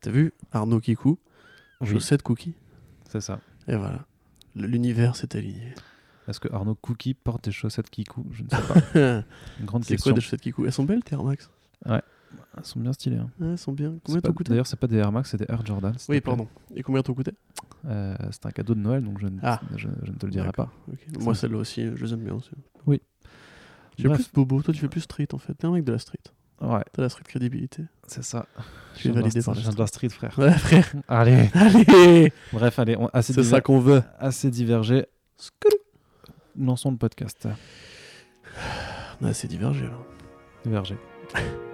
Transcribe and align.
T'as 0.00 0.10
vu 0.10 0.32
Arnaud 0.52 0.80
Kikou, 0.80 1.18
Oui. 1.80 1.88
chaussette 1.88 2.22
cookie. 2.22 2.54
C'est 3.08 3.20
ça. 3.20 3.40
Et 3.68 3.76
voilà. 3.76 4.04
L'univers 4.56 5.16
s'est 5.16 5.36
aligné. 5.36 5.74
Est-ce 6.28 6.38
que 6.40 6.52
Arnaud 6.52 6.74
Cookie 6.76 7.14
porte 7.14 7.44
des 7.44 7.50
chaussettes 7.52 7.90
Kikou 7.90 8.24
Je 8.32 8.42
ne 8.44 8.48
sais 8.48 8.56
pas. 8.56 8.80
c'est 8.92 9.24
Une 9.60 9.66
grande 9.66 9.82
quoi 9.82 9.88
question. 9.88 10.12
des 10.12 10.20
chaussettes 10.20 10.40
Kikou 10.42 10.64
Elles 10.64 10.72
sont 10.72 10.84
belles, 10.84 11.02
tes 11.02 11.14
Air 11.14 11.24
Max? 11.24 11.50
Elles 11.86 12.02
sont 12.62 12.78
bien 12.80 12.92
stylées. 12.92 13.16
hein. 13.16 13.30
Ouais, 13.40 13.48
Elles 13.48 13.58
sont 13.58 13.72
bien. 13.72 13.94
C'est 13.94 14.00
Combien 14.04 14.20
t'ont 14.20 14.32
coûté 14.32 14.50
D'ailleurs, 14.50 14.66
c'est 14.66 14.78
pas 14.78 14.86
des 14.86 14.96
Air 14.96 15.10
Max, 15.12 15.30
c'est 15.30 15.36
des 15.38 15.46
Air 15.48 15.64
Jordan. 15.66 15.94
Oui, 16.08 16.20
pardon. 16.20 16.46
Et 16.76 16.82
combien 16.82 17.02
t'ont 17.02 17.14
coûté 17.14 17.32
Euh, 17.86 18.14
c'est 18.30 18.46
un 18.46 18.50
cadeau 18.50 18.74
de 18.74 18.80
Noël, 18.80 19.02
donc 19.02 19.18
je 19.20 19.26
ne, 19.26 19.38
Ah. 19.42 19.60
je, 19.76 19.88
je 20.04 20.10
ne 20.12 20.16
te 20.16 20.26
le 20.26 20.32
dirai 20.32 20.52
pas. 20.52 20.70
Ok. 20.92 20.98
Moi, 21.20 21.34
celle-là 21.34 21.58
aussi, 21.58 21.84
je 21.96 22.04
les 22.04 22.12
aime 22.12 22.22
bien 22.24 22.34
aussi. 22.34 22.50
Oui. 22.86 23.00
Tu 23.96 24.02
fais 24.02 24.08
Bref. 24.08 24.22
plus 24.22 24.32
bobo, 24.32 24.62
toi 24.62 24.72
tu 24.72 24.80
fais 24.80 24.88
plus 24.88 25.00
street 25.00 25.28
en 25.32 25.38
fait. 25.38 25.54
T'es 25.54 25.66
un 25.66 25.72
mec 25.72 25.84
de 25.84 25.92
la 25.92 25.98
street. 25.98 26.20
Ouais, 26.60 26.82
T'as 26.92 27.02
la 27.02 27.08
street 27.08 27.24
crédibilité. 27.26 27.84
c'est 28.06 28.22
ça. 28.24 28.44
Je 28.96 29.08
de 29.08 29.14
validé 29.14 29.38
la- 29.40 29.44
par 29.44 29.54
la 29.54 29.60
viens 29.62 29.70
de 29.72 29.78
la 29.78 29.86
street, 29.86 30.08
frère. 30.10 30.38
Ouais, 30.38 30.52
frère. 30.52 30.92
Allez. 31.08 31.48
Allez 31.54 32.32
Bref, 32.52 32.78
allez, 32.78 32.96
on, 32.98 33.06
assez, 33.12 33.32
C'est 33.32 33.40
diver- 33.40 33.50
ça 33.56 33.60
qu'on 33.62 33.80
veut. 33.80 34.02
assez 34.18 34.50
divergé. 34.50 35.06
Lançons 36.58 36.90
le 36.90 36.98
podcast. 36.98 37.48
On 39.20 39.26
a 39.26 39.30
assez 39.30 39.48
divergé 39.48 39.84
là. 39.84 39.98
Divergé. 40.64 40.96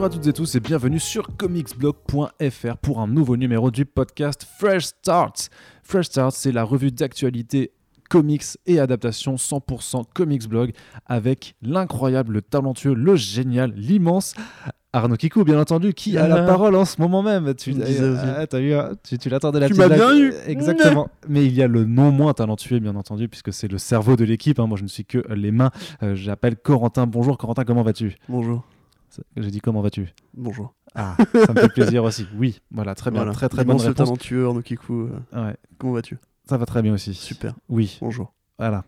Bonjour 0.00 0.14
à 0.14 0.16
toutes 0.16 0.26
et 0.28 0.32
tous 0.32 0.54
et 0.54 0.60
bienvenue 0.60 0.98
sur 0.98 1.36
comicsblog.fr 1.36 2.76
pour 2.80 3.00
un 3.00 3.06
nouveau 3.06 3.36
numéro 3.36 3.70
du 3.70 3.84
podcast 3.84 4.46
Fresh 4.58 4.84
Start. 4.86 5.50
Fresh 5.82 6.06
Start, 6.06 6.32
c'est 6.34 6.52
la 6.52 6.64
revue 6.64 6.90
d'actualité 6.90 7.72
comics 8.08 8.44
et 8.64 8.80
adaptation 8.80 9.34
100% 9.34 10.04
comics 10.14 10.48
blog 10.48 10.72
avec 11.04 11.54
l'incroyable, 11.60 12.32
le 12.32 12.40
talentueux, 12.40 12.94
le 12.94 13.14
génial, 13.14 13.74
l'immense 13.76 14.32
Arnaud 14.94 15.16
Kikou, 15.16 15.44
bien 15.44 15.60
entendu, 15.60 15.92
qui 15.92 16.16
a 16.16 16.26
la 16.26 16.44
Ah. 16.44 16.46
parole 16.46 16.76
en 16.76 16.86
ce 16.86 16.98
moment 16.98 17.22
même. 17.22 17.54
Tu, 17.54 17.74
ah, 17.82 18.46
t'as 18.46 18.58
vu, 18.58 18.72
hein, 18.72 18.92
tu, 19.06 19.18
tu 19.18 19.28
l'attendais 19.28 19.60
la 19.60 19.66
Tu 19.68 19.74
petite 19.74 19.86
m'as 19.86 19.94
bien 19.94 20.16
eu. 20.16 20.32
Exactement. 20.46 21.10
Mais 21.28 21.44
il 21.44 21.52
y 21.52 21.62
a 21.62 21.66
le 21.68 21.84
non 21.84 22.10
moins 22.10 22.32
talentueux, 22.32 22.78
bien 22.78 22.96
entendu, 22.96 23.28
puisque 23.28 23.52
c'est 23.52 23.68
le 23.70 23.76
cerveau 23.76 24.16
de 24.16 24.24
l'équipe. 24.24 24.58
hein. 24.60 24.66
Moi, 24.66 24.78
je 24.78 24.82
ne 24.82 24.88
suis 24.88 25.04
que 25.04 25.18
les 25.34 25.50
mains. 25.52 25.70
Euh, 26.02 26.14
J'appelle 26.14 26.56
Corentin. 26.56 27.06
Bonjour, 27.06 27.36
Corentin, 27.36 27.64
comment 27.64 27.82
vas-tu? 27.82 28.16
Bonjour. 28.30 28.64
J'ai 29.36 29.50
dit 29.50 29.60
comment 29.60 29.80
vas-tu? 29.82 30.12
Bonjour. 30.34 30.74
Ah, 30.94 31.16
ça 31.46 31.52
me 31.52 31.60
fait 31.60 31.68
plaisir 31.68 32.04
aussi. 32.04 32.26
Oui, 32.36 32.60
voilà, 32.70 32.94
très 32.94 33.10
bien, 33.10 33.20
Voilà. 33.20 33.32
très 33.32 33.48
très 33.48 33.64
bonne 33.64 33.76
réponse. 33.76 33.94
talentueux 33.96 34.48
Kikou. 34.62 35.08
euh, 35.34 35.46
Ouais, 35.48 35.56
Comment 35.78 35.92
vas-tu? 35.94 36.18
Ça 36.48 36.56
va 36.58 36.66
très 36.66 36.82
bien 36.82 36.92
aussi. 36.94 37.14
Super. 37.14 37.54
Oui, 37.68 37.98
Bonjour. 38.00 38.32
voilà. 38.58 38.84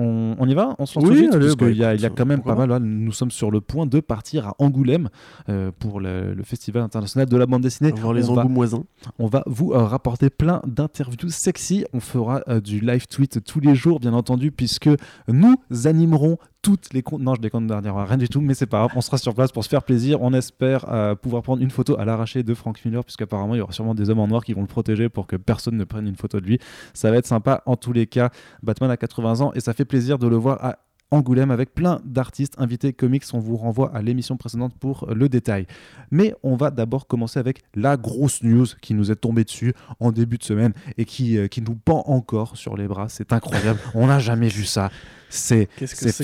On, 0.00 0.36
on 0.38 0.46
y 0.48 0.54
va? 0.54 0.76
On 0.78 0.86
se 0.86 0.96
lance 0.96 1.08
Oui, 1.08 1.26
Parce 1.28 1.56
bah, 1.56 1.66
qu'il 1.66 1.74
y, 1.74 1.80
il 1.96 2.00
y 2.00 2.06
a 2.06 2.10
quand 2.10 2.24
même 2.26 2.42
pas 2.42 2.54
mal. 2.54 2.68
là, 2.68 2.78
nous 2.78 3.10
sommes 3.10 3.32
sur 3.32 3.50
le 3.50 3.60
point 3.60 3.84
de 3.84 3.98
partir 3.98 4.46
à 4.46 4.54
Angoulême 4.60 5.08
euh, 5.48 5.72
pour 5.76 5.98
le, 5.98 6.34
le 6.34 6.42
Festival 6.44 6.84
international 6.84 7.26
de 7.28 7.36
la 7.36 7.46
bande 7.46 7.62
dessinée. 7.62 7.90
Voir 7.90 8.12
les 8.12 8.30
engoumoisins. 8.30 8.84
on 9.18 9.26
va 9.26 9.42
vous 9.46 9.72
euh, 9.72 9.78
rapporter 9.82 10.30
plein 10.30 10.60
d'interviews 10.66 11.30
sexy. 11.30 11.84
On 11.92 11.98
fera 11.98 12.42
euh, 12.46 12.60
du 12.60 12.78
live 12.78 13.08
tweet 13.08 13.42
tous 13.42 13.58
les 13.58 13.74
jours, 13.74 13.98
bien 13.98 14.12
entendu, 14.14 14.52
puisque 14.52 14.90
nous 15.26 15.56
animerons 15.84 16.38
toutes 16.62 16.92
les 16.92 17.02
comptes. 17.02 17.22
Non, 17.22 17.34
je 17.34 17.40
déconne 17.40 17.66
dernière, 17.66 17.96
rien 17.96 18.16
du 18.16 18.28
tout, 18.28 18.40
mais 18.40 18.54
c'est 18.54 18.66
pas 18.66 18.78
grave. 18.78 18.90
On 18.96 19.00
sera 19.00 19.18
sur 19.18 19.34
place 19.34 19.52
pour 19.52 19.64
se 19.64 19.68
faire 19.68 19.82
plaisir. 19.82 20.22
On 20.22 20.32
espère 20.32 20.90
euh, 20.92 21.14
pouvoir 21.14 21.42
prendre 21.42 21.62
une 21.62 21.70
photo 21.70 21.98
à 21.98 22.04
l'arraché 22.04 22.42
de 22.42 22.54
Frank 22.54 22.84
Miller, 22.84 23.04
puisqu'apparemment 23.04 23.54
il 23.54 23.58
y 23.58 23.60
aura 23.60 23.72
sûrement 23.72 23.94
des 23.94 24.10
hommes 24.10 24.20
en 24.20 24.28
noir 24.28 24.44
qui 24.44 24.52
vont 24.54 24.62
le 24.62 24.66
protéger 24.66 25.08
pour 25.08 25.26
que 25.26 25.36
personne 25.36 25.76
ne 25.76 25.84
prenne 25.84 26.06
une 26.06 26.16
photo 26.16 26.40
de 26.40 26.46
lui. 26.46 26.58
Ça 26.94 27.10
va 27.10 27.16
être 27.16 27.26
sympa 27.26 27.62
en 27.66 27.76
tous 27.76 27.92
les 27.92 28.06
cas. 28.06 28.30
Batman 28.62 28.90
a 28.90 28.96
80 28.96 29.40
ans 29.40 29.52
et 29.54 29.60
ça 29.60 29.72
fait 29.72 29.84
plaisir 29.84 30.18
de 30.18 30.26
le 30.26 30.36
voir 30.36 30.64
à 30.64 30.78
Angoulême 31.10 31.50
avec 31.50 31.74
plein 31.74 32.00
d'artistes 32.04 32.54
invités 32.58 32.92
comics. 32.92 33.24
On 33.32 33.38
vous 33.38 33.56
renvoie 33.56 33.94
à 33.94 34.02
l'émission 34.02 34.36
précédente 34.36 34.74
pour 34.78 35.06
le 35.12 35.28
détail. 35.28 35.66
Mais 36.10 36.34
on 36.42 36.54
va 36.56 36.70
d'abord 36.70 37.06
commencer 37.06 37.38
avec 37.38 37.62
la 37.74 37.96
grosse 37.96 38.42
news 38.42 38.66
qui 38.82 38.92
nous 38.94 39.10
est 39.10 39.16
tombée 39.16 39.44
dessus 39.44 39.72
en 40.00 40.12
début 40.12 40.36
de 40.38 40.44
semaine 40.44 40.72
et 40.98 41.04
qui, 41.06 41.38
euh, 41.38 41.48
qui 41.48 41.62
nous 41.62 41.74
pend 41.76 42.02
encore 42.06 42.56
sur 42.56 42.76
les 42.76 42.86
bras. 42.86 43.08
C'est 43.08 43.32
incroyable. 43.32 43.78
on 43.94 44.06
n'a 44.08 44.18
jamais 44.18 44.48
vu 44.48 44.64
ça. 44.64 44.90
C'est 45.30 45.68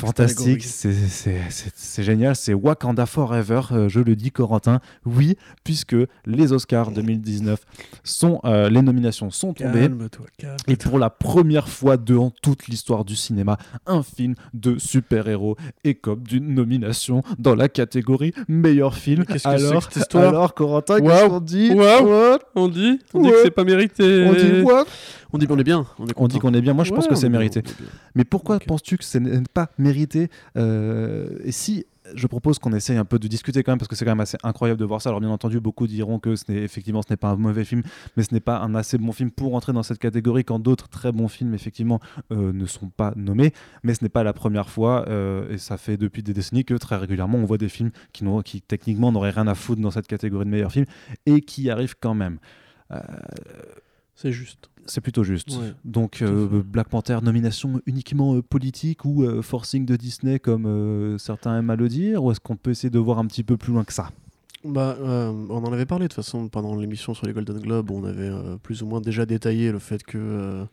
fantastique, 0.00 0.62
c'est- 0.64 2.02
génial, 2.02 2.34
c'est 2.34 2.54
Wakanda 2.54 3.04
Forever, 3.04 3.60
euh, 3.72 3.88
je 3.90 4.00
le 4.00 4.16
dis 4.16 4.30
Corentin, 4.30 4.80
oui, 5.04 5.36
puisque 5.62 5.94
les 6.24 6.52
Oscars 6.52 6.90
2019 6.90 7.60
sont, 8.02 8.40
euh, 8.46 8.70
les 8.70 8.80
nominations 8.80 9.30
sont 9.30 9.52
tombées. 9.52 9.80
Calme. 9.80 10.08
Et 10.68 10.76
pour 10.76 10.98
la 10.98 11.10
première 11.10 11.68
fois 11.68 11.98
de 11.98 12.16
en 12.16 12.30
toute 12.30 12.66
l'histoire 12.68 13.04
du 13.04 13.14
cinéma, 13.14 13.58
un 13.86 14.02
film 14.02 14.34
de 14.54 14.73
super-héros 14.78 15.56
écope 15.84 16.26
d'une 16.26 16.54
nomination 16.54 17.22
dans 17.38 17.54
la 17.54 17.68
catégorie 17.68 18.32
meilleur 18.48 18.94
film. 18.94 19.24
Qu'est-ce 19.24 19.44
que 19.44 19.58
c'est 19.58 19.66
alors, 19.66 19.88
que 19.88 19.94
cette 19.94 20.02
histoire 20.02 20.28
alors 20.28 20.54
Corentin, 20.54 20.98
Waouh. 21.00 21.06
qu'est-ce 21.12 21.28
qu'on 21.28 21.40
dit. 21.40 21.70
What 21.72 22.38
On 22.54 22.68
dit 22.68 22.98
On 23.14 23.20
dit 23.22 23.28
Ouais. 23.28 23.32
que 23.32 23.42
c'est 23.44 23.50
pas 23.50 23.64
mérité. 23.64 24.24
On 24.26 24.32
dit 24.32 24.62
what 24.62 24.84
On 25.32 25.38
dit 25.38 25.46
qu'on 25.46 25.58
est 25.58 25.64
bien. 25.64 25.86
On, 25.98 26.06
est 26.06 26.12
On 26.16 26.28
dit 26.28 26.38
qu'on 26.38 26.54
est 26.54 26.60
bien. 26.60 26.74
Moi, 26.74 26.84
je 26.84 26.92
pense 26.92 27.06
que 27.08 27.14
c'est 27.14 27.28
mérité. 27.28 27.62
Mais 28.14 28.24
pourquoi 28.24 28.58
penses-tu 28.60 28.96
que 28.98 29.04
ce 29.04 29.18
n'est 29.18 29.42
pas 29.52 29.70
mérité 29.78 30.28
Euh, 30.56 31.26
Et 31.44 31.52
si 31.52 31.86
je 32.14 32.26
propose 32.26 32.58
qu'on 32.58 32.72
essaye 32.72 32.96
un 32.96 33.04
peu 33.04 33.18
de 33.18 33.28
discuter 33.28 33.62
quand 33.62 33.72
même 33.72 33.78
parce 33.78 33.88
que 33.88 33.96
c'est 33.96 34.04
quand 34.04 34.10
même 34.10 34.20
assez 34.20 34.36
incroyable 34.42 34.78
de 34.78 34.84
voir 34.84 35.00
ça. 35.00 35.08
Alors 35.08 35.20
bien 35.20 35.30
entendu, 35.30 35.60
beaucoup 35.60 35.86
diront 35.86 36.18
que 36.18 36.36
ce 36.36 36.44
n'est 36.48 36.62
effectivement 36.62 37.02
ce 37.02 37.10
n'est 37.10 37.16
pas 37.16 37.28
un 37.28 37.36
mauvais 37.36 37.64
film, 37.64 37.82
mais 38.16 38.22
ce 38.22 38.34
n'est 38.34 38.40
pas 38.40 38.58
un 38.58 38.74
assez 38.74 38.98
bon 38.98 39.12
film 39.12 39.30
pour 39.30 39.54
entrer 39.54 39.72
dans 39.72 39.82
cette 39.82 39.98
catégorie 39.98 40.44
quand 40.44 40.58
d'autres 40.58 40.88
très 40.88 41.12
bons 41.12 41.28
films 41.28 41.54
effectivement 41.54 42.00
euh, 42.32 42.52
ne 42.52 42.66
sont 42.66 42.88
pas 42.88 43.12
nommés. 43.16 43.52
Mais 43.82 43.94
ce 43.94 44.04
n'est 44.04 44.10
pas 44.10 44.22
la 44.22 44.32
première 44.32 44.68
fois 44.68 45.08
euh, 45.08 45.50
et 45.50 45.58
ça 45.58 45.78
fait 45.78 45.96
depuis 45.96 46.22
des 46.22 46.34
décennies 46.34 46.64
que 46.64 46.74
très 46.74 46.96
régulièrement 46.96 47.38
on 47.38 47.44
voit 47.44 47.58
des 47.58 47.68
films 47.68 47.90
qui, 48.12 48.62
techniquement 48.62 49.12
n'auraient 49.12 49.30
rien 49.30 49.46
à 49.46 49.54
foutre 49.54 49.80
dans 49.80 49.90
cette 49.90 50.06
catégorie 50.06 50.44
de 50.44 50.50
meilleurs 50.50 50.72
films 50.72 50.86
et 51.26 51.40
qui 51.40 51.70
arrivent 51.70 51.96
quand 51.98 52.14
même. 52.14 52.38
Euh, 52.90 53.00
C'est 54.16 54.32
juste. 54.32 54.70
c'est 54.86 55.00
plutôt 55.00 55.24
juste. 55.24 55.50
Ouais, 55.50 55.74
Donc 55.84 56.22
euh. 56.22 56.62
Black 56.64 56.88
Panther, 56.88 57.18
nomination 57.22 57.80
uniquement 57.86 58.36
euh, 58.36 58.42
politique 58.42 59.04
ou 59.04 59.24
euh, 59.24 59.42
forcing 59.42 59.84
de 59.84 59.96
Disney 59.96 60.38
comme 60.38 61.18
certains 61.18 61.58
aiment 61.58 61.70
à 61.70 61.76
le 61.76 61.88
dire 61.88 62.22
Ou 62.22 62.30
est-ce 62.30 62.40
qu'on 62.40 62.56
peut 62.56 62.70
essayer 62.70 62.90
de 62.90 62.98
voir 62.98 63.18
un 63.18 63.26
petit 63.26 63.42
peu 63.42 63.56
plus 63.56 63.72
loin 63.72 63.84
que 63.84 63.92
ça? 63.92 64.10
Bah, 64.64 64.96
on 65.00 65.62
en 65.62 65.72
avait 65.72 65.84
parlé 65.84 66.04
de 66.04 66.08
toute 66.08 66.24
façon 66.24 66.48
pendant 66.48 66.74
l'émission 66.76 67.12
sur 67.12 67.26
les 67.26 67.32
Golden 67.32 67.58
Globes. 67.58 67.90
On 67.90 68.04
avait 68.04 68.30
plus 68.62 68.82
ou 68.82 68.86
moins 68.86 69.00
déjà 69.00 69.26
détaillé 69.26 69.72
le 69.72 69.78
fait 69.78 70.02
que, 70.02 70.64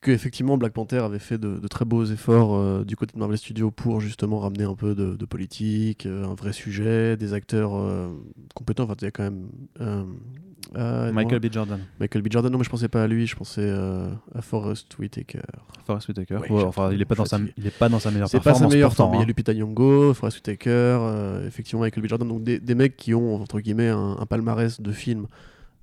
que 0.00 0.10
effectivement 0.10 0.56
Black 0.56 0.72
Panther 0.72 0.98
avait 0.98 1.18
fait 1.18 1.36
de, 1.36 1.58
de 1.58 1.68
très 1.68 1.84
beaux 1.84 2.04
efforts 2.06 2.54
euh, 2.56 2.84
du 2.84 2.96
côté 2.96 3.12
de 3.14 3.18
Marvel 3.18 3.36
Studios 3.36 3.70
pour 3.70 4.00
justement 4.00 4.38
ramener 4.38 4.64
un 4.64 4.74
peu 4.74 4.94
de, 4.94 5.14
de 5.14 5.24
politique, 5.26 6.06
euh, 6.06 6.24
un 6.24 6.34
vrai 6.34 6.52
sujet, 6.54 7.16
des 7.18 7.34
acteurs 7.34 7.72
euh, 7.76 8.08
compétents. 8.54 8.84
Enfin, 8.84 8.94
il 9.00 9.04
y 9.04 9.08
a 9.08 9.10
quand 9.10 9.24
même 9.24 9.48
euh, 9.80 11.12
Michael 11.12 11.40
B. 11.40 11.52
Jordan. 11.52 11.80
Michael 11.98 12.22
B. 12.22 12.28
Jordan. 12.30 12.50
Non, 12.52 12.58
mais 12.58 12.64
je 12.64 12.70
pensais 12.70 12.88
pas 12.88 13.02
à 13.02 13.06
lui. 13.08 13.26
Je 13.26 13.34
pensais 13.36 13.68
à 13.68 14.40
Forrest 14.40 14.96
Whitaker. 14.98 15.40
Forest 15.84 16.08
Whitaker. 16.08 16.36
Ouais, 16.36 16.50
Ouais, 16.50 16.60
j'ai 16.60 16.66
enfin, 16.66 16.90
il 16.92 17.00
est 17.02 17.04
pas 17.04 17.16
dans 17.16 17.24
sa, 17.24 17.38
fatigué. 17.38 17.54
il 17.58 17.66
est 17.66 17.76
pas 17.78 17.88
dans 17.88 17.98
sa 17.98 18.10
meilleure 18.10 18.28
C'est 18.28 18.38
pas 18.38 18.44
performance. 18.44 18.70
sa 18.70 18.76
meilleure 18.76 18.94
Il 18.96 19.14
y 19.16 19.18
a 19.18 19.22
hein. 19.22 19.24
Lupita 19.26 19.52
Nyong'o, 19.52 20.14
Forest 20.14 20.36
Whitaker, 20.38 21.42
effectivement 21.46 21.80
Michael 21.82 22.04
B. 22.04 22.06
Jordan, 22.06 22.28
donc 22.28 22.42
des, 22.44 22.58
des 22.60 22.74
mecs 22.74 22.96
qui 22.96 23.12
ont 23.14 23.34
entre 23.34 23.60
guillemets 23.60 23.88
un, 23.88 24.16
un 24.18 24.26
palmarès 24.26 24.80
de 24.80 24.92
films 24.92 25.26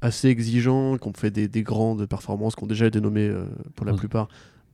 assez 0.02 0.28
exigeants, 0.30 0.97
qui 0.97 1.08
ont 1.08 1.13
fait 1.13 1.31
des, 1.31 1.47
des 1.47 1.63
grandes 1.63 2.06
performances, 2.06 2.56
qui 2.56 2.63
ont 2.63 2.68
déjà 2.68 2.85
été 2.85 3.02
nommés 3.02 3.28
euh, 3.28 3.46
pour 3.75 3.85
la 3.85 3.94
plupart, 3.94 4.28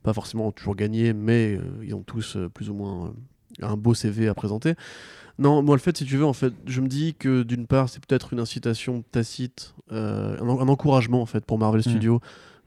pas 0.04 0.14
forcément 0.14 0.52
toujours 0.52 0.76
gagné, 0.76 1.14
mais 1.14 1.56
euh, 1.56 1.62
ils 1.84 1.94
ont 1.96 2.04
tous 2.04 2.36
euh, 2.36 2.50
plus 2.50 2.70
ou 2.70 2.74
moins 2.74 3.14
un 3.62 3.78
beau 3.78 3.94
CV 3.94 4.28
à 4.28 4.34
présenter. 4.34 4.74
Non, 5.40 5.64
moi 5.64 5.76
le 5.76 5.82
fait, 5.82 5.98
si 5.98 6.06
tu 6.06 6.18
veux, 6.18 6.26
en 6.26 6.34
fait, 6.34 6.54
je 6.68 6.82
me 6.82 6.88
dis 6.88 7.16
que 7.16 7.44
d'une 7.44 7.66
part, 7.66 7.90
c'est 7.90 8.04
peut-être 8.06 8.34
une 8.34 8.40
incitation 8.40 9.04
tacite, 9.12 9.74
euh, 9.92 10.38
un, 10.40 10.48
un 10.48 10.68
encouragement 10.68 11.22
en 11.22 11.26
fait 11.26 11.44
pour 11.46 11.58
Marvel 11.58 11.80
Mm. 11.80 11.90
Studios 11.90 12.20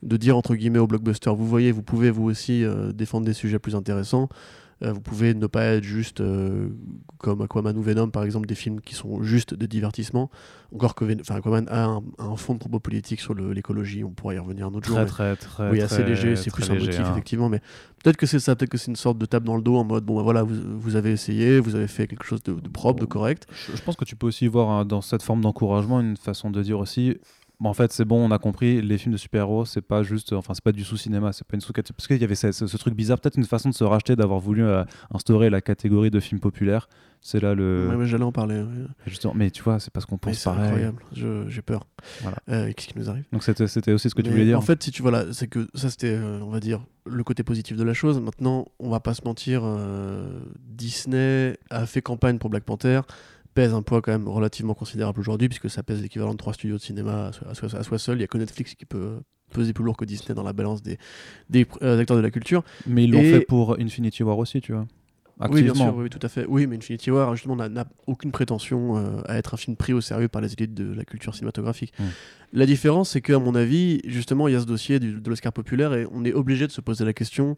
de 0.02 0.16
dire 0.16 0.36
entre 0.36 0.54
guillemets 0.54 0.78
au 0.78 0.86
blockbuster, 0.86 1.30
vous 1.30 1.46
voyez, 1.46 1.72
vous 1.72 1.82
pouvez 1.82 2.10
vous 2.10 2.25
aussi 2.25 2.64
euh, 2.64 2.92
défendre 2.92 3.25
des 3.26 3.32
sujets 3.32 3.58
plus 3.58 3.75
intéressants. 3.75 4.28
Euh, 4.82 4.93
vous 4.93 5.00
pouvez 5.00 5.32
ne 5.32 5.46
pas 5.46 5.64
être 5.64 5.84
juste 5.84 6.20
euh, 6.20 6.69
comme 7.17 7.40
Aquaman 7.40 7.75
ou 7.78 7.82
Venom, 7.82 8.11
par 8.11 8.25
exemple, 8.25 8.46
des 8.46 8.55
films 8.55 8.82
qui 8.82 8.94
sont 8.94 9.23
juste 9.23 9.55
des 9.55 9.69
divertissements. 9.69 10.31
Encore 10.75 10.94
que 10.94 11.06
Ven- 11.06 11.23
Aquaman 11.31 11.67
a 11.70 11.84
un, 11.87 12.02
un 12.19 12.37
fond 12.37 12.52
de 12.52 12.58
propos 12.58 12.78
politique 12.78 13.20
sur 13.20 13.34
l'écologie, 13.34 14.05
on 14.05 14.11
pourra 14.11 14.34
y 14.34 14.38
revenir 14.38 14.67
un 14.67 14.75
autre 14.75 14.87
jour. 14.87 14.96
Très, 14.96 15.06
très, 15.06 15.37
très. 15.37 15.70
oui, 15.70 15.81
assez 15.81 16.05
léger, 16.05 16.37
c'est 16.37 16.50
plus 16.52 16.69
un 16.70 16.75
léger, 16.75 16.87
motif, 16.88 17.00
hein. 17.00 17.12
effectivement. 17.12 17.49
Mais 17.49 17.61
peut-être 18.05 18.19
que 18.19 18.26
c'est 18.26 18.38
ça, 18.38 18.55
peut-être 18.55 18.70
que 18.70 18.76
c'est 18.76 18.90
une 18.90 18.96
sorte 18.96 19.17
de 19.17 19.25
tape 19.25 19.44
dans 19.44 19.56
le 19.56 19.62
dos 19.62 19.76
en 19.76 19.84
mode 19.84 20.05
bon, 20.05 20.17
bah, 20.17 20.23
voilà, 20.23 20.43
vous, 20.43 20.55
vous 20.78 20.94
avez 20.96 21.11
essayé, 21.12 21.58
vous 21.58 21.75
avez 21.75 21.88
fait 21.88 22.06
quelque 22.06 22.25
chose 22.25 22.43
de, 22.43 22.52
de 22.52 22.69
propre, 22.69 23.00
de 23.00 23.06
correct. 23.06 23.46
Je, 23.70 23.76
je 23.76 23.82
pense 23.82 23.96
que 23.96 24.05
tu 24.05 24.14
peux 24.14 24.26
aussi 24.26 24.46
voir 24.46 24.69
hein, 24.69 24.84
dans 24.84 25.00
cette 25.00 25.23
forme 25.23 25.40
d'encouragement 25.40 26.00
une 26.00 26.19
façon 26.19 26.50
de 26.50 26.62
dire 26.62 26.78
aussi. 26.78 27.17
Bon, 27.60 27.68
en 27.68 27.74
fait, 27.74 27.92
c'est 27.92 28.04
bon, 28.04 28.26
on 28.26 28.30
a 28.30 28.38
compris. 28.38 28.80
Les 28.82 28.98
films 28.98 29.12
de 29.12 29.18
super-héros, 29.18 29.64
c'est 29.64 29.80
pas 29.82 30.02
juste, 30.02 30.32
enfin, 30.32 30.54
c'est 30.54 30.62
pas 30.64 30.72
du 30.72 30.84
sous-cinéma, 30.84 31.32
c'est 31.32 31.46
pas 31.46 31.54
une 31.56 31.60
sous 31.60 31.72
parce 31.72 32.06
qu'il 32.06 32.20
y 32.20 32.24
avait 32.24 32.34
ce, 32.34 32.52
ce- 32.52 32.66
ce 32.66 32.76
truc 32.76 32.94
bizarre, 32.94 33.18
peut-être 33.20 33.36
une 33.36 33.44
façon 33.44 33.68
de 33.70 33.74
se 33.74 33.84
racheter, 33.84 34.16
d'avoir 34.16 34.40
voulu 34.40 34.62
euh, 34.64 34.84
instaurer 35.12 35.50
la 35.50 35.60
catégorie 35.60 36.10
de 36.10 36.20
films 36.20 36.40
populaires. 36.40 36.88
C'est 37.22 37.40
là 37.40 37.54
le. 37.54 37.88
Ouais, 37.90 37.96
mais 37.96 38.06
j'allais 38.06 38.22
en 38.24 38.30
parler. 38.30 38.56
ouais. 38.60 38.84
Justement, 39.06 39.32
mais 39.34 39.50
tu 39.50 39.62
vois, 39.62 39.80
c'est 39.80 39.90
parce 39.92 40.06
qu'on 40.06 40.16
pense 40.18 40.36
c'est 40.36 40.44
pareil. 40.44 40.64
incroyable. 40.66 41.02
Je- 41.12 41.48
J'ai 41.48 41.62
peur. 41.62 41.86
Voilà. 42.20 42.36
Euh, 42.50 42.70
Qu'est-ce 42.72 42.88
qui 42.88 42.98
nous 42.98 43.10
arrive 43.10 43.24
Donc 43.32 43.42
c'était 43.42 43.92
aussi 43.92 44.10
ce 44.10 44.14
que 44.14 44.22
tu 44.22 44.30
voulais 44.30 44.44
dire. 44.44 44.58
En 44.58 44.62
fait, 44.62 44.80
si 44.82 44.92
tu 44.92 45.02
voilà, 45.02 45.32
c'est 45.32 45.48
que 45.48 45.66
ça 45.74 45.90
c'était, 45.90 46.12
euh, 46.14 46.38
on 46.42 46.50
va 46.50 46.60
dire, 46.60 46.80
le 47.04 47.24
côté 47.24 47.42
positif 47.42 47.76
de 47.76 47.82
la 47.82 47.94
chose. 47.94 48.20
Maintenant, 48.20 48.66
on 48.78 48.90
va 48.90 49.00
pas 49.00 49.14
se 49.14 49.22
mentir, 49.24 49.62
euh, 49.64 50.38
Disney 50.60 51.56
a 51.70 51.86
fait 51.86 52.02
campagne 52.02 52.38
pour 52.38 52.50
Black 52.50 52.64
Panther, 52.64 53.00
pèse 53.56 53.72
un 53.74 53.82
poids 53.82 54.02
quand 54.02 54.12
même 54.12 54.28
relativement 54.28 54.74
considérable 54.74 55.18
aujourd'hui, 55.18 55.48
puisque 55.48 55.70
ça 55.70 55.82
pèse 55.82 56.00
l'équivalent 56.02 56.32
de 56.32 56.36
trois 56.38 56.52
studios 56.52 56.76
de 56.76 56.82
cinéma 56.82 57.30
à 57.48 57.54
soi, 57.54 57.68
à 57.74 57.98
seul. 57.98 58.18
Il 58.18 58.20
y 58.20 58.24
a 58.24 58.26
que 58.28 58.38
Netflix 58.38 58.74
qui 58.74 58.84
peut 58.84 59.20
peser 59.52 59.72
plus 59.72 59.82
lourd 59.84 59.96
que 59.96 60.04
Disney 60.04 60.34
dans 60.34 60.42
la 60.42 60.52
balance 60.52 60.82
des, 60.82 60.98
des 61.50 61.66
euh, 61.82 61.98
acteurs 62.00 62.16
de 62.18 62.22
la 62.22 62.30
culture. 62.30 62.62
Mais 62.86 63.04
ils 63.04 63.10
l'ont 63.10 63.20
Et- 63.20 63.30
fait 63.30 63.40
pour 63.40 63.76
Infinity 63.80 64.22
War 64.22 64.38
aussi, 64.38 64.60
tu 64.60 64.72
vois. 64.72 64.86
Oui, 65.50 65.62
bien 65.62 65.74
sûr, 65.74 65.94
oui, 65.94 66.08
tout 66.08 66.18
à 66.22 66.28
fait. 66.28 66.46
Oui, 66.48 66.66
mais 66.66 66.76
Infinity 66.76 67.10
War, 67.10 67.34
justement, 67.34 67.56
n'a- 67.56 67.84
aucune 68.06 68.30
prétention 68.32 68.96
euh, 68.96 69.20
à 69.26 69.36
être 69.36 69.52
un 69.54 69.56
film 69.58 69.76
pris 69.76 69.92
au 69.92 70.00
sérieux 70.00 70.28
par 70.28 70.40
les 70.40 70.52
élites 70.54 70.72
de 70.74 70.94
la 70.94 71.04
culture 71.04 71.34
cinématographique. 71.34 71.92
Mm. 71.98 72.04
La 72.54 72.64
différence, 72.66 73.10
c'est 73.10 73.20
qu'à 73.20 73.38
mon 73.38 73.54
avis, 73.54 74.00
justement, 74.06 74.48
il 74.48 74.52
y 74.52 74.56
a 74.56 74.60
ce 74.60 74.66
dossier 74.66 74.98
du- 74.98 75.20
de 75.20 75.28
l'Oscar 75.30 75.52
populaire 75.52 75.92
et 75.94 76.06
on 76.10 76.24
est 76.24 76.32
obligé 76.32 76.66
de 76.66 76.72
se 76.72 76.80
poser 76.80 77.04
la 77.04 77.12
question 77.12 77.54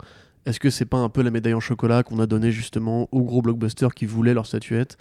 est-ce 0.47 0.61
que 0.61 0.71
c'est 0.71 0.87
pas 0.87 0.99
un 0.99 1.09
peu 1.09 1.23
la 1.23 1.31
médaille 1.31 1.53
en 1.55 1.61
chocolat 1.61 2.03
qu'on 2.03 2.21
a 2.21 2.27
donnée 2.27 2.53
justement 2.53 3.09
aux 3.13 3.23
gros 3.23 3.43
blockbusters 3.43 3.93
qui 3.95 4.07
voulaient 4.07 4.35
leur 4.35 4.47
statuette? 4.47 4.97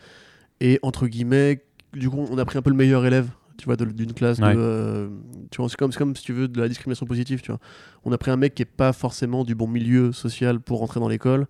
Et 0.61 0.79
entre 0.81 1.07
guillemets, 1.07 1.63
du 1.93 2.09
coup, 2.09 2.25
on 2.29 2.37
a 2.37 2.45
pris 2.45 2.57
un 2.57 2.61
peu 2.61 2.69
le 2.69 2.75
meilleur 2.75 3.05
élève. 3.05 3.29
Tu 3.57 3.65
vois, 3.65 3.75
d'une 3.75 4.13
classe 4.13 4.37
Ouais. 4.39 4.53
de. 4.53 4.59
euh, 4.59 5.09
tu 5.49 5.57
vois, 5.61 5.67
c'est 5.69 5.77
comme, 5.77 5.91
comme 5.91 6.15
si 6.15 6.23
tu 6.23 6.31
veux 6.33 6.47
de 6.47 6.61
la 6.61 6.67
discrimination 6.67 7.05
positive. 7.07 7.41
Tu 7.41 7.51
vois. 7.51 7.59
On 8.05 8.11
a 8.11 8.17
pris 8.19 8.29
un 8.29 8.37
mec 8.37 8.53
qui 8.53 8.61
est 8.61 8.65
pas 8.65 8.93
forcément 8.93 9.43
du 9.43 9.55
bon 9.55 9.67
milieu 9.67 10.11
social 10.11 10.59
pour 10.59 10.79
rentrer 10.79 10.99
dans 10.99 11.07
l'école 11.09 11.47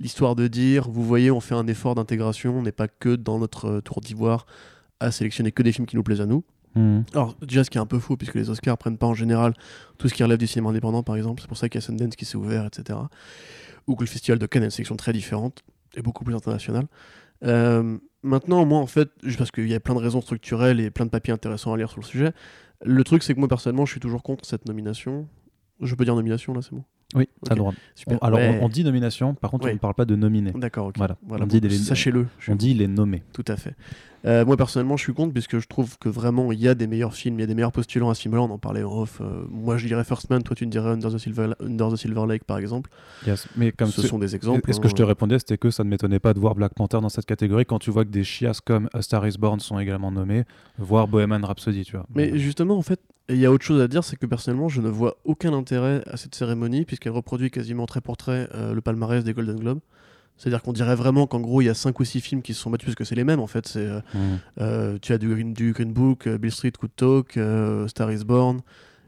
l'histoire 0.00 0.34
de 0.34 0.48
dire, 0.48 0.88
vous 0.90 1.04
voyez, 1.04 1.30
on 1.30 1.38
fait 1.40 1.54
un 1.54 1.66
effort 1.68 1.94
d'intégration, 1.94 2.58
on 2.58 2.62
n'est 2.62 2.72
pas 2.72 2.88
que 2.88 3.14
dans 3.14 3.38
notre 3.38 3.66
euh, 3.66 3.80
tour 3.80 4.00
d'ivoire 4.00 4.46
à 4.98 5.12
sélectionner 5.12 5.52
que 5.52 5.62
des 5.62 5.70
films 5.70 5.86
qui 5.86 5.94
nous 5.94 6.02
plaisent 6.02 6.20
à 6.20 6.26
nous. 6.26 6.42
Mhm. 6.74 7.04
Alors 7.12 7.36
déjà, 7.42 7.62
ce 7.62 7.70
qui 7.70 7.78
est 7.78 7.80
un 7.80 7.86
peu 7.86 7.98
faux, 8.00 8.16
puisque 8.16 8.34
les 8.34 8.50
Oscars 8.50 8.78
prennent 8.78 8.98
pas 8.98 9.06
en 9.06 9.14
général 9.14 9.54
tout 9.98 10.08
ce 10.08 10.14
qui 10.14 10.22
relève 10.24 10.38
du 10.38 10.46
cinéma 10.48 10.70
indépendant, 10.70 11.02
par 11.04 11.14
exemple, 11.16 11.40
c'est 11.40 11.46
pour 11.48 11.56
ça 11.56 11.68
qu'il 11.68 11.80
y 11.80 11.84
a 11.84 11.86
Sundance 11.86 12.16
qui 12.16 12.24
s'est 12.24 12.36
ouvert, 12.36 12.66
etc. 12.66 12.98
Ou 13.86 13.94
que 13.94 14.02
le 14.02 14.08
Festival 14.08 14.38
de 14.40 14.46
Cannes 14.46 14.62
a 14.62 14.66
une 14.66 14.70
sélection 14.70 14.96
très 14.96 15.12
différente 15.12 15.62
et 15.94 16.02
beaucoup 16.02 16.24
plus 16.24 16.34
internationale. 16.34 16.86
Euh, 17.44 17.98
maintenant, 18.22 18.64
moi, 18.64 18.78
en 18.78 18.86
fait, 18.86 19.10
parce 19.38 19.50
qu'il 19.50 19.68
y 19.68 19.74
a 19.74 19.80
plein 19.80 19.94
de 19.94 20.00
raisons 20.00 20.20
structurelles 20.20 20.80
et 20.80 20.90
plein 20.90 21.04
de 21.06 21.10
papiers 21.10 21.32
intéressants 21.32 21.72
à 21.72 21.76
lire 21.76 21.90
sur 21.90 22.00
le 22.00 22.06
sujet, 22.06 22.32
le 22.84 23.04
truc, 23.04 23.22
c'est 23.22 23.34
que 23.34 23.38
moi, 23.38 23.48
personnellement, 23.48 23.86
je 23.86 23.92
suis 23.92 24.00
toujours 24.00 24.22
contre 24.22 24.44
cette 24.46 24.66
nomination. 24.66 25.28
Je 25.80 25.94
peux 25.94 26.04
dire 26.04 26.14
nomination, 26.14 26.52
là, 26.54 26.62
c'est 26.62 26.72
bon? 26.72 26.84
Oui, 27.14 27.28
t'as 27.44 27.52
Ok. 27.52 27.56
le 27.58 27.62
droit. 27.62 27.74
On- 28.08 28.16
alors, 28.18 28.40
on, 28.62 28.68
dit 28.68 28.84
nomination, 28.84 29.34
par 29.34 29.50
contre, 29.50 29.66
Ouais. 29.66 29.72
on 29.72 29.74
ne 29.74 29.78
parle 29.78 29.94
pas 29.94 30.06
de 30.06 30.16
nominé. 30.16 30.52
D'accord, 30.52 30.86
ok. 30.86 30.96
Voilà. 30.96 31.16
Voilà, 31.26 31.44
On 31.44 31.46
dit 31.46 31.60
des- 31.60 31.68
Sachez-le. 31.70 32.26
On 32.48 32.56
dit 32.56 32.70
il 32.70 32.80
est 32.80 32.86
nommé. 32.88 33.22
Tout 33.34 33.44
à 33.48 33.56
fait. 33.56 33.74
Euh, 34.24 34.44
moi 34.44 34.56
personnellement, 34.56 34.96
je 34.96 35.02
suis 35.02 35.14
contre 35.14 35.32
puisque 35.32 35.58
je 35.58 35.66
trouve 35.66 35.98
que 35.98 36.08
vraiment 36.08 36.52
il 36.52 36.60
y 36.60 36.68
a 36.68 36.74
des 36.74 36.86
meilleurs 36.86 37.14
films, 37.14 37.38
il 37.38 37.40
y 37.40 37.44
a 37.44 37.46
des 37.46 37.54
meilleurs 37.54 37.72
postulants 37.72 38.10
à 38.10 38.14
ce 38.14 38.22
film-là. 38.22 38.42
On 38.42 38.50
en 38.50 38.58
parlait 38.58 38.82
en 38.82 39.02
off. 39.02 39.20
Euh, 39.20 39.44
moi, 39.50 39.76
je 39.76 39.86
dirais 39.86 40.04
First 40.04 40.30
Man, 40.30 40.42
toi 40.42 40.54
tu 40.54 40.66
me 40.66 40.70
dirais 40.70 40.90
Under 40.90 41.10
the 41.10 41.18
Silver, 41.18 41.54
Under 41.60 41.90
the 41.90 41.96
Silver 41.96 42.26
Lake 42.26 42.44
par 42.44 42.58
exemple. 42.58 42.90
Yes. 43.26 43.48
Mais 43.56 43.72
comme 43.72 43.88
Ce 43.88 44.02
sont 44.02 44.18
des 44.18 44.34
exemples. 44.34 44.68
Et 44.68 44.72
ce 44.72 44.80
que 44.80 44.88
je 44.88 44.94
te 44.94 45.02
hein. 45.02 45.06
répondais, 45.06 45.38
c'était 45.38 45.58
que 45.58 45.70
ça 45.70 45.84
ne 45.84 45.88
m'étonnait 45.88 46.20
pas 46.20 46.34
de 46.34 46.40
voir 46.40 46.54
Black 46.54 46.74
Panther 46.74 47.00
dans 47.00 47.08
cette 47.08 47.26
catégorie 47.26 47.66
quand 47.66 47.78
tu 47.78 47.90
vois 47.90 48.04
que 48.04 48.10
des 48.10 48.24
chiasses 48.24 48.60
comme 48.60 48.88
A 48.92 49.02
Star 49.02 49.26
is 49.26 49.36
Born 49.38 49.60
sont 49.60 49.78
également 49.78 50.12
nommés, 50.12 50.44
voire 50.78 51.08
Bohemian 51.08 51.44
Rhapsody, 51.44 51.84
tu 51.84 51.96
vois. 51.96 52.06
Mais 52.14 52.38
justement, 52.38 52.76
en 52.76 52.82
fait, 52.82 53.00
il 53.28 53.36
y 53.36 53.46
a 53.46 53.52
autre 53.52 53.64
chose 53.64 53.80
à 53.80 53.88
dire, 53.88 54.04
c'est 54.04 54.16
que 54.16 54.26
personnellement, 54.26 54.68
je 54.68 54.80
ne 54.80 54.88
vois 54.88 55.16
aucun 55.24 55.52
intérêt 55.52 56.02
à 56.06 56.16
cette 56.16 56.34
cérémonie 56.34 56.84
puisqu'elle 56.84 57.12
reproduit 57.12 57.50
quasiment 57.50 57.86
trait 57.86 58.00
pour 58.00 58.16
trait 58.16 58.48
euh, 58.54 58.74
le 58.74 58.80
palmarès 58.80 59.24
des 59.24 59.32
Golden 59.32 59.58
Globes. 59.58 59.80
C'est-à-dire 60.36 60.62
qu'on 60.62 60.72
dirait 60.72 60.96
vraiment 60.96 61.26
qu'en 61.26 61.40
gros, 61.40 61.60
il 61.60 61.66
y 61.66 61.68
a 61.68 61.74
5 61.74 61.98
ou 62.00 62.04
6 62.04 62.20
films 62.20 62.42
qui 62.42 62.52
se 62.52 62.60
sont 62.60 62.70
battus 62.70 62.86
parce 62.86 62.96
que 62.96 63.04
c'est 63.04 63.14
les 63.14 63.24
mêmes 63.24 63.40
en 63.40 63.46
fait. 63.46 63.66
C'est 63.68 63.86
euh, 63.86 64.00
Mhm. 64.14 64.38
Euh, 64.60 64.98
tu 65.00 65.12
as 65.12 65.18
du 65.18 65.28
Green, 65.28 65.54
du 65.54 65.72
Green 65.72 65.92
Book, 65.92 66.26
euh, 66.26 66.38
Bill 66.38 66.50
Street, 66.50 66.72
Good 66.78 66.90
Talk, 66.96 67.36
euh, 67.36 67.86
Star 67.86 68.10
is 68.10 68.24
Born, 68.24 68.60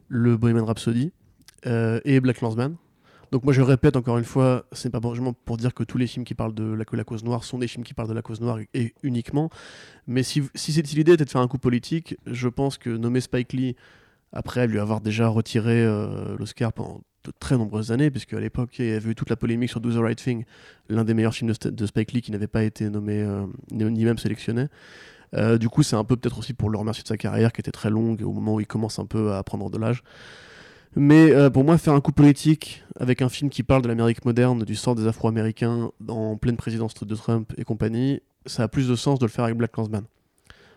le 0.08 0.36
Bohemian 0.36 0.64
Rhapsody 0.64 1.12
euh, 1.66 2.00
et 2.04 2.20
Black 2.20 2.40
Landsman. 2.40 2.76
Donc 3.32 3.42
moi 3.42 3.52
je 3.52 3.62
répète 3.62 3.96
encore 3.96 4.16
une 4.16 4.24
fois, 4.24 4.64
c'est 4.70 4.90
pas 4.90 5.00
vraiment 5.00 5.32
pour 5.32 5.56
dire 5.56 5.74
que 5.74 5.82
tous 5.82 5.98
les 5.98 6.06
films 6.06 6.24
qui 6.24 6.34
parlent 6.34 6.54
de 6.54 6.72
la, 6.72 6.84
que 6.84 6.94
la 6.94 7.02
cause 7.02 7.24
noire 7.24 7.42
sont 7.42 7.58
des 7.58 7.66
films 7.66 7.82
qui 7.82 7.94
parlent 7.94 8.08
de 8.08 8.14
la 8.14 8.22
cause 8.22 8.40
noire 8.40 8.58
et 8.74 8.94
uniquement. 9.02 9.50
Mais 10.06 10.22
si, 10.22 10.44
si, 10.54 10.70
l'idée 10.82 11.14
était 11.14 11.24
de 11.24 11.30
faire 11.30 11.40
un 11.40 11.48
coup 11.48 11.58
politique, 11.58 12.16
je 12.26 12.46
pense 12.46 12.78
que 12.78 12.90
nommer 12.90 13.20
Spike 13.20 13.52
Lee, 13.52 13.74
après 14.32 14.68
lui 14.68 14.78
avoir 14.78 15.00
déjà 15.00 15.26
retiré 15.26 15.84
l'Oscar 16.38 16.72
pendant 16.72 17.00
de 17.24 17.32
très 17.38 17.56
nombreuses 17.56 17.92
années, 17.92 18.10
puisque 18.10 18.34
à 18.34 18.40
l'époque 18.40 18.78
il 18.78 18.86
y 18.86 18.92
avait 18.92 19.10
eu 19.10 19.14
toute 19.14 19.30
la 19.30 19.36
polémique 19.36 19.70
sur 19.70 19.80
Do 19.80 19.92
the 19.92 20.02
Right 20.02 20.18
Thing, 20.18 20.44
l'un 20.88 21.04
des 21.04 21.14
meilleurs 21.14 21.34
films 21.34 21.52
de, 21.52 21.86
Spike 21.86 22.12
Lee 22.12 22.22
qui 22.22 22.32
n'avait 22.32 22.46
pas 22.46 22.62
été 22.62 22.88
nommé 22.90 23.22
euh, 23.22 23.46
ni 23.70 24.04
même 24.04 24.18
sélectionné. 24.18 24.66
Euh, 25.34 25.58
du 25.58 25.68
coup, 25.68 25.82
c'est 25.82 25.96
un 25.96 26.04
peu 26.04 26.16
peut-être 26.16 26.38
aussi 26.38 26.54
pour 26.54 26.70
le 26.70 26.78
remercier 26.78 27.02
de 27.02 27.08
sa 27.08 27.16
carrière 27.16 27.52
qui 27.52 27.60
était 27.60 27.72
très 27.72 27.90
longue 27.90 28.22
au 28.22 28.32
moment 28.32 28.54
où 28.54 28.60
il 28.60 28.66
commence 28.66 28.98
un 28.98 29.06
peu 29.06 29.32
à 29.32 29.42
prendre 29.42 29.68
de 29.70 29.78
l'âge. 29.78 30.02
Mais 30.96 31.32
euh, 31.32 31.50
pour 31.50 31.64
moi, 31.64 31.76
faire 31.76 31.94
un 31.94 32.00
coup 32.00 32.12
politique 32.12 32.84
avec 33.00 33.20
un 33.20 33.28
film 33.28 33.50
qui 33.50 33.64
parle 33.64 33.82
de 33.82 33.88
l'Amérique 33.88 34.24
moderne, 34.24 34.62
du 34.62 34.76
sort 34.76 34.94
des 34.94 35.08
Afro-Américains 35.08 35.90
en 36.08 36.36
pleine 36.36 36.56
présidence 36.56 36.94
de 36.94 37.14
Trump 37.16 37.52
et 37.56 37.64
compagnie, 37.64 38.20
ça 38.46 38.62
a 38.62 38.68
plus 38.68 38.88
de 38.88 38.94
sens 38.94 39.18
de 39.18 39.24
le 39.24 39.30
faire 39.30 39.44
avec 39.44 39.56
Black 39.56 39.72
Klansman. 39.72 40.04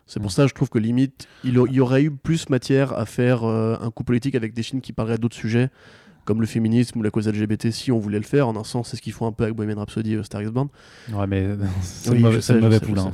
C'est 0.07 0.19
pour 0.19 0.29
Mm. 0.29 0.33
ça 0.33 0.43
que 0.43 0.49
je 0.49 0.53
trouve 0.55 0.69
que 0.69 0.79
limite, 0.79 1.27
il, 1.43 1.53
y 1.53 1.79
aurait 1.79 2.03
eu 2.03 2.11
plus 2.11 2.49
matière 2.49 2.93
à 2.93 3.05
faire 3.05 3.43
euh, 3.43 3.77
un 3.79 3.91
coup 3.91 4.03
politique 4.03 4.35
avec 4.35 4.53
des 4.53 4.63
films 4.63 4.81
qui 4.81 4.93
parleraient 4.93 5.17
d'autres 5.17 5.35
sujets, 5.35 5.69
comme 6.27 6.41
le 6.41 6.45
féminisme 6.45 6.99
ou 6.99 7.03
la 7.03 7.09
cause 7.09 7.27
LGBT, 7.27 7.71
si 7.71 7.89
on 7.91 7.99
voulait 7.99 8.19
le 8.19 8.25
faire. 8.25 8.49
En 8.49 8.57
un 8.57 8.65
sens, 8.65 8.89
c'est 8.89 8.97
ce 8.97 9.01
qu'ils 9.01 9.13
font 9.13 9.25
un 9.25 9.31
peu 9.31 9.45
avec 9.45 9.55
Bohemian 9.55 9.77
Rhapsody 9.77 10.13
et 10.13 10.23
Star 10.23 10.43
is 10.43 10.51
Born. 10.51 10.67
Ouais, 11.13 11.25
mais 11.25 11.47
c'est 11.81 12.11
Oui, 12.11 12.19
mauvais, 12.19 12.41
sais, 12.41 12.59
poulain. 12.81 13.11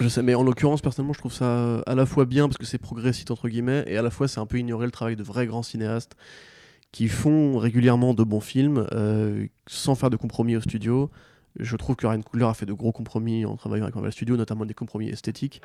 Je 0.00 0.08
sais, 0.08 0.22
mais 0.22 0.34
en 0.34 0.42
l'occurrence, 0.42 0.80
personnellement, 0.80 1.12
je 1.12 1.18
trouve 1.18 1.32
ça 1.32 1.44
euh, 1.44 1.82
à 1.86 1.94
la 1.94 2.06
fois 2.06 2.24
bien 2.24 2.48
parce 2.48 2.56
que 2.56 2.64
c'est 2.64 2.78
progressiste, 2.78 3.30
entre 3.30 3.48
guillemets, 3.48 3.84
et 3.86 3.98
à 3.98 4.02
la 4.02 4.10
fois 4.10 4.26
c'est 4.26 4.40
un 4.40 4.46
peu 4.46 4.58
ignorer 4.58 4.86
le 4.86 4.92
travail 4.92 5.16
de 5.16 5.22
vrais 5.22 5.46
grands 5.46 5.62
cinéastes 5.62 6.16
qui 6.92 7.08
font 7.08 7.58
régulièrement 7.58 8.14
de 8.14 8.24
bons 8.24 8.40
films 8.40 8.86
euh, 8.92 9.46
sans 9.66 9.94
faire 9.94 10.08
de 10.08 10.16
compromis 10.16 10.56
au 10.56 10.60
studio. 10.60 11.10
Je 11.58 11.76
trouve 11.76 11.96
que 11.96 12.06
Ryan 12.06 12.22
Coogler 12.22 12.46
a 12.46 12.54
fait 12.54 12.66
de 12.66 12.72
gros 12.72 12.92
compromis 12.92 13.44
en 13.44 13.56
travaillant 13.56 13.84
avec 13.84 13.94
Marvel 13.94 14.12
Studios, 14.12 14.36
notamment 14.36 14.64
des 14.64 14.74
compromis 14.74 15.08
esthétiques. 15.08 15.60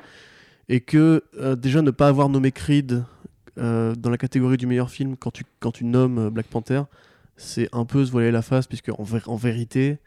Et 0.68 0.80
que 0.80 1.24
euh, 1.38 1.56
déjà 1.56 1.80
ne 1.80 1.90
pas 1.90 2.08
avoir 2.08 2.28
nommé 2.28 2.52
Creed 2.52 3.04
euh, 3.58 3.94
dans 3.94 4.10
la 4.10 4.18
catégorie 4.18 4.56
du 4.56 4.66
meilleur 4.66 4.90
film 4.90 5.16
quand 5.16 5.30
tu, 5.30 5.84
nommes 5.84 6.18
euh, 6.18 6.30
Black 6.30 6.46
Panther, 6.46 6.82
c'est 7.36 7.68
un 7.72 7.84
peu 7.84 8.04
se 8.04 8.10
voiler 8.10 8.30
la 8.30 8.42
face, 8.42 8.66
puisque 8.66 8.90
en 8.90 9.36
vérité, 9.36 9.98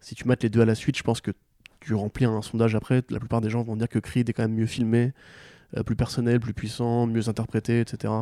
si 0.00 0.14
tu 0.14 0.26
mates 0.26 0.42
les 0.42 0.48
deux 0.48 0.60
à 0.60 0.64
la 0.64 0.74
suite, 0.74 0.96
je 0.96 1.02
pense 1.02 1.20
que 1.20 1.32
tu 1.80 1.94
remplis 1.94 2.24
un 2.24 2.42
sondage 2.42 2.74
après, 2.74 3.02
la 3.10 3.18
plupart 3.18 3.40
des 3.40 3.50
gens 3.50 3.62
vont 3.62 3.76
dire 3.76 3.88
que 3.88 3.98
Creed 3.98 4.28
est 4.28 4.32
quand 4.32 4.42
même 4.42 4.54
mieux 4.54 4.66
filmé, 4.66 5.12
euh, 5.76 5.82
plus 5.82 5.96
personnel, 5.96 6.40
plus 6.40 6.54
puissant, 6.54 7.06
mieux 7.06 7.28
interprété, 7.28 7.80
etc. 7.80 8.12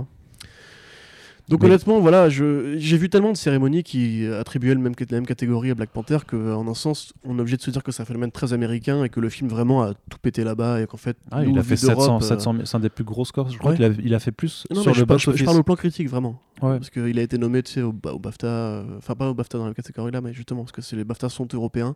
Donc 1.49 1.61
Mais- 1.62 1.69
honnêtement, 1.69 2.00
voilà, 2.00 2.29
j'ai 2.29 2.99
vu 2.99 3.09
tellement 3.09 3.31
de 3.31 3.37
cérémonies 3.37 3.85
qui 3.85 4.26
attribuaient 4.26 4.75
le 4.75 4.81
même, 4.81 4.95
la 4.99 5.17
même 5.17 5.26
catégorie 5.26 5.71
à 5.71 5.75
Black 5.76 5.91
Panther 5.91 6.19
qu'en 6.26 6.67
un 6.67 6.75
sens, 6.75 7.12
on 7.25 7.38
est 7.38 7.41
obligé 7.41 7.57
de 7.57 7.62
se 7.62 7.71
dire 7.71 7.85
que 7.85 7.93
c'est 7.93 8.03
un 8.03 8.05
phénomène 8.05 8.33
très 8.33 8.53
américain 8.53 9.05
et 9.05 9.09
que 9.09 9.21
le 9.21 9.29
film 9.29 9.49
vraiment 9.49 9.83
a 9.85 9.95
tout 9.95 10.19
pété 10.21 10.43
là-bas 10.43 10.81
et 10.83 10.87
qu'en 10.88 10.97
fait, 10.97 11.17
Ah, 11.31 11.45
nous, 11.45 11.50
il 11.50 11.59
a 11.59 11.62
fait 11.62 11.81
d'Europe, 11.81 12.00
700, 12.00 12.17
euh, 12.17 12.21
700 12.21 12.53
000 12.55 12.65
c'est 12.67 12.76
un 12.76 12.81
des 12.81 12.88
plus 12.88 13.05
gros 13.05 13.25
scores. 13.25 13.49
Je 13.50 13.59
crois 13.59 13.71
Ouais. 13.71 13.76
qu'il 13.76 13.85
a, 13.85 13.91
il 14.05 14.12
a 14.15 14.19
fait 14.19 14.33
plus 14.33 14.65
non, 14.75 14.81
sur 14.83 14.91
mais 14.91 14.95
je, 14.95 15.00
le 15.00 15.07
parle, 15.07 15.21
je- 15.21 15.45
parle 15.45 15.59
au 15.59 15.62
plan 15.62 15.76
critique 15.76 16.09
vraiment. 16.09 16.41
Ouais. 16.62 16.79
Parce 16.79 16.91
qu'il 16.91 17.17
a 17.17 17.23
été 17.23 17.38
nommé 17.38 17.62
tu 17.62 17.73
sais, 17.75 17.83
au, 17.83 17.93
ba- 17.93 18.12
au 18.12 18.19
BAFTA, 18.19 18.47
euh, 18.49 18.85
enfin 18.99 19.15
pas 19.15 19.31
au 19.31 19.35
BAFTA 19.35 19.59
dans 19.59 19.67
la 19.69 19.75
catégorie 19.75 20.11
là, 20.11 20.21
mais 20.21 20.33
justement, 20.33 20.65
parce 20.65 20.73
que 20.73 20.97
les 20.97 21.05
BAFTA 21.05 21.29
sont 21.29 21.47
européens. 21.53 21.95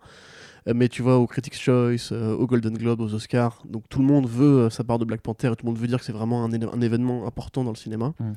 Euh, 0.68 0.74
mais 0.76 0.88
tu 0.88 1.02
vois, 1.02 1.16
au 1.18 1.26
Critics' 1.26 1.58
Choice, 1.58 2.10
euh, 2.12 2.34
au 2.36 2.46
Golden 2.46 2.76
Globe, 2.78 3.00
aux 3.00 3.14
Oscars. 3.14 3.62
Donc 3.68 3.82
tout 3.88 3.98
le 3.98 4.04
monde 4.04 4.28
veut 4.28 4.58
euh, 4.66 4.70
sa 4.70 4.84
part 4.84 4.98
de 5.00 5.04
Black 5.06 5.22
Panther 5.22 5.48
et 5.48 5.56
tout 5.56 5.64
le 5.66 5.72
monde 5.72 5.78
veut 5.80 5.88
dire 5.88 5.98
que 5.98 6.04
c'est 6.04 6.12
vraiment 6.12 6.44
un 6.44 6.80
événement 6.82 7.26
important 7.26 7.64
dans 7.64 7.70
le 7.72 7.76
cinéma. 7.76 8.12
Mm. 8.20 8.32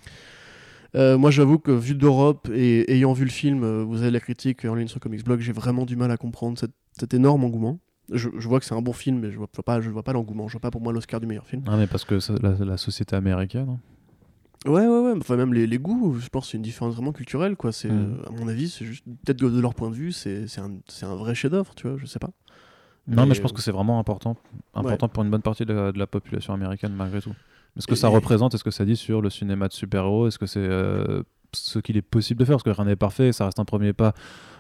Euh, 0.96 1.18
moi, 1.18 1.32
j'avoue 1.32 1.58
que 1.58 1.72
vu 1.72 1.96
d'Europe 1.96 2.50
et 2.54 2.92
ayant 2.94 3.14
vu 3.14 3.26
le 3.26 3.32
film, 3.32 3.64
euh, 3.64 3.84
vous 3.84 4.02
avez 4.02 4.12
la 4.12 4.20
critique 4.20 4.64
en 4.66 4.76
ligne 4.76 4.88
sur 4.88 5.00
Comics 5.00 5.24
Blog, 5.24 5.40
j'ai 5.40 5.52
vraiment 5.52 5.86
du 5.86 5.96
mal 5.96 6.12
à 6.12 6.18
comprendre 6.18 6.58
cette- 6.60 6.76
cet 7.00 7.14
énorme 7.14 7.44
engouement. 7.44 7.80
Je, 8.12 8.30
je 8.38 8.48
vois 8.48 8.60
que 8.60 8.66
c'est 8.66 8.76
un 8.76 8.82
bon 8.82 8.94
film, 8.94 9.20
mais 9.20 9.32
je 9.32 9.38
vois, 9.38 9.48
vois 9.54 9.64
pas, 9.64 9.82
je 9.82 9.90
vois 9.90 10.04
pas 10.04 10.14
l'engouement. 10.14 10.48
Je 10.48 10.54
vois 10.54 10.62
pas 10.62 10.72
pour 10.72 10.82
moi 10.82 10.94
l'Oscar 10.94 11.20
du 11.20 11.26
meilleur 11.26 11.48
film. 11.48 11.64
Ah, 11.68 11.78
mais 11.78 11.88
parce 11.88 12.06
que 12.06 12.20
ça- 12.20 12.36
la, 12.42 12.54
la 12.64 12.78
société 12.78 13.16
américaine. 13.16 13.70
hein. 13.70 13.80
Ouais, 14.70 14.86
ouais, 14.88 15.00
ouais. 15.00 15.14
Enfin, 15.18 15.36
même 15.36 15.54
les, 15.54 15.68
les 15.68 15.78
goûts, 15.80 16.16
je 16.20 16.30
pense 16.30 16.46
que 16.46 16.52
c'est 16.52 16.58
une 16.58 16.64
différence 16.64 16.94
vraiment 16.96 17.12
culturelle, 17.12 17.56
quoi. 17.56 17.72
C'est, 17.72 17.90
Mm. 17.90 18.16
euh, 18.22 18.28
à 18.28 18.32
mon 18.32 18.48
avis, 18.48 18.70
c'est 18.70 18.86
juste, 18.86 19.04
peut-être 19.26 19.40
que 19.40 19.46
de 19.48 19.60
leur 19.60 19.74
point 19.74 19.90
de 19.90 19.96
vue, 19.96 20.12
c'est, 20.12 20.48
c'est, 20.48 20.62
un, 20.62 20.72
c'est 20.88 21.06
un 21.06 21.16
vrai 21.16 21.34
chef-d'œuvre, 21.36 21.74
tu 21.76 21.88
vois, 21.88 21.98
je 21.98 22.06
sais 22.06 22.20
pas. 22.20 22.30
Non, 23.08 23.24
mais 23.24 23.30
Mais, 23.30 23.36
je 23.36 23.42
pense 23.42 23.52
euh, 23.52 23.56
que 23.56 23.62
c'est 23.62 23.72
vraiment 23.72 24.00
important, 24.00 24.38
important 24.74 25.10
pour 25.10 25.24
une 25.24 25.30
bonne 25.30 25.42
partie 25.42 25.66
de 25.66 25.74
la, 25.74 25.92
de 25.92 26.00
la 26.00 26.08
population 26.08 26.54
américaine 26.54 26.94
malgré 26.94 27.22
tout. 27.22 27.34
Est-ce 27.78 27.88
que 27.88 27.94
Et- 27.94 27.98
ça 27.98 28.10
et- 28.10 28.14
représente, 28.14 28.54
est-ce 28.54 28.64
que 28.64 28.72
ça 28.72 28.86
dit 28.86 28.96
sur 28.96 29.22
le 29.22 29.30
cinéma 29.30 29.68
de 29.68 29.74
super-héros 29.74 30.28
Est-ce 30.28 30.38
que 30.40 30.46
c'est 30.46 30.60
euh, 30.60 31.24
ce 31.54 31.80
qu'il 31.80 31.98
est 31.98 32.02
possible 32.02 32.40
de 32.40 32.46
faire? 32.46 32.56
Parce 32.56 32.64
que 32.64 32.70
rien 32.70 32.86
n'est 32.86 32.96
parfait, 32.96 33.32
ça 33.32 33.46
reste 33.46 33.60
un 33.60 33.66
premier 33.66 33.94
pas 33.94 34.14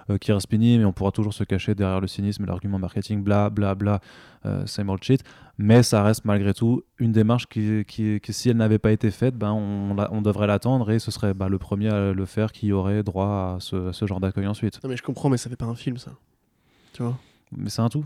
euh, 0.10 0.17
qui 0.17 0.32
reste 0.32 0.48
pénible, 0.48 0.82
mais 0.82 0.86
on 0.86 0.93
pourra 0.93 1.12
toujours 1.12 1.34
se 1.34 1.43
cacher 1.43 1.75
derrière 1.75 2.01
le 2.01 2.08
cynisme, 2.08 2.46
l'argument 2.46 2.79
marketing, 2.79 3.24
bla 3.24 3.50
bla 3.50 3.75
bla, 3.75 4.01
euh, 4.46 4.65
same 4.65 4.89
old 4.89 5.03
shit. 5.03 5.24
Mais 5.58 5.84
ça 5.84 6.03
reste 6.03 6.25
malgré 6.25 6.53
tout 6.53 6.84
une 6.98 7.12
démarche 7.12 7.48
qui, 7.48 7.86
qui, 7.86 8.20
qui, 8.20 8.34
si 8.34 8.50
elle 8.50 8.58
n'avait 8.58 8.79
pas 8.79 8.91
été 8.91 9.12
faite, 9.12 9.36
ben, 9.36 9.51
on, 9.51 10.22
devrait 10.22 10.48
l'attendre 10.48 10.89
et 10.89 10.98
ce 11.00 11.12
serait 11.12 11.34
bah, 11.36 11.48
le 11.48 11.60
premier 11.60 11.89
à 11.89 12.12
le 12.12 12.25
faire 12.25 12.51
qui 12.51 12.72
aurait 12.72 13.03
droit 13.03 13.55
à 13.55 13.58
ce, 13.60 13.89
à 13.89 13.93
ce 13.93 14.08
genre 14.08 14.20
d'accueil 14.20 14.48
ensuite. 14.48 14.84
Non, 14.84 14.89
mais 14.89 14.98
je 14.98 15.03
comprends, 15.03 15.29
mais 15.29 15.38
ça 15.38 15.50
fait 15.50 15.55
pas 15.55 15.65
un 15.65 15.75
film, 15.75 15.98
ça. 15.98 16.12
Tu 16.93 17.03
vois? 17.03 17.17
Mais 17.55 17.70
c'est 17.70 17.82
un 17.82 17.89
tout. 17.89 18.03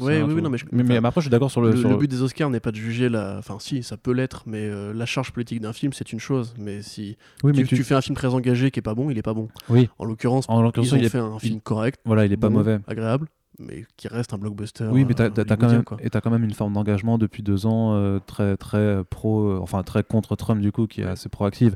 Ouais, 0.00 0.22
oui, 0.22 0.32
oui, 0.34 0.42
non, 0.42 0.50
mais 0.50 0.58
je- 0.58 0.64
mais, 0.72 0.82
mais 0.82 0.96
après, 0.96 1.20
je 1.20 1.26
suis 1.26 1.30
d'accord 1.30 1.50
sur 1.50 1.60
le. 1.60 1.70
Le, 1.70 1.76
sur 1.76 1.88
le 1.88 1.94
le- 1.94 2.00
but 2.00 2.10
des 2.10 2.20
Oscars 2.22 2.50
n'est 2.50 2.60
pas 2.60 2.72
de 2.72 2.76
juger 2.76 3.08
la. 3.08 3.36
Enfin, 3.38 3.58
si, 3.60 3.82
ça 3.82 3.96
peut 3.96 4.12
l'être, 4.12 4.42
mais 4.46 4.58
euh, 4.68 4.92
la 4.92 5.06
charge 5.06 5.30
politique 5.32 5.60
d'un 5.60 5.72
film, 5.72 5.92
c'est 5.92 6.12
une 6.12 6.18
chose. 6.20 6.54
Mais 6.58 6.82
si 6.82 7.16
Oui, 7.44 7.52
mais 7.54 7.64
tu, 7.64 7.76
fais 7.84 7.94
un 7.94 8.00
film 8.00 8.16
très 8.16 8.28
engagé 8.34 8.70
qui 8.70 8.80
est 8.80 8.82
pas 8.82 8.94
bon, 8.94 9.10
il 9.10 9.18
est 9.18 9.22
pas 9.22 9.34
bon. 9.34 9.48
Oui. 9.68 9.88
En 9.98 10.04
l'occurrence, 10.04 10.46
En 10.48 10.62
l'occurrence, 10.62 10.88
ils 10.88 10.94
ont 10.94 10.98
il 10.98 11.04
est- 11.04 11.08
fait 11.10 11.18
un 11.18 11.38
film 11.38 11.60
correct, 11.60 12.00
Voilà, 12.04 12.24
il 12.26 12.32
est 12.32 12.36
pas 12.36 12.48
bon, 12.48 12.58
mauvais. 12.58 12.80
agréable, 12.88 13.28
mais 13.60 13.84
qui 13.96 14.08
reste 14.08 14.34
un 14.34 14.38
blockbuster. 14.38 14.88
Oui, 14.90 15.04
mais 15.04 15.14
t'as 15.14 15.26
euh, 15.26 15.30
t'as- 15.30 15.56
quand 15.56 15.70
même, 15.70 15.84
quoi. 15.84 15.96
et 16.02 16.10
t'as 16.10 16.20
quand 16.20 16.30
même 16.30 16.42
une 16.44 16.54
forme 16.54 16.72
d'engagement 16.72 17.16
depuis 17.18 17.42
deux 17.44 17.64
ans 17.66 17.94
euh, 17.94 18.18
très 18.26 18.56
très 18.56 19.02
pro, 19.08 19.48
euh, 19.50 19.58
enfin 19.62 19.82
très 19.84 20.02
contre 20.02 20.34
Trump 20.34 20.60
du 20.60 20.72
coup, 20.72 20.86
qui 20.88 21.02
est 21.02 21.06
assez 21.06 21.28
proactive. 21.28 21.74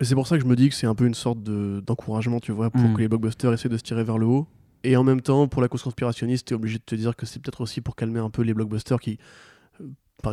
Et 0.00 0.04
c'est 0.04 0.14
pour 0.14 0.26
ça 0.26 0.36
que 0.38 0.42
je 0.42 0.48
me 0.48 0.56
dis 0.56 0.70
que 0.70 0.74
c'est 0.74 0.86
un 0.86 0.94
peu 0.94 1.06
une 1.06 1.14
sorte 1.14 1.42
de- 1.42 1.82
d'encouragement, 1.86 2.40
tu 2.40 2.52
vois, 2.52 2.70
pour 2.70 2.80
Mm. 2.80 2.94
que 2.94 3.00
les 3.00 3.08
blockbusters 3.08 3.52
essaient 3.52 3.68
de 3.68 3.76
se 3.76 3.82
tirer 3.82 4.02
vers 4.02 4.16
le 4.18 4.26
haut. 4.26 4.46
Et 4.84 4.96
en 4.96 5.02
même 5.04 5.20
temps, 5.20 5.48
pour 5.48 5.62
la 5.62 5.68
cause 5.68 5.82
conspirationniste, 5.82 6.48
t'es 6.48 6.54
obligé 6.54 6.78
de 6.78 6.84
te 6.84 6.94
dire 6.94 7.16
que 7.16 7.26
c'est 7.26 7.40
peut-être 7.40 7.60
aussi 7.62 7.80
pour 7.80 7.96
calmer 7.96 8.20
un 8.20 8.30
peu 8.30 8.42
les 8.42 8.54
blockbusters 8.54 9.00
qui. 9.00 9.18
euh, 9.80 9.86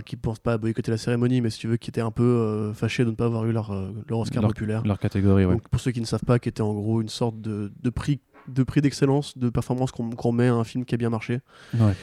qui 0.06 0.16
pensent 0.16 0.40
pas 0.40 0.54
à 0.54 0.58
boycotter 0.58 0.90
la 0.92 0.98
cérémonie, 0.98 1.42
mais 1.42 1.50
si 1.50 1.60
tu 1.60 1.68
veux, 1.68 1.76
qui 1.76 1.90
étaient 1.90 2.00
un 2.02 2.12
peu 2.12 2.24
euh, 2.24 2.74
fâchés 2.74 3.04
de 3.04 3.10
ne 3.10 3.16
pas 3.16 3.26
avoir 3.26 3.46
eu 3.46 3.52
leur, 3.52 3.72
euh, 3.72 3.92
leur 4.08 4.20
Oscar 4.20 4.42
Leur- 4.42 4.52
populaire. 4.52 4.84
Leur 4.86 5.00
catégorie, 5.00 5.46
ouais. 5.46 5.54
Donc, 5.54 5.68
pour 5.68 5.82
ceux 5.82 5.92
qui 5.92 6.00
ne 6.00 6.06
savent 6.06 6.24
pas, 6.26 6.40
qui 6.40 6.48
était 6.48 6.62
en 6.62 6.74
gros 6.74 7.02
une 7.02 7.10
sorte 7.10 7.42
de, 7.42 7.72
de 7.82 7.90
prix 7.90 8.20
de 8.48 8.64
prix 8.64 8.82
d'excellence, 8.82 9.38
de 9.38 9.50
performance 9.52 9.92
qu'on 9.92 10.32
met 10.32 10.48
à 10.48 10.56
un 10.56 10.64
film 10.64 10.84
qui 10.84 10.96
a 10.96 10.98
bien 10.98 11.12
marché. 11.12 11.42
Ouais. 11.80 11.94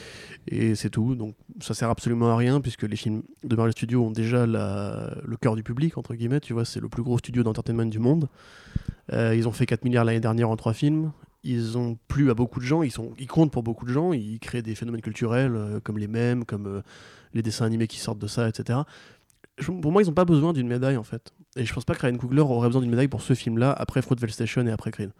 Et 0.47 0.73
c'est 0.75 0.89
tout. 0.89 1.13
Donc 1.15 1.35
ça 1.59 1.73
sert 1.73 1.89
absolument 1.89 2.29
à 2.31 2.37
rien 2.37 2.61
puisque 2.61 2.83
les 2.83 2.95
films 2.95 3.23
de 3.43 3.55
Marvel 3.57 3.73
Studios 3.73 4.05
ont 4.05 4.11
déjà 4.11 4.45
la- 4.47 5.17
le 5.25 5.35
cœur 5.35 5.55
du 5.57 5.63
public, 5.63 5.97
entre 5.97 6.13
guillemets. 6.15 6.39
Tu 6.39 6.53
vois, 6.53 6.63
c'est 6.63 6.79
le 6.79 6.87
plus 6.87 7.03
gros 7.03 7.17
studio 7.17 7.43
d'entertainment 7.43 7.85
du 7.89 7.99
monde. 7.99 8.29
Euh, 9.11 9.35
ils 9.35 9.49
ont 9.49 9.51
fait 9.51 9.65
4 9.65 9.83
milliards 9.83 10.05
l'année 10.05 10.21
dernière 10.21 10.49
en 10.49 10.55
trois 10.55 10.73
films. 10.73 11.11
Ils 11.43 11.77
ont 11.77 11.97
plu 12.07 12.29
à 12.29 12.33
beaucoup 12.33 12.59
de 12.59 12.65
gens, 12.65 12.83
ils, 12.83 12.91
sont, 12.91 13.13
ils 13.17 13.27
comptent 13.27 13.51
pour 13.51 13.63
beaucoup 13.63 13.85
de 13.85 13.91
gens, 13.93 14.11
ils 14.11 14.39
créent 14.39 14.61
des 14.61 14.75
phénomènes 14.75 15.01
culturels 15.01 15.55
euh, 15.55 15.79
comme 15.79 15.97
les 15.97 16.07
mèmes, 16.07 16.43
comme 16.45 16.67
euh, 16.67 16.81
les 17.33 17.41
dessins 17.41 17.65
animés 17.65 17.87
qui 17.87 17.97
sortent 17.99 18.19
de 18.19 18.27
ça, 18.27 18.49
etc. 18.49 18.79
Je- 19.57 19.71
pour 19.71 19.91
moi, 19.91 20.01
ils 20.01 20.07
n'ont 20.07 20.13
pas 20.13 20.25
besoin 20.25 20.51
d'une 20.53 20.67
médaille 20.67 20.97
en 20.97 21.03
fait. 21.03 21.31
Et 21.55 21.65
je 21.65 21.73
pense 21.73 21.85
pas 21.85 21.95
que 21.95 22.01
Ryan 22.05 22.17
Coogler 22.17 22.41
aurait 22.41 22.67
besoin 22.67 22.81
d'une 22.81 22.91
médaille 22.91 23.07
pour 23.07 23.21
ce 23.21 23.33
film-là, 23.33 23.71
après 23.71 24.01
Fruitvale 24.01 24.31
Station 24.31 24.65
et 24.67 24.71
après 24.71 24.91
Creed. 24.91 25.11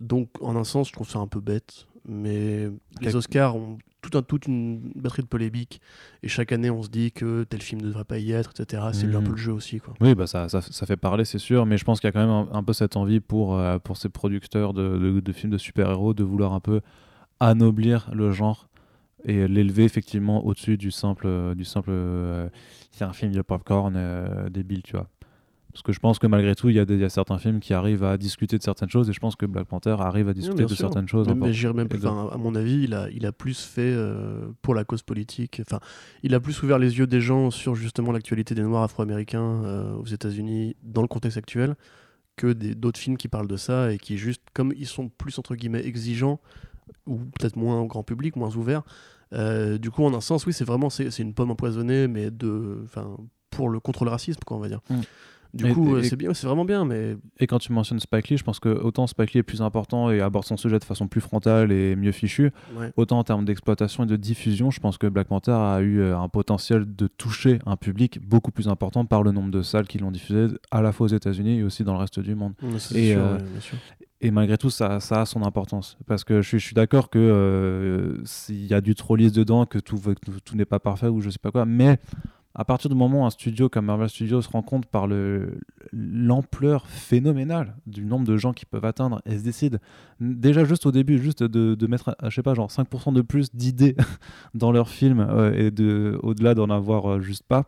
Donc, 0.00 0.30
en 0.40 0.56
un 0.56 0.64
sens, 0.64 0.88
je 0.88 0.92
trouve 0.94 1.08
ça 1.08 1.18
un 1.18 1.26
peu 1.26 1.40
bête. 1.40 1.86
Mais 2.06 2.70
les. 3.00 3.16
Oscars 3.16 3.56
ont 3.56 3.78
tout 4.08 4.18
un, 4.18 4.22
toute 4.22 4.46
une 4.46 4.92
batterie 4.94 5.22
de 5.22 5.26
polémiques. 5.28 5.80
Et 6.22 6.28
chaque 6.28 6.52
année, 6.52 6.70
on 6.70 6.82
se 6.82 6.88
dit 6.88 7.12
que 7.12 7.44
tel 7.44 7.60
film 7.62 7.80
ne 7.82 7.86
devrait 7.88 8.04
pas 8.04 8.18
y 8.18 8.32
être, 8.32 8.52
etc. 8.58 8.82
C'est 8.92 9.06
un 9.14 9.18
Mhm. 9.18 9.24
peu 9.24 9.30
le 9.32 9.36
jeu 9.36 9.52
aussi. 9.52 9.78
Quoi. 9.80 9.94
Oui, 10.00 10.14
bah 10.14 10.26
ça, 10.26 10.48
ça, 10.48 10.60
ça 10.62 10.86
fait 10.86 10.96
parler, 10.96 11.24
c'est 11.24 11.38
sûr, 11.38 11.66
mais 11.66 11.76
je 11.78 11.84
pense 11.84 12.00
qu'il 12.00 12.08
y 12.08 12.10
a 12.10 12.12
quand 12.12 12.20
même 12.20 12.28
un, 12.30 12.48
un 12.52 12.62
peu 12.62 12.72
cette 12.72 12.96
envie 12.96 13.20
pour, 13.20 13.56
euh, 13.58 13.78
pour 13.78 13.96
ces 13.96 14.08
producteurs 14.08 14.72
de, 14.74 14.96
de- 14.98 15.20
de 15.20 15.32
films 15.32 15.52
de 15.52 15.58
super-héros 15.58 16.14
de 16.14 16.24
vouloir 16.24 16.52
un 16.52 16.60
peu 16.60 16.80
anoblir 17.40 18.10
le 18.12 18.30
genre 18.30 18.68
et 19.24 19.48
l'élever 19.48 19.84
effectivement 19.84 20.44
au-dessus 20.46 20.76
du 20.76 20.90
simple, 20.90 21.54
du 21.56 21.64
simple 21.64 21.90
euh, 21.90 22.48
c'est 22.92 23.04
un 23.04 23.12
film 23.12 23.32
de 23.32 23.42
popcorn 23.42 23.94
euh, 23.96 24.48
débile, 24.48 24.82
tu 24.82 24.92
vois. 24.92 25.08
Parce 25.78 25.84
que 25.84 25.92
je 25.92 26.00
pense 26.00 26.18
que 26.18 26.26
malgré 26.26 26.56
tout, 26.56 26.68
il 26.70 26.74
y, 26.74 26.78
y 26.98 27.04
a 27.04 27.08
certains 27.08 27.38
films 27.38 27.60
qui 27.60 27.72
arrivent 27.72 28.02
à 28.02 28.18
discuter 28.18 28.58
de 28.58 28.62
certaines 28.64 28.88
choses 28.88 29.08
et 29.08 29.12
je 29.12 29.20
pense 29.20 29.36
que 29.36 29.46
Black 29.46 29.68
Panther 29.68 29.94
arrive 30.00 30.28
à 30.28 30.34
discuter 30.34 30.64
de 30.64 30.68
sûr. 30.68 30.76
certaines 30.76 31.06
choses. 31.06 31.28
Encore. 31.28 31.36
mais 31.48 31.72
même 31.72 31.86
plus, 31.88 32.00
de- 32.00 32.08
à 32.08 32.36
mon 32.36 32.56
avis, 32.56 32.82
il 32.82 32.94
a, 32.94 33.08
il 33.10 33.24
a 33.26 33.30
plus 33.30 33.60
fait 33.60 33.92
euh, 33.94 34.48
pour 34.60 34.74
la 34.74 34.82
cause 34.82 35.02
politique. 35.02 35.62
Enfin, 35.64 35.78
il 36.24 36.34
a 36.34 36.40
plus 36.40 36.60
ouvert 36.64 36.80
les 36.80 36.98
yeux 36.98 37.06
des 37.06 37.20
gens 37.20 37.52
sur 37.52 37.76
justement 37.76 38.10
l'actualité 38.10 38.56
des 38.56 38.62
Noirs 38.62 38.82
afro-américains 38.82 39.62
euh, 39.64 39.94
aux 39.94 40.06
États-Unis 40.06 40.74
dans 40.82 41.02
le 41.02 41.06
contexte 41.06 41.38
actuel 41.38 41.76
que 42.34 42.52
d'autres 42.52 42.98
films 42.98 43.16
qui 43.16 43.28
parlent 43.28 43.46
de 43.46 43.56
ça 43.56 43.92
et 43.92 43.98
qui 43.98 44.18
juste, 44.18 44.42
comme 44.54 44.72
ils 44.76 44.86
sont 44.88 45.08
plus 45.08 45.38
entre 45.38 45.54
guillemets 45.54 45.86
exigeants 45.86 46.40
ou 47.06 47.18
peut-être 47.18 47.54
moins 47.54 47.80
au 47.80 47.86
grand 47.86 48.02
public, 48.02 48.34
moins 48.34 48.56
ouverts. 48.56 48.82
euh, 49.32 49.78
du 49.78 49.92
coup, 49.92 50.02
en 50.02 50.12
un 50.12 50.20
sens, 50.20 50.44
oui, 50.44 50.52
c'est 50.52 50.64
vraiment 50.64 50.90
c'est 50.90 51.12
c'est 51.12 51.22
une 51.22 51.34
pomme 51.34 51.52
empoisonnée, 51.52 52.08
mais 52.08 52.32
de, 52.32 52.80
enfin, 52.84 53.16
pour 53.50 53.68
le 53.68 53.78
contre 53.78 54.04
le 54.04 54.10
racisme, 54.10 54.40
quoi, 54.44 54.56
on 54.56 54.60
va 54.60 54.68
dire. 54.68 54.80
Mm. 54.90 55.00
Du 55.54 55.66
Et- 55.66 55.72
coup, 55.72 55.94
euh, 55.96 56.02
c'est 56.02 56.16
bien, 56.16 56.34
c'est 56.34 56.46
vraiment 56.46 56.64
bien, 56.66 56.84
mais 56.84 57.16
Et 57.40 57.46
quand 57.46 57.58
tu 57.58 57.72
mentionnes 57.72 58.00
Spike 58.00 58.28
Lee, 58.28 58.36
je 58.36 58.44
pense 58.44 58.60
que 58.60 58.68
autant 58.68 59.06
Spike 59.06 59.32
Lee 59.32 59.40
est 59.40 59.42
plus 59.42 59.62
important 59.62 60.10
et 60.10 60.20
aborde 60.20 60.44
son 60.44 60.56
sujet 60.58 60.78
de 60.78 60.84
façon 60.84 61.08
plus 61.08 61.20
frontale 61.22 61.72
et 61.72 61.96
mieux 61.96 62.12
fichue, 62.12 62.50
ouais. 62.76 62.92
autant 62.96 63.18
en 63.18 63.24
termes 63.24 63.44
d'exploitation 63.46 64.04
et 64.04 64.06
de 64.06 64.16
diffusion, 64.16 64.70
je 64.70 64.78
pense 64.80 64.98
que 64.98 65.06
Black 65.06 65.28
Panther 65.28 65.52
a 65.52 65.80
eu 65.80 66.00
euh, 66.00 66.18
un 66.18 66.28
potentiel 66.28 66.84
de 66.94 67.06
toucher 67.06 67.60
un 67.64 67.76
public 67.76 68.20
beaucoup 68.26 68.50
plus 68.50 68.68
important 68.68 69.04
par 69.06 69.22
le 69.22 69.32
nombre 69.32 69.50
de 69.50 69.62
salles 69.62 69.86
qui 69.86 69.98
l'ont 69.98 70.10
diffusé 70.10 70.48
à 70.70 70.82
la 70.82 70.92
fois 70.92 71.06
aux 71.06 71.14
États-Unis 71.14 71.60
et 71.60 71.62
aussi 71.62 71.82
dans 71.82 71.94
le 71.94 72.00
reste 72.00 72.20
du 72.20 72.34
monde. 72.34 72.52
Ouais, 72.62 72.78
c'est 72.78 72.98
Et, 72.98 73.12
sûr, 73.12 73.20
euh, 73.22 73.38
ouais. 73.38 73.98
Et 74.20 74.30
malgré 74.32 74.58
tout, 74.58 74.68
ça, 74.70 74.98
ça 75.00 75.20
a 75.20 75.26
son 75.26 75.44
importance. 75.44 75.96
Parce 76.06 76.24
que 76.24 76.42
je 76.42 76.48
suis, 76.48 76.58
je 76.58 76.64
suis 76.66 76.74
d'accord 76.74 77.08
que 77.08 77.18
euh, 77.20 78.20
s'il 78.24 78.66
y 78.66 78.74
a 78.74 78.80
du 78.80 78.94
trollisme 78.96 79.34
dedans, 79.36 79.64
que 79.64 79.78
tout, 79.78 79.96
va- 79.96 80.14
que 80.14 80.20
tout, 80.20 80.32
tout 80.44 80.56
n'est 80.56 80.64
pas 80.64 80.80
parfait 80.80 81.06
ou 81.06 81.20
je 81.20 81.30
sais 81.30 81.38
pas 81.40 81.52
quoi, 81.52 81.64
mais 81.64 81.98
à 82.60 82.64
partir 82.64 82.90
du 82.90 82.96
moment 82.96 83.22
où 83.22 83.24
un 83.24 83.30
studio 83.30 83.68
comme 83.68 83.86
Marvel 83.86 84.08
Studios 84.10 84.42
se 84.42 84.48
rend 84.50 84.62
compte 84.62 84.84
par 84.86 85.06
le- 85.06 85.60
l'ampleur 85.92 86.86
phénoménale 86.88 87.76
du 87.86 88.04
nombre 88.04 88.26
de 88.26 88.36
gens 88.36 88.52
qui 88.52 88.66
peuvent 88.66 88.84
atteindre 88.84 89.22
et 89.24 89.38
se 89.38 89.44
décide 89.44 89.80
déjà 90.20 90.64
juste 90.64 90.84
au 90.84 90.92
début 90.92 91.18
juste 91.22 91.42
de, 91.42 91.74
de 91.74 91.86
mettre 91.86 92.16
je 92.24 92.30
sais 92.34 92.42
pas 92.42 92.54
genre 92.54 92.68
5% 92.68 93.12
de 93.14 93.22
plus 93.22 93.54
d'idées 93.54 93.96
dans 94.54 94.72
leur 94.72 94.88
film 94.90 95.20
euh, 95.20 95.52
et 95.54 95.70
de 95.70 96.18
au-delà 96.22 96.54
d'en 96.54 96.68
avoir 96.68 97.06
euh, 97.10 97.20
juste 97.20 97.44
pas 97.48 97.64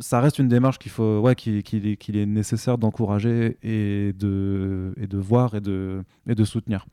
ça 0.00 0.20
reste 0.20 0.38
une 0.38 0.48
démarche 0.48 0.78
qu'il 0.78 0.90
faut 0.90 1.20
ouais 1.20 1.34
qu'il 1.34 1.56
est, 1.86 2.26
nécessaire 2.26 2.78
d'encourager 2.78 3.56
et 3.62 4.12
de 4.14 4.92
et 4.96 5.06
de 5.06 5.18
voir 5.18 5.54
et 5.54 5.60
de 5.60 6.02
et 6.26 6.34
de 6.34 6.44
soutenir 6.44 6.86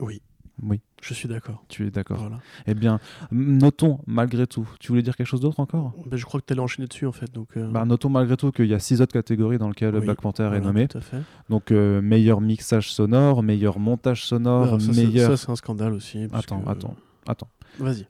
Oui. 0.00 0.22
oui 0.62 0.80
Je 1.06 1.12
suis 1.14 1.28
d'accord. 1.28 1.62
tu 1.68 1.86
es 1.86 1.90
d'accord 1.90 2.18
Voilà. 2.18 2.38
eh 2.66 2.74
bien 2.74 2.98
notons 3.30 3.98
malgré 4.06 4.46
tout 4.46 4.66
tu 4.80 4.88
voulais 4.88 5.02
dire 5.02 5.16
quelque 5.16 5.26
chose 5.26 5.40
d'autre 5.40 5.60
encore? 5.60 5.92
Ben, 6.06 6.16
je 6.16 6.24
crois 6.24 6.40
que 6.40 6.46
tu 6.46 6.52
allais 6.52 6.62
enchaîner 6.62 6.88
dessus 6.88 7.06
en 7.06 7.12
fait. 7.12 7.30
Donc, 7.32 7.48
euh, 7.56 7.68
bah, 7.70 7.84
notons 7.84 8.08
malgré 8.08 8.36
tout 8.36 8.50
qu'il 8.52 8.66
y 8.66 8.74
a 8.74 8.78
six 8.78 9.00
autres 9.02 9.12
catégories 9.12 9.58
dans 9.58 9.68
lesquelles 9.68 9.94
oui, 9.94 10.04
Black 10.04 10.20
Panther 10.20 10.44
voilà, 10.44 10.58
est 10.58 10.60
nommé 10.60 10.88
Tout 10.88 10.98
à 10.98 11.00
fait. 11.02 11.20
donc 11.50 11.70
euh, 11.72 12.00
meilleur 12.00 12.40
mixage 12.40 12.92
sonore 12.92 13.42
meilleur 13.42 13.78
montage 13.78 14.24
sonore 14.24 14.64
Alors, 14.64 14.80
ça, 14.80 14.92
meilleur 14.92 15.30
ça, 15.32 15.36
c'est 15.36 15.50
un 15.52 15.56
scandale 15.56 15.92
aussi. 15.92 16.24
attends 16.32 16.60
que- 16.60 16.70
attends 16.70 16.96
attends. 17.26 17.48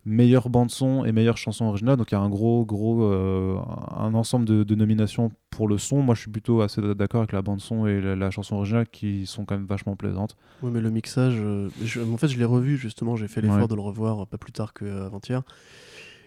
Meilleure 0.04 0.48
bande 0.50 0.70
son 0.70 1.04
et 1.04 1.12
meilleure 1.12 1.36
chanson 1.36 1.64
originale. 1.66 1.96
Donc 1.96 2.10
il 2.10 2.14
y 2.14 2.18
a 2.18 2.20
un 2.20 2.28
gros, 2.28 2.64
gros, 2.64 3.02
euh, 3.04 3.56
un 3.96 4.14
ensemble 4.14 4.44
de, 4.44 4.64
de 4.64 4.74
nominations 4.74 5.30
pour 5.50 5.68
le 5.68 5.78
son. 5.78 6.02
Moi, 6.02 6.14
je 6.14 6.20
suis 6.22 6.30
plutôt 6.30 6.60
assez 6.62 6.80
d'accord 6.94 7.20
avec 7.20 7.32
la 7.32 7.42
bande 7.42 7.60
son 7.60 7.86
et 7.86 8.00
la, 8.00 8.16
la 8.16 8.30
chanson 8.30 8.56
originale 8.56 8.86
qui 8.88 9.26
sont 9.26 9.44
quand 9.44 9.56
même 9.56 9.66
vachement 9.66 9.96
plaisantes. 9.96 10.36
Oui, 10.62 10.70
mais 10.72 10.80
le 10.80 10.90
mixage, 10.90 11.36
euh, 11.38 11.68
je- 11.82 12.00
en 12.00 12.16
fait, 12.16 12.28
je 12.28 12.38
l'ai 12.38 12.44
revu 12.44 12.76
justement. 12.76 13.16
J'ai 13.16 13.28
fait 13.28 13.40
l'effort 13.40 13.58
Ouais. 13.62 13.68
de 13.68 13.74
le 13.74 13.80
revoir 13.80 14.22
euh, 14.22 14.26
pas 14.26 14.38
plus 14.38 14.52
tard 14.52 14.72
qu'avant-hier. 14.74 15.42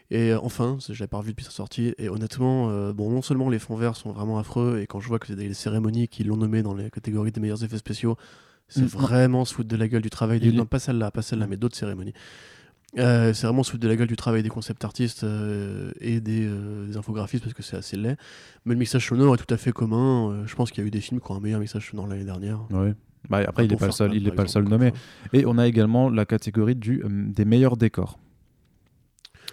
Et 0.10 0.34
enfin, 0.34 0.78
je 0.88 0.94
l'avais 0.94 1.08
pas 1.08 1.18
revu 1.18 1.32
depuis 1.32 1.44
sa 1.44 1.52
sortie. 1.52 1.94
Et 1.98 2.08
honnêtement, 2.08 2.70
euh, 2.70 2.94
bon, 2.94 3.10
non 3.12 3.22
seulement 3.22 3.50
les 3.50 3.60
fonds 3.60 3.76
verts 3.76 3.98
sont 3.98 4.14
vraiment 4.14 4.40
affreux, 4.40 4.80
et 4.82 4.88
quand 4.88 5.02
je 5.02 5.08
vois 5.10 5.20
que 5.20 5.28
c'est 5.28 5.36
des 5.36 5.54
cérémonies 5.54 6.08
qui 6.08 6.24
l'ont 6.24 6.38
nommé 6.38 6.64
dans 6.64 6.74
les 6.74 6.90
catégories 6.90 7.32
des 7.34 7.42
meilleurs 7.42 7.62
effets 7.66 7.78
spéciaux, 7.78 8.16
c'est 8.70 8.84
Mm, 8.84 8.86
vraiment 8.86 9.44
se 9.46 9.54
foutre 9.54 9.68
de 9.70 9.76
la 9.76 9.88
gueule 9.90 10.02
du 10.02 10.10
travail 10.10 10.40
des. 10.40 10.48
Il 10.48 10.56
Non, 10.56 10.66
pas 10.66 10.80
celle-là, 10.80 11.12
pas 11.12 11.22
celle-là, 11.22 11.46
mais 11.48 11.58
d'autres 11.58 11.76
cérémonies. 11.76 12.14
Euh, 12.98 13.34
c'est 13.34 13.46
vraiment 13.46 13.64
foutre 13.64 13.84
de 13.84 13.88
la 13.88 13.96
gueule 13.96 14.08
du 14.08 14.16
travail 14.16 14.44
des 14.44 14.50
concept 14.50 14.84
artistes 14.86 15.24
euh, 15.24 15.92
et 16.00 16.22
des, 16.22 16.46
euh, 16.46 16.88
des 16.88 16.98
infographistes 16.98 17.44
parce 17.44 17.54
que 17.54 17.64
c'est 17.64 17.76
assez 17.76 17.98
laid. 17.98 18.16
Mais 18.66 18.74
le 18.74 18.80
mixage 18.80 19.06
sonore 19.06 19.36
est 19.36 19.38
tout 19.38 19.54
à 19.54 19.58
fait 19.58 19.72
commun. 19.72 20.44
Je 20.46 20.56
pense 20.56 20.72
qu'il 20.72 20.84
y 20.84 20.86
a 20.86 20.88
eu 20.88 20.92
des 20.92 21.02
films 21.02 21.20
qui 21.20 21.32
ont 21.32 21.36
un 21.36 21.40
meilleur 21.40 21.60
mixage 21.60 21.90
sonore 21.90 22.08
l'année 22.08 22.24
dernière. 22.24 22.60
Ouais. 22.72 22.94
Bah, 23.30 23.44
après, 23.46 23.66
il 23.66 23.72
n'est 23.72 23.78
pas 23.78 23.88
le 23.88 23.92
seul, 23.92 24.14
il 24.16 24.26
est 24.28 24.32
pas 24.32 24.44
le 24.44 24.48
seul 24.48 24.64
nommé. 24.64 24.94
Et 25.34 25.46
on 25.46 25.58
a 25.58 25.68
également 25.68 26.10
la 26.10 26.26
catégorie 26.26 26.76
du, 26.76 27.04
des 27.06 27.46
meilleurs 27.46 27.76
décors. 27.76 28.20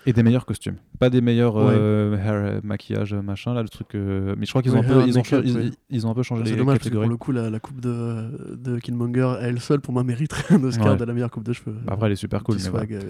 Et 0.06 0.12
des 0.12 0.22
meilleurs 0.22 0.44
costumes. 0.46 0.76
Pas 0.98 1.08
des 1.10 1.20
meilleurs 1.20 1.56
Ouais. 1.56 1.74
euh, 1.76 2.16
hair, 2.16 2.32
euh, 2.34 2.60
maquillage, 2.62 3.14
machin, 3.14 3.54
là, 3.54 3.62
le 3.62 3.68
truc. 3.68 3.94
euh, 3.94 4.34
Mais 4.38 4.44
je 4.46 4.50
crois 4.50 4.60
qu'ils 4.62 4.72
Ouais, 4.72 4.78
ont, 4.78 4.82
un 4.82 4.84
peu- 4.84 5.06
ils 5.06 5.14
ont, 5.18 5.22
make-up, 5.22 5.42
ils, 5.46 5.56
ouais. 5.56 5.70
ils 5.90 6.06
ont 6.06 6.10
un 6.10 6.14
peu 6.14 6.22
changé 6.22 6.42
C'est 6.44 6.50
les 6.50 6.56
dommage 6.56 6.74
parce 6.78 6.80
que 6.80 6.84
catégories. 6.90 7.06
pour 7.06 7.12
le 7.12 7.16
coup, 7.16 7.32
la, 7.32 7.48
la 7.50 7.58
coupe 7.60 7.80
de, 7.80 8.56
de 8.56 8.78
Killmonger, 8.78 9.36
elle 9.40 9.60
seule, 9.60 9.80
pour 9.80 9.92
moi, 9.94 10.04
mériterait 10.04 10.54
un 10.54 10.62
Oscar 10.64 10.92
Ouais. 10.92 10.96
de 10.98 11.04
la 11.04 11.12
meilleure 11.14 11.30
coupe 11.30 11.44
de 11.44 11.52
cheveux. 11.52 11.76
Bah, 11.86 11.92
après, 11.94 12.06
elle 12.06 12.12
est 12.12 12.16
super 12.16 12.42
cool. 12.44 12.56
Mais 12.56 12.60
swag, 12.60 12.92
euh, 12.92 13.00
de- 13.00 13.04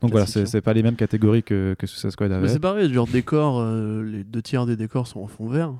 Donc 0.00 0.10
voilà, 0.12 0.26
c'est 0.26 0.40
classifiant. 0.40 0.46
c'est 0.46 0.60
pas 0.60 0.72
les 0.72 0.82
mêmes 0.82 0.96
catégories 0.96 1.42
que, 1.42 1.74
que 1.78 1.86
Suicide 1.86 2.10
Squad 2.10 2.30
Mais 2.30 2.36
avait. 2.36 2.48
c'est 2.48 2.60
pareil, 2.60 2.92
genre 2.92 3.06
décor, 3.08 3.58
euh, 3.60 4.02
les 4.04 4.22
deux 4.24 4.42
tiers 4.42 4.64
des 4.66 4.76
décors 4.76 5.06
sont 5.06 5.20
en 5.20 5.26
fond 5.26 5.48
vert. 5.48 5.72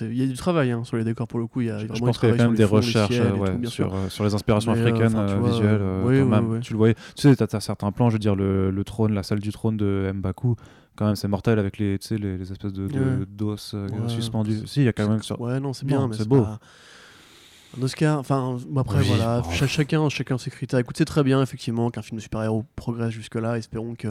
Il 0.00 0.16
y 0.16 0.22
a 0.22 0.26
du 0.26 0.34
travail 0.36 0.70
hein, 0.70 0.82
sur 0.84 0.96
les 0.96 1.04
décors 1.04 1.26
pour 1.28 1.38
le 1.38 1.46
coup. 1.46 1.60
Il 1.60 1.66
y 1.66 1.70
a 1.70 1.78
Je 1.78 1.86
vraiment 1.86 2.06
pense 2.06 2.18
qu'il 2.18 2.28
y 2.28 2.32
a 2.32 2.36
quand 2.36 2.44
même 2.44 2.54
des 2.54 2.64
recherches 2.64 3.12
ciels 3.12 3.32
ouais, 3.34 3.56
tout, 3.58 3.66
sur, 3.70 3.94
sur 4.10 4.24
les 4.24 4.34
inspirations 4.34 4.72
Mais, 4.74 4.80
africaines 4.80 5.14
enfin, 5.16 5.26
tu 5.26 5.34
vois, 5.38 5.50
visuelles. 5.50 5.80
oui, 5.82 6.18
quand 6.18 6.24
oui, 6.24 6.24
même. 6.24 6.50
oui. 6.50 6.60
Tu 6.60 6.72
le 6.72 6.76
voyais. 6.78 6.94
Tu 7.14 7.22
sais, 7.22 7.36
t'as 7.36 7.56
as 7.56 7.60
certains 7.60 7.92
plans, 7.92 8.08
je 8.10 8.14
veux 8.14 8.18
dire, 8.18 8.34
le, 8.36 8.70
le 8.70 8.84
trône, 8.84 9.12
la 9.14 9.22
salle 9.22 9.40
du 9.40 9.52
trône 9.52 9.76
de 9.76 10.10
Mbaku, 10.14 10.56
quand 10.96 11.06
même, 11.06 11.16
c'est 11.16 11.28
mortel 11.28 11.58
avec 11.58 11.78
les, 11.78 11.98
les, 12.10 12.38
les 12.38 12.52
espèces 12.52 12.72
de, 12.72 12.88
d'os 13.28 13.72
euh, 13.74 13.88
suspendus. 14.08 14.66
Si, 14.66 14.80
il 14.80 14.84
y 14.84 14.88
a 14.88 14.92
quand 14.92 15.08
même. 15.08 15.22
Sur... 15.22 15.40
Ouais, 15.40 15.60
non, 15.60 15.72
c'est 15.72 15.84
bien, 15.86 16.08
mais 16.08 16.16
c'est 16.16 16.26
beau. 16.28 16.42
pas- 16.42 16.58
Un 17.78 17.82
Oscar, 17.82 18.18
enfin, 18.18 18.56
après, 18.76 19.00
Oui, 19.00 19.04
voilà, 19.08 19.42
chacun, 19.52 20.08
chacun 20.08 20.38
ses 20.38 20.50
critères. 20.50 20.78
Écoute, 20.78 20.96
c'est 20.96 21.04
très 21.04 21.22
bien, 21.22 21.42
effectivement, 21.42 21.90
qu'un 21.90 22.00
film 22.00 22.16
de 22.16 22.22
super-héros 22.22 22.64
progresse 22.76 23.10
jusque-là. 23.10 23.58
Espérons 23.58 23.94
que 23.94 24.08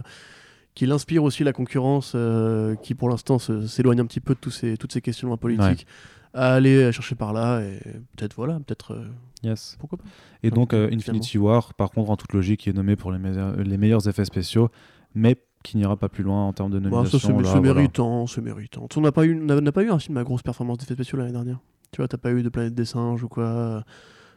qu'il 0.75 0.91
inspire 0.91 1.24
aussi 1.24 1.44
la 1.44 1.53
concurrence 1.53 2.12
euh, 2.15 2.75
qui 2.75 2.94
pour 2.96 3.10
l'instant 3.10 3.39
se- 3.39 3.65
s'éloigne 3.65 4.01
un 4.01 4.05
petit 4.05 4.20
peu 4.20 4.36
de 4.36 4.39
tous 4.39 4.51
ces, 4.51 4.77
toutes 4.77 4.91
ces 4.91 5.01
questionnements 5.01 5.38
politiques 5.38 5.88
à 6.34 6.53
aller 6.53 6.91
chercher 6.91 7.15
par 7.15 7.32
là 7.34 7.62
et 7.62 7.79
peut-être 8.15 8.36
voilà, 8.36 8.60
peut-être 8.60 8.91
euh, 8.94 9.05
Yes. 9.44 9.77
pourquoi 9.79 9.98
pas. 10.00 10.03
Et 10.44 10.50
donc 10.50 10.72
Donc, 10.72 10.74
euh, 10.74 10.89
Infinity 10.91 11.38
War, 11.38 11.74
par 11.75 11.91
contre, 11.91 12.10
en 12.12 12.17
toute 12.17 12.34
logique, 12.34 12.67
est 12.67 12.74
nommé 12.74 12.96
pour 12.96 13.12
les, 13.12 13.20
meilleurs- 13.20 13.55
les 13.58 13.77
meilleurs 13.77 14.08
effets 14.10 14.25
spéciaux, 14.25 14.70
mais 15.13 15.38
qui 15.63 15.77
n'ira 15.77 15.96
pas 15.98 16.10
plus 16.10 16.24
loin 16.24 16.44
en 16.46 16.51
termes 16.53 16.72
de 16.72 16.79
Bah, 16.79 16.89
nomination. 16.89 17.20
ça 17.20 17.27
c'est 17.27 17.34
là, 17.34 17.39
c'est 17.44 17.60
voilà. 17.60 17.74
méritant, 17.74 18.27
c'est 18.27 18.41
méritant. 18.41 18.88
On 18.98 19.01
n'a 19.01 19.12
pas 19.12 19.25
eu, 19.25 19.39
on 19.50 19.72
pas 19.72 19.84
eu 19.84 19.89
un 19.91 20.00
film 20.00 20.17
à 20.17 20.24
grosse 20.24 20.41
performance 20.44 20.77
d'effets 20.79 20.94
spéciaux 20.96 21.17
l'année 21.17 21.32
dernière. 21.32 21.60
Tu 21.91 22.01
vois, 22.01 22.08
t'as 22.08 22.17
pas 22.17 22.32
eu 22.32 22.44
de 22.44 22.50
Planète 22.50 22.74
des 22.75 22.86
singes 22.86 23.24
ou 23.24 23.27
quoi. 23.29 23.84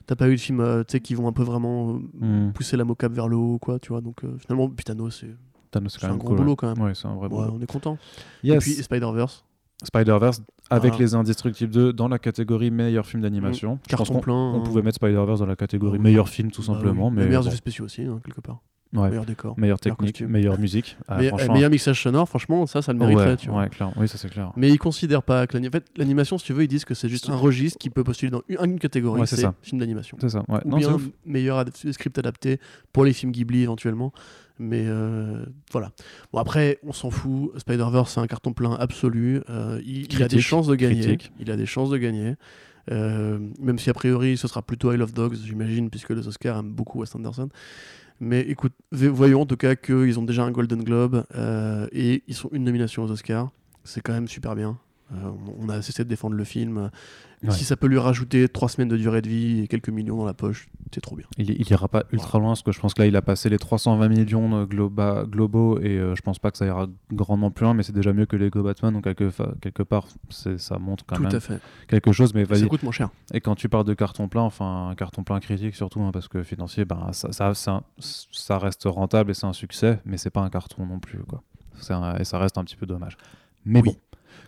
T'as 0.06 0.14
pas 0.16 0.28
eu 0.28 0.36
de 0.36 0.40
films 0.40 0.60
euh, 0.60 0.84
qui 0.84 1.14
vont 1.14 1.26
un 1.28 1.32
peu 1.32 1.42
vraiment 1.42 1.94
Hmm. 2.20 2.52
pousser 2.54 2.76
la 2.76 2.84
mocap 2.84 3.12
vers 3.12 3.28
le 3.28 3.36
haut, 3.36 3.58
quoi. 3.58 3.78
Tu 3.78 3.88
vois, 3.88 4.00
donc 4.00 4.24
euh, 4.24 4.36
finalement, 4.38 4.68
Pitano, 4.70 5.10
c'est 5.10 5.34
Thanos, 5.70 5.96
c'est 5.98 6.06
un 6.06 6.16
gros 6.16 6.28
cool, 6.28 6.36
boulot 6.38 6.56
quand 6.56 6.74
même. 6.74 6.84
Ouais, 6.84 6.94
c'est 6.94 7.06
un 7.06 7.14
vrai 7.14 7.24
Ouais, 7.24 7.28
boulot. 7.28 7.54
on 7.58 7.60
est 7.62 7.66
content. 7.70 7.98
Yes. 8.42 8.56
Et 8.56 8.58
puis 8.74 8.82
Spider-Verse, 8.82 9.44
Spider-Verse 9.84 10.42
avec 10.70 10.90
Voilà. 10.92 11.04
les 11.04 11.14
Indestructibles 11.14 11.72
2 11.72 11.92
dans 11.92 12.08
la 12.08 12.18
catégorie 12.18 12.70
meilleur 12.70 13.06
film 13.06 13.22
d'animation. 13.22 13.76
Pense 13.76 13.86
carton 13.88 14.14
qu'on 14.14 14.20
plein. 14.20 14.52
on 14.54 14.62
pouvait 14.62 14.82
mettre 14.82 14.96
Spider-Verse 14.96 15.40
dans 15.40 15.46
la 15.46 15.56
catégorie 15.56 15.98
meilleur 15.98 16.28
film 16.28 16.50
tout 16.50 16.62
Bah 16.62 16.66
simplement, 16.74 17.08
oui. 17.08 17.14
mais 17.16 17.24
meilleurs 17.26 17.44
bon. 17.44 17.50
spéciaux 17.50 17.84
aussi, 17.84 18.02
hein, 18.02 18.20
quelque 18.24 18.40
part. 18.40 18.60
Ouais. 18.94 19.10
Meilleur 19.10 19.26
décor. 19.26 19.50
meilleure 19.58 19.78
meilleur 19.84 19.96
technique, 19.98 20.22
meilleure 20.22 20.58
musique. 20.58 20.96
Ah, 21.08 21.18
Mais- 21.18 21.28
franchement, 21.28 21.52
meilleur 21.52 21.70
mixage 21.70 22.02
sonore, 22.02 22.26
franchement, 22.26 22.66
ça, 22.66 22.80
ça 22.80 22.94
le 22.94 22.98
mériterait. 22.98 23.26
ouais, 23.26 23.36
tu 23.36 23.50
vois. 23.50 23.60
ouais, 23.60 23.68
clair. 23.68 23.92
Oui, 23.96 24.08
ça 24.08 24.16
c'est 24.16 24.30
clair. 24.30 24.50
Mais 24.56 24.70
ils 24.70 24.78
considèrent 24.78 25.22
pas 25.22 25.46
que 25.46 25.52
l'ani- 25.58 25.68
en 25.68 25.70
fait, 25.70 25.84
l'animation, 25.98 26.38
si 26.38 26.46
tu 26.46 26.54
veux, 26.54 26.62
ils 26.64 26.68
disent 26.68 26.86
que 26.86 26.94
c'est 26.94 27.10
juste 27.10 27.28
un 27.28 27.36
registre 27.36 27.76
qui 27.78 27.90
peut 27.90 28.02
postuler 28.02 28.30
dans 28.30 28.40
une, 28.48 28.56
une 28.64 28.78
catégorie, 28.78 29.20
c'est 29.26 29.46
film 29.60 29.78
d'animation. 29.78 30.16
C'est 30.22 30.30
ça. 30.30 30.42
Ou 30.48 30.68
Non, 30.68 30.78
bien 30.78 30.96
meilleur 31.26 31.58
ad- 31.58 31.76
script 31.92 32.16
adapté 32.18 32.60
pour 32.94 33.04
les 33.04 33.12
films 33.12 33.30
Ghibli 33.30 33.62
éventuellement. 33.62 34.10
Mais 34.58 34.84
euh, 34.86 35.44
voilà. 35.70 35.92
Bon, 36.32 36.38
après, 36.38 36.78
on 36.82 36.92
s'en 36.92 37.10
fout. 37.10 37.52
Spider-Verse, 37.58 38.14
c'est 38.14 38.20
un 38.20 38.26
carton 38.26 38.52
plein 38.52 38.74
absolu. 38.74 39.40
Euh, 39.48 39.80
il, 39.84 40.12
il 40.12 40.22
a 40.22 40.28
des 40.28 40.40
chances 40.40 40.66
de 40.66 40.74
gagner. 40.74 41.00
critique. 41.00 41.32
Il 41.38 41.50
a 41.50 41.56
des 41.56 41.66
chances 41.66 41.90
de 41.90 41.96
gagner. 41.96 42.34
Euh, 42.90 43.38
même 43.60 43.78
si 43.78 43.90
a 43.90 43.94
priori, 43.94 44.36
ce 44.36 44.48
sera 44.48 44.62
plutôt 44.62 44.92
I 44.92 44.96
Love 44.96 45.12
Dogs, 45.12 45.36
j'imagine, 45.44 45.90
puisque 45.90 46.10
les 46.10 46.26
Oscars 46.26 46.58
aiment 46.58 46.72
beaucoup 46.72 47.00
Wes 47.00 47.14
Anderson. 47.14 47.48
Mais 48.20 48.40
écoute, 48.40 48.72
voyons 48.90 49.42
en 49.42 49.46
tout 49.46 49.56
cas 49.56 49.76
qu'ils 49.76 50.18
ont 50.18 50.24
déjà 50.24 50.42
un 50.42 50.50
Golden 50.50 50.82
Globe 50.82 51.24
euh, 51.36 51.86
et 51.92 52.24
ils 52.26 52.34
sont 52.34 52.48
une 52.52 52.64
nomination 52.64 53.04
aux 53.04 53.10
Oscars. 53.10 53.50
C'est 53.84 54.00
quand 54.00 54.12
même 54.12 54.28
super 54.28 54.56
bien. 54.56 54.78
Euh, 55.12 55.30
on 55.58 55.68
a 55.70 55.80
cessé 55.80 56.04
de 56.04 56.08
défendre 56.08 56.34
le 56.36 56.44
film. 56.44 56.90
Ouais. 57.42 57.50
Si 57.52 57.64
ça 57.64 57.76
peut 57.76 57.86
lui 57.86 57.98
rajouter 57.98 58.48
trois 58.48 58.68
semaines 58.68 58.88
de 58.88 58.96
durée 58.96 59.22
de 59.22 59.28
vie 59.28 59.60
et 59.60 59.68
quelques 59.68 59.90
millions 59.90 60.16
dans 60.16 60.24
la 60.26 60.34
poche, 60.34 60.68
c'est 60.92 61.00
trop 61.00 61.14
bien. 61.14 61.24
Il, 61.38 61.50
il 61.50 61.70
ira 61.70 61.86
pas 61.86 62.02
ultra 62.12 62.38
loin 62.40 62.48
parce 62.48 62.62
que 62.62 62.72
je 62.72 62.80
pense 62.80 62.94
que 62.94 63.00
là 63.02 63.06
il 63.06 63.14
a 63.14 63.22
passé 63.22 63.48
les 63.48 63.58
320 63.58 64.08
millions 64.08 64.64
globa- 64.64 65.24
globaux 65.24 65.78
et 65.78 65.96
euh, 65.98 66.16
je 66.16 66.20
pense 66.22 66.40
pas 66.40 66.50
que 66.50 66.58
ça 66.58 66.66
ira 66.66 66.88
grandement 67.12 67.52
plus 67.52 67.62
loin 67.64 67.74
mais 67.74 67.84
c'est 67.84 67.92
déjà 67.94 68.12
mieux 68.12 68.26
que 68.26 68.34
Lego 68.34 68.62
Batman 68.64 68.92
donc 68.92 69.04
quelque, 69.04 69.82
part 69.84 70.08
ça 70.30 70.78
montre 70.78 71.04
quand 71.06 71.14
Tout 71.16 71.22
même 71.22 71.34
à 71.36 71.38
fait. 71.40 71.60
quelque 71.86 72.10
chose 72.10 72.34
mais 72.34 72.44
Ça 72.44 72.66
coûte 72.66 72.82
moins 72.82 72.90
cher. 72.92 73.08
et 73.32 73.40
quand 73.40 73.54
tu 73.54 73.68
parles 73.68 73.84
de 73.84 73.94
carton 73.94 74.26
plein 74.28 74.42
enfin 74.42 74.88
un 74.88 74.94
carton 74.96 75.22
plein 75.22 75.38
critique 75.38 75.76
surtout 75.76 76.00
hein, 76.02 76.10
parce 76.12 76.26
que 76.26 76.42
financier 76.42 76.84
ben, 76.84 77.12
ça, 77.12 77.30
ça, 77.30 77.54
ça, 77.54 77.82
ça 78.00 78.58
reste 78.58 78.82
rentable 78.86 79.30
et 79.30 79.34
c'est 79.34 79.46
un 79.46 79.52
succès 79.52 80.00
mais 80.04 80.16
c'est 80.18 80.30
pas 80.30 80.40
un 80.40 80.50
carton 80.50 80.84
non 80.86 80.98
plus 80.98 81.20
quoi 81.20 81.42
C'est 81.78 81.92
un- 81.94 82.16
et 82.16 82.24
ça 82.24 82.38
reste 82.38 82.58
un 82.58 82.64
petit 82.64 82.76
peu 82.76 82.86
dommage 82.86 83.16
mais 83.64 83.80
Oui. 83.80 83.90
bon 83.92 83.96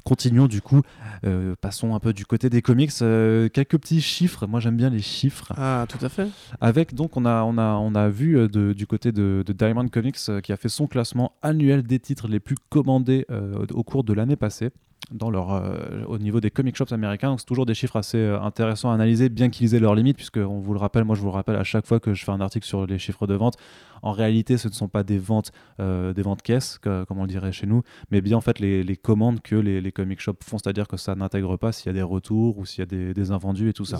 Continuons 0.05 0.47
du 0.47 0.61
coup, 0.63 0.83
Euh, 1.27 1.55
passons 1.61 1.95
un 1.95 2.01
peu 2.01 2.13
du 2.13 2.25
côté 2.25 2.49
des 2.49 2.63
comics. 2.63 2.91
Euh, 3.03 3.49
quelques 3.49 3.79
petits 3.79 4.01
chiffres, 4.01 4.47
moi 4.47 4.59
j'aime 4.61 4.77
bien 4.77 4.89
les 4.91 5.03
chiffres. 5.03 5.53
Ah, 5.57 5.87
tout 5.89 6.05
à 6.05 6.09
fait. 6.09 6.29
Avec 6.61 6.95
donc 6.95 7.17
on 7.17 7.25
a 7.27 7.43
on 7.45 7.59
a 7.59 7.75
on 7.75 7.95
a 7.95 8.09
vu 8.09 8.39
euh, 8.39 8.49
de- 8.49 8.73
du 8.73 8.87
côté 8.87 9.13
de, 9.13 9.43
de 9.47 9.53
Diamond 9.53 9.89
Comics 9.89 10.17
qui 10.43 10.53
a 10.53 10.57
fait 10.57 10.69
son 10.71 10.87
classement 10.87 11.33
annuel 11.43 11.83
des 11.83 11.99
titres 11.99 12.29
les 12.29 12.41
plus 12.41 12.57
commandés 12.71 13.27
au 13.73 13.83
cours 13.85 14.05
de 14.05 14.13
l'année 14.13 14.37
passée 14.37 14.71
dans 15.11 15.30
leur 15.30 15.52
euh, 15.52 16.04
au 16.07 16.19
niveau 16.19 16.40
des 16.40 16.50
comic 16.50 16.76
shops 16.76 16.92
américains. 16.92 17.37
C'est 17.38 17.45
toujours 17.47 17.66
des 17.66 17.75
chiffres 17.75 17.97
assez 17.97 18.19
euh, 18.19 18.40
intéressants 18.40 18.90
à 18.90 18.95
analyser, 18.95 19.28
bien 19.28 19.49
qu'ils 19.50 19.75
aient 19.75 19.80
leurs 19.80 19.95
limites, 19.95 20.16
puisque 20.16 20.37
on 20.37 20.61
vous 20.61 20.73
le 20.73 20.78
rappelle, 20.78 21.04
moi 21.04 21.16
je 21.16 21.21
vous 21.21 21.26
le 21.28 21.33
rappelle 21.33 21.57
à 21.57 21.64
chaque 21.64 21.87
fois 21.87 21.99
que 22.00 22.14
je 22.14 22.25
fais 22.25 22.33
un 22.33 22.40
article 22.40 22.66
sur 22.66 22.87
les 22.87 22.99
chiffres 22.99 23.26
de 23.26 23.35
vente. 23.35 23.57
En 24.02 24.12
réalité, 24.12 24.57
ce 24.57 24.69
ne 24.69 24.73
sont 24.73 24.88
pas 24.88 25.02
des 25.02 25.19
ventes 25.19 25.52
euh, 25.78 26.14
des 26.14 26.23
ventes 26.23 26.40
caisses, 26.42 26.78
que- 26.78 27.04
comme 27.04 27.19
on 27.19 27.23
le 27.25 27.28
dirait 27.28 27.52
chez 27.52 27.66
nous, 27.66 27.83
mais 28.11 28.21
bien 28.23 28.37
en 28.38 28.40
fait 28.40 28.59
les, 28.59 28.83
les 28.83 28.97
commandes 28.97 29.40
que 29.42 29.57
les, 29.57 29.80
les 29.83 29.92
comic 29.92 30.21
shops 30.21 30.42
font, 30.42 30.57
c'est-à-dire 30.59 30.88
que 30.88 30.96
ça 30.96 31.14
n'intègre 31.14 31.57
pas 31.59 31.72
s'il 31.72 31.87
y 31.87 31.90
a 31.90 31.92
des 31.92 32.03
retours 32.03 32.57
ou 32.59 32.64
s'il 32.64 32.79
y 32.79 32.83
a 32.83 32.87
des, 32.87 33.12
des 33.12 33.31
invendus 33.31 33.68
et 33.68 33.72
tout 33.75 33.85
ça 33.85 33.98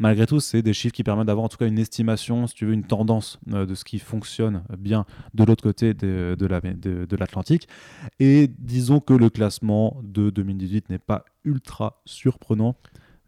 malgré 0.00 0.26
tout, 0.26 0.40
c'est 0.40 0.62
des 0.62 0.72
chiffres 0.72 0.94
qui 0.94 1.04
permettent 1.04 1.26
d'avoir 1.26 1.44
en 1.44 1.48
tout 1.48 1.56
cas 1.58 1.66
une 1.66 1.78
estimation, 1.78 2.46
si 2.48 2.54
tu 2.54 2.66
veux, 2.66 2.72
une 2.72 2.82
tendance 2.84 3.38
euh, 3.52 3.64
de 3.64 3.74
ce 3.76 3.84
qui 3.84 3.98
fonctionne 4.00 4.62
bien 4.76 5.04
de 5.34 5.44
l'autre 5.44 5.62
côté 5.62 5.94
de, 5.94 6.34
de 6.36 6.46
la- 6.46 6.60
de- 6.60 7.04
de 7.08 7.16
l'Atlantique. 7.16 7.68
Et 8.18 8.50
disons 8.58 8.98
que 8.98 9.12
le 9.14 9.30
classement 9.30 9.96
de 10.02 10.27
2018 10.30 10.90
n'est 10.90 10.98
pas 10.98 11.24
ultra 11.44 12.02
surprenant 12.04 12.76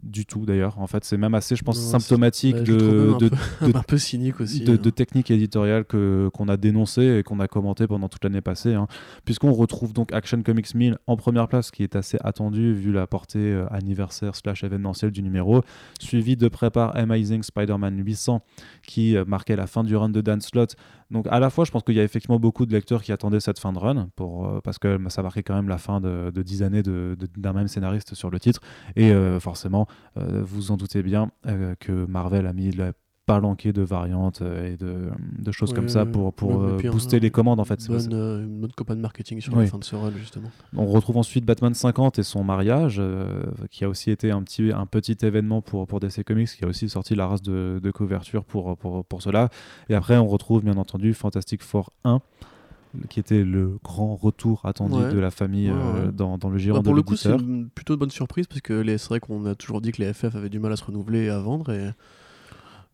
du 0.02 0.24
tout 0.26 0.46
d'ailleurs. 0.46 0.78
En 0.78 0.86
fait, 0.86 1.04
c'est 1.04 1.16
même 1.16 1.34
assez, 1.34 1.56
je 1.56 1.62
pense, 1.62 1.76
Non, 1.78 1.98
symptomatique 1.98 2.56
je 2.64 2.72
même 2.72 2.80
de, 2.80 3.18
de, 3.18 3.28
peu, 3.28 3.66
de- 3.72 3.76
un 3.76 3.82
peu 3.82 3.98
cynique 3.98 4.40
aussi. 4.40 4.60
de, 4.64 4.74
hein. 4.74 4.78
de 4.82 4.90
techniques 4.90 5.30
éditoriales 5.30 5.84
que, 5.84 6.30
qu'on 6.32 6.48
a 6.48 6.56
dénoncées 6.56 7.18
et 7.18 7.22
qu'on 7.22 7.38
a 7.40 7.48
commentées 7.48 7.86
pendant 7.86 8.08
toute 8.08 8.24
l'année 8.24 8.40
passée. 8.40 8.74
hein. 8.74 8.86
Puisqu'on 9.24 9.52
retrouve 9.52 9.92
donc 9.92 10.12
Action 10.12 10.42
Comics 10.42 10.74
1000 10.74 10.96
en 11.06 11.16
première 11.16 11.48
place, 11.48 11.70
qui 11.70 11.82
est 11.82 11.96
assez 11.96 12.16
attendu 12.24 12.72
vu 12.74 12.92
la 12.92 13.06
portée 13.06 13.38
euh, 13.38 13.66
anniversaire 13.70 14.34
slash 14.34 14.64
événementielle 14.64 15.10
du 15.10 15.22
numéro, 15.22 15.62
suivi 16.00 16.36
de 16.36 16.48
près 16.48 16.70
par 16.70 16.96
Amazing 16.96 17.42
Spider-Man 17.42 17.98
800, 18.04 18.42
qui 18.86 19.16
euh, 19.16 19.24
marquait 19.26 19.56
la 19.56 19.66
fin 19.66 19.84
du 19.84 19.96
run 19.96 20.08
de 20.08 20.20
Dan 20.20 20.40
Slott. 20.40 20.76
Donc 21.10 21.26
à 21.28 21.40
la 21.40 21.50
fois, 21.50 21.64
je 21.64 21.70
pense 21.72 21.82
qu'il 21.82 21.96
y 21.96 22.00
a 22.00 22.04
effectivement 22.04 22.38
beaucoup 22.38 22.66
de 22.66 22.72
lecteurs 22.72 23.02
qui 23.02 23.10
attendaient 23.12 23.40
cette 23.40 23.58
fin 23.58 23.72
de 23.72 23.78
run, 23.78 24.08
pour, 24.16 24.46
euh, 24.46 24.60
parce 24.62 24.78
que 24.78 24.98
ça 25.08 25.22
marquait 25.22 25.42
quand 25.42 25.54
même 25.54 25.68
la 25.68 25.78
fin 25.78 26.00
de, 26.00 26.30
de 26.30 26.42
10 26.42 26.62
années 26.62 26.82
d'un 26.82 27.52
même 27.52 27.68
scénariste 27.68 28.14
sur 28.14 28.30
le 28.30 28.38
titre. 28.40 28.60
Et 28.96 29.12
forcément, 29.40 29.86
vous 30.16 30.70
en 30.70 30.76
doutez 30.76 31.02
bien 31.02 31.30
euh, 31.46 31.74
que 31.78 31.92
Marvel 32.06 32.46
a 32.46 32.52
mis 32.52 32.70
le 32.72 32.92
palanqué 33.26 33.72
de 33.72 33.82
variantes 33.82 34.42
euh, 34.42 34.72
et 34.72 34.76
de, 34.76 35.08
de 35.38 35.52
choses 35.52 35.72
comme 35.72 35.88
ça 35.88 36.04
pour, 36.04 36.32
pour 36.32 36.50
Ouais, 36.50 36.66
mais 36.66 36.72
euh, 36.72 36.76
puis 36.78 36.88
un- 36.88 36.90
booster 36.90 37.20
les 37.20 37.30
commandes 37.30 37.60
en 37.60 37.64
fait. 37.64 37.86
Bonne, 37.86 38.12
euh, 38.12 38.42
une 38.42 38.60
bonne 38.60 38.72
campagne 38.72 38.98
marketing 38.98 39.40
sur 39.40 39.52
Oui. 39.54 39.64
la 39.64 39.70
fin 39.70 39.78
de 39.78 39.84
ce 39.84 39.94
run, 39.94 40.10
justement. 40.16 40.50
On 40.76 40.86
retrouve 40.86 41.16
ensuite 41.16 41.44
Batman 41.44 41.72
50 41.72 42.18
et 42.18 42.24
son 42.24 42.42
mariage, 42.42 42.96
euh, 42.98 43.44
qui 43.70 43.84
a 43.84 43.88
aussi 43.88 44.10
été 44.10 44.32
un 44.32 44.42
petit, 44.42 44.72
un 44.72 44.84
petit 44.86 45.16
événement 45.22 45.62
pour, 45.62 45.86
pour 45.86 46.00
DC 46.00 46.24
Comics, 46.24 46.48
qui 46.48 46.64
a 46.64 46.66
aussi 46.66 46.88
sorti 46.88 47.14
la 47.14 47.28
race 47.28 47.42
de, 47.42 47.78
de 47.80 47.90
couverture 47.92 48.44
pour, 48.44 48.76
pour, 48.76 49.04
pour 49.04 49.22
cela. 49.22 49.48
Et 49.88 49.94
après, 49.94 50.16
on 50.16 50.26
retrouve 50.26 50.64
bien 50.64 50.76
entendu 50.76 51.14
Fantastic 51.14 51.62
Four 51.62 51.90
1, 52.02 52.20
qui 53.08 53.20
était 53.20 53.44
le 53.44 53.78
grand 53.84 54.16
retour 54.16 54.60
attendu 54.64 54.94
Ouais. 54.96 55.12
de 55.12 55.18
la 55.18 55.30
famille 55.30 55.70
Ouais, 55.70 55.76
euh, 56.06 56.10
dans, 56.12 56.38
dans 56.38 56.48
le 56.48 56.56
Bah, 56.56 56.62
giron 56.62 56.82
pour 56.82 56.92
de 56.92 56.96
le 56.96 57.02
coup, 57.02 57.16
c'est 57.16 57.28
l'éditeur. 57.30 57.48
une 57.48 57.68
plutôt 57.68 57.96
bonne 57.96 58.10
surprise 58.10 58.46
parce 58.46 58.60
que 58.60 58.72
les- 58.72 58.98
c'est 58.98 59.08
vrai 59.08 59.20
qu'on 59.20 59.46
a 59.46 59.54
toujours 59.54 59.80
dit 59.80 59.92
que 59.92 60.02
les 60.02 60.12
FF 60.12 60.34
avaient 60.34 60.48
du 60.48 60.58
mal 60.58 60.72
à 60.72 60.76
se 60.76 60.84
renouveler 60.84 61.24
et 61.24 61.30
à 61.30 61.38
vendre 61.38 61.70
et 61.72 61.90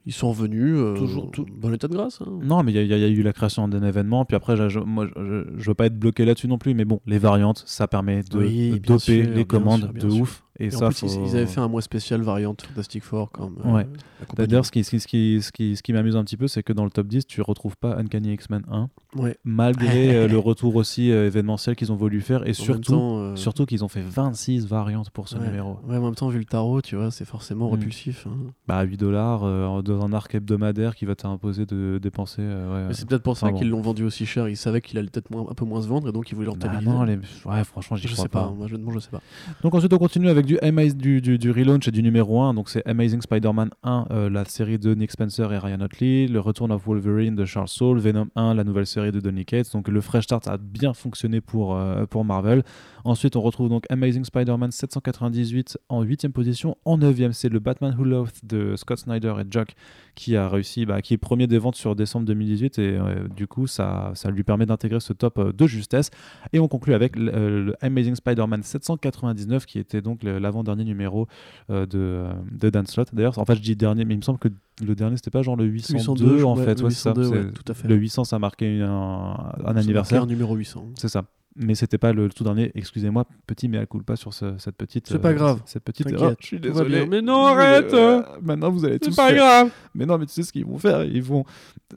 ils 0.08 0.12
sont 0.12 0.28
revenus 0.30 0.74
euh, 0.76 0.94
Toujours- 0.94 1.30
tout- 1.32 1.46
bon 1.58 1.72
état 1.74 1.88
de 1.88 1.94
grâce. 1.94 2.20
hein. 2.22 2.30
Non, 2.42 2.62
mais 2.62 2.72
il 2.72 2.76
y, 2.76 2.78
a- 2.78 2.82
il 2.82 2.88
y 3.00 3.04
a 3.04 3.08
eu 3.08 3.22
la 3.22 3.32
création 3.32 3.66
d'un 3.66 3.82
événement. 3.82 4.24
Puis 4.24 4.36
après, 4.36 4.56
je, 4.68 4.78
moi, 4.78 5.08
je, 5.16 5.44
je 5.56 5.66
veux 5.68 5.74
pas 5.74 5.86
être 5.86 5.98
bloqué 5.98 6.24
là-dessus 6.24 6.46
non 6.46 6.58
plus. 6.58 6.74
Mais 6.74 6.84
bon, 6.84 7.00
les 7.06 7.18
variantes, 7.18 7.64
ça 7.66 7.88
permet 7.88 8.22
de, 8.22 8.38
Oui, 8.38 8.78
doper 8.80 8.98
sûr, 9.24 9.30
les 9.34 9.44
commandes 9.44 9.80
sûr, 9.80 9.92
de 9.94 10.08
sûr. 10.10 10.20
ouf. 10.20 10.42
Et, 10.58 10.66
Et 10.66 10.70
ça, 10.70 10.86
en 10.86 10.88
plus, 10.88 11.02
ils- 11.02 11.08
faut- 11.10 11.24
ils 11.26 11.36
avaient 11.36 11.46
fait 11.46 11.60
un 11.60 11.68
mois 11.68 11.82
spécial 11.82 12.22
variante 12.22 12.62
Fantastic 12.62 13.02
Four 13.02 13.30
comme 13.30 13.56
euh, 13.64 13.72
Ouais. 13.72 13.86
compagnie. 14.26 14.48
D'ailleurs, 14.48 14.64
ce 14.64 14.70
qui, 14.72 14.84
ce 14.84 14.90
qui, 14.90 15.00
ce 15.00 15.06
qui, 15.06 15.42
ce 15.42 15.52
qui, 15.52 15.76
ce 15.76 15.82
qui 15.82 15.92
m'amuse 15.92 16.16
un 16.16 16.24
petit 16.24 16.36
peu, 16.36 16.48
c'est 16.48 16.62
que 16.62 16.72
dans 16.72 16.84
le 16.84 16.90
top 16.90 17.06
10, 17.08 17.26
tu 17.26 17.42
retrouves 17.42 17.76
pas 17.76 17.96
Uncanny 17.98 18.32
X-Men 18.32 18.62
1, 18.70 18.88
Ouais. 19.16 19.36
malgré 19.44 20.14
euh, 20.16 20.28
le 20.28 20.38
retour 20.38 20.76
aussi 20.76 21.10
euh, 21.12 21.26
événementiel 21.26 21.76
qu'ils 21.76 21.92
ont 21.92 21.96
voulu 21.96 22.20
faire, 22.20 22.46
et 22.46 22.50
En 22.50 22.54
surtout, 22.54 22.92
temps, 22.92 23.18
euh, 23.18 23.36
surtout 23.36 23.66
qu'ils 23.66 23.84
ont 23.84 23.88
fait 23.88 24.00
26 24.02 24.66
variantes 24.66 25.10
pour 25.10 25.28
ce 25.28 25.36
ouais. 25.36 25.46
numéro. 25.46 25.78
Ouais, 25.86 25.96
en 25.98 26.02
même 26.02 26.14
temps, 26.14 26.28
vu 26.28 26.38
le 26.38 26.44
tarot, 26.44 26.80
tu 26.80 26.96
vois, 26.96 27.10
c'est 27.10 27.24
forcément 27.26 27.68
Mm. 27.68 27.72
repulsif. 27.72 28.26
hein. 28.26 28.36
Bah, 28.66 28.82
8 28.82 28.96
dollars 28.96 29.40
dans 29.82 30.04
un 30.04 30.12
arc 30.12 30.34
hebdomadaire 30.34 30.94
qui 30.94 31.04
va 31.04 31.14
t'imposer 31.14 31.66
de 31.66 31.98
dépenser. 32.02 32.40
euh, 32.40 32.88
Mais 32.88 32.94
c'est 32.94 33.06
peut-être 33.08 33.22
pour 33.22 33.36
ça 33.36 33.52
qu'ils 33.52 33.68
l'ont 33.68 33.80
vendu 33.82 34.04
aussi 34.04 34.26
cher. 34.26 34.48
Ils 34.48 34.56
savaient 34.56 34.80
qu'il 34.80 34.98
allait 34.98 35.08
peut-être 35.08 35.30
moins- 35.30 35.46
un 35.50 35.54
peu 35.54 35.64
moins 35.64 35.82
se 35.82 35.86
vendre 35.88 36.08
et 36.08 36.12
donc 36.12 36.30
ils 36.30 36.34
voulaient 36.34 36.46
le 36.50 36.56
Bah 36.56 36.80
non, 36.82 37.02
les... 37.04 37.16
ouais, 37.44 37.64
franchement, 37.64 37.96
j'y 37.96 38.08
crois 38.08 38.22
sais 38.24 38.28
pas. 38.28 38.50
Moi, 38.56 38.66
je, 38.68 38.76
je 38.76 38.98
sais 39.00 39.10
pas. 39.10 39.20
Donc 39.62 39.74
ensuite 39.74 39.92
on 39.92 39.98
continue 39.98 40.28
avec 40.28 40.45
du, 40.46 41.20
du, 41.20 41.38
du, 41.38 41.50
relaunch 41.50 41.88
et 41.88 41.90
du 41.90 42.02
numéro 42.02 42.40
1, 42.40 42.54
donc 42.54 42.68
c'est 42.68 42.86
Amazing 42.86 43.20
Spider-Man 43.20 43.70
1, 43.82 44.06
euh, 44.10 44.30
la 44.30 44.44
série 44.44 44.78
de 44.78 44.94
Nick 44.94 45.10
Spencer 45.10 45.52
et 45.52 45.58
Ryan 45.58 45.80
Otley, 45.80 46.26
le 46.28 46.40
Return 46.40 46.70
of 46.70 46.86
Wolverine 46.86 47.34
de 47.34 47.44
Charles 47.44 47.68
Soule, 47.68 47.98
Venom 47.98 48.28
1, 48.36 48.54
la 48.54 48.64
nouvelle 48.64 48.86
série 48.86 49.12
de 49.12 49.20
Donny 49.20 49.44
Cates, 49.44 49.72
donc 49.72 49.88
le 49.88 50.00
fresh 50.00 50.24
start 50.24 50.46
a 50.48 50.56
bien 50.56 50.94
fonctionné 50.94 51.40
pour, 51.40 51.76
euh, 51.76 52.06
pour 52.06 52.24
Marvel. 52.24 52.62
Ensuite 53.04 53.36
on 53.36 53.40
retrouve 53.40 53.68
donc 53.68 53.84
Amazing 53.90 54.24
Spider-Man 54.24 54.70
798 54.70 55.78
en 55.88 56.02
8 56.02 56.28
position, 56.28 56.76
en 56.84 56.98
9 56.98 57.32
c'est 57.32 57.48
le 57.48 57.58
Batman 57.58 57.94
Who 57.98 58.04
Loved 58.04 58.34
de 58.42 58.76
Scott 58.76 58.98
Snyder 58.98 59.34
et 59.40 59.44
Jock 59.50 59.74
qui 60.14 60.36
a 60.36 60.48
réussi, 60.48 60.86
bah, 60.86 61.02
qui 61.02 61.14
est 61.14 61.18
premier 61.18 61.46
des 61.46 61.58
ventes 61.58 61.76
sur 61.76 61.94
décembre 61.94 62.26
2018 62.26 62.78
et 62.78 62.96
euh, 62.96 63.28
du 63.28 63.46
coup 63.46 63.66
ça, 63.66 64.12
ça 64.14 64.30
lui 64.30 64.42
permet 64.44 64.66
d'intégrer 64.66 65.00
ce 65.00 65.12
top 65.12 65.54
de 65.54 65.66
justesse. 65.66 66.10
Et 66.52 66.58
on 66.58 66.68
conclut 66.68 66.94
avec 66.94 67.16
le, 67.16 67.74
Amazing 67.80 68.14
Spider-Man 68.14 68.62
799 68.62 69.66
qui 69.66 69.78
était 69.78 70.00
donc 70.00 70.22
le- 70.22 70.35
l'avant-dernier 70.38 70.84
numéro 70.84 71.26
euh, 71.70 71.86
de, 71.86 71.98
euh, 71.98 72.32
de 72.52 72.70
Dan 72.70 72.86
Slott. 72.86 73.08
D'ailleurs, 73.14 73.38
en 73.38 73.44
fait, 73.44 73.56
je 73.56 73.62
dis 73.62 73.76
dernier, 73.76 74.04
mais 74.04 74.14
il 74.14 74.18
me 74.18 74.22
semble 74.22 74.38
que 74.38 74.48
le 74.84 74.94
dernier, 74.94 75.16
c'était 75.16 75.30
pas 75.30 75.42
genre 75.42 75.56
le 75.56 75.64
802, 75.64 76.44
en 76.44 76.56
fait. 76.56 76.78
le 76.78 76.84
Ouais, 76.86 76.90
c'est 76.90 76.96
ça. 76.98 77.10
802, 77.10 77.28
ouais, 77.28 77.42
C'est- 77.44 77.52
tout 77.52 77.72
à 77.72 77.74
fait. 77.74 77.88
Le 77.88 77.94
800, 77.96 78.24
ça 78.24 78.38
marquait 78.38 78.80
un, 78.82 79.36
un 79.64 79.76
anniversaire. 79.76 80.22
un 80.22 80.26
numéro 80.26 80.54
800. 80.54 80.86
C'est 80.96 81.08
ça. 81.08 81.24
Mais 81.58 81.74
c'était 81.74 81.96
pas 81.96 82.12
le 82.12 82.28
tout 82.28 82.44
dernier. 82.44 82.70
Excusez-moi, 82.74 83.24
petit 83.46 83.66
mais 83.68 83.78
à 83.78 83.86
culpa 83.86 84.14
sur 84.16 84.34
ce- 84.34 84.58
cette 84.58 84.76
petite. 84.76 85.06
C'est 85.08 85.18
pas 85.18 85.32
grave. 85.32 85.62
Cette 85.64 85.84
petite 85.84 86.10
erreur. 86.12 86.34
Je 86.38 86.46
suis 86.46 86.60
désolé. 86.60 87.06
Mais 87.06 87.22
non, 87.22 87.46
arrête 87.46 87.94
euh, 87.94 88.22
Maintenant, 88.42 88.70
vous 88.70 88.84
allez 88.84 88.98
tous. 88.98 89.10
C'est 89.10 89.16
pas 89.16 89.28
faire- 89.28 89.36
grave 89.38 89.70
Mais 89.94 90.04
non, 90.04 90.18
mais 90.18 90.26
tu 90.26 90.34
sais 90.34 90.42
ce 90.42 90.52
qu'ils 90.52 90.66
vont 90.66 90.76
faire 90.76 91.04
Ils 91.04 91.22
vont 91.22 91.44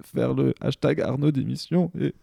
faire 0.06 0.34
le 0.34 0.54
hashtag 0.62 1.02
Arnaud 1.02 1.32
d'émission. 1.32 1.92
Et 2.00 2.14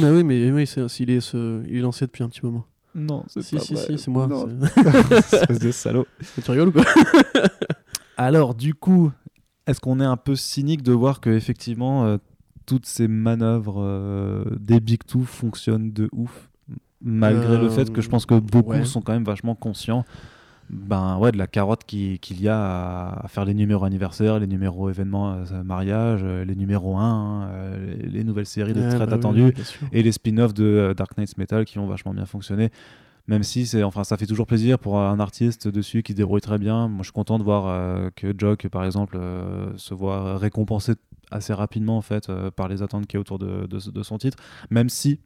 mais 0.00 0.08
oui, 0.10 0.22
mais 0.22 0.50
oui, 0.52 0.66
c'est, 0.68 0.86
il, 1.00 1.10
est, 1.10 1.20
ce- 1.20 1.62
il 1.68 1.76
est 1.76 1.80
lancé 1.80 2.06
depuis 2.06 2.22
un 2.22 2.28
petit 2.28 2.44
moment. 2.44 2.64
Non, 2.94 3.24
c'est 3.28 3.42
Si, 3.42 3.56
pas 3.56 3.62
si, 3.62 3.74
vrai. 3.74 3.86
si, 3.86 3.98
c'est 3.98 4.10
moi. 4.10 4.28
Espèce 5.10 5.58
de 5.58 5.70
salaud. 5.72 6.06
tu 6.42 6.50
rigoles 6.50 6.68
ou 6.68 6.72
quoi 6.72 6.84
Alors, 8.16 8.54
du 8.54 8.74
coup, 8.74 9.10
est-ce 9.66 9.80
qu'on 9.80 10.00
est 10.00 10.04
un 10.04 10.16
peu 10.16 10.36
cynique 10.36 10.82
de 10.82 10.92
voir 10.92 11.20
que 11.20 11.30
effectivement 11.30 12.04
euh, 12.06 12.18
toutes 12.66 12.86
ces 12.86 13.08
manœuvres 13.08 13.82
euh, 13.82 14.44
des 14.60 14.80
Big 14.80 15.04
Two 15.04 15.22
fonctionnent 15.24 15.92
de 15.92 16.08
ouf, 16.12 16.48
malgré 17.02 17.58
le 17.58 17.64
Euh, 17.66 17.70
fait 17.70 17.92
que 17.92 18.00
je 18.00 18.08
pense 18.08 18.26
que 18.26 18.38
beaucoup 18.38 18.70
ouais. 18.70 18.84
sont 18.84 19.00
quand 19.02 19.12
même 19.12 19.24
vachement 19.24 19.54
conscients. 19.54 20.04
Ben 20.70 21.18
ouais, 21.18 21.30
de 21.30 21.36
la 21.38 21.46
carotte 21.46 21.84
qui- 21.86 22.18
qu'il 22.18 22.40
y 22.40 22.48
a 22.48 22.58
à, 22.58 23.24
à 23.24 23.28
faire 23.28 23.44
les 23.44 23.54
numéros 23.54 23.84
anniversaires, 23.84 24.38
les 24.38 24.46
numéros 24.46 24.88
événements 24.90 25.32
euh, 25.34 25.62
mariage, 25.62 26.20
euh, 26.24 26.44
les 26.44 26.54
numéros 26.56 26.96
1, 26.96 27.48
euh, 27.48 27.96
les, 27.96 28.08
les 28.08 28.24
nouvelles 28.24 28.46
séries 28.46 28.72
de 28.72 28.80
Ouais, 28.80 28.88
très 28.96 29.06
bah 29.06 29.14
attendues 29.14 29.52
et 29.92 30.02
les 30.02 30.12
spin-offs 30.12 30.54
de 30.54 30.94
Dark 30.96 31.16
Knights 31.18 31.36
Metal 31.38 31.64
qui 31.64 31.78
ont 31.78 31.86
vachement 31.86 32.14
bien 32.14 32.26
fonctionné. 32.26 32.70
Même 33.26 33.42
si 33.42 33.64
c'est, 33.66 33.82
enfin, 33.82 34.04
ça 34.04 34.16
fait 34.18 34.26
toujours 34.26 34.46
plaisir 34.46 34.78
pour 34.78 34.98
un 35.00 35.18
artiste 35.18 35.66
dessus 35.68 36.02
qui 36.02 36.12
se 36.12 36.16
débrouille 36.18 36.42
très 36.42 36.58
bien. 36.58 36.88
Moi, 36.88 36.98
je 36.98 37.04
suis 37.04 37.12
content 37.12 37.38
de 37.38 37.42
voir 37.44 38.10
que 38.16 38.34
Jock, 38.36 38.68
par 38.68 38.84
exemple, 38.84 39.18
se 39.76 39.94
voit 39.94 40.36
récompensé 40.36 40.92
assez 41.30 41.54
rapidement 41.54 41.96
en 41.96 42.02
fait 42.02 42.30
par 42.54 42.68
les 42.68 42.82
attentes 42.82 43.06
qu'il 43.06 43.16
y 43.16 43.18
a 43.18 43.20
autour 43.20 43.38
de, 43.38 43.66
de- 43.66 43.90
de 43.90 44.02
son 44.02 44.18
titre. 44.18 44.36
Même 44.70 44.90
si, 44.90 45.20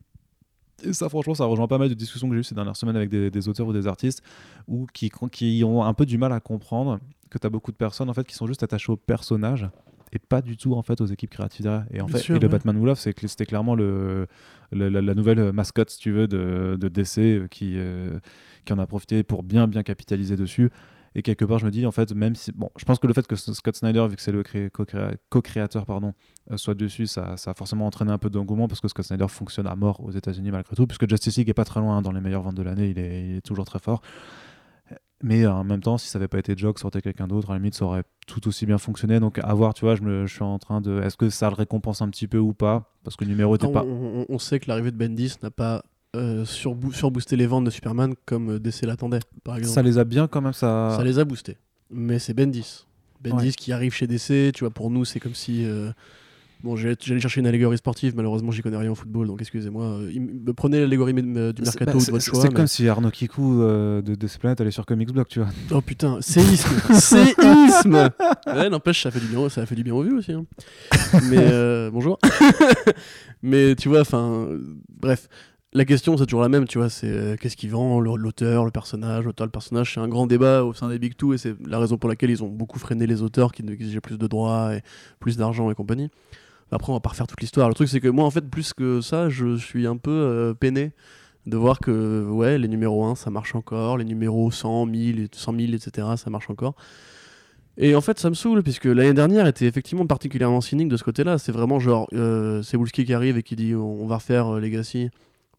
et 0.82 0.92
ça 0.92 1.08
franchement, 1.08 1.34
ça 1.34 1.44
rejoint 1.44 1.66
pas 1.68 1.78
mal 1.78 1.88
de 1.88 1.94
discussions 1.94 2.28
que 2.28 2.34
j'ai 2.34 2.40
eues 2.40 2.44
ces 2.44 2.54
dernières 2.54 2.76
semaines 2.76 2.96
avec 2.96 3.08
des, 3.10 3.30
des 3.30 3.48
auteurs 3.48 3.66
ou 3.66 3.72
des 3.72 3.86
artistes, 3.86 4.22
ou 4.66 4.86
qui, 4.92 5.10
qui 5.32 5.62
ont 5.64 5.82
un 5.84 5.94
peu 5.94 6.06
du 6.06 6.18
mal 6.18 6.32
à 6.32 6.40
comprendre 6.40 6.98
que 7.30 7.38
tu 7.38 7.46
as 7.46 7.50
beaucoup 7.50 7.72
de 7.72 7.76
personnes 7.76 8.08
en 8.08 8.14
fait 8.14 8.26
qui 8.26 8.34
sont 8.34 8.46
juste 8.46 8.62
attachées 8.62 8.90
au 8.92 8.96
personnage 8.96 9.68
et 10.12 10.18
pas 10.18 10.40
du 10.40 10.56
tout 10.56 10.74
en 10.74 10.82
fait 10.82 11.00
aux 11.00 11.06
équipes 11.06 11.30
créatives 11.30 11.64
derrière. 11.64 11.84
Et 11.92 12.00
en 12.00 12.06
Bien 12.06 12.16
fait, 12.16 12.22
sûr, 12.24 12.36
et 12.36 12.38
le. 12.38 12.48
Batman 12.48 12.94
c'est 12.96 13.12
que 13.12 13.26
c'était 13.28 13.44
clairement 13.44 13.74
le, 13.74 14.26
le- 14.72 14.88
la, 14.88 15.02
la 15.02 15.14
nouvelle 15.14 15.52
mascotte, 15.52 15.90
si 15.90 15.98
tu 15.98 16.12
veux, 16.12 16.26
de, 16.26 16.76
de 16.80 16.88
DC 16.88 17.18
euh, 17.18 17.46
qui, 17.48 17.74
euh, 17.76 18.18
qui 18.64 18.72
en 18.72 18.78
a 18.78 18.86
profité 18.86 19.22
pour 19.22 19.42
bien 19.42 19.66
bien 19.68 19.82
capitaliser 19.82 20.36
dessus. 20.36 20.70
Et 21.14 21.22
quelque 21.22 21.44
part, 21.44 21.58
je 21.58 21.66
me 21.66 21.70
dis, 21.70 21.84
en 21.86 21.90
fait, 21.92 22.12
même 22.12 22.34
si. 22.34 22.52
Bon, 22.52 22.70
je 22.78 22.84
pense 22.84 22.98
que 22.98 23.06
le 23.06 23.12
fait 23.14 23.26
que 23.26 23.34
Scott 23.36 23.76
Snyder, 23.76 24.06
vu 24.08 24.16
que 24.16 24.22
c'est 24.22 24.32
le 24.32 24.42
cré- 24.42 24.68
co-créa- 24.70 25.14
co-créateur, 25.30 25.86
pardon, 25.86 26.12
euh, 26.50 26.56
soit 26.56 26.74
dessus, 26.74 27.06
ça, 27.06 27.36
ça 27.36 27.52
a 27.52 27.54
forcément 27.54 27.86
entraîné 27.86 28.12
un 28.12 28.18
peu 28.18 28.30
d'engouement 28.30 28.68
parce 28.68 28.80
que 28.80 28.88
Scott 28.88 29.04
Snyder 29.06 29.28
fonctionne 29.28 29.66
à 29.66 29.74
mort 29.74 30.00
aux 30.04 30.10
États-Unis 30.12 30.50
malgré 30.50 30.76
tout, 30.76 30.86
puisque 30.86 31.08
Justice 31.08 31.36
League 31.38 31.48
est 31.48 31.54
pas 31.54 31.64
très 31.64 31.80
loin 31.80 31.96
hein, 31.98 32.02
dans 32.02 32.12
les 32.12 32.20
meilleures 32.20 32.42
ventes 32.42 32.56
de 32.56 32.62
l'année, 32.62 32.90
il 32.90 32.98
est, 32.98 33.28
il 33.30 33.36
est 33.36 33.40
toujours 33.40 33.64
très 33.64 33.78
fort. 33.78 34.02
Mais 35.22 35.44
euh, 35.44 35.52
en 35.52 35.64
même 35.64 35.80
temps, 35.80 35.98
si 35.98 36.08
ça 36.08 36.18
avait 36.18 36.28
pas 36.28 36.38
été 36.38 36.56
Jock, 36.56 36.78
été 36.84 37.02
quelqu'un 37.02 37.26
d'autre, 37.26 37.50
à 37.50 37.54
la 37.54 37.58
limite, 37.58 37.74
ça 37.74 37.84
aurait 37.84 38.04
tout 38.28 38.46
aussi 38.46 38.66
bien 38.66 38.78
fonctionné. 38.78 39.18
Donc, 39.18 39.40
à 39.42 39.52
voir, 39.52 39.74
tu 39.74 39.84
vois, 39.84 39.96
je, 39.96 40.02
me, 40.02 40.26
je 40.26 40.32
suis 40.32 40.44
en 40.44 40.58
train 40.60 40.80
de. 40.80 41.00
Est-ce 41.02 41.16
que 41.16 41.28
ça 41.28 41.48
le 41.50 41.56
récompense 41.56 42.02
un 42.02 42.08
petit 42.08 42.28
peu 42.28 42.38
ou 42.38 42.54
pas? 42.54 42.94
Parce 43.02 43.16
que 43.16 43.24
le 43.24 43.30
numéro 43.30 43.56
était 43.56 43.66
on, 43.66 43.72
pas. 43.72 43.82
on- 43.84 44.26
on 44.28 44.38
sait 44.38 44.60
que 44.60 44.66
l'arrivée 44.68 44.92
de 44.92 44.96
Bendis 44.96 45.34
n'a 45.42 45.50
pas 45.50 45.82
euh, 46.16 46.44
surboo- 46.44 46.92
surboosté 46.92 47.36
les 47.36 47.46
ventes 47.46 47.64
de 47.64 47.70
Superman 47.70 48.14
comme 48.24 48.50
euh, 48.52 48.58
DC 48.58 48.82
l'attendait, 48.82 49.20
par 49.44 49.56
exemple. 49.56 49.74
Ça 49.74 49.82
les 49.82 49.98
a 49.98 50.04
bien 50.04 50.26
quand 50.26 50.40
même, 50.40 50.52
ça. 50.52 50.94
Ça 50.96 51.04
les 51.04 51.18
a 51.18 51.24
boostés. 51.24 51.56
Mais 51.90 52.18
c'est 52.18 52.34
Bendis. 52.34 52.86
Bendis 53.22 53.46
Ouais. 53.46 53.52
qui 53.52 53.72
arrive 53.72 53.92
chez 53.92 54.06
DC, 54.06 54.52
tu 54.54 54.60
vois, 54.60 54.70
pour 54.70 54.90
nous, 54.90 55.04
c'est 55.04 55.20
comme 55.20 55.34
si. 55.34 55.64
euh, 55.64 55.90
Bon, 56.64 56.74
j'allais 56.74 56.96
chercher 57.20 57.38
une 57.38 57.46
allégorie 57.46 57.78
sportive, 57.78 58.14
malheureusement, 58.16 58.50
j'y 58.50 58.62
connais 58.62 58.76
rien 58.76 58.90
au 58.90 58.96
football, 58.96 59.28
donc 59.28 59.40
excusez-moi. 59.40 59.84
Euh, 59.84 60.12
Prenez 60.56 60.80
l'allégorie 60.80 61.14
du 61.14 61.22
mercato 61.22 61.84
bah, 61.84 61.92
ou 61.94 62.04
de 62.04 62.10
votre 62.10 62.24
choix. 62.24 62.40
C'est 62.42 62.48
mais- 62.48 62.54
comme 62.54 62.66
si 62.66 62.88
Arnaud 62.88 63.12
Kikou 63.12 63.62
euh, 63.62 64.02
de 64.02 64.16
DC 64.16 64.38
Planet 64.40 64.60
allait 64.60 64.72
sur 64.72 64.84
Comics 64.84 65.12
Block, 65.12 65.28
tu 65.28 65.38
vois. 65.38 65.50
Oh 65.70 65.80
putain, 65.80 66.20
séisme 66.20 66.74
Séisme 66.94 68.10
Ouais, 68.48 68.68
n'empêche, 68.70 69.04
ça 69.04 69.12
fait 69.12 69.20
du 69.20 69.26
bien, 69.28 69.48
ça 69.48 69.60
a 69.60 69.66
fait 69.66 69.76
du 69.76 69.84
bien 69.84 69.94
aux 69.94 70.02
vues 70.02 70.16
aussi. 70.18 70.32
hein. 70.32 70.46
Mais 71.30 71.36
euh, 71.38 71.90
bonjour. 71.92 72.18
Mais 73.42 73.76
tu 73.76 73.88
vois, 73.88 74.00
enfin, 74.00 74.48
bref, 75.00 75.28
la 75.74 75.84
question 75.84 76.16
c'est 76.16 76.24
toujours 76.24 76.40
la 76.40 76.48
même, 76.48 76.66
tu 76.66 76.78
vois, 76.78 76.88
c'est 76.88 77.10
euh, 77.10 77.36
qu'est-ce 77.36 77.56
qui 77.56 77.68
vend 77.68 78.00
l'auteur, 78.00 78.64
le 78.64 78.70
personnage, 78.70 79.24
l'auteur, 79.24 79.46
le 79.46 79.50
personnage. 79.50 79.94
C'est 79.94 80.00
un 80.00 80.08
grand 80.08 80.26
débat 80.26 80.64
au 80.64 80.72
sein 80.72 80.88
des 80.88 80.98
Big 80.98 81.16
Two 81.16 81.34
et 81.34 81.38
c'est 81.38 81.54
la 81.66 81.78
raison 81.78 81.98
pour 81.98 82.08
laquelle 82.08 82.30
ils 82.30 82.42
ont 82.42 82.48
beaucoup 82.48 82.78
freiné 82.78 83.06
les 83.06 83.22
auteurs 83.22 83.52
qui 83.52 83.62
exigeaient 83.62 84.00
plus 84.00 84.18
de 84.18 84.26
droits 84.26 84.74
et 84.74 84.82
plus 85.20 85.36
d'argent 85.36 85.70
et 85.70 85.74
compagnie. 85.74 86.10
Après, 86.70 86.90
on 86.90 86.94
va 86.94 87.00
pas 87.00 87.10
refaire 87.10 87.26
toute 87.26 87.40
l'histoire. 87.40 87.68
Le 87.68 87.74
truc, 87.74 87.88
c'est 87.88 88.00
que 88.00 88.08
moi, 88.08 88.24
en 88.24 88.30
fait, 88.30 88.48
plus 88.48 88.74
que 88.74 89.00
ça, 89.00 89.28
je 89.28 89.56
suis 89.56 89.86
un 89.86 89.96
peu 89.96 90.10
euh, 90.10 90.54
peiné 90.54 90.92
de 91.46 91.56
voir 91.56 91.80
que 91.80 92.26
ouais, 92.28 92.58
les 92.58 92.68
numéros 92.68 93.04
1, 93.04 93.14
ça 93.14 93.30
marche 93.30 93.54
encore, 93.54 93.96
les 93.96 94.04
numéros 94.04 94.50
100, 94.50 94.86
1000, 94.86 95.20
et 95.20 95.28
100 95.32 95.56
000, 95.58 95.72
etc., 95.72 96.08
ça 96.16 96.28
marche 96.28 96.50
encore. 96.50 96.74
Et 97.78 97.94
en 97.94 98.00
fait, 98.00 98.18
ça 98.18 98.28
me 98.28 98.34
saoule, 98.34 98.62
puisque 98.62 98.86
l'année 98.86 99.14
dernière 99.14 99.46
était 99.46 99.66
effectivement 99.66 100.06
particulièrement 100.06 100.60
cynique 100.60 100.88
de 100.88 100.96
ce 100.96 101.04
côté-là. 101.04 101.38
C'est 101.38 101.52
vraiment 101.52 101.78
genre, 101.78 102.08
euh, 102.12 102.62
c'est 102.62 102.76
Wolski 102.76 103.04
qui 103.04 103.14
arrive 103.14 103.38
et 103.38 103.42
qui 103.42 103.56
dit 103.56 103.74
on, 103.74 104.06
va 104.06 104.16
refaire 104.16 104.50
Legacy. 104.52 105.10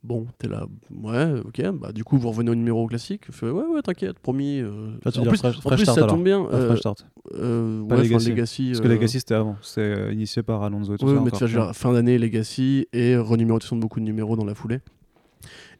Bon, 0.01 0.27
t'es 0.37 0.47
là, 0.47 0.65
ouais, 0.91 1.41
ok, 1.43 1.61
bah 1.73 1.91
du 1.91 2.05
coup, 2.05 2.17
vous 2.17 2.29
revenez 2.29 2.49
au 2.51 2.55
numéro 2.55 2.87
classique. 2.87 3.23
Je 3.27 3.33
fais, 3.33 3.49
ouais, 3.49 3.65
ouais, 3.65 3.81
t'inquiète, 3.81 4.17
promis. 4.19 4.59
euh. 4.61 4.91
Là, 5.03 5.11
tu 5.11 5.19
en 5.19 5.23
plus, 5.25 5.37
fresh- 5.37 5.57
en 5.57 5.61
fresh 5.61 5.75
plus, 5.75 5.83
start, 5.83 5.99
ça 5.99 6.05
tombe 6.07 6.23
bien. 6.23 6.47
Ah, 6.49 6.55
euh, 6.55 6.67
Fresh 6.67 6.79
Start. 6.79 7.05
euh, 7.33 7.81
ouais, 7.81 8.03
Legacy. 8.03 8.29
Legacy. 8.29 8.67
Parce 8.69 8.79
que 8.79 8.87
euh, 8.87 8.91
Legacy 8.91 9.19
c'était 9.19 9.33
avant. 9.33 9.57
C'est 9.61 9.81
euh, 9.81 10.13
initié 10.13 10.41
par 10.41 10.63
Alonso 10.63 10.95
et 10.95 10.97
tout 10.97 11.05
oui, 11.05 11.15
ça. 11.15 11.21
mais 11.21 11.31
tu 11.31 11.47
genre, 11.47 11.75
fin 11.75 11.91
d'année, 11.91 12.17
Legacy 12.17 12.87
et 12.93 13.17
renumérotation 13.17 13.75
de 13.75 13.81
beaucoup 13.81 13.99
de 13.99 14.05
numéros 14.05 14.37
dans 14.37 14.45
la 14.45 14.55
foulée. 14.55 14.79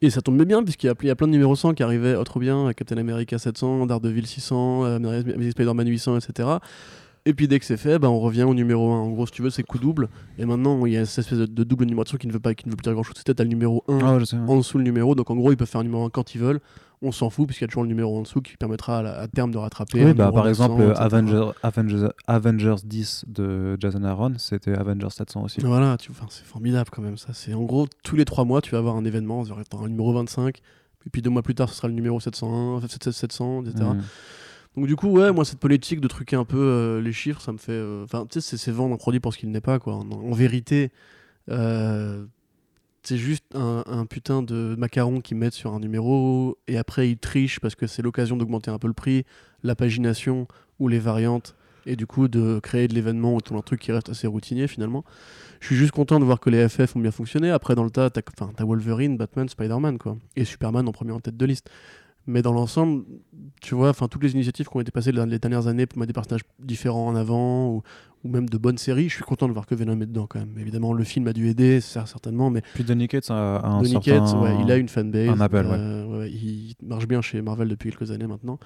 Et 0.02 0.10
ça 0.10 0.20
tombait 0.20 0.44
bien, 0.44 0.62
puisqu'il 0.62 0.86
y 0.86 0.90
a, 0.90 0.94
il 1.00 1.06
y 1.08 1.10
a 1.10 1.16
plein 1.16 1.26
de 1.26 1.32
numéros 1.32 1.56
100 1.56 1.72
qui 1.74 1.82
arrivaient 1.82 2.14
oh, 2.14 2.24
trop 2.24 2.40
bien, 2.40 2.72
Captain 2.74 2.96
America 2.98 3.38
700, 3.38 3.86
Daredevil 3.86 4.26
600, 4.26 4.84
euh, 4.84 4.96
Amazing 4.96 5.50
Spider-Man 5.50 5.88
800, 5.88 6.16
etc. 6.18 6.48
Et 7.26 7.34
puis 7.34 7.48
dès 7.48 7.58
que 7.58 7.66
c'est 7.66 7.76
fait, 7.76 7.98
bah, 7.98 8.08
on 8.08 8.18
revient 8.18 8.44
au 8.44 8.54
numéro 8.54 8.90
1. 8.92 8.98
En 8.98 9.10
gros, 9.10 9.26
si 9.26 9.32
tu 9.32 9.42
veux, 9.42 9.50
c'est 9.50 9.62
coup 9.62 9.78
double. 9.78 10.08
Et 10.38 10.46
maintenant, 10.46 10.86
il 10.86 10.92
y 10.92 10.96
a 10.96 11.04
cette 11.04 11.18
espèce 11.18 11.38
de, 11.38 11.64
double 11.64 11.84
numérotation 11.84 12.16
qui 12.16 12.26
ne 12.26 12.32
veut 12.32 12.40
pas, 12.40 12.54
qui 12.54 12.66
ne 12.66 12.70
veut 12.70 12.76
plus 12.76 12.84
dire 12.84 12.94
grand 12.94 13.02
chose. 13.02 13.14
C'était 13.16 13.34
t'as 13.34 13.44
le 13.44 13.50
numéro 13.50 13.84
1 13.88 13.98
Ah 14.02 14.16
ouais, 14.16 14.24
sais. 14.24 14.36
ouais. 14.36 14.42
en 14.48 14.56
dessous 14.56 14.78
le 14.78 14.84
numéro. 14.84 15.14
Donc 15.14 15.30
en 15.30 15.36
gros, 15.36 15.52
ils 15.52 15.56
peuvent 15.56 15.68
faire 15.68 15.82
un 15.82 15.84
numéro 15.84 16.04
1 16.04 16.10
quand 16.10 16.34
ils 16.34 16.40
veulent. 16.40 16.60
On 17.02 17.12
s'en 17.12 17.30
fout, 17.30 17.46
puisqu'il 17.46 17.64
y 17.64 17.66
a 17.66 17.68
toujours 17.68 17.82
le 17.82 17.88
numéro 17.88 18.18
en 18.18 18.22
dessous 18.22 18.42
qui 18.42 18.56
permettra 18.58 18.98
à, 18.98 19.22
à 19.22 19.28
terme 19.28 19.50
de 19.50 19.58
rattraper. 19.58 20.04
Oui, 20.04 20.12
bah, 20.12 20.30
par 20.32 20.44
900, 20.44 20.64
exemple, 20.64 20.82
etc. 20.82 21.00
Avenger, 21.00 21.50
Avengers, 21.62 22.08
Avengers 22.26 22.76
10 22.84 23.24
de 23.28 23.76
Jason 23.80 24.04
Aaron, 24.04 24.34
c'était 24.36 24.74
Avengers 24.74 25.08
700 25.10 25.44
aussi. 25.44 25.60
Voilà, 25.60 25.96
c'est 26.28 26.44
formidable 26.44 26.90
quand 26.92 27.02
même 27.02 27.16
ça. 27.16 27.32
C'est 27.32 27.54
en 27.54 27.62
gros 27.62 27.86
tous 28.02 28.16
les 28.16 28.26
trois 28.26 28.44
mois 28.44 28.60
tu 28.60 28.72
vas 28.72 28.78
avoir 28.78 28.96
un 28.96 29.04
événement, 29.04 29.44
tu 29.44 29.52
auras 29.52 29.62
un 29.84 29.88
numéro 29.88 30.12
25, 30.12 30.58
et 31.06 31.10
puis 31.10 31.22
deux 31.22 31.30
mois 31.30 31.42
plus 31.42 31.54
tard 31.54 31.70
ce 31.70 31.76
sera 31.76 31.88
le 31.88 31.94
numéro 31.94 32.20
701, 32.20 32.76
enfin, 32.76 32.86
700, 32.86 33.12
700, 33.12 33.64
etc. 33.64 33.84
Donc 34.76 34.86
du 34.86 34.94
coup 34.96 35.08
ouais, 35.08 35.32
moi 35.32 35.44
cette 35.44 35.58
politique 35.58 36.00
de 36.00 36.08
truquer 36.08 36.36
un 36.36 36.44
peu 36.44 36.58
euh, 36.58 37.00
les 37.00 37.12
chiffres, 37.12 37.40
ça 37.40 37.52
me 37.52 37.58
fait, 37.58 37.72
euh, 37.72 38.04
enfin 38.04 38.26
tu 38.30 38.40
sais 38.40 38.56
c'est- 38.56 38.70
vendre 38.70 38.94
un 38.94 38.98
produit 38.98 39.18
pour 39.20 39.34
ce 39.34 39.38
qu'il 39.38 39.50
n'est 39.50 39.60
pas 39.60 39.78
quoi. 39.80 39.94
En, 39.94 40.32
vérité, 40.32 40.92
euh, 41.50 42.24
c'est 43.02 43.16
juste 43.16 43.44
un, 43.54 44.06
putain 44.06 44.42
de 44.42 44.76
macaron 44.78 45.20
qu'ils 45.20 45.36
mettent 45.38 45.54
sur 45.54 45.74
un 45.74 45.80
numéro 45.80 46.56
et 46.68 46.78
après 46.78 47.10
ils 47.10 47.18
trichent 47.18 47.58
parce 47.58 47.74
que 47.74 47.86
c'est 47.86 48.02
l'occasion 48.02 48.36
d'augmenter 48.36 48.70
un 48.70 48.78
peu 48.78 48.86
le 48.86 48.94
prix, 48.94 49.24
la 49.64 49.74
pagination 49.74 50.46
ou 50.78 50.86
les 50.86 51.00
variantes 51.00 51.56
et 51.86 51.96
du 51.96 52.06
coup 52.06 52.28
de 52.28 52.60
créer 52.60 52.86
de 52.88 52.94
l'événement 52.94 53.34
autour 53.34 53.56
d'un 53.56 53.62
truc 53.62 53.80
qui 53.80 53.90
reste 53.90 54.10
assez 54.10 54.26
routinier 54.26 54.68
finalement. 54.68 55.04
Je 55.60 55.66
suis 55.66 55.76
juste 55.76 55.92
content 55.92 56.20
de 56.20 56.24
voir 56.24 56.38
que 56.38 56.48
les 56.50 56.68
FF 56.68 56.94
ont 56.94 57.00
bien 57.00 57.10
fonctionné. 57.10 57.50
Après 57.50 57.74
dans 57.74 57.84
le 57.84 57.90
tas, 57.90 58.10
t'as 58.10 58.22
Wolverine, 58.64 59.16
Batman, 59.16 59.48
Spider-Man 59.48 59.98
quoi 59.98 60.16
et 60.36 60.44
Superman 60.44 60.86
en 60.88 60.92
premier 60.92 61.12
en 61.12 61.20
tête 61.20 61.36
de 61.36 61.46
liste. 61.46 61.70
Mais 62.26 62.42
dans 62.42 62.52
l'ensemble, 62.52 63.04
tu 63.60 63.74
vois, 63.74 63.90
enfin 63.90 64.06
toutes 64.08 64.22
les 64.22 64.32
initiatives 64.32 64.68
qui 64.68 64.76
ont 64.76 64.80
été 64.80 64.90
passées 64.90 65.12
dans 65.12 65.24
les 65.24 65.38
dernières 65.38 65.66
années 65.66 65.86
pour 65.86 65.98
mettre 65.98 66.08
des 66.08 66.14
personnages 66.14 66.42
différents 66.58 67.06
en 67.08 67.16
avant 67.16 67.68
ou, 67.68 67.82
ou 68.24 68.28
même 68.28 68.48
de 68.48 68.58
bonnes 68.58 68.78
séries, 68.78 69.08
je 69.08 69.14
suis 69.14 69.24
content 69.24 69.48
de 69.48 69.52
voir 69.52 69.66
que 69.66 69.74
Venom 69.74 70.00
est 70.00 70.06
dedans 70.06 70.26
quand 70.26 70.38
même. 70.38 70.54
Évidemment, 70.58 70.92
le 70.92 71.04
film 71.04 71.26
a 71.28 71.32
dû 71.32 71.48
aider, 71.48 71.80
ça, 71.80 72.06
certainement, 72.06 72.50
mais 72.50 72.62
Puis 72.74 72.84
Donny 72.84 73.08
Cates 73.08 73.30
a, 73.30 73.56
a 73.56 73.66
un 73.68 73.78
Donny 73.78 73.92
certain... 73.92 74.20
Cates, 74.20 74.34
ouais, 74.40 74.56
il 74.62 74.70
a 74.70 74.76
une 74.76 74.88
fanbase. 74.88 75.28
un 75.28 75.40
appel, 75.40 75.66
euh, 75.68 76.06
ouais, 76.06 76.30
il 76.30 76.74
marche 76.82 77.08
bien 77.08 77.22
chez 77.22 77.40
Marvel 77.42 77.68
depuis 77.68 77.90
quelques 77.90 78.10
années 78.10 78.26
maintenant. 78.26 78.58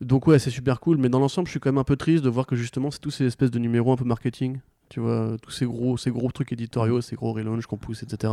Donc 0.00 0.26
ouais, 0.26 0.38
c'est 0.38 0.50
super 0.50 0.80
cool, 0.80 0.98
mais 0.98 1.08
dans 1.08 1.18
l'ensemble, 1.18 1.48
je 1.48 1.52
suis 1.52 1.60
quand 1.60 1.70
même 1.70 1.78
un 1.78 1.84
peu 1.84 1.96
triste 1.96 2.22
de 2.22 2.28
voir 2.28 2.46
que 2.46 2.54
justement, 2.54 2.90
c'est 2.90 3.00
tous 3.00 3.10
ces 3.10 3.24
espèces 3.24 3.50
de 3.50 3.58
numéros 3.58 3.92
un 3.92 3.96
peu 3.96 4.04
marketing, 4.04 4.60
tu 4.88 5.00
vois, 5.00 5.36
tous 5.42 5.50
ces 5.50 5.66
gros, 5.66 5.96
ces 5.96 6.10
gros 6.10 6.30
trucs 6.30 6.52
éditoriaux, 6.52 7.00
ces 7.00 7.16
gros 7.16 7.32
relaunchs 7.32 7.66
qu'on 7.66 7.78
pousse, 7.78 8.02
etc. 8.02 8.32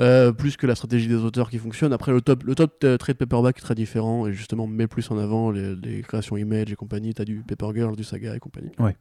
Euh, 0.00 0.32
plus 0.32 0.56
que 0.56 0.66
la 0.66 0.74
stratégie 0.74 1.06
des 1.06 1.16
auteurs 1.16 1.50
qui 1.50 1.58
fonctionne. 1.58 1.92
Après, 1.92 2.12
le 2.12 2.22
top, 2.22 2.44
le 2.44 2.54
top 2.54 2.82
euh, 2.84 2.96
trade 2.96 3.16
paperback 3.18 3.58
est 3.58 3.60
très 3.60 3.74
différent 3.74 4.26
et 4.26 4.32
justement 4.32 4.66
met 4.66 4.86
plus 4.86 5.10
en 5.10 5.18
avant 5.18 5.50
les, 5.50 5.76
les 5.76 6.00
créations 6.02 6.36
image 6.38 6.72
et 6.72 6.76
compagnie. 6.76 7.12
T'as 7.12 7.24
du 7.26 7.42
Paper 7.46 7.68
Girl, 7.74 7.94
du 7.94 8.02
Saga 8.04 8.34
et 8.34 8.38
compagnie. 8.38 8.70
Ouais. 8.78 8.96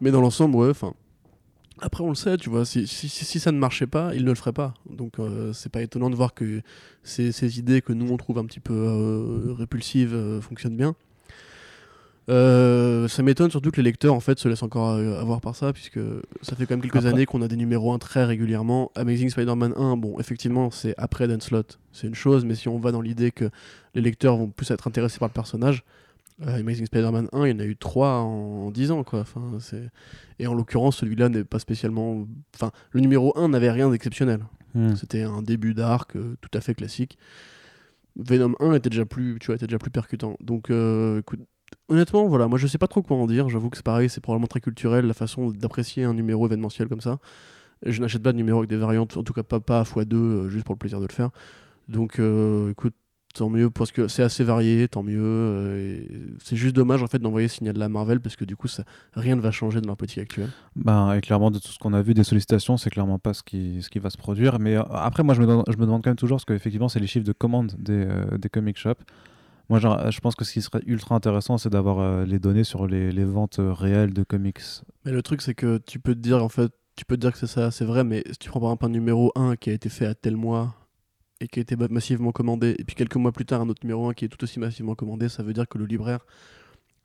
Mais 0.00 0.10
dans 0.10 0.22
l'ensemble, 0.22 0.56
ouais, 0.56 0.70
enfin, 0.70 0.94
Après, 1.80 2.02
on 2.02 2.08
le 2.08 2.14
sait, 2.14 2.36
tu 2.38 2.48
vois, 2.50 2.64
si, 2.64 2.86
si, 2.86 3.08
si- 3.10 3.24
si 3.26 3.38
ça 3.40 3.52
ne 3.52 3.58
marchait 3.58 3.86
pas, 3.86 4.14
il 4.14 4.22
ne 4.24 4.30
le 4.30 4.34
ferait 4.34 4.52
pas. 4.52 4.72
Donc, 4.88 5.18
euh, 5.18 5.52
c'est 5.52 5.70
pas 5.70 5.82
étonnant 5.82 6.08
de 6.08 6.14
voir 6.16 6.32
que 6.32 6.62
ces, 7.02 7.30
ces 7.32 7.58
idées 7.58 7.82
que 7.82 7.92
nous 7.92 8.10
on 8.10 8.16
trouve 8.16 8.38
un 8.38 8.44
petit 8.46 8.60
peu 8.60 8.72
euh, 8.74 9.52
répulsives 9.52 10.40
fonctionnent 10.40 10.76
bien. 10.76 10.94
Euh, 12.30 13.06
ça 13.06 13.22
m'étonne 13.22 13.50
surtout 13.50 13.70
que 13.70 13.76
les 13.76 13.82
lecteurs 13.82 14.14
en 14.14 14.20
fait 14.20 14.38
se 14.38 14.48
laissent 14.48 14.62
encore 14.62 14.90
euh, 14.90 15.20
avoir 15.20 15.40
par 15.40 15.54
ça, 15.54 15.72
puisque 15.72 16.00
ça 16.40 16.56
fait 16.56 16.64
quand 16.66 16.74
même 16.74 16.80
quelques 16.80 16.96
Après- 16.96 17.10
années 17.10 17.26
qu'on 17.26 17.42
a 17.42 17.48
des 17.48 17.56
numéros 17.56 17.92
1 17.92 17.98
très 17.98 18.24
régulièrement. 18.24 18.90
Amazing 18.94 19.28
Spider-Man 19.28 19.74
1, 19.76 19.96
bon, 19.96 20.18
effectivement, 20.18 20.70
c'est 20.70 20.94
après 20.96 21.28
Dan 21.28 21.40
Slott, 21.40 21.78
c'est 21.92 22.06
une 22.06 22.14
chose, 22.14 22.44
mais 22.44 22.54
si 22.54 22.68
on 22.68 22.78
va 22.78 22.92
dans 22.92 23.02
l'idée 23.02 23.30
que 23.30 23.50
les 23.94 24.00
lecteurs 24.00 24.36
vont 24.36 24.48
plus 24.48 24.70
être 24.70 24.86
intéressés 24.86 25.18
par 25.18 25.28
le 25.28 25.34
personnage, 25.34 25.84
euh, 26.42 26.58
Amazing 26.60 26.86
Spider-Man 26.86 27.28
1, 27.32 27.46
il 27.46 27.50
y 27.50 27.54
en 27.54 27.60
a 27.60 27.66
eu 27.66 27.76
3 27.76 28.08
en 28.20 28.70
10 28.70 28.90
ans, 28.90 29.04
quoi. 29.04 29.20
Enfin. 29.20 29.58
Et 30.38 30.46
en 30.46 30.54
l'occurrence, 30.54 30.96
celui-là 30.96 31.28
n'est 31.28 31.44
pas 31.44 31.58
spécialement. 31.58 32.26
Enfin, 32.56 32.72
le 32.90 33.00
numéro 33.00 33.36
1 33.38 33.50
n'avait 33.50 33.70
rien 33.70 33.90
d'exceptionnel. 33.90 34.40
Hmm. 34.74 34.96
C'était 34.96 35.22
un 35.22 35.42
début 35.42 35.74
d'arc 35.74 36.16
euh, 36.16 36.36
tout 36.40 36.50
à 36.54 36.60
fait 36.60 36.74
classique. 36.74 37.18
Venom 38.16 38.54
1 38.60 38.74
était 38.74 38.90
déjà 38.90 39.04
plus, 39.04 39.38
tu 39.40 39.46
vois, 39.46 39.56
était 39.56 39.66
déjà 39.66 39.78
plus 39.78 39.90
percutant. 39.90 40.36
Donc, 40.40 40.70
euh, 40.70 41.20
écoute, 41.20 41.40
honnêtement, 41.88 42.26
voilà, 42.26 42.48
moi 42.48 42.58
je 42.58 42.66
sais 42.66 42.78
pas 42.78 42.86
trop 42.86 43.02
quoi 43.02 43.16
en 43.16 43.26
dire. 43.26 43.48
J'avoue 43.48 43.70
que 43.70 43.76
c'est 43.76 43.84
pareil, 43.84 44.08
c'est 44.08 44.20
probablement 44.20 44.46
très 44.46 44.60
culturel 44.60 45.06
la 45.06 45.14
façon 45.14 45.50
d'apprécier 45.50 46.04
un 46.04 46.14
numéro 46.14 46.46
événementiel 46.46 46.88
comme 46.88 47.00
ça. 47.00 47.18
Je 47.84 48.00
n'achète 48.00 48.22
pas 48.22 48.32
de 48.32 48.36
numéro 48.36 48.58
avec 48.58 48.70
des 48.70 48.76
variantes, 48.76 49.16
en 49.16 49.22
tout 49.22 49.32
cas 49.32 49.42
pas, 49.42 49.80
à 49.80 49.82
x2, 49.82 50.14
euh, 50.14 50.48
juste 50.48 50.64
pour 50.64 50.74
le 50.74 50.78
plaisir 50.78 51.00
de 51.00 51.06
le 51.06 51.12
faire. 51.12 51.30
Donc, 51.88 52.18
euh, 52.18 52.70
écoute, 52.70 52.94
tant 53.34 53.50
mieux, 53.50 53.68
parce 53.68 53.92
que 53.92 54.08
c'est 54.08 54.22
assez 54.22 54.42
varié, 54.44 54.88
tant 54.88 55.02
mieux. 55.02 55.20
euh, 55.20 56.04
c'est 56.42 56.56
juste 56.56 56.74
dommage 56.74 57.02
en 57.02 57.08
fait 57.08 57.18
d'envoyer 57.18 57.48
signal 57.48 57.80
à 57.82 57.88
Marvel, 57.88 58.20
parce 58.20 58.36
que 58.36 58.44
du 58.44 58.56
coup, 58.56 58.68
ça, 58.68 58.84
rien 59.12 59.36
ne 59.36 59.40
va 59.40 59.50
changer 59.50 59.80
dans 59.80 59.88
leur 59.88 59.96
politique 59.96 60.20
actuelle. 60.20 60.50
Ben, 60.76 61.12
et 61.12 61.20
clairement, 61.20 61.50
de 61.50 61.58
tout 61.58 61.68
ce 61.68 61.78
qu'on 61.78 61.92
a 61.92 62.00
vu 62.00 62.14
des 62.14 62.24
sollicitations, 62.24 62.76
c'est 62.76 62.90
clairement 62.90 63.18
pas 63.18 63.34
ce 63.34 63.42
qui, 63.42 63.82
ce 63.82 63.90
qui 63.90 63.98
va 63.98 64.08
se 64.08 64.16
produire. 64.16 64.58
Mais 64.58 64.76
après, 64.76 65.22
moi, 65.22 65.34
je 65.34 65.40
me, 65.40 65.46
demande, 65.46 65.64
je 65.68 65.76
me 65.76 65.82
demande 65.82 66.02
quand 66.02 66.10
même 66.10 66.16
toujours, 66.16 66.36
parce 66.36 66.46
qu'effectivement, 66.46 66.88
c'est 66.88 67.00
les 67.00 67.06
chiffres 67.06 67.26
de 67.26 67.32
commandes 67.32 67.74
des, 67.78 68.08
des 68.38 68.48
comic 68.48 68.78
shops. 68.78 69.02
Moi, 69.70 69.78
genre, 69.78 70.10
je 70.10 70.20
pense 70.20 70.34
que 70.34 70.44
ce 70.44 70.52
qui 70.52 70.62
serait 70.62 70.82
ultra 70.86 71.14
intéressant, 71.14 71.56
c'est 71.58 71.70
d'avoir 71.70 71.98
euh, 72.00 72.24
les 72.24 72.38
données 72.38 72.64
sur 72.64 72.86
les, 72.86 73.12
les 73.12 73.24
ventes 73.24 73.58
euh, 73.58 73.72
réelles 73.72 74.12
de 74.12 74.22
comics. 74.22 74.60
Mais 75.04 75.12
le 75.12 75.22
truc, 75.22 75.40
c'est 75.42 75.54
que 75.54 75.78
tu 75.78 75.98
peux 75.98 76.14
te 76.14 76.20
dire, 76.20 76.42
en 76.44 76.48
fait, 76.50 76.70
tu 76.96 77.04
peux 77.04 77.16
te 77.16 77.20
dire 77.22 77.32
que 77.32 77.38
c'est 77.38 77.46
ça, 77.46 77.70
c'est 77.70 77.84
vrai, 77.84 78.04
mais 78.04 78.22
si 78.30 78.38
tu 78.38 78.48
prends 78.50 78.60
par 78.60 78.68
exemple 78.70 78.86
un 78.86 78.88
numéro 78.90 79.32
1 79.36 79.56
qui 79.56 79.70
a 79.70 79.72
été 79.72 79.88
fait 79.88 80.06
à 80.06 80.14
tel 80.14 80.36
mois 80.36 80.74
et 81.40 81.48
qui 81.48 81.58
a 81.58 81.62
été 81.62 81.76
ma- 81.76 81.88
massivement 81.88 82.30
commandé, 82.30 82.76
et 82.78 82.84
puis 82.84 82.94
quelques 82.94 83.16
mois 83.16 83.32
plus 83.32 83.44
tard, 83.46 83.60
un 83.62 83.68
autre 83.68 83.80
numéro 83.84 84.06
1 84.08 84.12
qui 84.14 84.26
est 84.26 84.28
tout 84.28 84.42
aussi 84.44 84.60
massivement 84.60 84.94
commandé, 84.94 85.28
ça 85.28 85.42
veut 85.42 85.52
dire 85.54 85.66
que 85.66 85.78
le 85.78 85.86
libraire 85.86 86.20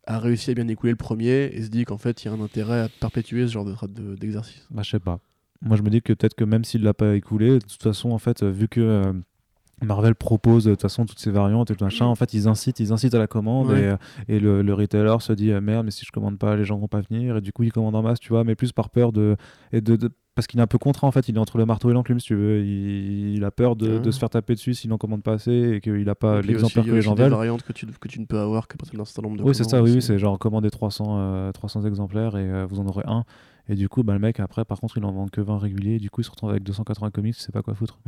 a 0.05 0.19
réussi 0.19 0.51
à 0.51 0.53
bien 0.53 0.67
écouler 0.67 0.91
le 0.91 0.97
premier 0.97 1.45
et 1.53 1.61
se 1.63 1.69
dit 1.69 1.85
qu'en 1.85 1.97
fait, 1.97 2.23
il 2.23 2.27
y 2.27 2.29
a 2.29 2.33
un 2.33 2.41
intérêt 2.41 2.81
à 2.81 2.89
perpétuer 2.89 3.47
ce 3.47 3.53
genre 3.53 3.65
de- 3.65 3.75
de- 3.87 4.15
d'exercice. 4.15 4.67
Bah, 4.69 4.81
je 4.83 4.89
sais 4.91 4.99
pas. 4.99 5.19
Moi, 5.61 5.75
je 5.77 5.81
me 5.81 5.89
dis 5.89 6.01
que 6.01 6.13
peut-être 6.13 6.35
que 6.35 6.43
même 6.45 6.63
s'il 6.63 6.83
l'a 6.83 6.93
pas 6.93 7.15
écoulé, 7.15 7.53
de 7.59 7.65
toute 7.65 7.81
façon, 7.83 8.11
en 8.11 8.17
fait, 8.17 8.43
euh, 8.43 8.49
vu 8.51 8.67
que 8.67 8.79
euh, 8.79 9.13
Marvel 9.83 10.15
propose 10.15 10.65
de 10.65 10.71
toute 10.71 10.81
façon 10.81 11.05
toutes 11.05 11.19
ces 11.19 11.31
variantes 11.31 11.71
et 11.71 11.75
tout 11.75 11.83
machin, 11.83 12.05
en 12.05 12.15
fait, 12.15 12.33
ils 12.33 12.47
incitent, 12.47 12.79
ils 12.79 12.91
incitent 12.93 13.13
à 13.15 13.19
la 13.19 13.27
commande 13.27 13.67
Ouais. 13.69 13.95
et, 14.27 14.35
et 14.35 14.39
le, 14.39 14.61
le 14.61 14.73
retailer 14.73 15.15
se 15.21 15.33
dit 15.33 15.51
merde, 15.61 15.85
mais 15.85 15.91
si 15.91 16.05
je 16.05 16.11
commande 16.11 16.37
pas, 16.37 16.55
les 16.55 16.65
gens 16.65 16.77
vont 16.77 16.87
pas 16.87 17.01
venir. 17.01 17.37
Et 17.37 17.41
du 17.41 17.51
coup, 17.53 17.63
il 17.63 17.71
commande 17.71 17.95
en 17.95 18.01
masse, 18.01 18.19
tu 18.19 18.29
vois, 18.29 18.43
mais 18.43 18.55
plus 18.55 18.71
par 18.71 18.89
peur 18.89 19.11
de 19.11 19.35
et 19.71 19.81
de, 19.81 19.95
de- 19.95 20.09
parce 20.35 20.47
qu'il 20.47 20.59
est 20.59 20.63
un 20.63 20.67
peu 20.67 20.77
contraint 20.77 21.07
en 21.07 21.11
fait, 21.11 21.27
il 21.27 21.35
est 21.35 21.39
entre 21.39 21.57
le 21.57 21.65
marteau 21.65 21.89
et 21.89 21.93
l'enclume, 21.93 22.19
si 22.21 22.27
tu 22.27 22.35
veux, 22.35 22.61
il, 22.63 23.35
il 23.35 23.43
a 23.43 23.51
peur 23.51 23.75
de, 23.75 23.97
de 23.97 24.11
se 24.11 24.19
faire 24.19 24.29
taper 24.29 24.53
dessus 24.55 24.73
s'il 24.73 24.89
n'en 24.89 24.97
commande 24.97 25.21
pas 25.21 25.33
assez 25.33 25.51
et 25.51 25.81
qu'il 25.81 26.07
a 26.07 26.15
pas 26.15 26.41
l'exemplaire 26.41 26.85
que 26.85 26.91
les 26.91 27.01
gens 27.01 27.13
des 27.15 27.23
veulent. 27.23 27.31
variantes 27.33 27.63
que 27.63 27.73
tu, 27.73 27.85
que 27.87 28.07
tu 28.07 28.21
ne 28.21 28.25
peux 28.25 28.39
avoir 28.39 28.67
qu'à 28.69 28.77
partir 28.77 28.97
d'un 28.97 29.03
certain 29.05 29.23
nombre 29.27 29.37
de 29.37 29.43
Oui, 29.43 29.53
c'est 29.53 29.65
ça, 29.65 29.81
oui, 29.83 30.01
c'est 30.01 30.17
genre 30.17 30.39
commander 30.39 30.69
300, 30.69 31.05
euh, 31.19 31.51
300 31.51 31.83
exemplaires 31.85 32.37
et 32.37 32.49
euh, 32.49 32.65
vous 32.69 32.79
en 32.79 32.85
aurez 32.87 33.03
un. 33.05 33.25
Et 33.69 33.75
du 33.75 33.87
coup, 33.87 34.03
bah, 34.03 34.13
le 34.13 34.19
mec, 34.19 34.39
après, 34.39 34.65
par 34.65 34.79
contre, 34.79 34.97
il 34.97 35.05
en 35.05 35.11
vend 35.11 35.27
que 35.27 35.41
20 35.41 35.57
réguliers. 35.59 35.95
Et 35.95 35.99
du 35.99 36.09
coup, 36.09 36.21
il 36.21 36.23
se 36.25 36.31
retrouve 36.31 36.49
avec 36.49 36.63
280 36.63 37.11
comics, 37.11 37.35
c'est 37.37 37.51
pas 37.51 37.61
quoi 37.61 37.75
foutre. 37.75 37.99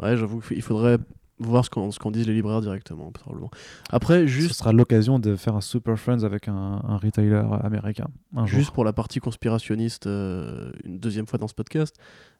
Ouais, 0.00 0.16
j'avoue 0.16 0.40
qu'il 0.40 0.62
faudrait 0.62 0.98
voir 1.38 1.64
ce 1.64 1.70
qu'en 1.70 1.90
ce 1.90 1.98
qu'en 1.98 2.10
disent 2.10 2.26
les 2.26 2.34
libraires 2.34 2.60
directement, 2.60 3.10
probablement. 3.10 3.50
Après, 3.90 4.20
Ce 4.20 4.26
juste 4.26 4.54
sera 4.54 4.72
l'occasion 4.72 5.18
de 5.18 5.36
faire 5.36 5.54
un 5.56 5.60
Super 5.60 5.98
Friends 5.98 6.22
avec 6.24 6.48
un, 6.48 6.80
un 6.84 6.96
retailer 6.96 7.44
américain. 7.62 8.06
Un 8.34 8.46
jour. 8.46 8.58
Juste 8.58 8.72
pour 8.72 8.84
la 8.84 8.92
partie 8.92 9.20
conspirationniste, 9.20 10.06
euh, 10.06 10.70
une 10.84 10.98
deuxième 10.98 11.26
fois 11.26 11.38
dans 11.38 11.48
ce 11.48 11.54
podcast, 11.54 11.96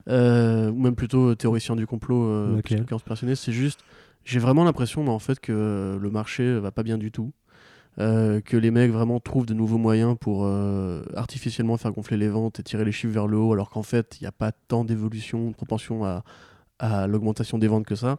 euh, 0.09 0.71
ou 0.71 0.81
même 0.81 0.95
plutôt 0.95 1.31
euh, 1.31 1.35
théoricien 1.35 1.77
du 1.77 1.87
complot, 1.87 2.25
euh, 2.25 2.61
que 2.62 2.75
conspirationniste, 2.83 3.45
c'est 3.45 3.53
juste, 3.53 3.81
j'ai 4.25 4.38
vraiment 4.38 4.64
l'impression 4.64 5.07
en 5.09 5.18
fait 5.18 5.40
que 5.40 5.99
le 6.01 6.11
marché 6.11 6.59
va 6.59 6.71
pas 6.71 6.83
bien 6.83 6.99
du 6.99 7.11
tout, 7.11 7.33
euh, 7.98 8.40
que 8.40 8.57
les 8.57 8.70
mecs 8.70 8.90
vraiment 8.90 9.20
trouvent 9.20 9.44
de 9.44 9.52
nouveaux 9.52 9.76
moyens 9.76 10.16
pour 10.18 10.46
euh, 10.46 11.02
artificiellement 11.14 11.76
faire 11.76 11.92
gonfler 11.92 12.16
les 12.16 12.28
ventes 12.28 12.59
et 12.59 12.62
tirer 12.62 12.87
les 12.87 12.92
chiffres 12.92 13.12
vers 13.12 13.26
le 13.26 13.37
haut, 13.37 13.52
alors 13.52 13.68
qu'en 13.68 13.83
fait 13.83 14.16
il 14.18 14.24
n'y 14.24 14.28
a 14.28 14.33
pas 14.33 14.50
tant 14.52 14.85
d'évolution, 14.85 15.50
de 15.50 15.55
propension 15.55 16.05
à, 16.05 16.22
l'augmentation 17.07 17.59
des 17.59 17.68
ventes 17.68 17.87
que 17.87 17.94
ça. 17.94 18.18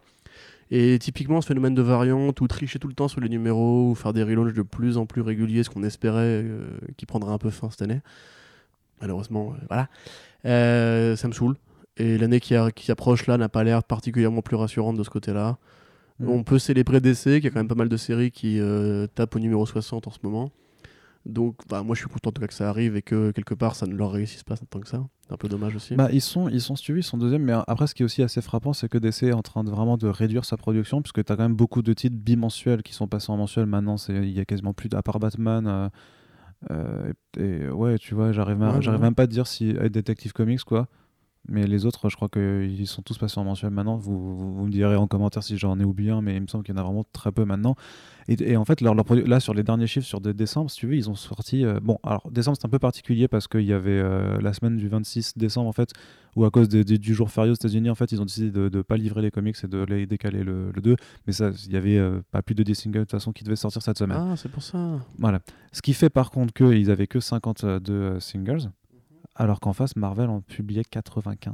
Et 0.72 0.98
typiquement, 0.98 1.42
ce 1.42 1.48
phénomène 1.48 1.76
de 1.76 1.82
variante, 1.82 2.40
ou 2.40 2.48
tricher 2.48 2.80
tout 2.80 2.88
le 2.88 2.94
temps 2.94 3.10
sur 3.10 3.20
les 3.20 3.28
numéros, 3.30 3.92
ou 3.92 3.96
faire 3.96 4.14
des 4.14 4.24
relaunchs 4.24 4.54
de 4.54 4.62
plus 4.62 4.98
en 4.98 5.06
plus 5.06 5.22
réguliers, 5.22 5.64
ce 5.64 5.70
qu'on 5.70 5.84
espérait 5.84 6.42
euh, 6.44 6.66
qui 6.96 7.06
prendrait 7.06 7.34
un 7.34 7.38
peu 7.38 7.50
fin 7.50 7.70
cette 7.70 7.82
année. 7.82 8.02
Malheureusement, 9.02 9.54
euh, 9.54 9.66
voilà. 9.68 11.16
Ça 11.18 11.28
me 11.28 11.34
saoule. 11.34 11.58
Et 11.98 12.18
l'année 12.18 12.40
qui, 12.40 12.56
qui 12.76 12.92
approche 12.92 13.28
là 13.28 13.38
n'a 13.38 13.50
pas 13.50 13.64
l'air 13.64 13.84
particulièrement 13.84 14.42
plus 14.42 14.56
rassurante 14.56 14.98
de 14.98 15.04
ce 15.04 15.10
côté-là. 15.10 15.58
Mm. 16.24 16.30
On 16.30 16.44
peut 16.44 16.60
célébrer 16.60 17.00
DC, 17.02 17.40
qui 17.42 17.48
a 17.48 17.50
quand 17.50 17.60
même 17.60 17.68
pas 17.68 17.76
mal 17.76 17.90
de 17.90 17.98
séries 17.98 18.32
qui 18.32 18.60
euh, 18.60 19.08
tapent 19.08 19.36
au 19.36 19.40
numéro 19.40 19.66
60 19.66 20.08
en 20.08 20.12
ce 20.12 20.20
moment. 20.24 20.52
Donc, 21.26 21.56
bah, 21.70 21.84
moi 21.84 21.96
je 21.96 22.02
suis 22.02 22.10
content 22.10 22.30
en 22.30 22.32
tout 22.34 22.42
cas 22.42 22.48
que 22.48 22.54
ça 22.54 22.68
arrive 22.70 22.98
et 22.98 23.02
que 23.02 23.32
quelque 23.32 23.54
part 23.54 23.76
ça 23.76 23.88
ne 23.88 23.96
leur 23.96 24.12
réussisse 24.12 24.44
pas 24.44 24.58
tant 24.58 24.82
que 24.82 24.90
ça. 24.90 25.06
C'est 25.22 25.32
un 25.34 25.38
peu 25.38 25.48
dommage 25.48 25.74
aussi. 25.74 25.96
Bah, 25.96 26.10
ils 26.12 26.20
sont, 26.20 26.50
ils 26.50 26.60
sont 26.60 26.76
suivis, 26.76 27.00
ils 27.00 27.04
sont 27.04 27.18
deuxième, 27.18 27.44
mais 27.44 27.54
après, 27.68 27.88
ce 27.88 27.96
qui 27.96 28.04
est 28.04 28.06
aussi 28.06 28.22
assez 28.24 28.42
frappant, 28.42 28.74
c'est 28.74 28.90
que 28.90 28.98
DC 28.98 29.24
est 29.24 29.32
en 29.34 29.42
train 29.42 29.64
de 29.64 29.70
vraiment 29.70 29.96
de 29.96 30.08
réduire 30.08 30.44
sa 30.44 30.58
production, 30.58 31.02
puisque 31.02 31.24
tu 31.24 31.32
as 31.32 31.38
quand 31.38 31.44
même 31.44 31.56
beaucoup 31.56 31.82
de 31.82 31.94
titres 31.94 32.18
bimensuels 32.18 32.84
qui 32.84 32.94
sont 32.94 33.08
passés 33.08 33.32
en 33.32 33.38
mensuel. 33.38 33.68
Maintenant, 33.68 33.96
il 34.10 34.32
y 34.32 34.40
a 34.42 34.46
quasiment 34.46 34.74
plus, 34.74 34.90
à 34.94 35.02
part 35.02 35.20
Batman. 35.20 35.66
euh, 35.66 35.90
euh, 36.72 37.14
et, 37.40 37.64
et 37.64 37.70
ouais, 37.70 37.98
tu 38.00 38.16
vois, 38.16 38.34
j'arrive 38.34 38.58
même, 38.58 38.76
Ouais, 38.76 38.82
j'arrive 38.82 39.00
ouais. 39.00 39.08
même 39.08 39.16
pas 39.16 39.24
à 39.24 39.28
te 39.28 39.32
dire 39.32 39.48
si 39.48 39.72
Detective 39.74 40.34
Comics, 40.34 40.64
quoi. 40.66 40.90
Mais 41.50 41.68
les 41.68 41.86
autres, 41.86 42.10
je 42.10 42.16
crois 42.16 42.30
qu'ils 42.30 42.88
sont 42.88 43.02
tous 43.02 43.18
passés 43.18 43.38
en 43.38 43.44
mensuel 43.44 43.72
maintenant. 43.72 43.98
Vous, 43.98 44.38
vous, 44.38 44.54
vous 44.56 44.66
me 44.66 44.72
direz 44.72 44.96
en 44.96 45.08
commentaire 45.08 45.44
si 45.44 45.58
j'en 45.58 45.78
ai 45.78 45.84
oublié 45.84 46.12
un, 46.12 46.22
mais 46.22 46.38
il 46.38 46.42
me 46.42 46.48
semble 46.48 46.64
qu'il 46.64 46.74
y 46.74 46.78
en 46.78 46.82
a 46.82 46.86
vraiment 46.86 47.04
très 47.12 47.34
peu 47.34 47.44
maintenant. 47.44 47.76
Et, 48.30 48.52
et 48.52 48.56
en 48.56 48.64
fait, 48.64 48.80
leur, 48.80 48.96
leur 48.96 49.06
là, 49.28 49.42
sur 49.42 49.54
les 49.54 49.64
derniers 49.64 49.88
chiffres, 49.88 50.08
sur 50.08 50.22
de 50.22 50.32
décembre, 50.32 50.72
si 50.72 50.78
tu 50.80 50.88
veux, 50.88 50.96
ils 50.96 51.10
ont 51.10 51.16
sorti. 51.16 51.66
euh, 51.66 51.82
bon, 51.82 52.00
alors, 52.04 52.32
décembre, 52.32 52.56
c'est 52.60 52.66
un 52.66 52.70
peu 52.70 52.80
particulier 52.80 53.28
parce 53.28 53.50
qu'il 53.50 53.66
y 53.66 53.74
avait 53.74 53.92
euh, 53.92 54.40
la 54.40 54.54
semaine 54.54 54.78
du 54.78 54.88
26 54.88 55.38
décembre, 55.38 55.68
en 55.68 55.74
fait, 55.74 55.90
où 56.38 56.46
à 56.46 56.50
cause 56.50 56.70
du 56.70 57.14
jour 57.14 57.30
férié 57.30 57.52
aux 57.52 57.56
États-Unis, 57.56 57.90
en 57.90 57.96
fait, 57.96 58.14
ils 58.14 58.22
ont 58.22 58.26
décidé 58.26 58.50
de 58.50 58.70
ne 58.74 58.82
pas 58.82 58.96
livrer 58.96 59.22
les 59.22 59.30
comics 59.30 59.58
et 59.62 59.68
de 59.68 59.84
les 59.84 60.06
décaler 60.06 60.44
le, 60.46 60.72
le 60.72 60.82
2. 60.82 60.96
Mais 61.28 61.34
ça, 61.34 61.52
il 61.66 61.74
y 61.74 61.76
avait 61.76 61.98
euh, 61.98 62.22
pas 62.32 62.42
plus 62.42 62.56
de 62.56 62.64
10 62.64 62.74
singles 62.76 63.00
de 63.00 63.04
toute 63.04 63.12
façon 63.12 63.34
qui 63.34 63.44
devaient 63.44 63.58
sortir 63.58 63.82
cette 63.82 63.98
semaine. 63.98 64.18
Ah, 64.18 64.36
c'est 64.38 64.50
pour 64.50 64.64
ça. 64.64 64.78
Voilà. 65.20 65.42
Ce 65.74 65.82
qui 65.82 65.94
fait 65.94 66.10
par 66.10 66.32
contre 66.32 66.54
qu'ils 66.54 66.90
avaient 66.90 67.08
que 67.08 67.20
52 67.20 67.94
euh, 67.94 68.20
singles, 68.22 68.72
alors 69.36 69.60
qu'en 69.60 69.74
face, 69.74 69.96
Marvel 69.96 70.30
en 70.30 70.42
publiait 70.42 70.84
95. 70.84 71.54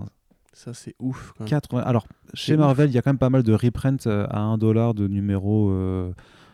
Ça, 0.54 0.74
c'est 0.74 0.96
ouf. 1.00 1.34
Quand 1.38 1.44
même. 1.44 1.50
80. 1.50 1.82
Alors, 1.82 2.08
chez. 2.34 2.58
Marvel, 2.58 2.90
il 2.90 2.94
y 2.94 2.98
a 2.98 3.02
quand 3.02 3.12
même 3.12 3.18
pas 3.20 3.30
mal 3.30 3.44
de 3.44 3.54
reprint 3.54 4.08
euh, 4.08 4.26
à 4.30 4.40
1 4.40 4.58
dollar 4.58 4.94
de 4.94 5.08
numéros, 5.08 5.70
euh, 5.70 6.12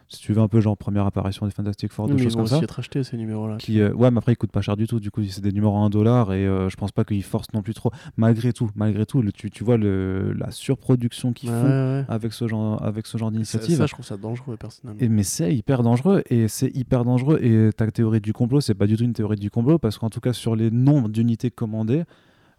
si 0.08 0.20
tu 0.22 0.34
veux, 0.34 0.42
un 0.42 0.48
peu 0.48 0.60
genre 0.62 0.78
première 0.78 1.06
apparition 1.06 1.46
des 1.46 1.52
Fantastic 1.52 1.92
Four, 1.92 2.06
Oui, 2.06 2.12
des 2.12 2.16
mais 2.16 2.22
ils 2.22 2.24
choses 2.26 2.34
vont 2.34 2.38
comme 2.40 2.46
aussi 2.46 2.54
ça. 2.56 2.64
être 2.64 2.80
achetés 2.80 3.04
ces 3.04 3.18
numéros-là. 3.18 3.58
Qui, 3.58 3.80
euh, 3.82 3.92
ouais, 3.94 4.12
mais 4.12 4.20
après, 4.20 4.34
ils 4.34 4.36
coûtent 4.36 4.52
pas 4.52 4.62
cher 4.62 4.78
du 4.78 4.86
tout. 4.88 5.00
Du 5.00 5.10
coup, 5.12 5.24
c'est 5.24 5.42
des 5.42 5.52
numéros 5.52 5.78
à 5.78 5.82
1 5.82 5.90
dollar 5.90 6.32
et 6.34 6.46
euh, 6.46 6.70
je 6.70 6.76
pense 6.76 6.92
pas 6.92 7.04
qu'ils 7.04 7.24
forcent 7.24 7.52
non 7.54 7.62
plus 7.62 7.74
trop. 7.74 7.92
Malgré 8.18 8.54
tout, 8.54 8.70
malgré 8.76 9.06
tout, 9.06 9.22
le- 9.22 9.32
tu, 9.32 9.50
tu 9.50 9.64
vois 9.64 9.78
le, 9.78 10.34
la 10.34 10.52
surproduction 10.52 11.34
qu'ils 11.34 11.50
Ouais, 11.50 11.60
font 11.60 11.68
ouais. 11.68 12.06
avec 12.08 12.34
ce 12.34 12.48
genre, 12.48 12.82
avec 12.84 13.08
ce 13.08 13.18
genre 13.18 13.30
Ça, 13.30 13.34
d'initiative. 13.34 13.78
ça, 13.78 13.86
je 13.88 13.94
trouve 13.94 14.06
ça 14.06 14.18
dangereux 14.18 14.58
personnellement. 14.58 15.02
Et, 15.02 15.10
mais 15.10 15.24
c'est 15.24 15.54
hyper 15.56 15.82
dangereux 15.84 16.24
et 16.30 16.48
c'est 16.48 16.76
hyper 16.76 17.04
dangereux 17.06 17.40
et 17.42 17.70
ta 17.76 17.90
théorie 17.92 18.22
du 18.22 18.34
complot 18.34 18.62
c'est 18.62 18.74
pas 18.76 18.88
du 18.88 18.98
tout 18.98 19.04
une 19.04 19.14
théorie 19.14 19.36
du 19.38 19.50
complot 19.50 19.80
parce 19.80 19.98
qu'en 19.98 20.10
tout 20.10 20.20
cas 20.20 20.34
sur 20.34 20.56
les 20.56 20.70
nombres 20.72 21.10
d'unités 21.10 21.52
commandées 21.52 22.04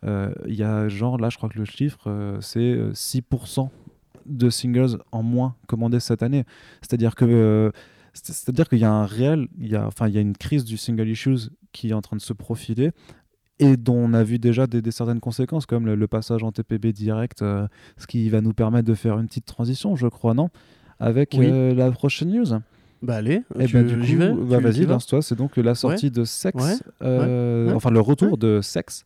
euh, 0.05 0.31
il 0.47 0.55
y 0.55 0.63
a 0.63 0.89
genre 0.89 1.19
là 1.19 1.31
je 1.31 1.37
crois 1.37 1.49
que 1.49 1.59
le 1.59 1.65
chiffre 1.65 2.05
euh, 2.09 2.39
c'est 2.41 2.61
euh, 2.61 2.93
6% 2.93 3.69
de 4.29 4.51
singles 4.51 4.99
en 5.13 5.23
moins 5.23 5.55
commandés 5.67 6.01
cette 6.01 6.23
année 6.23 6.45
c'est 6.83 6.95
à 6.95 6.97
dire 6.97 7.15
que 7.15 7.25
euh, 7.25 7.71
c'est- 8.13 8.33
c'est-à-dire 8.33 8.69
qu'il 8.69 8.79
y 8.79 8.85
a 8.85 8.93
un 8.93 9.07
réel 9.07 9.49
il 9.59 9.69
y 9.69 9.77
a 9.77 9.87
enfin 9.87 10.09
il 10.09 10.15
y 10.15 10.19
a 10.19 10.21
une 10.21 10.37
crise 10.37 10.65
du 10.65 10.77
single 10.77 11.09
issues 11.09 11.51
qui 11.73 11.91
est 11.91 11.95
en 11.95 12.01
train 12.03 12.17
de 12.17 12.23
se 12.23 12.33
profiler 12.33 12.91
et 13.59 13.77
dont 13.77 13.97
on 13.97 14.13
a 14.13 14.23
vu 14.23 14.39
déjà 14.39 14.67
des, 14.67 14.83
des 14.83 14.91
certaines 14.91 15.21
conséquences 15.21 15.65
comme 15.67 15.87
le, 15.87 15.95
le 15.95 16.07
passage 16.07 16.43
en 16.43 16.53
TPB 16.53 16.93
direct 16.93 17.41
euh, 17.43 17.67
ce 17.97 18.07
qui 18.07 18.29
va 18.29 18.41
nous 18.41 18.53
permettre 18.53 18.87
de 18.89 18.95
faire 18.95 19.19
une 19.19 19.27
petite 19.27 19.47
transition 19.47 19.97
je 19.97 20.07
crois 20.09 20.35
non? 20.35 20.51
Avec 20.99 21.35
Oui. 21.39 21.47
euh, 21.51 21.75
la 21.75 21.91
prochaine 21.91 22.31
news 22.31 22.59
Bah 23.03 23.17
allez, 23.17 23.43
du 23.59 24.17
coup, 24.17 24.17
vais. 24.17 24.33
bah, 24.49 24.59
vas-y, 24.61 24.87
lance-toi. 24.87 25.21
C'est 25.21 25.35
donc 25.37 25.59
la 25.59 25.75
sortie 25.75 26.11
de 26.11 26.25
Sex, 26.25 26.57
Ouais, 26.63 26.73
euh, 27.03 27.67
ouais. 27.67 27.73
enfin 27.75 27.91
le 27.91 28.01
retour 28.01 28.39
de 28.39 28.61
Sex, 28.63 29.05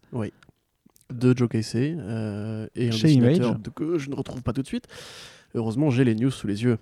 de 1.13 1.37
Joe 1.37 1.49
Casey 1.49 1.97
euh, 1.99 2.67
et 2.75 2.89
un 2.89 2.93
Chez 2.93 3.09
dessinateur 3.09 3.51
Image. 3.51 3.75
que 3.75 3.99
je 3.99 4.11
ne 4.11 4.15
retrouve 4.15 4.43
pas 4.43 4.53
tout 4.53 4.63
de 4.63 4.67
suite. 4.67 4.87
Heureusement, 5.55 5.91
j'ai 5.91 6.05
les 6.05 6.15
news 6.15 6.31
sous 6.31 6.47
les 6.47 6.63
yeux. 6.63 6.79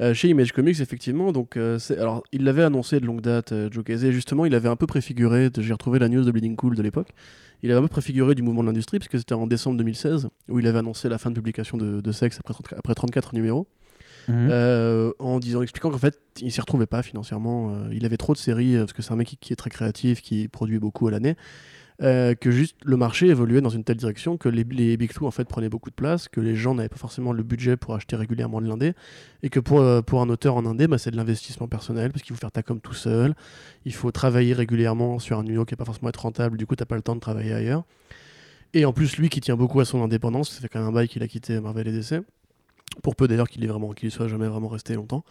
Euh, 0.00 0.14
chez 0.14 0.28
Image 0.28 0.52
Comics, 0.52 0.80
effectivement, 0.80 1.32
donc 1.32 1.56
euh, 1.56 1.78
alors 1.98 2.22
il 2.32 2.44
l'avait 2.44 2.62
annoncé 2.62 2.98
de 2.98 3.06
longue 3.06 3.20
date, 3.20 3.52
Joe 3.70 3.84
Casey. 3.84 4.10
Justement, 4.10 4.46
il 4.46 4.54
avait 4.54 4.68
un 4.68 4.76
peu 4.76 4.86
préfiguré. 4.86 5.50
J'ai 5.58 5.72
retrouvé 5.72 5.98
la 5.98 6.08
news 6.08 6.24
de 6.24 6.30
Bleeding 6.30 6.56
Cool 6.56 6.76
de 6.76 6.82
l'époque. 6.82 7.08
Il 7.62 7.70
avait 7.70 7.78
un 7.78 7.82
peu 7.82 7.88
préfiguré 7.88 8.34
du 8.34 8.42
mouvement 8.42 8.62
de 8.62 8.68
l'industrie 8.68 8.98
puisque 8.98 9.18
c'était 9.18 9.34
en 9.34 9.46
décembre 9.46 9.76
2016 9.78 10.28
où 10.48 10.58
il 10.58 10.66
avait 10.66 10.78
annoncé 10.78 11.08
la 11.08 11.18
fin 11.18 11.30
de 11.30 11.34
publication 11.34 11.76
de, 11.76 12.00
de 12.00 12.12
Sex 12.12 12.38
après, 12.40 12.54
30 12.54 12.72
après 12.78 12.94
34 12.94 13.34
numéros. 13.34 13.66
Mhm. 14.28 14.48
Euh, 14.50 15.12
en 15.18 15.38
disant, 15.38 15.62
expliquant 15.62 15.90
qu'en 15.90 15.98
fait, 15.98 16.18
il 16.40 16.50
s'y 16.50 16.60
retrouvait 16.60 16.86
pas 16.86 17.02
financièrement. 17.02 17.70
euh, 17.70 17.88
il 17.92 18.04
avait 18.04 18.16
trop 18.16 18.32
de 18.32 18.38
séries, 18.38 18.76
euh, 18.76 18.80
parce 18.80 18.92
que 18.92 19.02
c'est 19.02 19.12
un 19.12 19.16
mec 19.16 19.28
qui, 19.28 19.36
qui 19.36 19.52
est 19.52 19.56
très 19.56 19.70
créatif, 19.70 20.20
qui 20.20 20.48
produit 20.48 20.78
beaucoup 20.78 21.06
à 21.08 21.10
l'année, 21.10 21.36
euh, 22.02 22.34
que 22.34 22.50
juste 22.50 22.76
le 22.84 22.98
marché 22.98 23.28
évoluait 23.28 23.62
dans 23.62 23.70
une 23.70 23.82
telle 23.82 23.96
direction 23.96 24.36
que 24.36 24.50
les, 24.50 24.64
les 24.64 24.98
Big 24.98 25.14
Two 25.14 25.26
en 25.26 25.30
fait 25.30 25.44
prenaient 25.46 25.70
beaucoup 25.70 25.88
de 25.88 25.94
place, 25.94 26.28
que 26.28 26.42
les 26.42 26.54
gens 26.54 26.74
n'avaient 26.74 26.90
pas 26.90 26.98
forcément 26.98 27.32
le 27.32 27.42
budget 27.42 27.78
pour 27.78 27.94
acheter 27.94 28.16
régulièrement 28.16 28.60
de 28.60 28.68
l'indé, 28.68 28.92
et 29.42 29.48
que 29.48 29.60
pour, 29.60 29.80
euh, 29.80 30.02
pour 30.02 30.20
un 30.20 30.28
auteur 30.28 30.56
en 30.56 30.66
indé, 30.66 30.88
bah, 30.88 30.98
c'est 30.98 31.10
de 31.10 31.16
l'investissement 31.16 31.68
personnel, 31.68 32.12
parce 32.12 32.22
qu'il 32.22 32.36
faut 32.36 32.40
faire 32.40 32.52
ta 32.52 32.62
com 32.62 32.80
tout 32.80 32.92
seul, 32.92 33.34
il 33.86 33.94
faut 33.94 34.10
travailler 34.10 34.52
régulièrement 34.52 35.18
sur 35.18 35.38
un 35.38 35.42
numéro 35.42 35.64
qui 35.64 35.72
n'est 35.72 35.78
pas 35.78 35.86
forcément 35.86 36.10
être 36.10 36.20
rentable, 36.20 36.58
du 36.58 36.66
coup, 36.66 36.76
t'as 36.76 36.84
pas 36.84 36.96
le 36.96 37.02
temps 37.02 37.14
de 37.14 37.20
travailler 37.20 37.54
ailleurs. 37.54 37.84
Et 38.74 38.84
en 38.84 38.92
plus, 38.92 39.16
lui 39.16 39.30
qui 39.30 39.40
tient 39.40 39.56
beaucoup 39.56 39.80
à 39.80 39.86
son 39.86 40.02
indépendance, 40.02 40.50
ça 40.50 40.60
fait 40.60 40.68
quand 40.68 40.80
même 40.80 40.88
un 40.88 40.92
bail 40.92 41.08
qu'il 41.08 41.22
a 41.22 41.28
quitté 41.28 41.60
Marvel 41.60 41.88
et 41.88 41.92
DC, 41.92 42.20
pour 43.02 43.16
peu 43.16 43.26
d'ailleurs 43.26 43.48
qu'il 43.48 43.64
y 43.64 44.10
soit 44.10 44.28
jamais 44.28 44.48
vraiment 44.48 44.68
resté 44.68 44.94
longtemps. 44.94 45.24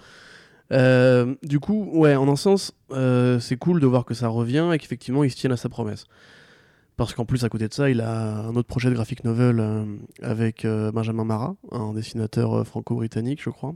Euh, 0.71 1.36
du 1.43 1.60
coup, 1.60 1.91
ouais, 1.93 2.15
en 2.15 2.28
un 2.28 2.36
sens, 2.36 2.73
c'est 2.89 3.58
cool 3.58 3.80
de 3.80 3.86
voir 3.86 4.04
que 4.04 4.15
ça 4.15 4.30
revient 4.30 4.71
et 4.73 4.80
qu'effectivement 4.80 5.23
il 5.23 5.30
se 5.30 5.36
tienne 5.36 5.51
à 5.51 5.58
sa 5.58 5.69
promesse. 5.69 6.08
Parce 6.97 7.13
qu'en 7.13 7.25
plus, 7.25 7.43
à 7.43 7.49
côté 7.49 7.67
de 7.67 7.73
ça, 7.73 7.89
il 7.89 7.99
a 7.99 8.39
un 8.45 8.55
autre 8.55 8.67
projet 8.67 8.89
de 8.89 8.95
graphic 8.95 9.23
novel 9.25 9.60
euh, 9.60 9.86
avec 10.21 10.63
euh, 10.63 10.91
Benjamin 10.91 11.25
Marat, 11.25 11.55
un 11.71 11.93
dessinateur 11.93 12.53
euh, 12.53 12.63
franco-britannique, 12.63 13.41
je 13.43 13.49
crois, 13.49 13.75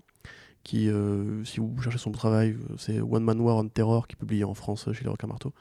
qui, 0.63 0.89
si 1.45 1.60
vous 1.60 1.82
cherchez 1.82 1.97
son 1.97 2.12
travail, 2.12 2.55
c'est 2.77 2.99
One 2.99 3.23
Man 3.23 3.39
War 3.39 3.58
on 3.58 3.67
Terror, 3.67 4.08
qui 4.08 4.15
est 4.15 4.19
publié 4.19 4.43
en 4.43 4.53
France 4.53 4.88
chez 4.93 5.03
les 5.03 5.10
Requins 5.10 5.27
Marteau. 5.27 5.53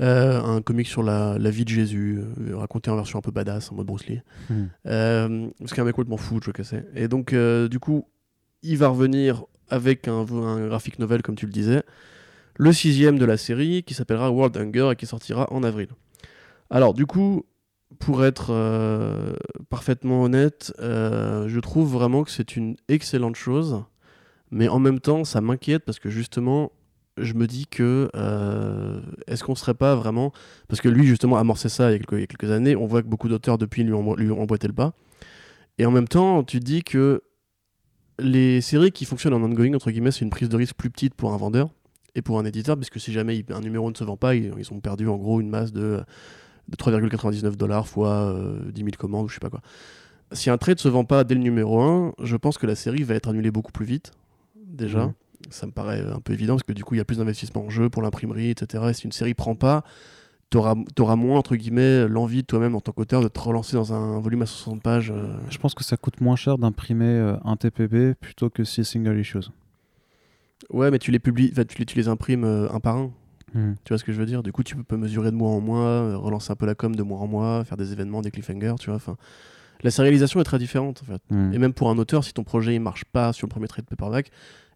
Euh, 0.00 0.42
un 0.42 0.60
comic 0.60 0.86
sur 0.86 1.02
la, 1.02 1.38
la 1.38 1.50
vie 1.50 1.64
de 1.64 1.70
Jésus, 1.70 2.20
raconté 2.52 2.90
en 2.90 2.96
version 2.96 3.18
un 3.18 3.22
peu 3.22 3.30
badass, 3.30 3.72
en 3.72 3.76
mode 3.76 3.86
Bruce 3.86 4.06
Lee. 4.06 4.20
Mhm. 4.50 4.70
Euh, 4.86 5.48
ce 5.64 5.74
qui 5.74 5.80
est 5.80 5.82
un 5.82 5.86
mec 5.86 5.96
je 5.96 6.50
cassais. 6.50 6.84
Et 6.94 7.08
donc, 7.08 7.34
du 7.34 7.78
coup, 7.80 8.06
il 8.62 8.78
va 8.78 8.88
revenir 8.88 9.44
avec 9.68 10.06
un, 10.06 10.26
un 10.30 10.68
graphic 10.68 10.98
novel, 10.98 11.22
comme 11.22 11.34
tu 11.34 11.46
le 11.46 11.52
disais, 11.52 11.82
le 12.56 12.72
sixième 12.72 13.18
de 13.18 13.24
la 13.24 13.36
série, 13.36 13.82
qui 13.82 13.94
s'appellera 13.94 14.30
World 14.30 14.56
Hunger 14.56 14.90
et 14.92 14.96
qui 14.96 15.06
sortira 15.06 15.52
en 15.52 15.62
avril. 15.62 15.88
Alors, 16.70 16.94
du 16.94 17.06
coup, 17.06 17.44
pour 17.98 18.24
être 18.24 18.48
euh, 18.50 19.34
parfaitement 19.70 20.22
honnête, 20.24 20.72
euh, 20.80 21.48
je 21.48 21.60
trouve 21.60 21.92
vraiment 21.92 22.24
que 22.24 22.30
c'est 22.30 22.56
une 22.56 22.76
excellente 22.88 23.36
chose, 23.36 23.84
mais 24.50 24.68
en 24.68 24.78
même 24.78 25.00
temps, 25.00 25.24
ça 25.24 25.40
m'inquiète 25.40 25.84
parce 25.84 25.98
que 25.98 26.10
justement, 26.10 26.72
je 27.18 27.34
me 27.34 27.46
dis 27.46 27.66
que 27.66 28.10
euh, 28.14 29.00
est-ce 29.26 29.44
qu'on 29.44 29.54
serait 29.54 29.74
pas 29.74 29.94
vraiment 29.94 30.32
parce 30.68 30.82
que 30.82 30.88
lui 30.88 31.06
justement 31.06 31.36
a 31.36 31.40
amorcé 31.40 31.70
ça 31.70 31.90
il 31.90 31.92
y 31.92 31.94
a 31.94 32.26
quelques, 32.26 32.50
années 32.50 32.76
on 32.76 32.86
voit 32.86 33.00
que 33.00 33.08
beaucoup 33.08 33.28
d'auteurs 33.30 33.56
depuis 33.56 33.84
lui 33.84 33.94
ont, 33.94 34.10
emboîté 34.38 34.66
le 34.66 34.74
pas. 34.74 34.92
Et 35.78 35.86
en 35.86 35.90
même 35.90 36.08
temps 36.08 36.44
tu 36.44 36.60
dis 36.60 36.82
que 36.82 37.22
les 38.18 38.60
séries 38.60 38.92
qui 38.92 39.06
fonctionnent 39.06 39.32
en 39.32 39.42
ongoing 39.42 39.72
entre 39.72 39.90
guillemets 39.90 40.10
c'est 40.10 40.26
une 40.26 40.30
prise 40.30 40.50
de 40.50 40.56
risque 40.56 40.76
plus 40.76 40.90
petite 40.90 41.14
pour 41.14 41.32
un 41.32 41.38
vendeur 41.38 41.70
et 42.14 42.20
pour 42.20 42.38
un 42.38 42.44
éditeur 42.44 42.76
parce 42.76 42.90
que 42.90 42.98
si 42.98 43.14
jamais 43.14 43.42
un 43.48 43.60
numéro 43.60 43.90
ne 43.90 43.96
se 43.96 44.04
vend 44.04 44.18
pas 44.18 44.34
ils 44.34 44.52
ont 44.70 44.80
perdu 44.80 45.08
en 45.08 45.16
gros 45.16 45.40
une 45.40 45.48
masse 45.48 45.72
de, 45.72 46.04
de 46.68 46.76
3,99 46.76 47.56
dollars 47.56 47.86
fois 47.88 48.32
euh, 48.34 48.70
10 48.72 48.80
000 48.80 48.90
commandes 48.98 49.26
ou 49.26 49.28
je 49.28 49.34
sais 49.34 49.40
pas 49.40 49.50
quoi 49.50 49.60
si 50.32 50.50
un 50.50 50.58
trade 50.58 50.80
se 50.80 50.88
vend 50.88 51.04
pas 51.04 51.22
dès 51.24 51.34
le 51.34 51.40
numéro 51.40 51.80
1 51.80 52.14
je 52.22 52.36
pense 52.36 52.58
que 52.58 52.66
la 52.66 52.74
série 52.74 53.02
va 53.04 53.14
être 53.14 53.28
annulée 53.28 53.50
beaucoup 53.50 53.72
plus 53.72 53.86
vite 53.86 54.10
déjà 54.56 55.06
Mhm. 55.06 55.12
ça 55.50 55.66
me 55.66 55.72
paraît 55.72 56.00
un 56.00 56.20
peu 56.20 56.32
évident 56.32 56.54
parce 56.54 56.64
que 56.64 56.72
du 56.72 56.82
coup 56.84 56.94
il 56.94 56.98
y 56.98 57.00
a 57.00 57.04
plus 57.04 57.18
d'investissement 57.18 57.64
en 57.64 57.70
jeu 57.70 57.88
pour 57.88 58.02
l'imprimerie 58.02 58.50
etc 58.50 58.84
et 58.88 58.92
si 58.92 59.04
une 59.04 59.12
série 59.12 59.34
prend 59.34 59.54
pas 59.54 59.84
t'auras 60.50 60.74
auras 60.98 61.16
moins 61.16 61.38
entre 61.38 61.56
guillemets 61.56 62.06
l'envie 62.08 62.44
toi-même 62.44 62.74
en 62.74 62.80
tant 62.80 62.92
qu'auteur 62.92 63.20
de 63.22 63.28
te 63.28 63.38
relancer 63.40 63.76
dans 63.76 63.92
un 63.92 64.18
volume 64.20 64.42
à 64.42 64.46
60 64.46 64.82
pages 64.82 65.10
euh. 65.10 65.36
Je 65.50 65.58
pense 65.58 65.74
que 65.74 65.84
ça 65.84 65.96
coûte 65.96 66.20
moins 66.20 66.36
cher 66.36 66.58
d'imprimer 66.58 67.04
euh, 67.04 67.36
un 67.44 67.56
TPB 67.56 68.14
plutôt 68.14 68.50
que 68.50 68.64
6 68.64 68.84
single 68.84 69.18
issues. 69.18 69.50
ouais 70.70 70.90
mais 70.90 70.98
tu 70.98 71.10
les 71.10 71.18
publies 71.18 71.52
tu 71.52 71.78
les, 71.78 71.86
tu 71.86 71.96
les 71.96 72.08
imprimes 72.08 72.44
euh, 72.44 72.68
un 72.72 72.80
par 72.80 72.96
un 72.96 73.10
Mhm. 73.54 73.76
tu 73.84 73.92
vois 73.92 73.98
ce 73.98 74.04
que 74.04 74.12
je 74.12 74.18
veux 74.18 74.26
dire? 74.26 74.42
Du 74.42 74.52
coup 74.52 74.62
tu 74.62 74.76
peux 74.76 74.96
mesurer 74.96 75.30
de 75.30 75.36
mois 75.36 75.50
en 75.50 75.60
mois 75.60 75.84
euh, 75.86 76.16
relancer 76.16 76.50
un 76.52 76.56
peu 76.56 76.66
la 76.66 76.74
com 76.74 76.94
de 76.96 77.02
mois 77.02 77.18
en 77.20 77.26
mois 77.26 77.64
faire 77.64 77.76
des 77.76 77.92
événements 77.92 78.20
des 78.22 78.30
cliffhangers 78.30 78.74
tu 78.80 78.86
vois 78.86 78.96
enfin 78.96 79.16
la 79.82 79.90
sérialisation 79.90 80.40
est 80.40 80.44
très 80.44 80.58
différente 80.58 81.02
en 81.02 81.12
fait 81.12 81.22
Mhm. 81.30 81.54
et 81.54 81.58
même 81.58 81.72
pour 81.72 81.88
un 81.90 81.98
auteur 81.98 82.24
si 82.24 82.32
ton 82.32 82.42
projet 82.44 82.74
il 82.74 82.80
marche 82.80 83.04
pas 83.04 83.32
sur 83.32 83.46
le 83.46 83.50
premier 83.50 83.68
trade 83.68 83.84
paperback 83.86 84.30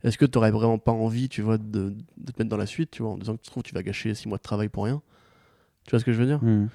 est-ce 0.04 0.16
que 0.16 0.24
tu 0.24 0.38
aurais 0.38 0.50
vraiment 0.52 0.78
pas 0.78 0.92
envie 0.92 1.28
tu 1.28 1.42
vois 1.42 1.58
de, 1.58 1.90
de 1.90 2.32
te 2.32 2.38
mettre 2.38 2.48
dans 2.48 2.56
la 2.56 2.66
suite 2.66 2.90
tu 2.92 3.02
vois 3.02 3.12
en 3.12 3.18
disant 3.18 3.36
que 3.36 3.42
tu 3.42 3.50
trouves 3.50 3.62
tu 3.64 3.74
vas 3.74 3.82
gâcher 3.82 4.14
6 4.14 4.28
mois 4.28 4.38
de 4.38 4.42
travail 4.42 4.68
pour 4.68 4.84
rien? 4.84 5.02
Tu 5.84 5.90
vois 5.90 5.98
ce 5.98 6.04
que 6.04 6.12
je 6.12 6.18
veux 6.20 6.26
dire? 6.26 6.42
Mhm. 6.42 6.68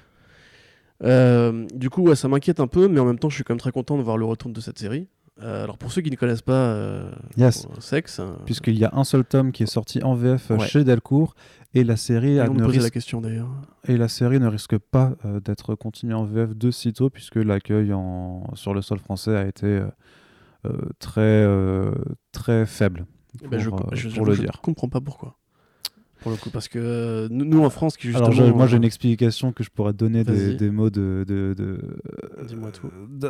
Euh, 1.03 1.65
du 1.73 1.89
coup, 1.89 2.03
ouais, 2.03 2.15
ça 2.15 2.27
m'inquiète 2.27 2.59
un 2.59 2.67
peu, 2.67 2.87
mais 2.87 2.99
en 2.99 3.05
même 3.05 3.19
temps, 3.19 3.29
je 3.29 3.35
suis 3.35 3.43
quand 3.43 3.53
même 3.53 3.59
très 3.59 3.71
content 3.71 3.97
de 3.97 4.01
voir 4.03 4.17
le 4.17 4.25
retour 4.25 4.51
de 4.51 4.61
cette 4.61 4.79
série. 4.79 5.07
Euh, 5.41 5.63
alors, 5.65 5.77
pour 5.77 5.91
ceux 5.91 6.01
qui 6.01 6.09
ne 6.09 6.15
connaissent 6.15 6.41
pas 6.41 6.53
euh, 6.53 7.11
Yes. 7.35 7.67
Sex, 7.79 8.19
euh, 8.19 8.31
Puisqu'il 8.45 8.77
y 8.77 8.85
a 8.85 8.91
un 8.93 9.03
seul 9.03 9.25
tome 9.25 9.51
qui 9.51 9.63
est 9.63 9.67
sorti 9.67 10.01
en 10.03 10.15
VF 10.15 10.51
Ouais. 10.51 10.59
chez 10.67 10.83
Delcourt 10.85 11.35
et 11.75 11.83
la 11.83 11.97
série 11.97 12.35
ne 12.35 12.59
la 12.59 12.67
risque 12.67 12.91
question 12.93 13.21
d'ailleurs. 13.21 13.49
Et 13.87 13.97
la 13.97 14.07
série 14.07 14.39
ne 14.39 14.47
risque 14.47 14.77
pas 14.77 15.13
euh, 15.25 15.39
d'être 15.39 15.75
continuée 15.75 16.13
en 16.15 16.25
VF 16.25 16.55
de 16.55 16.71
sitôt, 16.71 17.09
puisque 17.09 17.35
l'accueil 17.35 17.93
en... 17.93 18.43
sur 18.55 18.73
le 18.73 18.81
sol 18.81 18.99
français 18.99 19.35
a 19.35 19.45
été 19.47 19.67
euh, 19.67 19.87
euh, 20.65 20.89
très, 20.99 21.21
euh, 21.21 21.91
très 22.31 22.65
faible, 22.65 23.05
pour, 23.39 23.49
je, 23.93 23.99
je- 23.99 24.07
pour 24.09 24.25
j'avoue, 24.25 24.25
le 24.25 24.33
je 24.35 24.41
dire. 24.41 24.61
comprends 24.61 24.89
pas 24.89 25.01
pourquoi. 25.01 25.37
Pour 26.25 26.31
le 26.31 26.39
coup, 26.39 26.49
parce 26.49 26.67
que 26.67 26.79
euh, 26.81 27.27
nous, 27.29 27.63
en 27.63 27.69
France, 27.69 27.97
qui 27.97 28.07
justement. 28.07 28.25
Alors, 28.29 28.55
moi, 28.57 28.65
j'ai 28.65 28.73
euh, 28.73 28.77
une 28.77 28.83
explication 28.83 29.51
que 29.51 29.63
je 29.63 29.69
pourrais 29.69 29.93
donner 29.93 30.23
des, 30.23 30.71
mots 30.71 30.89
de. 30.89 31.23
de, 31.27 31.53
de- 31.55 31.79
Dis-moi 32.47 32.71
tout. 32.71 32.89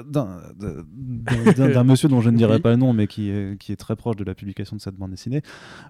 d'un- 0.09 1.83
monsieur 1.83 2.07
dont 2.07 2.21
je 2.21 2.29
ne 2.29 2.37
dirai 2.37 2.55
Oui. 2.55 2.61
pas 2.61 2.69
le 2.71 2.77
nom, 2.77 2.93
mais 2.93 3.07
qui 3.07 3.29
est, 3.29 3.59
qui 3.59 3.73
est 3.73 3.75
très 3.75 3.97
proche 3.97 4.15
de 4.15 4.23
la 4.23 4.33
publication 4.33 4.77
de 4.77 4.81
cette 4.81 4.95
bande 4.95 5.11
dessinée, 5.11 5.41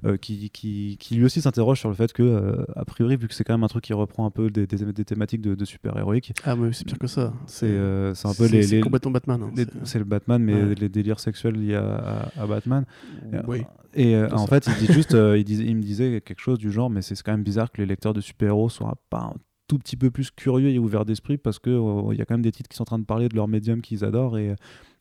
euh, 0.04 0.18
qui, 0.18 0.50
qui, 0.50 0.98
qui 1.00 1.15
lui 1.15 1.26
aussi 1.26 1.41
s'interroge 1.41 1.80
sur 1.80 1.89
le 1.89 1.96
fait 1.96 2.12
que, 2.12 2.24
euh, 2.24 2.65
a 2.76 2.86
priori, 2.86 3.18
vu 3.18 3.28
que 3.28 3.36
c'est 3.36 3.44
quand 3.44 3.54
même 3.54 3.63
un 3.63 3.68
truc 3.68 3.84
qui 3.84 3.94
reprend 3.94 4.26
un 4.26 4.32
peu 4.32 4.50
des, 4.50 4.65
des, 4.65 4.78
des 4.91 5.06
thématiques 5.06 5.41
de, 5.41 5.54
de 5.54 5.65
super-héroïques, 5.65 6.34
Ah, 6.44 6.56
mais 6.56 6.74
c'est 6.74 6.86
pire 6.86 6.98
que 6.98 7.08
ça. 7.08 7.34
c'est 7.46 7.68
euh, 7.70 8.15
un 8.24 8.34
peu 8.34 8.48
les. 8.48 8.63
c'est 8.63 8.80
complètement 8.80 9.12
Batman. 9.12 9.44
hein, 9.44 9.63
c'est- 9.84 10.00
le 10.00 10.06
Batman, 10.06 10.41
mais 10.41 10.56
Ouais. 10.56 10.76
les 10.76 10.89
délires 10.89 11.20
sexuels 11.20 11.54
liés 11.56 11.76
à, 11.76 12.30
à- 12.38 12.41
à 12.44 12.48
Batman. 12.48 12.86
Oui. 13.48 13.62
Et 13.98 14.13
euh, 14.13 14.28
en 14.34 14.46
fait, 14.46 14.68
il 14.68 14.86
dit 14.88 14.91
juste, 14.91 15.13
euh, 15.15 15.38
il 15.38 15.76
me 15.78 15.82
disait 15.82 16.20
quelque 16.20 16.41
chose 16.41 16.60
du 16.60 16.70
genre, 16.70 16.89
mais 16.96 17.02
c'est 17.04 17.22
quand 17.22 17.32
même 17.34 17.44
bizarre 17.44 17.72
que 17.72 17.82
les 17.82 17.86
lecteurs 17.86 18.14
de 18.14 18.22
super-héros 18.22 18.70
soient 18.70 18.98
pas 19.12 19.20
un 19.20 19.34
tout 19.68 19.80
petit 19.80 19.96
peu 19.98 20.12
plus 20.12 20.30
curieux 20.32 20.70
et 20.70 20.78
ouverts 20.80 21.06
d'esprit 21.06 21.38
parce 21.38 21.58
que 21.60 21.70
euh, 21.72 22.14
il 22.14 22.20
y 22.20 22.22
a 22.22 22.26
quand 22.26 22.36
même 22.36 22.44
des 22.44 22.52
titres 22.52 22.70
qui 22.70 22.76
sont 22.76 22.84
en 22.84 22.86
train 22.86 23.00
de 23.00 23.04
parler 23.06 23.30
de 23.30 23.36
leur 23.36 23.48
médium 23.48 23.82
qu'ils 23.82 24.06
adorent 24.06 24.38
et 24.38 24.50
euh, 24.52 24.56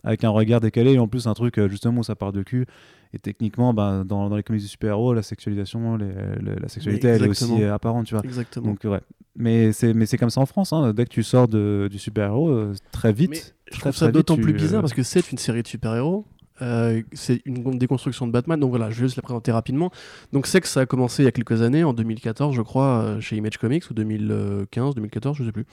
avec 0.04 0.24
un 0.24 0.30
regard 0.30 0.60
décalé 0.60 0.92
et 0.94 0.98
en 0.98 1.06
plus 1.06 1.26
un 1.26 1.34
truc 1.34 1.58
euh, 1.58 1.68
justement 1.68 2.00
où 2.00 2.02
ça 2.02 2.14
part 2.16 2.32
de 2.32 2.42
cul 2.42 2.64
et 3.12 3.18
techniquement 3.18 3.74
ben, 3.74 4.04
dans, 4.06 4.30
dans 4.30 4.36
les 4.36 4.42
comics 4.42 4.62
de 4.62 4.66
super-héros 4.66 5.12
la 5.12 5.22
sexualisation 5.22 5.96
les- 5.96 6.06
les- 6.40 6.56
la 6.56 6.68
sexualité 6.68 7.08
elle 7.08 7.24
est 7.24 7.28
aussi 7.28 7.62
euh, 7.62 7.74
apparente 7.74 8.06
tu 8.06 8.14
vois 8.14 8.24
Exactement. 8.24 8.68
donc 8.68 8.80
ouais 8.84 9.00
mais 9.36 9.72
c'est 9.72 9.92
mais 9.92 10.06
c'est 10.06 10.16
comme 10.16 10.30
ça 10.30 10.40
en 10.40 10.46
France 10.46 10.72
hein. 10.72 10.94
dès 10.94 11.04
que 11.04 11.10
tu 11.10 11.22
sors 11.22 11.46
de, 11.46 11.88
du 11.90 11.98
super-héros 11.98 12.72
très 12.90 13.12
vite 13.12 13.30
Mais 13.32 13.40
je 13.72 13.78
trouve 13.80 13.94
ça 13.94 14.10
d'autant 14.10 14.36
tu, 14.36 14.40
plus 14.40 14.52
bizarre 14.54 14.80
parce 14.80 14.94
que 14.94 15.02
c'est 15.02 15.30
une 15.30 15.38
série 15.38 15.62
de 15.62 15.68
super-héros. 15.68 16.24
Euh, 16.62 17.02
c'est 17.12 17.42
une 17.44 17.78
déconstruction 17.78 18.26
de 18.26 18.32
Batman, 18.32 18.58
donc 18.60 18.70
voilà, 18.70 18.90
je 18.90 18.96
vais 19.00 19.06
juste 19.06 19.16
la 19.16 19.22
présenter 19.22 19.50
rapidement. 19.52 19.90
Donc 20.32 20.46
Sex, 20.46 20.70
ça 20.70 20.80
a 20.80 20.86
commencé 20.86 21.22
il 21.22 21.26
y 21.26 21.28
a 21.28 21.32
quelques 21.32 21.62
années, 21.62 21.84
en 21.84 21.92
2014, 21.92 22.54
je 22.54 22.62
crois, 22.62 23.02
euh, 23.02 23.20
chez 23.20 23.36
Image 23.36 23.58
Comics, 23.58 23.90
ou 23.90 23.94
2015, 23.94 24.94
2014, 24.94 25.36
je 25.36 25.44
sais 25.44 25.52
plus. 25.52 25.66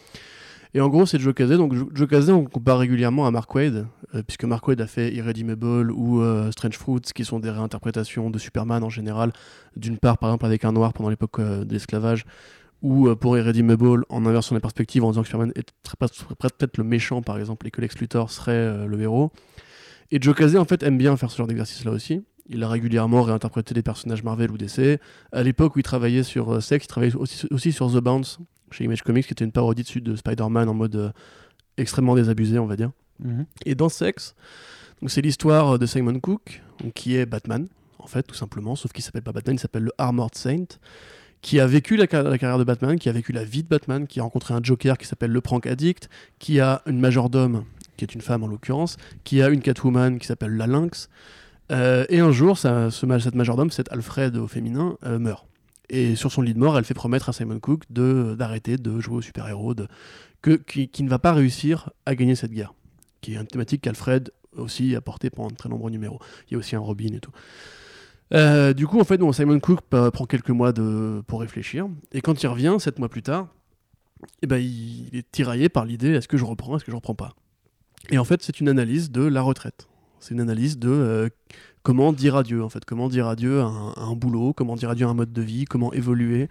Et 0.73 0.79
en 0.79 0.87
gros, 0.87 1.05
c'est 1.05 1.19
Joe 1.19 1.33
Casey. 1.33 1.57
Donc 1.57 1.73
Jo- 1.75 1.89
Joe 1.93 2.07
Casey, 2.07 2.31
on 2.31 2.45
compare 2.45 2.79
régulièrement 2.79 3.27
à 3.27 3.31
Mark 3.31 3.53
Wade, 3.53 3.87
euh, 4.15 4.23
puisque 4.25 4.45
Mark 4.45 4.65
Wade 4.67 4.79
a 4.81 4.87
fait 4.87 5.13
Irredeemable 5.13 5.91
ou 5.91 6.21
euh, 6.21 6.49
Strange 6.51 6.77
Fruits, 6.77 7.01
qui 7.13 7.25
sont 7.25 7.39
des 7.39 7.49
réinterprétations 7.49 8.29
de 8.29 8.39
Superman 8.39 8.81
en 8.83 8.89
général. 8.89 9.33
D'une 9.75 9.97
part, 9.97 10.17
par 10.17 10.29
exemple, 10.29 10.45
avec 10.45 10.63
un 10.63 10.71
noir 10.71 10.93
pendant 10.93 11.09
l'époque 11.09 11.41
de 11.41 11.71
l'esclavage, 11.73 12.25
ou 12.81 13.13
pour 13.15 13.37
Irredeemable, 13.37 14.05
en 14.09 14.25
inversant 14.25 14.55
les 14.55 14.61
perspectives, 14.61 15.03
en 15.03 15.09
disant 15.11 15.21
que 15.21 15.27
Superman 15.27 15.51
est 15.55 15.73
peut-être 16.39 16.77
le 16.77 16.83
méchant, 16.85 17.21
par 17.21 17.37
exemple, 17.37 17.67
et 17.67 17.71
que 17.71 17.81
Lex 17.81 17.99
Luthor 17.99 18.31
serait 18.31 18.87
le 18.87 19.01
héros. 19.01 19.31
Et 20.11 20.21
Joe 20.21 20.35
Casey, 20.35 20.57
en 20.57 20.65
fait, 20.65 20.83
aime 20.83 20.97
bien 20.97 21.15
faire 21.15 21.31
ce 21.31 21.37
genre 21.37 21.47
d'exercice-là 21.47 21.91
aussi. 21.91 22.21
Il 22.49 22.63
a 22.63 22.69
régulièrement 22.69 23.23
réinterprété 23.23 23.73
des 23.73 23.81
personnages 23.81 24.23
Marvel 24.23 24.51
ou 24.51 24.57
DC. 24.57 24.99
À 25.31 25.43
l'époque 25.43 25.75
où 25.75 25.79
il 25.79 25.83
travaillait 25.83 26.23
sur 26.23 26.53
euh, 26.53 26.59
Sex, 26.59 26.83
il 26.83 26.87
travaillait 26.87 27.15
aussi, 27.15 27.47
aussi 27.49 27.71
sur 27.71 27.89
The 27.91 27.97
Bounce, 28.03 28.39
chez 28.71 28.83
Image 28.83 29.03
Comics, 29.03 29.25
qui 29.25 29.31
était 29.31 29.45
une 29.45 29.53
parodie 29.53 29.83
dessus 29.83 30.01
de 30.01 30.15
Spider-Man 30.15 30.67
en 30.67 30.73
mode 30.73 30.95
euh, 30.95 31.11
extrêmement 31.77 32.15
désabusé, 32.15 32.59
on 32.59 32.65
va 32.65 32.75
dire. 32.75 32.91
Mhm. 33.19 33.45
Et 33.65 33.75
dans 33.75 33.87
Sex, 33.87 34.35
c'est 35.07 35.21
l'histoire 35.21 35.79
de 35.79 35.85
Simon 35.85 36.19
Cook, 36.19 36.61
donc 36.83 36.93
qui 36.93 37.15
est 37.15 37.25
Batman, 37.25 37.67
en 37.99 38.07
fait, 38.07 38.23
tout 38.23 38.35
simplement, 38.35 38.75
sauf 38.75 38.91
qu'il 38.91 39.03
s'appelle 39.03 39.23
pas 39.23 39.31
Batman, 39.31 39.55
il 39.55 39.59
s'appelle 39.59 39.83
le 39.83 39.93
Armored 39.97 40.35
Saint, 40.35 40.65
qui 41.41 41.59
a 41.59 41.67
vécu 41.67 41.95
la, 41.95 42.05
la, 42.05 42.37
carrière 42.37 42.57
de 42.57 42.63
Batman, 42.63 42.99
qui 42.99 43.09
a 43.09 43.11
vécu 43.11 43.31
la 43.31 43.43
vie 43.43 43.63
de 43.63 43.67
Batman, 43.67 44.07
qui 44.07 44.19
a 44.19 44.23
rencontré 44.23 44.53
un 44.53 44.59
Joker 44.61 44.97
qui 44.97 45.07
s'appelle 45.07 45.31
le 45.31 45.41
Prank 45.41 45.65
Addict, 45.67 46.09
qui 46.39 46.59
a 46.59 46.81
une 46.85 46.99
majordome, 46.99 47.63
qui 47.97 48.05
est 48.05 48.13
une 48.13 48.21
femme 48.21 48.43
en 48.43 48.47
l'occurrence, 48.47 48.97
qui 49.23 49.41
a 49.41 49.49
une 49.49 49.61
Catwoman 49.61 50.19
qui 50.19 50.27
s'appelle 50.27 50.55
la 50.55 50.67
Lynx. 50.67 51.09
Euh, 51.71 52.05
et 52.09 52.19
un 52.19 52.31
jour, 52.31 52.57
ce, 52.57 52.89
cette 52.89 53.35
majordome, 53.35 53.71
cet 53.71 53.91
Alfred 53.91 54.35
au 54.37 54.47
féminin, 54.47 54.97
euh, 55.05 55.19
meurt. 55.19 55.47
Et 55.89 56.15
sur 56.15 56.31
son 56.31 56.41
lit 56.41 56.53
de 56.53 56.59
mort, 56.59 56.77
elle 56.77 56.85
fait 56.85 56.93
promettre 56.93 57.29
à 57.29 57.33
Simon 57.33 57.59
Cook 57.59 57.83
d'arrêter 57.89 58.77
de, 58.77 58.99
jouer 58.99 59.17
au 59.17 59.21
super-héros, 59.21 59.75
qui, 60.67 60.87
qui, 60.87 61.03
ne 61.03 61.09
va 61.09 61.19
pas 61.19 61.33
réussir 61.33 61.89
à 62.05 62.15
gagner 62.15 62.35
cette 62.35 62.51
guerre, 62.51 62.73
qui 63.19 63.33
est 63.33 63.37
une 63.37 63.47
thématique 63.47 63.81
qu'Alfred 63.81 64.31
aussi 64.55 64.95
a 64.95 65.01
portée 65.01 65.29
pendant 65.29 65.49
de 65.49 65.55
très 65.55 65.69
nombreux 65.69 65.91
numéros. 65.91 66.19
Il 66.47 66.53
y 66.53 66.55
a 66.55 66.59
aussi 66.59 66.75
un 66.75 66.79
Robin 66.79 67.13
et 67.13 67.19
tout. 67.19 67.31
Euh, 68.33 68.73
du 68.73 68.87
coup, 68.87 68.99
en 68.99 69.03
fait, 69.03 69.19
Simon 69.33 69.59
Cook 69.59 69.81
prend 69.81 70.25
quelques 70.25 70.49
mois 70.49 70.71
de, 70.71 71.21
pour 71.27 71.41
réfléchir. 71.41 71.87
Et 72.13 72.21
quand 72.21 72.41
il 72.41 72.47
revient, 72.47 72.75
sept 72.79 72.99
mois 72.99 73.09
plus 73.09 73.23
tard, 73.23 73.49
eh 74.41 74.47
ben, 74.47 74.57
il, 74.57 75.09
est 75.13 75.29
tiraillé 75.31 75.69
par 75.69 75.85
l'idée 75.85 76.11
est-ce 76.11 76.27
que 76.27 76.37
je 76.37 76.45
reprends, 76.45 76.77
est-ce 76.77 76.85
que 76.85 76.91
je 76.91 76.95
reprends 76.95 77.15
pas? 77.15 77.33
Et 78.09 78.17
en 78.17 78.23
fait, 78.23 78.41
c'est 78.41 78.59
une 78.59 78.69
analyse 78.69 79.11
de 79.11 79.23
la 79.23 79.41
retraite. 79.41 79.87
C'est 80.19 80.33
une 80.33 80.41
analyse 80.41 80.77
de 80.77 80.89
euh, 80.89 81.29
comment 81.83 82.13
dire 82.13 82.35
adieu, 82.35 82.63
en 82.63 82.69
fait. 82.69 82.85
Comment 82.85 83.09
dire 83.09 83.27
adieu 83.27 83.61
à 83.61 83.65
un, 83.65 84.15
boulot, 84.15 84.53
comment 84.53 84.75
dire 84.75 84.89
adieu 84.89 85.05
à 85.05 85.09
un 85.09 85.13
mode 85.13 85.33
de 85.33 85.41
vie, 85.41 85.65
comment 85.65 85.93
évoluer. 85.93 86.49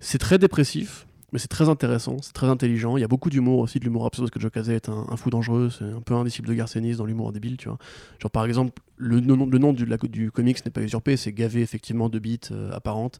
C'est 0.00 0.18
très 0.18 0.38
dépressif 0.38 1.06
mais 1.32 1.38
c'est 1.38 1.48
très 1.48 1.68
intéressant, 1.68 2.16
c'est 2.22 2.32
très 2.32 2.46
intelligent. 2.46 2.96
Il 2.96 3.00
y 3.00 3.04
a 3.04 3.08
beaucoup 3.08 3.28
d'humour 3.28 3.58
aussi, 3.58 3.78
de 3.78 3.84
l'humour 3.84 4.06
absurde, 4.06 4.30
parce 4.30 4.34
que 4.34 4.40
Joe 4.40 4.68
est 4.68 4.88
un, 4.88 5.16
fou 5.16 5.30
dangereux, 5.30 5.70
c'est 5.70 5.84
un 5.84 6.00
peu 6.00 6.14
un 6.14 6.24
disciple 6.24 6.48
de 6.48 6.54
Garcenis 6.54 6.96
dans 6.96 7.04
l'humour 7.04 7.32
débile, 7.32 7.58
tu 7.58 7.68
vois. 7.68 7.78
Genre 8.18 8.30
par 8.30 8.46
exemple, 8.46 8.72
le, 8.96 9.20
nom, 9.20 9.72
du, 9.72 9.86
du 10.08 10.30
comics 10.30 10.64
n'est 10.64 10.70
pas 10.70 10.80
usurpé, 10.80 11.16
c'est 11.16 11.32
gavé 11.32 11.60
effectivement 11.60 12.08
de 12.08 12.18
bits 12.18 12.40
euh, 12.50 12.72
apparentes. 12.72 13.18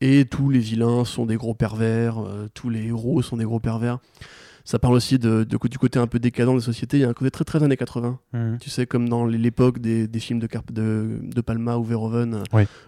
Et 0.00 0.26
tous 0.26 0.50
les 0.50 0.60
vilains 0.60 1.04
sont 1.04 1.26
des 1.26 1.36
gros 1.36 1.54
pervers, 1.54 2.18
euh, 2.18 2.48
tous 2.52 2.68
les 2.70 2.86
héros 2.86 3.22
sont 3.22 3.36
des 3.38 3.44
gros 3.44 3.60
pervers. 3.60 3.98
Ça 4.68 4.78
parle 4.78 4.96
aussi 4.96 5.18
de, 5.18 5.44
du 5.44 5.78
côté 5.78 5.98
un 5.98 6.06
peu 6.06 6.18
décadent 6.18 6.54
des 6.54 6.60
sociétés. 6.60 6.98
Il 6.98 7.00
y 7.00 7.04
a 7.04 7.08
un 7.08 7.14
côté 7.14 7.30
très 7.30 7.44
très 7.44 7.62
années 7.62 7.78
80. 7.78 8.18
Mhm. 8.34 8.58
Tu 8.60 8.68
sais, 8.68 8.84
comme 8.84 9.08
dans 9.08 9.24
l'époque 9.24 9.78
des, 9.78 10.06
films 10.20 10.40
de, 10.40 10.48
de, 10.70 11.20
de, 11.22 11.40
Palma 11.40 11.78
ou 11.78 11.84
Verhoeven, 11.84 12.42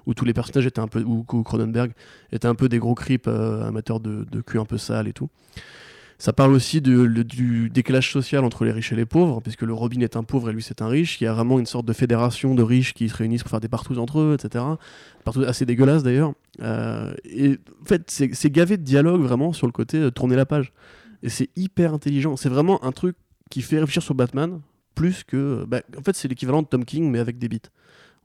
où 0.05 0.12
tous 0.12 0.26
les 0.26 0.35
personnages 0.35 0.66
étaient 0.66 0.81
un 0.81 0.89
peu, 0.89 1.01
ou, 1.01 1.22
Cronenberg, 1.22 1.93
étaient 2.33 2.49
un 2.49 2.55
peu 2.55 2.68
des 2.68 2.78
gros 2.78 2.95
creeps 2.95 3.24
euh, 3.28 3.66
amateurs 3.66 3.99
de, 3.99 4.26
de 4.31 4.41
cul 4.43 4.59
un 4.59 4.66
peu 4.66 4.76
sale 4.76 5.09
et 5.09 5.14
tout. 5.14 5.31
Ça 6.18 6.35
parle 6.35 6.53
aussi 6.53 6.83
de, 6.83 7.07
du 7.22 7.70
décalage 7.70 8.12
social 8.12 8.45
entre 8.45 8.66
les 8.66 8.72
riches 8.72 8.93
et 8.93 8.97
les 8.97 9.07
pauvres, 9.07 9.41
puisque 9.41 9.62
le 9.62 9.72
Robin 9.72 10.03
est 10.03 10.16
un 10.16 10.22
pauvre 10.22 10.51
et 10.51 10.53
lui 10.53 10.62
c'est 10.62 10.83
un 10.83 10.89
riche. 10.89 11.18
Il 11.22 11.24
y 11.24 11.26
a 11.26 11.33
vraiment 11.33 11.59
une 11.59 11.64
sorte 11.64 11.87
de 11.87 11.95
fédération 11.95 12.55
de 12.55 12.62
riches 12.62 12.93
qui 12.93 13.09
se 13.09 13.16
réunissent 13.16 13.43
pour 13.43 13.53
faire 13.53 13.61
des 13.61 13.68
partous 13.68 13.97
entre 13.97 14.20
eux, 14.20 14.37
etc. 14.39 14.62
Partout 15.24 15.45
assez 15.45 15.64
dégueulasse 15.64 16.03
d'ailleurs. 16.03 16.35
Euh, 16.61 17.14
et 17.24 17.59
en 17.81 17.87
fait, 17.87 18.03
c'est 18.11 18.51
gavé 18.51 18.76
de 18.76 18.83
dialogue 18.83 19.22
vraiment 19.22 19.55
sur 19.55 19.66
le 19.66 19.72
côté 19.72 19.99
de 19.99 20.11
tourner 20.11 20.37
la 20.37 20.45
page. 20.45 20.74
Et 21.22 21.28
c'est 21.28 21.50
hyper 21.56 21.94
intelligent. 21.94 22.36
C'est 22.36 22.48
vraiment 22.48 22.82
un 22.84 22.92
truc 22.92 23.16
qui 23.50 23.62
fait 23.62 23.78
réfléchir 23.78 24.02
sur 24.02 24.14
Batman 24.14 24.60
plus 24.94 25.24
que. 25.24 25.64
Bah, 25.66 25.80
en 25.98 26.02
fait, 26.02 26.16
c'est 26.16 26.28
l'équivalent 26.28 26.62
de 26.62 26.66
Tom 26.66 26.84
King, 26.84 27.10
mais 27.10 27.18
avec 27.18 27.38
des 27.38 27.48
beats, 27.48 27.70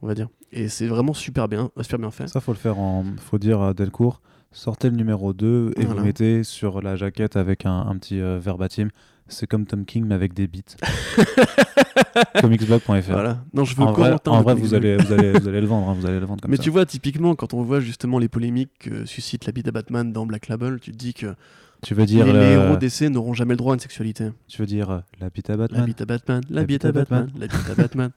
on 0.02 0.08
va 0.08 0.16
dire. 0.16 0.30
Et 0.52 0.70
c'est 0.70 0.88
vraiment 0.88 1.14
super 1.14 1.48
bien, 1.48 1.72
super 1.82 2.00
bien 2.00 2.12
fait. 2.12 2.28
Ça, 2.28 2.40
faut 2.42 2.54
le 2.54 2.58
faire 2.58 2.80
en. 2.80 3.04
faut 3.18 3.38
dire 3.38 3.62
à 3.62 3.74
Delcourt 3.74 4.22
sortez 4.56 4.90
le 4.90 4.96
numéro 4.96 5.34
2 5.34 5.74
et 5.78 5.86
vous 5.86 6.00
mettez 6.00 6.44
sur 6.44 6.82
la 6.82 6.96
jaquette 6.96 7.36
avec 7.36 7.66
un, 7.66 7.82
un 7.82 7.98
petit 7.98 8.20
euh, 8.20 8.40
verbatim. 8.40 8.90
C'est 9.28 9.48
comme 9.48 9.66
Tom 9.66 9.86
King, 9.86 10.06
mais 10.06 10.16
avec 10.16 10.34
des 10.34 10.48
beats. 10.48 10.76
Comicsblog.fr. 12.42 13.12
Voilà. 13.12 13.44
Non, 13.54 13.66
je 13.66 13.76
veux 13.76 13.84
en 13.84 13.92
vrai, 13.92 14.16
en 14.28 14.42
vrai 14.44 14.54
vous, 14.54 14.76
allez, 14.76 14.98
vous, 14.98 15.12
allez, 15.12 15.32
vous 15.32 15.48
allez 15.48 15.62
le 15.62 15.68
vendre. 15.68 15.90
Hein, 15.90 15.96
vous 16.00 16.06
allez 16.06 16.20
le 16.20 16.28
vendre 16.28 16.42
comme 16.42 16.52
mais 16.52 16.58
ça. 16.58 16.64
tu 16.64 16.70
vois, 16.70 16.86
typiquement, 16.86 17.34
quand 17.34 17.56
on 17.56 17.64
voit 17.64 17.80
justement 17.80 18.20
les 18.20 18.30
polémiques 18.30 18.72
que 18.80 19.06
suscite 19.06 19.46
la 19.46 19.52
bite 19.52 19.68
à 19.68 19.72
Batman 19.72 20.14
dans 20.14 20.28
Black 20.28 20.48
Label, 20.48 20.80
tu 20.80 20.92
te 20.92 20.98
dis 20.98 21.16
que 21.16 21.34
tu 21.82 21.94
veux 21.94 22.06
dire 22.06 22.26
les, 22.26 22.34
le... 22.34 22.42
héros 22.42 22.78
d'essai 22.78 23.10
n'auront 23.10 23.34
jamais 23.34 23.54
le 23.54 23.58
droit 23.58 23.74
à 23.74 23.76
une 23.76 23.80
sexualité. 23.80 24.30
Tu 24.48 24.62
veux 24.62 24.66
dire 24.66 24.90
euh, 24.90 25.00
la 25.20 25.30
bite 25.30 25.50
à 25.50 25.58
Batman 25.58 25.82
La 25.82 25.86
bite 25.86 26.02
à 26.02 26.06
Batman, 26.06 26.42
la, 26.50 26.64
bite 26.64 26.86
à 26.86 26.92
Batman, 26.92 27.30
la 27.38 27.48
bite 27.48 27.70
à 27.70 27.76
Batman. 27.76 28.12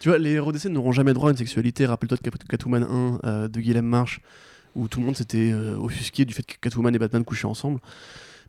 tu 0.00 0.08
vois, 0.08 0.18
les 0.18 0.30
héros 0.30 0.52
d'essai 0.52 0.68
n'auront 0.68 0.92
jamais 0.92 1.10
le 1.10 1.14
droit 1.14 1.28
à 1.28 1.32
une 1.32 1.36
sexualité. 1.36 1.86
Rappelle-toi 1.86 2.18
de 2.22 2.30
Catwoman 2.48 2.82
1 2.82 3.20
euh, 3.24 3.48
de 3.48 3.60
Guillaume 3.60 3.86
Marsh, 3.86 4.20
où 4.74 4.88
tout 4.88 5.00
le 5.00 5.06
monde 5.06 5.16
s'était 5.16 5.52
euh, 5.52 5.76
offusqué 5.76 6.24
du 6.24 6.34
fait 6.34 6.42
que 6.42 6.54
Catwoman 6.60 6.94
et 6.94 6.98
Batman 6.98 7.24
couchaient 7.24 7.46
ensemble. 7.46 7.80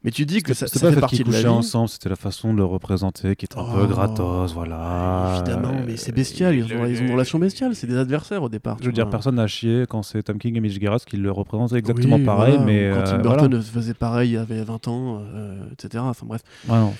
Mais 0.03 0.09
tu 0.09 0.25
dis 0.25 0.41
que 0.41 0.55
ça, 0.55 0.67
ça 0.67 0.79
pas 0.79 0.91
fait 0.91 0.99
partie 0.99 1.23
de 1.23 1.31
la 1.31 1.41
vie. 1.41 1.47
ensemble, 1.47 1.87
c'était 1.87 2.09
la 2.09 2.15
façon 2.15 2.53
de 2.53 2.57
le 2.57 2.65
représenter 2.65 3.35
qui 3.35 3.45
est 3.45 3.55
un 3.55 3.63
peu 3.63 3.83
oh. 3.83 3.87
gratos, 3.87 4.51
voilà. 4.51 5.35
Évidemment, 5.35 5.83
mais 5.85 5.95
c'est 5.95 6.11
bestial, 6.11 6.55
ils, 6.55 6.63
ont, 6.73 6.87
ils 6.87 7.01
ont 7.01 7.05
une 7.05 7.11
relation 7.11 7.37
bestiale, 7.37 7.75
c'est 7.75 7.85
des 7.85 7.97
adversaires 7.97 8.41
au 8.41 8.49
départ. 8.49 8.77
Je 8.81 8.87
veux 8.87 8.91
dire, 8.91 9.09
personne 9.11 9.35
n'a 9.35 9.45
chié 9.45 9.85
quand 9.87 10.01
c'est 10.01 10.23
Tom 10.23 10.39
King 10.39 10.57
et 10.57 10.59
Mitch 10.59 10.79
Gerads 10.79 11.01
qui 11.05 11.17
le 11.17 11.31
représentent 11.31 11.73
exactement 11.73 12.19
pareil, 12.19 12.57
mais 12.65 12.89
quand 12.91 13.03
Tim 13.03 13.19
euh, 13.19 13.21
Burton 13.21 13.61
faisait 13.61 13.93
pareil 13.93 14.31
il 14.31 14.33
y 14.33 14.37
avait 14.37 14.63
20 14.63 14.87
ans, 14.87 15.21
euh, 15.35 15.55
etc. 15.71 16.03
Enfin 16.07 16.25
bref. 16.25 16.41
Ouais, 16.67 16.77
non. 16.77 16.93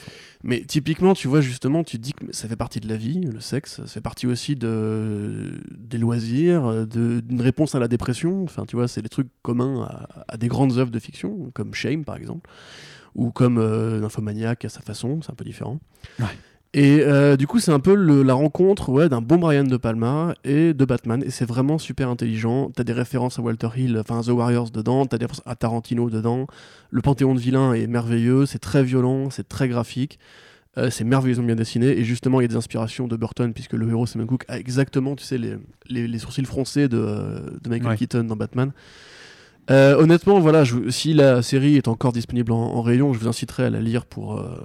Mais 0.43 0.61
typiquement, 0.61 1.13
tu 1.13 1.27
vois, 1.27 1.41
justement, 1.41 1.83
tu 1.83 1.97
te 1.97 2.01
dis 2.01 2.13
que 2.13 2.25
ça 2.31 2.47
fait 2.47 2.55
partie 2.55 2.79
de 2.79 2.89
la 2.89 2.97
vie, 2.97 3.21
le 3.21 3.39
sexe, 3.39 3.77
ça 3.77 3.85
fait 3.85 4.01
partie 4.01 4.25
aussi 4.25 4.55
de, 4.55 5.59
des 5.77 5.99
loisirs, 5.99 6.87
d'une 6.87 7.41
réponse 7.41 7.75
à 7.75 7.79
la 7.79 7.87
dépression. 7.87 8.43
Enfin, 8.43 8.65
tu 8.67 8.75
vois, 8.75 8.87
c'est 8.87 9.03
des 9.03 9.09
trucs 9.09 9.29
communs 9.43 9.83
à, 9.83 10.33
à, 10.33 10.37
des 10.37 10.47
grandes 10.47 10.79
œuvres 10.79 10.89
de 10.89 10.97
fiction, 10.97 11.51
comme 11.53 11.75
Shame, 11.75 12.05
par 12.05 12.15
exemple 12.15 12.49
ou 13.15 13.31
comme 13.31 13.57
euh, 13.57 14.05
à 14.05 14.69
sa 14.69 14.81
façon, 14.81 15.21
c'est 15.21 15.31
un 15.31 15.35
peu 15.35 15.45
différent. 15.45 15.79
Et 16.73 17.01
euh, 17.01 17.35
du 17.35 17.47
coup, 17.47 17.59
c'est 17.59 17.71
un 17.71 17.81
peu 17.81 17.93
la 17.93 18.33
rencontre 18.33 18.89
ouais, 18.89 19.09
d'un 19.09 19.19
bon 19.19 19.37
Brian 19.37 19.65
De 19.65 19.75
Palma 19.75 20.35
et 20.45 20.73
de 20.73 20.85
Batman, 20.85 21.21
et 21.25 21.29
c'est 21.29 21.45
vraiment 21.45 21.77
super 21.77 22.07
intelligent. 22.07 22.71
T'as 22.73 22.85
des 22.85 22.93
références 22.93 23.39
à 23.39 23.41
Walter 23.41 23.67
Hill, 23.75 23.97
enfin 23.99 24.21
The 24.21 24.29
Warriors 24.29 24.71
dedans, 24.71 25.05
t'as 25.05 25.17
des 25.17 25.25
références 25.25 25.43
à 25.45 25.55
Tarantino 25.55 26.09
dedans. 26.09 26.47
Le 26.89 27.01
Panthéon 27.01 27.35
de 27.35 27.39
vilains 27.39 27.73
est 27.73 27.87
merveilleux, 27.87 28.45
c'est 28.45 28.59
très 28.59 28.83
violent, 28.83 29.29
c'est 29.29 29.49
très 29.49 29.67
graphique. 29.67 30.17
Euh, 30.77 30.89
c'est 30.89 31.03
merveilleusement 31.03 31.47
bien 31.47 31.57
dessiné 31.57 31.87
et 31.87 32.05
justement 32.05 32.39
il 32.39 32.45
y 32.45 32.45
a 32.45 32.47
des 32.47 32.55
inspirations 32.55 33.05
de 33.05 33.17
Burton 33.17 33.53
puisque 33.53 33.73
le 33.73 33.89
héros 33.89 34.05
Simon 34.05 34.25
Cook 34.25 34.45
a 34.47 34.57
exactement 34.57 35.17
tu 35.17 35.25
sais 35.25 35.37
les, 35.37 35.57
les, 35.89 36.17
sourcils 36.17 36.45
froncés 36.45 36.87
de, 36.87 37.59
de 37.61 37.69
Michael 37.69 37.97
Keaton 37.97 38.23
dans 38.23 38.37
Batman 38.37 38.71
euh, 39.69 39.95
honnêtement, 39.95 40.39
voilà, 40.39 40.63
si 40.89 41.13
la 41.13 41.41
série 41.41 41.77
est 41.77 41.87
encore 41.87 42.11
disponible 42.11 42.51
en, 42.51 42.81
rayon, 42.81 43.13
je 43.13 43.19
vous 43.19 43.27
inciterai 43.27 43.65
à 43.65 43.69
la 43.69 43.79
lire 43.79 44.05
pour, 44.05 44.37
euh, 44.37 44.55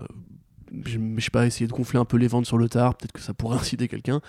je, 0.84 0.98
sais 1.18 1.30
pas, 1.30 1.46
essayer 1.46 1.66
de 1.66 1.72
gonfler 1.72 1.98
un 1.98 2.04
peu 2.04 2.16
les 2.16 2.28
ventes 2.28 2.46
sur 2.46 2.58
le 2.58 2.68
tard. 2.68 2.96
Peut-être 2.96 3.12
que 3.12 3.20
ça 3.20 3.34
pourrait 3.34 3.56
inciter 3.60 3.88
quelqu'un. 3.88 4.20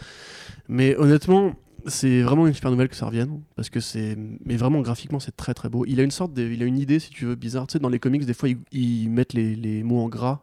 Mais 0.67 0.95
honnêtement, 0.97 1.53
c'est 1.85 2.21
vraiment 2.21 2.47
une 2.47 2.53
super 2.53 2.71
nouvelle 2.71 2.89
que 2.89 2.95
ça 2.95 3.05
revienne 3.05 3.41
parce 3.55 3.69
que 3.69 3.79
c'est, 3.79 4.17
mais 4.45 4.57
vraiment 4.57 4.81
graphiquement, 4.81 5.19
c'est 5.19 5.35
très 5.35 5.53
très 5.53 5.69
beau. 5.69 5.85
Il 5.87 5.99
a 5.99 6.03
une 6.03 6.11
sorte, 6.11 6.33
de... 6.33 6.43
il 6.43 6.61
a 6.61 6.65
une 6.65 6.79
idée, 6.79 6.99
si 6.99 7.09
tu 7.09 7.25
veux, 7.25 7.35
bizarre. 7.35 7.67
Tu 7.67 7.73
sais, 7.73 7.79
dans 7.79 7.89
les 7.89 7.99
comics, 7.99 8.25
des 8.25 8.33
fois, 8.33 8.49
ils, 8.71 9.09
mettent 9.09 9.33
les, 9.33 9.83
mots 9.83 10.01
en 10.01 10.09
gras. 10.09 10.41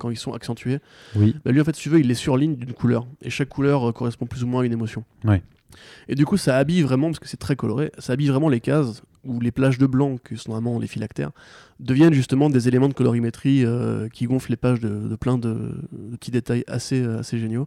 Quand 0.00 0.08
ils 0.08 0.16
sont 0.16 0.32
accentués, 0.32 0.78
oui. 1.14 1.36
Bah, 1.44 1.50
lui 1.50 1.60
en 1.60 1.64
fait, 1.64 1.76
si 1.76 1.82
tu 1.82 1.88
veux, 1.90 2.00
il 2.00 2.06
les 2.06 2.14
surligne 2.14 2.54
d'une 2.54 2.72
couleur 2.72 3.06
et 3.20 3.28
chaque 3.28 3.50
couleur 3.50 3.90
euh, 3.90 3.92
correspond 3.92 4.24
plus 4.24 4.42
ou 4.42 4.46
moins 4.46 4.62
à 4.62 4.64
une 4.64 4.72
émotion. 4.72 5.04
Ouais. 5.24 5.42
Et 6.08 6.14
du 6.14 6.24
coup, 6.24 6.38
ça 6.38 6.56
habille 6.56 6.80
vraiment, 6.80 7.08
parce 7.08 7.18
que 7.18 7.28
c'est 7.28 7.36
très 7.36 7.54
coloré, 7.54 7.90
ça 7.98 8.14
habille 8.14 8.28
vraiment 8.28 8.48
les 8.48 8.60
cases 8.60 9.02
où 9.26 9.40
les 9.40 9.50
plages 9.50 9.78
de 9.78 9.86
blanc, 9.86 10.16
qui 10.16 10.36
sont 10.36 10.52
normalement 10.52 10.78
les 10.78 10.86
phylactères, 10.86 11.30
deviennent 11.80 12.12
justement 12.12 12.50
des 12.50 12.68
éléments 12.68 12.88
de 12.88 12.94
colorimétrie 12.94 13.64
euh, 13.64 14.08
qui 14.08 14.26
gonflent 14.26 14.50
les 14.50 14.56
pages 14.56 14.80
de, 14.80 15.16
plein 15.16 15.38
de, 15.38 15.74
petits 16.12 16.30
détails 16.30 16.64
assez, 16.66 17.02
euh, 17.02 17.20
assez 17.20 17.38
géniaux. 17.38 17.66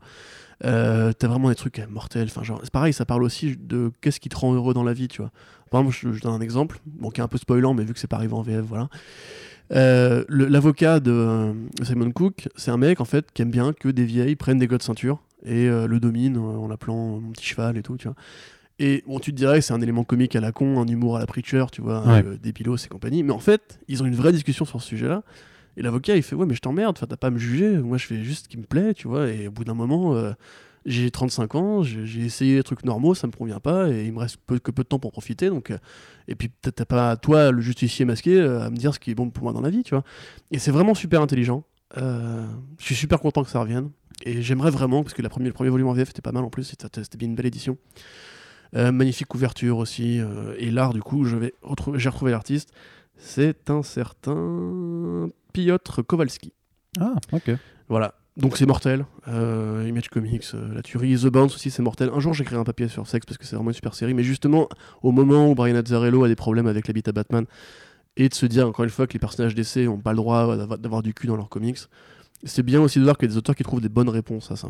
Euh, 0.66 1.14
t'as 1.14 1.28
vraiment 1.28 1.50
des 1.50 1.56
trucs 1.56 1.82
mortels. 1.90 2.30
Enfin, 2.36 2.42
c'est 2.64 2.72
pareil, 2.72 2.94
ça 2.94 3.06
parle 3.06 3.24
aussi 3.24 3.56
de 3.58 3.92
qu'est-ce 4.02 4.20
qui 4.20 4.30
te 4.30 4.38
rend 4.38 4.54
heureux 4.54 4.74
dans 4.74 4.84
la 4.84 4.94
vie, 4.94 5.08
tu 5.08 5.22
vois. 5.22 5.32
Par 5.70 5.82
exemple, 5.82 6.14
je, 6.14 6.22
donne 6.22 6.34
un 6.34 6.42
exemple, 6.42 6.80
bon, 6.86 7.10
qui 7.10 7.22
est 7.22 7.24
un 7.24 7.28
peu 7.28 7.38
spoilant, 7.38 7.74
mais 7.74 7.84
vu 7.84 7.94
que 7.94 8.00
c'est 8.00 8.08
pas 8.08 8.18
arrivé 8.18 8.34
en 8.34 8.42
VF, 8.42 8.66
voilà. 8.66 8.90
L'avocat 9.70 11.00
de 11.00 11.54
Simon 11.84 12.12
Cook, 12.12 12.48
c'est 12.56 12.72
un 12.72 12.78
mec 12.78 13.02
en 13.02 13.06
fait 13.06 13.32
qui 13.34 13.42
aime 13.42 13.52
bien 13.52 13.74
que 13.74 13.90
des 13.90 14.06
vieilles 14.06 14.38
prennent 14.38 14.60
des 14.60 14.68
gars 14.68 14.78
de 14.78 14.84
ceinture 14.84 15.22
et 15.46 15.68
le 15.68 16.00
dominent 16.00 16.38
en 16.38 16.70
l'appelant 16.70 17.20
mon 17.20 17.32
petit 17.32 17.46
cheval 17.46 17.78
et 17.78 17.84
tout, 17.84 17.98
tu 17.98 18.08
vois. 18.08 18.16
Et 18.80 19.04
bon, 19.08 19.20
tu 19.20 19.32
te 19.32 19.38
dirais, 19.38 19.62
c'est 19.62 19.74
un 19.74 19.82
élément 19.82 20.04
comique 20.04 20.36
à 20.36 20.40
la 20.40 20.52
con, 20.52 20.80
un 20.80 20.88
humour 20.88 21.18
à 21.18 21.20
la 21.20 21.26
Preacher, 21.26 21.66
tu 21.72 21.82
vois, 21.82 22.08
euh, 22.08 22.38
des 22.38 22.54
pilotes 22.54 22.84
et 22.86 22.88
compagnie. 22.88 23.24
Mais 23.24 23.34
en 23.34 23.40
fait, 23.40 23.80
ils 23.88 24.04
ont 24.04 24.06
une 24.06 24.16
vraie 24.16 24.32
discussion 24.32 24.66
sur 24.66 24.82
ce 24.82 24.88
sujet-là. 24.88 25.24
Et 25.78 25.82
l'avocat, 25.82 26.16
il 26.16 26.24
fait 26.24 26.36
Ouais, 26.36 26.46
mais 26.46 26.54
je 26.54 26.62
t'emmerde, 26.62 26.98
t'as 26.98 27.18
pas 27.18 27.28
à 27.28 27.30
me 27.32 27.40
juger. 27.40 27.78
Moi, 27.78 27.98
je 27.98 28.06
fais 28.06 28.24
juste 28.24 28.46
ce 28.46 28.50
qui 28.50 28.58
me 28.58 28.66
plaît, 28.66 28.94
tu 28.94 29.08
vois. 29.08 29.30
Et 29.30 29.48
au 29.48 29.52
bout 29.52 29.64
d'un 29.64 29.74
moment, 29.74 30.16
euh, 30.16 30.32
j'ai 30.86 31.10
35 31.10 31.56
ans, 31.56 31.84
j'ai 31.84 32.24
essayé 32.24 32.58
des 32.58 32.64
trucs 32.64 32.86
normaux, 32.86 33.16
ça 33.16 33.26
me 33.26 33.32
convient 33.32 33.60
pas. 33.60 33.90
Et 33.90 34.06
il 34.06 34.14
me 34.14 34.20
reste 34.20 34.38
peu, 34.46 34.60
que 34.60 34.70
peu 34.70 34.84
de 34.84 34.88
temps 34.88 35.00
pour 35.00 35.12
profiter. 35.12 35.50
Donc, 35.50 35.72
euh, 35.72 35.78
et 36.28 36.36
puis, 36.36 36.52
t'as 36.62 36.86
pas, 36.86 37.18
toi, 37.18 37.52
le 37.52 37.62
justicier 37.62 38.06
masqué, 38.06 38.40
à 38.40 38.70
me 38.70 38.76
dire 38.78 38.94
ce 38.94 39.00
qui 39.00 39.10
est 39.10 39.16
bon 39.16 39.32
pour 39.32 39.44
moi 39.44 39.54
dans 39.54 39.62
la 39.62 39.72
vie, 39.72 39.82
tu 39.82 39.96
vois. 39.96 40.04
Et 40.52 40.60
c'est 40.60 40.72
vraiment 40.72 40.94
super 40.94 41.22
intelligent. 41.22 41.64
je 41.96 42.46
suis 42.80 42.96
super 42.96 43.20
content 43.20 43.44
que 43.44 43.50
ça 43.50 43.60
revienne. 43.60 43.90
Et 44.24 44.42
j'aimerais 44.44 44.72
vraiment, 44.72 45.04
parce 45.04 45.14
que 45.14 45.22
la 45.22 45.30
première, 45.30 45.48
le 45.48 45.54
premier 45.54 45.70
volume 45.70 45.88
en 45.88 45.94
VF 45.94 46.10
était 46.10 46.22
pas 46.22 46.32
mal 46.32 46.44
en 46.44 46.50
plus, 46.50 46.64
c'était 46.64 47.18
bien 47.18 47.28
une 47.28 47.36
belle 47.36 47.46
édition. 47.46 47.78
Euh, 48.76 48.92
magnifique 48.92 49.28
couverture 49.28 49.78
aussi. 49.78 50.20
Euh, 50.20 50.56
et 50.58 50.70
l'art, 50.72 50.94
du 50.94 51.02
coup, 51.02 51.26
j'ai 51.26 52.10
retrouvé 52.10 52.32
l'artiste. 52.32 52.72
C'est 53.18 53.70
un 53.70 53.84
certain 53.84 55.30
Piotr 55.54 56.06
Kowalski. 56.06 56.54
Ah, 57.00 57.16
ok. 57.32 57.52
Voilà. 57.90 58.14
Donc 58.38 58.56
c'est 58.56 58.68
mortel. 58.68 59.06
Euh, 59.28 59.86
Image 59.88 60.10
Comics, 60.10 60.46
euh, 60.54 60.74
la 60.76 60.84
tuerie. 60.84 61.18
The 61.18 61.28
Bounce 61.28 61.56
aussi, 61.56 61.72
c'est 61.72 61.82
mortel. 61.82 62.12
Un 62.14 62.20
jour, 62.20 62.34
j'écrirai 62.34 62.60
un 62.60 62.64
papier 62.64 62.88
sur 62.88 63.08
Sex 63.08 63.26
parce 63.26 63.38
que 63.38 63.46
c'est 63.46 63.56
vraiment 63.56 63.72
une 63.72 63.76
super 63.76 63.96
série. 63.96 64.14
Mais 64.14 64.24
justement, 64.24 64.70
au 65.02 65.12
moment 65.12 65.50
où 65.50 65.56
Brian 65.56 65.76
Azzarello 65.76 66.24
a 66.24 66.28
des 66.28 66.36
problèmes 66.36 66.68
avec 66.68 66.88
l'habitat 66.88 67.12
Batman, 67.12 67.46
et 68.16 68.30
de 68.30 68.34
se 68.34 68.46
dire 68.46 68.68
encore 68.68 68.84
une 68.84 68.92
fois 68.92 69.08
que 69.08 69.14
les 69.14 69.20
personnages 69.20 69.56
d'essai 69.56 69.86
n'ont 69.86 69.98
pas 69.98 70.12
le 70.12 70.18
droit 70.18 70.78
d'avoir 70.78 71.04
du 71.04 71.14
cul 71.14 71.28
dans 71.28 71.36
leurs 71.36 71.50
comics, 71.50 71.78
c'est 72.44 72.64
bien 72.64 72.82
aussi 72.82 73.00
de 73.00 73.04
voir 73.04 73.18
qu'il 73.18 73.28
y 73.28 73.32
a 73.32 73.34
des 73.34 73.38
auteurs 73.38 73.56
qui 73.56 73.64
trouvent 73.64 73.82
des 73.82 73.90
bonnes 73.90 74.10
réponses 74.10 74.52
à 74.52 74.56
ça. 74.56 74.70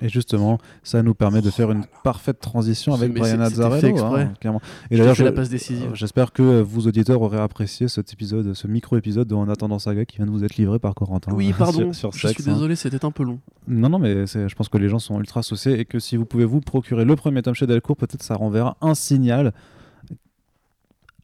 Et 0.00 0.08
justement, 0.08 0.58
ça 0.84 1.02
nous 1.02 1.14
permet 1.14 1.40
de 1.42 1.50
faire 1.50 1.72
une 1.72 1.84
parfaite 2.04 2.38
transition 2.38 2.94
avec 2.94 3.12
Mais 3.12 3.18
Brian 3.20 3.40
Azzarello, 3.40 3.98
hein, 4.04 4.32
clairement. 4.40 4.60
Et 4.90 4.96
d'ailleurs, 4.96 5.14
je 5.14 5.24
la 5.24 5.30
je- 5.30 5.34
passe 5.34 5.48
décisive. 5.48 5.90
j'espère 5.94 6.32
que 6.32 6.42
euh, 6.42 6.62
vous 6.62 6.86
auditeurs 6.86 7.20
aurez 7.20 7.38
apprécié 7.40 7.88
cet 7.88 8.12
épisode, 8.12 8.54
ce 8.54 8.66
micro-épisode 8.68 9.26
de 9.26 9.34
En 9.34 9.48
attendant 9.48 9.78
saga 9.80 10.04
qui 10.04 10.18
vient 10.18 10.26
de 10.26 10.30
vous 10.30 10.44
être 10.44 10.56
livré 10.56 10.78
par 10.78 10.94
Corentin. 10.94 11.32
oui, 11.34 11.50
euh, 11.52 11.58
pardon. 11.58 11.92
sur, 11.92 12.14
sur 12.14 12.28
je 12.28 12.28
suis 12.34 12.48
hein. 12.48 12.52
désolé, 12.54 12.76
c'était 12.76 13.04
un 13.04 13.10
peu 13.10 13.24
long. 13.24 13.40
Non, 13.66 13.88
non, 13.88 13.98
mais 13.98 14.26
je 14.26 14.54
pense 14.54 14.68
que 14.68 14.78
les 14.78 14.88
gens 14.88 14.98
sont 15.00 15.18
ultra 15.18 15.40
associés 15.40 15.80
et 15.80 15.84
que 15.84 15.98
si 15.98 16.16
vous 16.16 16.24
pouvez 16.26 16.44
vous 16.44 16.60
procurer 16.60 17.04
le 17.04 17.16
premier 17.16 17.42
tome 17.42 17.54
chez 17.54 17.66
Delcourt, 17.66 17.96
peut-être 17.96 18.22
ça 18.22 18.34
renverra 18.36 18.76
un 18.80 18.94
signal 18.94 19.52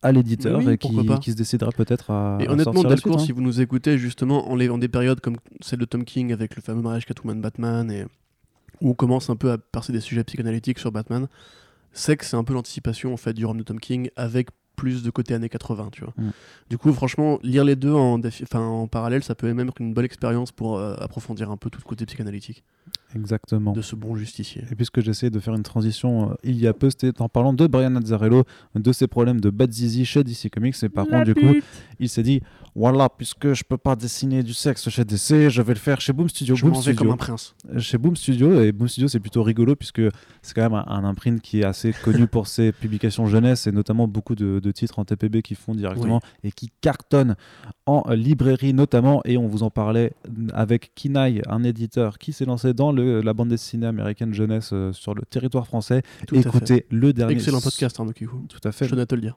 à 0.03 0.13
l'éditeur 0.13 0.59
Oui, 0.59 0.73
et 0.73 0.79
qui, 0.79 1.31
se 1.31 1.37
décidera 1.37 1.71
peut-être 1.71 2.11
à. 2.11 2.37
Et 2.41 2.47
à 2.47 2.51
honnêtement, 2.53 2.83
Delcourt, 2.83 3.17
hein. 3.17 3.25
si 3.25 3.33
vous 3.33 3.41
nous 3.41 3.61
écoutez 3.61 3.97
justement 3.97 4.51
en, 4.51 4.57
les- 4.57 4.69
en 4.69 4.77
des 4.79 4.89
périodes 4.89 5.21
comme 5.21 5.37
celle 5.61 5.79
de 5.79 5.87
Tom 5.87 6.05
King 6.05 6.33
avec 6.33 6.57
le 6.57 6.63
fameux 6.63 6.83
mariage 6.83 7.07
Catwoman-Batman, 7.07 7.91
et 7.91 8.05
on 8.81 8.95
commence 8.95 9.31
un 9.31 9.37
peu 9.37 9.51
à 9.51 9.59
percer 9.59 9.93
des 9.93 10.01
sujets 10.01 10.25
psychanalytiques 10.25 10.79
sur 10.79 10.93
Batman, 10.93 11.29
c'est 11.93 12.17
que 12.17 12.25
c'est 12.25 12.37
un 12.37 12.45
peu 12.45 12.55
l'anticipation 12.55 13.13
en 13.13 13.17
fait 13.17 13.33
du 13.33 13.45
rhum 13.47 13.57
de 13.57 13.63
Tom 13.63 13.81
King 13.81 14.11
avec 14.17 14.49
plus 14.77 15.03
de 15.03 15.11
côté 15.11 15.35
années 15.35 15.49
80, 15.49 15.89
tu 15.93 16.03
vois. 16.03 16.15
Mm. 16.17 16.31
Du 16.71 16.79
coup, 16.79 16.93
franchement, 16.93 17.39
lire 17.43 17.65
les 17.65 17.77
deux 17.77 17.93
en, 17.93 18.21
en 18.55 18.87
parallèle, 18.87 19.23
ça 19.23 19.35
peut 19.35 19.53
même 19.53 19.69
être 19.69 19.81
une 19.81 19.95
bonne 19.95 20.05
expérience 20.05 20.53
pour 20.53 20.79
euh, 20.79 20.95
approfondir 20.99 21.51
un 21.51 21.57
peu 21.57 21.71
tout 21.71 21.81
le 21.83 21.89
côté 21.89 22.07
psychanalytique 22.07 22.65
Exactement. 23.15 23.73
de 23.73 23.83
ce 23.83 23.95
bon 23.95 24.17
justicier. 24.17 24.65
Et 24.71 24.75
puisque 24.75 25.01
j'essaie 25.01 25.31
de 25.31 25.39
faire 25.39 25.55
une 25.55 25.63
transition 25.63 26.31
euh, 26.31 26.35
il 26.43 26.57
y 26.57 26.67
a 26.67 26.73
peu, 26.73 26.91
c'était 26.91 27.21
en 27.23 27.29
parlant 27.29 27.53
de 27.53 27.67
Brian 27.67 27.95
Azzarello, 27.97 28.45
de 28.75 28.93
ses 28.93 29.07
problèmes 29.07 29.41
de 29.41 29.51
Bad 29.51 29.73
Zizi 29.73 30.05
chez 30.05 30.25
DC 30.25 30.51
Comics. 30.53 30.75
Et 30.83 30.89
par 30.89 31.07
contre, 31.07 31.25
du 31.25 31.35
coup, 31.35 31.55
il 32.01 32.09
s'est 32.09 32.23
dit 32.23 32.41
voilà, 32.77 33.09
puisque 33.09 33.53
je 33.53 33.63
peux 33.63 33.77
pas 33.77 33.95
dessiner 33.95 34.43
du 34.43 34.53
sexe 34.53 34.89
chez 34.89 35.05
DC, 35.05 35.49
je 35.49 35.63
vais 35.63 35.75
le 35.75 35.79
faire 35.79 36.01
chez 36.01 36.13
Boom 36.13 36.29
Studio. 36.29 36.57
Je 36.57 36.63
Boom 36.63 36.73
vais 36.73 36.95
comme 36.95 36.95
Studio. 36.95 37.13
un 37.13 37.17
prince. 37.17 37.55
Chez 37.79 37.99
Boom 37.99 38.17
Studio, 38.17 38.61
et 38.61 38.73
Boom 38.73 38.89
Studio, 38.89 39.07
c'est 39.07 39.21
plutôt 39.21 39.45
rigolo 39.45 39.77
puisque 39.77 40.03
c'est 40.43 40.55
quand 40.55 40.63
même 40.63 40.75
un, 40.75 40.85
un 40.87 41.05
imprint 41.05 41.41
qui 41.41 41.61
est 41.61 41.65
assez 41.65 41.93
connu 41.93 42.27
pour 42.27 42.49
ses 42.49 42.73
publications 42.73 43.27
jeunesse 43.27 43.69
et 43.69 43.73
notamment 43.73 44.09
beaucoup 44.09 44.35
de, 44.35 44.64
de 44.65 44.73
titres 44.73 44.99
en 44.99 45.05
TPB 45.05 45.43
qui 45.43 45.55
font 45.55 45.75
directement 45.75 46.21
et 46.43 46.51
qui 46.51 46.71
cartonnent 46.81 47.37
en 47.87 48.03
librairie 48.13 48.73
notamment. 48.75 49.21
Et 49.25 49.37
on 49.37 49.47
vous 49.47 49.63
en 49.63 49.71
parlait 49.71 50.13
avec 50.53 50.93
Kinaï, 50.95 51.43
un 51.49 51.63
éditeur 51.63 52.19
qui 52.19 52.33
s'est 52.33 52.45
lancé 52.47 52.75
dans 52.75 52.91
le- 52.93 53.21
la 53.21 53.33
bande 53.35 53.49
dessinée 53.51 53.87
américaine 53.87 54.35
jeunesse 54.35 54.71
euh, 54.73 54.93
sur 54.93 55.15
le 55.15 55.23
territoire 55.23 55.67
français. 55.67 56.03
Tout. 56.27 56.35
Écoutez 56.37 56.87
le 56.91 57.13
dernier. 57.13 57.35
Excellent 57.35 57.61
podcast, 57.61 57.99
Kikou. 58.15 58.45
Tout 58.49 58.61
à 58.67 58.73
fait. 58.73 58.87
Je 58.89 58.95
à 58.97 59.07
te 59.07 59.15
le 59.15 59.21
dire. 59.21 59.37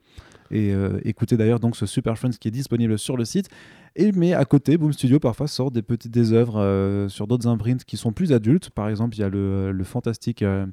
Et 0.49 0.73
euh, 0.73 0.99
écoutez 1.03 1.36
d'ailleurs 1.36 1.59
donc 1.59 1.75
ce 1.75 1.86
Super 1.86 2.17
Friends 2.17 2.32
qui 2.39 2.47
est 2.47 2.51
disponible 2.51 2.97
sur 2.97 3.17
le 3.17 3.25
site. 3.25 3.49
Et 3.97 4.11
mais 4.13 4.34
à 4.34 4.45
côté, 4.45 4.78
Boom 4.78 4.93
Studio 4.93 5.19
parfois 5.19 5.47
sort 5.47 5.71
des 5.71 5.82
petites 5.82 6.11
des 6.13 6.32
œuvres 6.32 6.57
euh, 6.61 7.09
sur 7.09 7.28
d'autres 7.28 7.47
imprints 7.47 7.84
qui 7.86 7.97
sont 7.97 8.13
plus 8.13 8.32
adultes. 8.32 8.69
Par 8.69 8.88
exemple, 8.88 9.17
il 9.17 9.19
y 9.19 9.23
a 9.23 9.30
le, 9.30 9.71
le 9.73 9.84
fantastique 9.84 10.43
euh, 10.43 10.65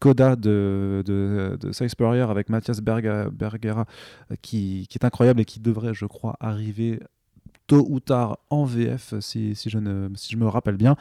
Coda 0.00 0.36
de, 0.36 1.02
de, 1.04 1.58
de 1.60 2.22
avec 2.22 2.48
Mathias 2.48 2.80
Berga- 2.80 3.30
Bergera 3.30 3.86
qui, 4.42 4.86
qui 4.88 4.98
est 4.98 5.04
incroyable 5.04 5.40
et 5.40 5.44
qui 5.44 5.60
devrait, 5.60 5.94
je 5.94 6.06
crois, 6.06 6.36
arriver 6.40 7.00
tôt 7.66 7.86
ou 7.88 8.00
tard 8.00 8.38
en 8.50 8.64
VF 8.64 9.14
si, 9.20 9.54
si, 9.54 9.70
je, 9.70 9.78
ne, 9.78 10.08
si 10.14 10.32
je 10.32 10.36
me 10.38 10.46
rappelle 10.46 10.76
bien. 10.76 10.96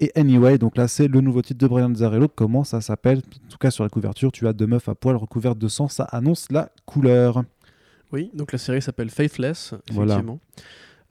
Et 0.00 0.12
Anyway, 0.14 0.58
donc 0.58 0.76
là 0.76 0.86
c'est 0.88 1.08
le 1.08 1.20
nouveau 1.20 1.42
titre 1.42 1.58
de 1.60 1.66
Brian 1.66 1.92
Zarello. 1.94 2.28
Comment 2.28 2.64
ça 2.64 2.80
s'appelle? 2.80 3.18
En 3.18 3.48
tout 3.50 3.58
cas 3.58 3.70
sur 3.70 3.84
la 3.84 3.90
couverture, 3.90 4.30
tu 4.32 4.46
as 4.46 4.52
deux 4.52 4.66
meufs 4.66 4.88
à 4.88 4.94
poil 4.94 5.16
recouvertes 5.16 5.58
de 5.58 5.68
sang, 5.68 5.88
ça 5.88 6.04
annonce 6.04 6.46
la 6.50 6.70
couleur. 6.86 7.42
Oui, 8.12 8.30
donc 8.32 8.52
la 8.52 8.58
série 8.58 8.80
s'appelle 8.80 9.10
Faithless, 9.10 9.74
Voilà. 9.90 10.22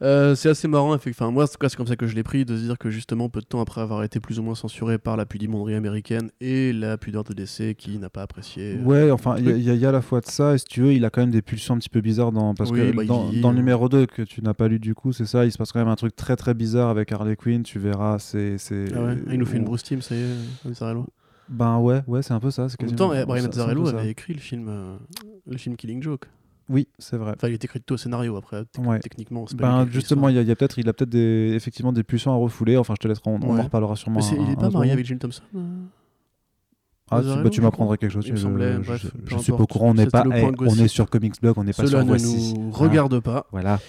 Euh, 0.00 0.36
c'est 0.36 0.48
assez 0.50 0.68
marrant, 0.68 0.94
enfin, 0.94 1.30
moi 1.32 1.46
c'est 1.48 1.58
comme 1.76 1.86
ça 1.88 1.96
que 1.96 2.06
je 2.06 2.14
l'ai 2.14 2.22
pris, 2.22 2.44
de 2.44 2.56
se 2.56 2.62
dire 2.62 2.78
que 2.78 2.88
justement 2.88 3.28
peu 3.28 3.40
de 3.40 3.46
temps 3.46 3.60
après 3.60 3.80
avoir 3.80 4.04
été 4.04 4.20
plus 4.20 4.38
ou 4.38 4.44
moins 4.44 4.54
censuré 4.54 4.96
par 4.96 5.16
la 5.16 5.26
pudimonderie 5.26 5.74
américaine 5.74 6.30
et 6.40 6.72
la 6.72 6.96
pudeur 6.96 7.24
de 7.24 7.34
DC 7.34 7.74
qui 7.76 7.98
n'a 7.98 8.08
pas 8.08 8.22
apprécié. 8.22 8.76
euh, 8.78 8.84
Ouais, 8.84 9.10
enfin, 9.10 9.34
il 9.38 9.60
y, 9.60 9.70
a- 9.70 9.74
y 9.74 9.84
à 9.86 9.90
la 9.90 10.00
fois 10.00 10.20
de 10.20 10.26
ça, 10.26 10.54
et 10.54 10.58
si 10.58 10.66
tu 10.66 10.82
veux, 10.82 10.92
il 10.92 11.04
a 11.04 11.10
quand 11.10 11.20
même 11.20 11.32
des 11.32 11.42
pulsions 11.42 11.74
un 11.74 11.78
petit 11.78 11.88
peu 11.88 12.00
bizarres 12.00 12.30
dans. 12.30 12.54
Parce 12.54 12.70
Oui, 12.70 12.78
que 12.92 12.96
bah, 12.96 13.04
dans, 13.06 13.28
le 13.32 13.44
hein. 13.44 13.52
numéro 13.54 13.88
2 13.88 14.06
que 14.06 14.22
tu 14.22 14.40
n'as 14.40 14.54
pas 14.54 14.68
lu 14.68 14.78
du 14.78 14.94
coup, 14.94 15.12
c'est 15.12 15.26
ça, 15.26 15.44
il 15.44 15.50
se 15.50 15.58
passe 15.58 15.72
quand 15.72 15.80
même 15.80 15.88
un 15.88 15.96
truc 15.96 16.14
très 16.14 16.36
très 16.36 16.54
bizarre 16.54 16.90
avec 16.90 17.10
Harley 17.10 17.34
Quinn, 17.34 17.64
tu 17.64 17.80
verras, 17.80 18.20
c'est. 18.20 18.54
Ah 18.94 19.02
ouais, 19.02 19.16
il 19.32 19.38
nous 19.38 19.46
fait 19.46 19.56
une 19.56 19.64
Bruce 19.64 19.82
Team, 19.82 20.00
ça 20.00 20.14
y 20.14 20.18
est, 20.20 20.70
Azzarello. 20.70 21.06
Ben 21.48 21.78
ouais, 21.78 22.02
ouais, 22.06 22.22
c'est 22.22 22.34
un 22.34 22.40
peu 22.40 22.50
ça. 22.52 22.66
En 22.80 22.84
même 22.86 22.94
temps, 22.94 23.08
Brian 23.08 23.24
c'est- 23.26 23.32
c'est 23.34 23.34
un 23.34 23.42
peu 23.42 23.48
Azzarello 23.48 23.86
ça. 23.86 23.98
avait 23.98 24.10
écrit 24.10 24.34
le 24.34 24.38
film, 24.38 24.66
euh, 24.68 24.96
le 25.50 25.56
film 25.58 25.74
Killing 25.76 26.02
Joke. 26.02 26.26
Oui, 26.68 26.88
c'est 26.98 27.16
vrai. 27.16 27.32
Enfin, 27.36 27.48
il 27.48 27.54
était 27.54 27.64
écrit 27.66 27.80
au 27.90 27.96
scénario 27.96 28.36
après, 28.36 28.64
Ouais. 28.78 28.98
techniquement. 29.00 29.44
pas 29.46 29.84
Ben 29.84 29.88
justement, 29.90 30.28
il 30.28 30.36
y 30.36 30.50
a, 30.50 30.56
peut-être, 30.56 30.78
il 30.78 30.88
a 30.88 30.92
peut-être 30.92 31.08
des, 31.10 31.52
effectivement 31.54 31.92
des 31.92 32.02
pulsions 32.02 32.32
à 32.32 32.36
refouler. 32.36 32.76
Enfin, 32.76 32.94
je 32.98 33.02
te 33.02 33.08
laisserai, 33.08 33.30
on, 33.30 33.40
on 33.42 33.54
Ouais. 33.54 33.60
en 33.60 33.64
reparlera 33.64 33.96
sûrement. 33.96 34.16
Mais 34.16 34.22
c'est- 34.22 34.38
un- 34.38 34.42
il 34.44 34.50
est 34.50 34.52
un 34.52 34.56
pas 34.56 34.70
marié 34.70 34.92
avec 34.92 35.06
Jim 35.06 35.16
Thompson 35.18 35.42
euh 35.56 35.60
Ah, 37.10 37.22
tu, 37.22 37.42
bah, 37.42 37.48
tu 37.50 37.60
m'apprendrais 37.62 37.96
quelque 37.96 38.12
chose. 38.12 38.26
Il 38.26 38.32
me 38.32 38.36
je- 38.36 38.42
semblait, 38.42 38.74
je, 38.74 38.78
bref, 38.80 39.06
je- 39.24 39.38
suis 39.38 39.52
pas 39.52 39.58
au 39.62 39.66
courant. 39.66 39.90
On 39.90 39.94
n'est 39.94 40.06
pas, 40.06 40.22
point 40.24 40.36
eh, 40.36 40.52
on 40.60 40.74
est 40.74 40.88
sur 40.88 41.08
Comics 41.08 41.40
Blog, 41.40 41.54
on 41.56 41.64
n'est 41.64 41.72
pas 41.72 41.86
Cela 41.86 41.88
sur 41.88 41.98
ne 42.00 42.04
Voici. 42.04 42.52
nous 42.54 42.70
regarde 42.70 43.18
pas. 43.20 43.46
Voilà. 43.50 43.80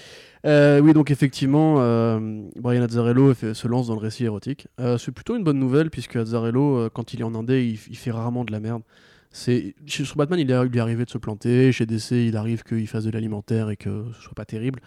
Euh, 0.45 0.79
oui, 0.79 0.93
donc 0.93 1.11
effectivement, 1.11 1.75
euh, 1.79 2.43
Brian 2.55 2.81
Azzarello 2.81 3.33
fait- 3.33 3.53
se 3.53 3.67
lance 3.67 3.87
dans 3.87 3.95
le 3.95 3.99
récit 3.99 4.23
érotique. 4.23 4.69
Euh, 4.79 4.97
c'est 4.97 5.11
plutôt 5.11 5.35
une 5.35 5.43
bonne 5.43 5.59
nouvelle, 5.59 5.89
puisque 5.89 6.15
Azzarello, 6.15 6.89
quand 6.93 7.13
il 7.13 7.19
est 7.19 7.23
en 7.25 7.35
indé, 7.35 7.65
il, 7.65 7.77
il 7.91 7.97
fait 7.97 8.11
rarement 8.11 8.45
de 8.45 8.53
la 8.53 8.61
merde. 8.61 8.83
C'est 9.31 9.75
Sur 9.87 10.15
Batman, 10.15 10.39
il, 10.39 10.47
lui 10.47 10.77
est 10.77 10.81
arrivé 10.81 11.05
de 11.05 11.09
se 11.09 11.17
planter. 11.17 11.71
Chez 11.71 11.85
DC, 11.85 12.11
il 12.11 12.35
arrive 12.35 12.63
qu'il 12.63 12.87
fasse 12.87 13.03
de 13.03 13.11
l'alimentaire 13.11 13.69
et 13.69 13.77
que 13.77 14.05
ce 14.15 14.21
soit 14.21 14.33
pas 14.33 14.45
terrible. 14.45 14.81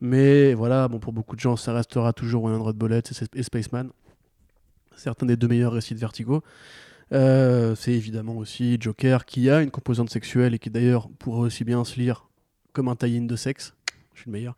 Mais 0.00 0.54
voilà, 0.54 0.88
bon, 0.88 0.98
pour 0.98 1.12
beaucoup 1.12 1.36
de 1.36 1.40
gens, 1.40 1.56
ça 1.56 1.72
restera 1.72 2.12
toujours 2.12 2.44
One 2.44 2.60
Red 2.60 2.76
Bullet 2.76 3.02
et, 3.34 3.42
Spaceman. 3.42 3.90
Certains 4.96 5.26
des 5.26 5.36
deux 5.36 5.48
meilleurs 5.48 5.72
récits 5.72 5.94
de 5.94 6.00
Vertigo. 6.00 6.42
Euh, 7.12 7.74
c'est 7.74 7.92
évidemment 7.92 8.36
aussi 8.36 8.78
Joker 8.80 9.24
qui 9.26 9.50
a 9.50 9.60
une 9.60 9.70
composante 9.70 10.10
sexuelle 10.10 10.54
et 10.54 10.58
qui 10.58 10.70
d'ailleurs 10.70 11.08
pourrait 11.18 11.46
aussi 11.46 11.62
bien 11.62 11.84
se 11.84 12.00
lire 12.00 12.28
comme 12.72 12.88
un 12.88 12.96
tie-in 12.96 13.22
de 13.22 13.36
sexe. 13.36 13.74
Je 14.14 14.22
suis 14.22 14.30
le 14.30 14.32
meilleur. 14.32 14.56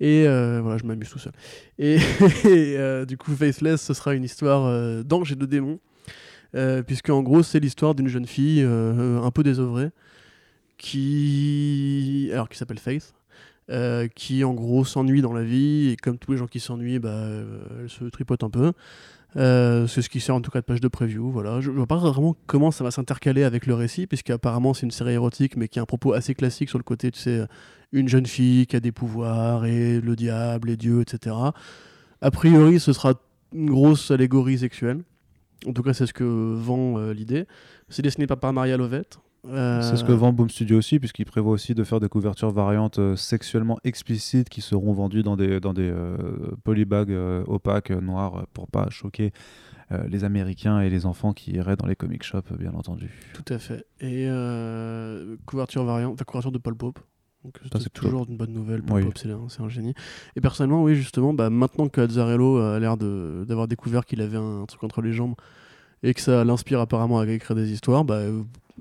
Et 0.00 0.26
euh, 0.26 0.60
voilà, 0.60 0.78
je 0.78 0.84
m'amuse 0.84 1.08
tout 1.08 1.18
seul. 1.18 1.32
Et, 1.78 1.98
euh, 2.46 3.04
du 3.04 3.16
coup, 3.16 3.34
Faithless, 3.34 3.82
ce 3.82 3.94
sera 3.94 4.14
une 4.14 4.24
histoire 4.24 5.04
d'ange 5.04 5.32
et 5.32 5.36
de 5.36 5.46
démon. 5.46 5.78
Euh, 6.56 6.82
puisque 6.82 7.10
en 7.10 7.22
gros, 7.22 7.42
c'est 7.42 7.60
l'histoire 7.60 7.94
d'une 7.94 8.08
jeune 8.08 8.26
fille 8.26 8.62
euh, 8.62 9.20
un 9.22 9.30
peu 9.30 9.42
désœuvrée 9.42 9.90
qui, 10.78 12.30
alors 12.32 12.48
qui 12.48 12.56
s'appelle 12.56 12.78
Faith, 12.78 13.14
euh, 13.70 14.08
qui 14.08 14.42
en 14.44 14.54
gros 14.54 14.84
s'ennuie 14.84 15.22
dans 15.22 15.32
la 15.32 15.42
vie 15.42 15.90
et 15.90 15.96
comme 15.96 16.18
tous 16.18 16.32
les 16.32 16.38
gens 16.38 16.46
qui 16.46 16.60
s'ennuient, 16.60 16.98
bah, 16.98 17.24
elle 17.80 17.90
se 17.90 18.04
tripote 18.04 18.42
un 18.42 18.50
peu. 18.50 18.72
C'est 19.34 20.00
ce 20.00 20.08
qui 20.08 20.20
sert 20.20 20.34
en 20.34 20.40
tout 20.40 20.50
cas 20.50 20.60
de 20.60 20.64
page 20.64 20.80
de 20.80 20.88
preview. 20.88 21.30
Voilà. 21.30 21.60
Je 21.60 21.70
ne 21.70 21.76
vois 21.76 21.86
pas 21.86 21.96
vraiment 21.96 22.36
comment 22.46 22.70
ça 22.70 22.84
va 22.84 22.90
s'intercaler 22.90 23.44
avec 23.44 23.66
le 23.66 23.74
récit, 23.74 24.06
puisqu'apparemment 24.06 24.72
c'est 24.72 24.86
une 24.86 24.90
série 24.90 25.12
érotique, 25.12 25.56
mais 25.56 25.68
qui 25.68 25.78
a 25.78 25.82
un 25.82 25.86
propos 25.86 26.14
assez 26.14 26.34
classique 26.34 26.70
sur 26.70 26.78
le 26.78 26.84
côté, 26.84 27.10
tu 27.10 27.20
sais, 27.20 27.46
une 27.92 28.08
jeune 28.08 28.26
fille 28.26 28.66
qui 28.66 28.76
a 28.76 28.80
des 28.80 28.92
pouvoirs 28.92 29.66
et 29.66 30.00
le 30.00 30.16
diable 30.16 30.70
et 30.70 30.76
Dieu, 30.78 31.02
etc. 31.02 31.36
A 32.22 32.30
priori, 32.30 32.80
ce 32.80 32.94
sera 32.94 33.14
une 33.52 33.70
grosse 33.70 34.10
allégorie 34.10 34.58
sexuelle. 34.58 35.02
En 35.64 35.72
tout 35.72 35.82
cas, 35.82 35.94
c'est 35.94 36.06
ce 36.06 36.12
que 36.12 36.24
vend 36.24 36.98
euh, 36.98 37.14
l'idée. 37.14 37.46
C'est 37.88 38.02
dessiné 38.02 38.26
par, 38.26 38.38
par 38.38 38.52
Maria 38.52 38.76
Lovette. 38.76 39.18
Euh, 39.48 39.80
C'est 39.80 39.96
ce 39.96 40.04
que 40.04 40.12
vend 40.12 40.32
Boom 40.32 40.50
Studio 40.50 40.78
aussi, 40.78 40.98
puisqu'il 40.98 41.24
prévoit 41.24 41.52
aussi 41.52 41.74
de 41.74 41.84
faire 41.84 42.00
des 42.00 42.08
couvertures 42.08 42.50
variantes 42.50 42.98
euh, 42.98 43.16
sexuellement 43.16 43.78
explicites 43.84 44.48
qui 44.48 44.60
seront 44.60 44.92
vendues 44.92 45.22
dans 45.22 45.36
des, 45.36 45.60
dans 45.60 45.72
des 45.72 45.92
polybags 46.64 47.12
opaques, 47.46 47.90
noirs, 47.90 48.46
pour 48.52 48.68
pas 48.68 48.90
choquer 48.90 49.32
les 50.08 50.24
Américains 50.24 50.80
et 50.80 50.90
les 50.90 51.06
enfants 51.06 51.32
qui 51.32 51.52
iraient 51.52 51.76
dans 51.76 51.86
les 51.86 51.94
comic 51.94 52.24
shops, 52.24 52.52
bien 52.58 52.74
entendu. 52.74 53.08
Tout 53.34 53.52
à 53.52 53.58
fait. 53.58 53.86
Et 54.00 54.28
couverture 55.46 55.84
variante, 55.84 56.22
couverture 56.24 56.50
de 56.50 56.58
Paul 56.58 56.74
Pope. 56.74 56.98
Donc 57.46 57.80
c'est 57.80 57.92
toujours 57.92 58.26
une 58.28 58.36
bonne 58.36 58.52
nouvelle. 58.52 58.82
Paul 58.82 59.04
Oui. 59.04 59.12
C'est 59.48 59.60
un, 59.60 59.68
génie. 59.68 59.94
Et 60.34 60.40
personnellement, 60.40 60.82
oui, 60.82 60.96
justement, 60.96 61.32
bah, 61.32 61.50
maintenant 61.50 61.88
que 61.88 62.00
Azzarello 62.00 62.58
a 62.58 62.78
l'air 62.80 62.96
d'avoir 62.96 63.68
découvert 63.68 64.04
qu'il 64.04 64.20
avait 64.20 64.36
un, 64.36 64.64
truc 64.66 64.82
entre 64.82 65.00
les 65.00 65.12
jambes 65.12 65.34
et 66.02 66.12
que 66.12 66.20
ça 66.20 66.44
l'inspire 66.44 66.80
apparemment 66.80 67.20
à 67.20 67.26
écrire 67.26 67.56
des 67.56 67.72
histoires, 67.72 68.04
bah, 68.04 68.22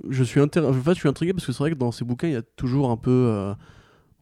je 0.09 0.24
suis 0.24 0.41
en 0.41 0.47
fait, 0.47 0.61
je 0.61 0.99
suis 0.99 1.09
intrigué 1.09 1.34
parce 1.34 1.45
que 1.45 1.51
c'est 1.51 1.59
vrai 1.59 1.72
que 1.72 1.76
dans 1.76 1.91
ces 1.91 2.05
bouquins, 2.05 2.28
il 2.28 2.34
y 2.34 2.38
a 2.38 2.41
toujours 2.41 2.89
un 2.89 2.97
peu 2.97 3.11
euh, 3.11 3.53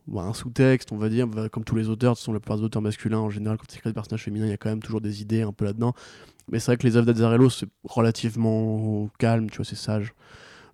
bah, 0.07 0.21
un 0.23 0.33
sous-texte, 0.33 0.91
on 0.91 0.97
va 0.97 1.09
dire, 1.09 1.27
bah, 1.27 1.49
comme 1.49 1.63
tous 1.63 1.75
les 1.75 1.89
auteurs, 1.89 2.17
ce 2.17 2.23
sont 2.23 2.33
la 2.33 2.39
plupart 2.39 2.57
des 2.57 2.63
auteurs 2.63 2.81
masculins 2.81 3.19
en 3.19 3.29
général, 3.29 3.57
quand 3.57 3.71
ils 3.71 3.77
écrivent 3.77 3.91
des 3.91 3.95
personnages 3.95 4.23
féminins, 4.23 4.45
il 4.45 4.51
y 4.51 4.53
a 4.53 4.57
quand 4.57 4.69
même 4.69 4.81
toujours 4.81 5.01
des 5.01 5.21
idées 5.21 5.41
un 5.41 5.53
peu 5.53 5.65
là-dedans. 5.65 5.93
Mais 6.51 6.59
c'est 6.59 6.67
vrai 6.67 6.77
que 6.77 6.85
les 6.85 6.97
œuvres 6.97 7.05
d'Azzarello, 7.05 7.49
c'est 7.49 7.69
relativement 7.85 9.09
calme, 9.17 9.49
tu 9.49 9.57
vois, 9.57 9.65
c'est 9.65 9.75
sage. 9.75 10.13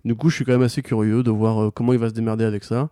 Du 0.04 0.14
coup, 0.14 0.30
je 0.30 0.36
suis 0.36 0.44
quand 0.44 0.52
même 0.52 0.62
assez 0.62 0.82
curieux 0.82 1.22
de 1.22 1.30
voir 1.30 1.62
euh, 1.62 1.70
comment 1.70 1.92
il 1.92 1.98
va 1.98 2.08
se 2.08 2.14
démerder 2.14 2.44
avec 2.44 2.64
ça. 2.64 2.88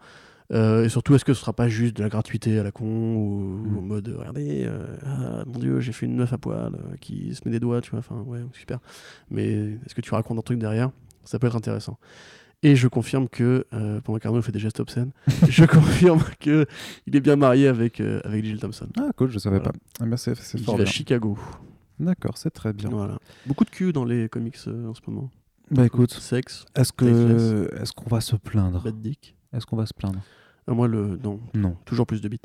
Euh, 0.50 0.84
et 0.84 0.88
surtout, 0.88 1.14
est-ce 1.14 1.24
que 1.26 1.34
ce 1.34 1.40
sera 1.40 1.52
pas 1.52 1.68
juste 1.68 1.96
de 1.98 2.02
la 2.02 2.08
gratuité 2.08 2.58
à 2.58 2.62
la 2.62 2.70
con 2.72 2.86
ou, 2.86 3.40
Mm. 3.40 3.76
ou 3.76 3.78
en 3.78 3.82
mode 3.82 4.14
regardez, 4.18 4.64
euh, 4.66 4.96
ah, 5.04 5.44
mon 5.46 5.58
dieu, 5.58 5.80
j'ai 5.80 5.92
fait 5.92 6.06
une 6.06 6.16
meuf 6.16 6.32
à 6.32 6.38
poil 6.38 6.74
euh, 6.74 6.96
qui 7.00 7.34
se 7.34 7.42
met 7.44 7.50
des 7.50 7.60
doigts, 7.60 7.80
tu 7.82 7.90
vois, 7.90 7.98
enfin 7.98 8.22
ouais, 8.26 8.40
super. 8.52 8.78
Mais 9.30 9.46
est-ce 9.84 9.94
que 9.94 10.00
tu 10.00 10.14
racontes 10.14 10.38
un 10.38 10.42
truc 10.42 10.58
derrière? 10.58 10.90
Ça 11.24 11.38
peut 11.38 11.46
être 11.46 11.56
intéressant. 11.56 11.98
Et 12.62 12.74
je 12.76 12.88
confirme 12.88 13.28
que, 13.28 13.66
euh, 13.74 14.00
pendant 14.00 14.18
qu'Arnaud 14.18 14.40
fait 14.42 14.50
des 14.50 14.58
gestes 14.58 14.80
obscènes, 14.80 15.10
je 15.48 15.64
confirme 15.66 16.22
que 16.40 16.66
il 17.06 17.14
est 17.14 17.20
bien 17.20 17.36
marié 17.36 17.68
avec, 17.68 18.00
euh, 18.00 18.20
avec 18.24 18.44
Jill 18.44 18.58
Thompson. 18.58 18.88
Ah, 18.98 19.10
cool, 19.16 19.30
je 19.30 19.38
savais 19.38 19.58
Voilà. 19.58 19.72
pas. 20.00 20.06
Ah, 20.10 20.16
c'est 20.16 20.34
c'est 20.34 20.58
Il 20.58 20.64
fort 20.64 20.76
vit 20.76 20.82
à. 20.82 20.86
Chicago. 20.86 21.38
D'accord, 22.00 22.38
c'est 22.38 22.50
très 22.50 22.72
bien. 22.72 22.88
Voilà. 22.88 23.18
Beaucoup 23.46 23.64
de 23.64 23.70
cul 23.70 23.92
dans 23.92 24.04
les 24.04 24.28
comics 24.28 24.56
euh, 24.66 24.86
en 24.88 24.94
ce 24.94 25.00
moment. 25.06 25.30
Bah 25.70 25.84
écoute, 25.84 26.12
Sexe, 26.12 26.64
est-ce 26.74 26.92
que 26.92 27.68
est-ce 27.80 27.92
qu'on 27.92 28.08
va 28.08 28.20
se 28.22 28.34
plaindre? 28.36 28.82
Bad 28.82 29.00
dick. 29.02 29.36
Est-ce 29.52 29.66
qu'on 29.66 29.76
va 29.76 29.84
se 29.86 29.92
plaindre? 29.94 30.20
Ah, 30.70 30.74
moi, 30.74 30.86
le. 30.86 31.18
Non, 31.24 31.40
Non. 31.54 31.76
toujours 31.86 32.06
plus 32.06 32.20
de 32.20 32.28
bites. 32.28 32.44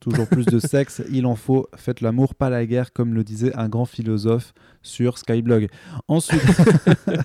Toujours 0.00 0.26
plus 0.26 0.46
de 0.46 0.58
sexe, 0.58 1.02
il 1.12 1.26
en 1.26 1.36
faut. 1.36 1.68
Faites 1.76 2.00
l'amour, 2.00 2.34
pas 2.34 2.48
la 2.48 2.64
guerre, 2.64 2.92
comme 2.92 3.12
le 3.12 3.22
disait 3.22 3.54
un 3.54 3.68
grand 3.68 3.84
philosophe 3.84 4.54
sur 4.82 5.18
Skyblog. 5.18 5.68
Ensuite, 6.08 6.40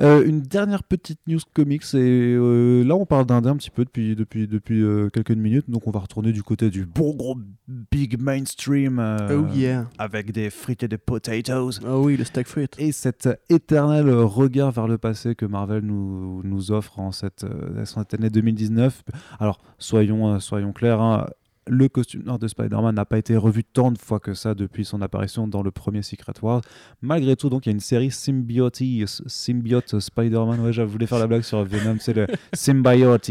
euh, 0.00 0.24
une 0.24 0.42
dernière 0.42 0.82
petite 0.84 1.20
news 1.26 1.40
comics. 1.54 1.82
Et 1.94 1.96
euh, 1.96 2.84
là, 2.84 2.94
on 2.94 3.06
parle 3.06 3.26
d'Indien 3.26 3.52
un 3.52 3.56
petit 3.56 3.70
peu 3.70 3.84
depuis, 3.84 4.14
depuis, 4.14 4.46
depuis 4.46 4.82
euh, 4.82 5.08
quelques 5.10 5.32
minutes. 5.32 5.68
Donc, 5.68 5.86
on 5.86 5.90
va 5.90 6.00
retourner 6.00 6.32
du 6.32 6.42
côté 6.42 6.70
du 6.70 6.86
bon 6.86 7.14
gros 7.14 7.36
big 7.66 8.20
mainstream 8.20 8.98
oh 9.30 9.46
yeah. 9.54 9.88
avec 9.98 10.32
des 10.32 10.50
frites 10.50 10.82
et 10.82 10.88
des 10.88 10.98
potatoes. 10.98 11.80
Ah 11.84 11.98
oui, 11.98 12.16
le 12.16 12.24
stack 12.24 12.46
fruit. 12.46 12.68
Et 12.78 12.92
cet 12.92 13.28
éternel 13.48 14.10
regard 14.10 14.72
vers 14.72 14.88
le 14.88 14.98
passé 14.98 15.34
que 15.34 15.46
Marvel 15.46 15.82
nous, 15.84 16.42
nous 16.44 16.72
offre 16.72 16.98
en 16.98 17.12
cette, 17.12 17.46
cette 17.84 18.14
année 18.14 18.30
2019. 18.30 19.02
Alors, 19.40 19.60
soyons, 19.78 20.38
soyons 20.40 20.72
clairs, 20.72 21.00
hein, 21.00 21.26
le 21.68 21.88
costume 21.88 22.22
noir 22.22 22.38
de 22.38 22.48
Spider-Man 22.48 22.94
n'a 22.94 23.04
pas 23.04 23.18
été 23.18 23.36
revu 23.36 23.64
tant 23.64 23.92
de 23.92 23.98
fois 23.98 24.20
que 24.20 24.34
ça 24.34 24.54
depuis 24.54 24.84
son 24.84 25.02
apparition 25.02 25.46
dans 25.46 25.62
le 25.62 25.70
premier 25.70 26.02
Secret 26.02 26.34
Wars. 26.42 26.62
Malgré 27.02 27.36
tout, 27.36 27.48
donc, 27.48 27.66
il 27.66 27.68
y 27.68 27.72
a 27.72 27.74
une 27.74 27.80
série 27.80 28.10
Symbiote, 28.10 28.82
Symbiote 29.26 29.98
Spider-Man. 30.00 30.60
Ouais, 30.60 30.72
je 30.72 30.82
voulais 30.82 31.06
faire 31.06 31.18
la 31.18 31.26
blague 31.26 31.42
sur 31.42 31.62
Venom, 31.64 31.96
c'est 32.00 32.14
le 32.14 32.26
Symbiote. 32.52 33.30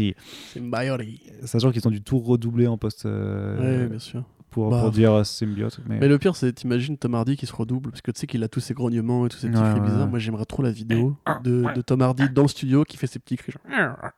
Mbayori. 0.56 1.20
Sachant 1.44 1.70
qu'ils 1.70 1.86
ont 1.86 1.90
dû 1.90 2.02
tout 2.02 2.18
redoubler 2.18 2.66
en 2.66 2.78
post 2.78 3.06
euh, 3.06 3.82
Ouais, 3.82 3.88
bien 3.88 3.98
sûr. 3.98 4.24
Pour, 4.58 4.70
Bah. 4.70 4.80
pour 4.82 4.90
dire 4.90 5.24
Symbiote. 5.24 5.80
Mais... 5.88 5.98
Mais 6.00 6.08
le 6.08 6.18
pire, 6.18 6.36
c'est 6.36 6.52
t'imagines 6.52 6.96
Tom 6.98 7.14
Hardy 7.14 7.36
qui 7.36 7.46
se 7.46 7.54
redouble 7.54 7.90
parce 7.90 8.02
que 8.02 8.10
tu 8.10 8.20
sais 8.20 8.26
qu'il 8.26 8.42
a 8.44 8.48
tous 8.48 8.60
ses 8.60 8.74
grognements 8.74 9.26
et 9.26 9.28
tous 9.28 9.38
ces 9.38 9.48
petits 9.48 9.60
Ouais, 9.60 9.70
cris 9.70 9.80
ouais, 9.80 9.86
bizarres. 9.86 10.04
ouais. 10.04 10.10
Moi, 10.10 10.18
j'aimerais 10.18 10.44
trop 10.44 10.62
la 10.62 10.70
vidéo 10.70 11.16
de, 11.44 11.64
de 11.74 11.80
Tom 11.82 12.02
Hardy 12.02 12.28
dans 12.30 12.42
le 12.42 12.48
studio 12.48 12.84
qui 12.84 12.96
fait 12.96 13.06
ses 13.06 13.18
petits 13.18 13.36
cris. 13.36 13.52
Genre... 13.52 13.62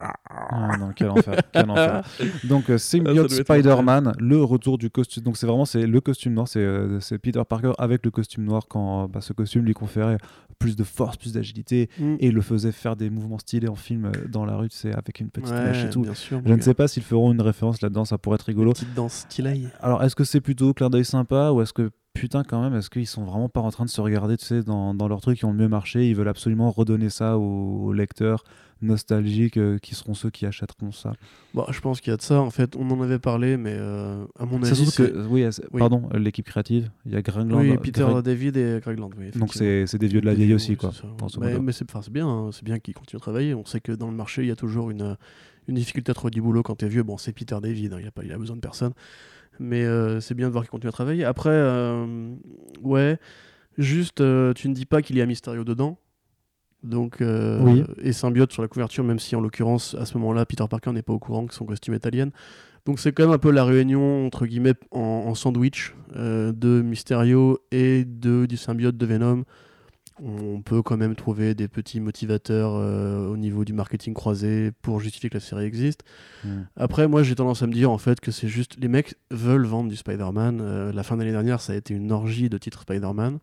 Ah 0.01 0.77
non, 0.79 0.91
quel 0.95 1.11
enfer, 1.11 1.37
quel 1.53 1.71
enfer. 1.71 2.03
Donc 2.45 2.71
euh, 2.71 2.79
Symbiote 2.79 3.31
Spider-Man, 3.31 4.13
le 4.19 4.43
retour 4.43 4.79
du 4.79 4.91
costume. 4.91 5.23
Donc 5.23 5.37
c'est 5.37 5.47
vraiment 5.47 5.65
c'est 5.65 5.87
le 5.87 6.01
costume 6.01 6.35
noir, 6.35 6.49
c'est 6.49 6.61
euh, 6.61 6.99
Peter 7.23 7.43
Parker 7.49 7.73
avec 7.79 8.05
le 8.05 8.11
costume 8.11 8.45
noir 8.45 8.63
quand 8.69 9.05
euh, 9.05 9.07
bah, 9.09 9.21
ce 9.21 9.33
costume 9.33 9.65
lui 9.65 9.75
conférait 9.75 10.19
plus 10.59 10.77
de 10.77 10.85
force, 10.85 11.17
plus 11.17 11.33
d'agilité 11.33 11.89
Mm. 11.99 12.17
et 12.21 12.31
le 12.31 12.41
faisait 12.43 12.73
faire 12.73 12.97
des 12.97 13.11
mouvements 13.11 13.39
stylés 13.39 13.69
en 13.69 13.75
film 13.75 14.07
euh, 14.07 14.11
dans 14.29 14.45
la 14.45 14.57
rue, 14.57 14.69
c'est 14.71 14.93
avec 14.95 15.21
une 15.21 15.31
petite 15.31 15.51
Ouais, 15.51 15.65
mèche 15.65 15.85
et 15.85 15.91
tout. 15.91 16.03
Bien 16.03 16.15
sûr. 16.15 16.41
Je 16.45 16.53
ne 16.53 16.61
sais 16.61 16.75
pas 16.75 16.87
s'ils 16.89 17.03
feront 17.03 17.33
une 17.33 17.41
référence 17.41 17.81
là-dedans, 17.81 18.05
ça 18.05 18.19
pourrait 18.19 18.35
être 18.37 18.43
rigolo. 18.47 18.73
Petite 18.73 18.95
danse 18.95 19.15
stylée. 19.15 19.65
Alors 19.81 20.03
est-ce 20.03 20.15
que 20.15 20.25
c'est 20.31 20.41
plutôt 20.41 20.73
clin 20.75 20.91
d'œil 20.91 21.05
sympa 21.05 21.51
ou 21.51 21.61
est-ce 21.63 21.73
que 21.73 21.91
putain 22.13 22.43
quand 22.43 22.61
même, 22.63 22.75
est-ce 22.75 22.91
qu'ils 22.91 23.07
sont 23.07 23.25
vraiment 23.25 23.49
pas 23.49 23.61
en 23.61 23.71
train 23.71 23.85
de 23.85 23.91
se 23.91 24.01
regarder, 24.01 24.37
tu 24.37 24.45
sais, 24.45 24.63
dans, 24.63 24.95
dans 24.95 25.07
leurs 25.09 25.21
trucs 25.21 25.39
qui 25.39 25.45
ont 25.45 25.53
le 25.53 25.59
mieux 25.59 25.69
marché, 25.69 26.09
ils 26.09 26.15
veulent 26.15 26.29
absolument 26.29 26.71
redonner 26.71 27.09
ça 27.09 27.39
aux, 27.39 27.85
aux 27.87 27.93
lecteurs 27.93 28.43
nostalgiques 28.83 29.59
euh, 29.59 29.79
qui 29.79 29.95
seront 29.95 30.15
ceux 30.15 30.31
qui 30.31 30.47
achèteront 30.47 30.91
ça? 30.91 31.13
Bon, 31.55 31.65
je 31.71 31.81
pense 31.81 32.01
qu'il 32.01 32.11
y 32.11 32.15
a 32.15 32.17
de 32.17 32.23
ça. 32.23 32.41
En 32.41 32.51
fait, 32.51 32.77
on 32.77 32.91
en 32.91 33.01
avait 33.03 33.19
parlé, 33.19 33.57
mais 33.57 33.75
euh, 33.77 34.25
à 34.39 34.47
mon 34.47 34.63
avis, 34.63 34.91
que, 34.91 35.27
oui, 35.29 35.45
pardon, 35.79 36.09
l'équipe 36.15 36.47
créative, 36.47 36.91
il 37.07 37.13
y 37.13 37.17
a 37.17 37.23
Greg 37.23 37.49
Land, 37.49 37.61
Oui, 37.61 37.71
euh, 37.73 37.77
Peter 37.77 38.01
Greg- 38.03 38.23
David 38.23 38.57
et 38.57 38.81
Greg 38.83 38.99
Land. 38.99 39.11
Oui, 39.19 39.31
donc 39.39 39.55
c'est 39.55 39.87
c'est 39.87 39.99
des 39.99 40.09
vieux 40.09 40.21
de 40.21 40.27
la 40.27 40.35
vieille 40.35 40.55
aussi, 40.55 40.77
quoi. 40.77 40.93
Mais, 41.41 41.73
c'est 41.73 42.11
bien, 42.11 42.27
hein, 42.27 42.51
c'est 42.53 42.65
bien 42.65 42.79
qu'ils 42.79 42.95
continuent 42.95 43.19
à 43.19 43.23
travailler. 43.23 43.55
On 43.55 43.65
sait 43.65 43.81
que 43.81 43.93
dans 43.93 44.11
le 44.11 44.17
marché, 44.17 44.43
il 44.43 44.49
y 44.49 44.53
a 44.53 44.57
toujours 44.57 44.91
une, 44.91 45.17
une 45.69 45.75
difficulté 45.75 46.11
à 46.11 46.15
trouver 46.15 46.31
du 46.31 46.41
boulot 46.43 46.63
quand 46.63 46.77
t'es 46.77 46.89
vieux. 46.89 47.03
Bon, 47.03 47.19
c'est 47.19 47.33
Peter 47.33 47.57
David, 47.63 47.93
hein, 47.93 47.99
il, 48.01 48.07
a 48.07 48.11
pas, 48.11 48.25
il 48.25 48.33
a 48.33 48.39
besoin 48.39 48.57
de 48.57 48.61
personne. 48.61 48.93
Mais 49.63 49.85
euh, 49.85 50.21
c'est 50.21 50.35
bien 50.35 50.47
de 50.49 50.53
voir 50.53 50.65
qu'il 50.65 50.71
continue 50.71 50.89
à 50.89 50.93
travailler. 50.93 51.23
Après, 51.25 51.51
euh, 51.53 52.35
ouais, 52.83 53.19
juste, 53.77 54.23
euh, 54.23 54.55
tu 54.55 54.71
ne 54.71 54.75
dis 54.75 54.87
pas 54.87 55.03
qu'il 55.03 55.17
y 55.17 55.21
a 55.21 55.27
Mysterio 55.27 55.65
dedans. 55.65 55.99
Donc, 56.83 57.19
Oui. 57.21 57.85
et 58.03 58.15
symbiote 58.15 58.53
sur 58.53 58.63
la 58.63 58.69
couverture, 58.69 59.05
même 59.05 59.19
si 59.19 59.37
en 59.37 59.41
l'occurrence, 59.43 59.95
à 60.01 60.07
ce 60.07 60.17
moment-là, 60.17 60.47
Peter 60.47 60.65
Parker 60.69 60.93
n'est 60.93 61.03
pas 61.03 61.13
au 61.13 61.19
courant 61.19 61.45
que 61.47 61.53
son 61.53 61.67
costume 61.67 61.93
est 61.93 62.07
alien. 62.07 62.31
Donc 62.87 62.99
c'est 62.99 63.13
quand 63.13 63.25
même 63.25 63.35
un 63.35 63.39
peu 63.39 63.51
la 63.51 63.65
réunion, 63.65 64.25
entre 64.27 64.47
guillemets, 64.47 64.73
en, 64.91 65.01
en 65.27 65.35
sandwich 65.35 65.95
de 66.17 66.81
Mysterio 66.81 67.59
et 67.71 68.07
de, 68.07 68.47
du 68.47 68.57
symbiote 68.57 68.97
de 68.97 69.05
Venom. 69.05 69.45
On 70.23 70.61
peut 70.61 70.83
quand 70.83 70.97
même 70.97 71.17
trouver 71.17 71.55
des 71.55 71.67
petits 71.67 71.99
motivateurs 71.99 72.73
euh, 72.75 73.27
au 73.27 73.37
niveau 73.37 73.65
du 73.65 73.73
marketing 73.73 74.13
croisé 74.13 74.71
pour 74.83 75.01
justifier 75.01 75.31
que 75.31 75.35
la 75.37 75.41
série 75.41 75.65
existe. 75.65 76.03
Mm. 76.45 76.63
Après, 76.77 77.09
moi, 77.09 77.23
j'ai 77.23 77.35
tendance 77.35 77.63
à 77.63 77.67
me 77.67 77.73
dire 77.73 77.91
en 77.91 77.99
fait 77.99 78.21
que 78.21 78.31
c'est 78.31 78.49
juste 78.49 78.77
les 78.79 78.89
mecs 78.89 79.15
veulent 79.31 79.65
vendre 79.65 79.89
du 79.89 79.97
Spider-Man. 79.97 80.61
Euh, 80.61 80.93
la 80.93 81.03
fin 81.03 81.17
de 81.17 81.21
l'année 81.21 81.33
dernière, 81.33 81.61
ça 81.61 81.73
a 81.73 81.77
été 81.77 81.95
une 81.95 82.13
orgie 82.13 82.51
de 82.51 82.59
titres 82.59 82.83
Spider-Man 82.83 83.39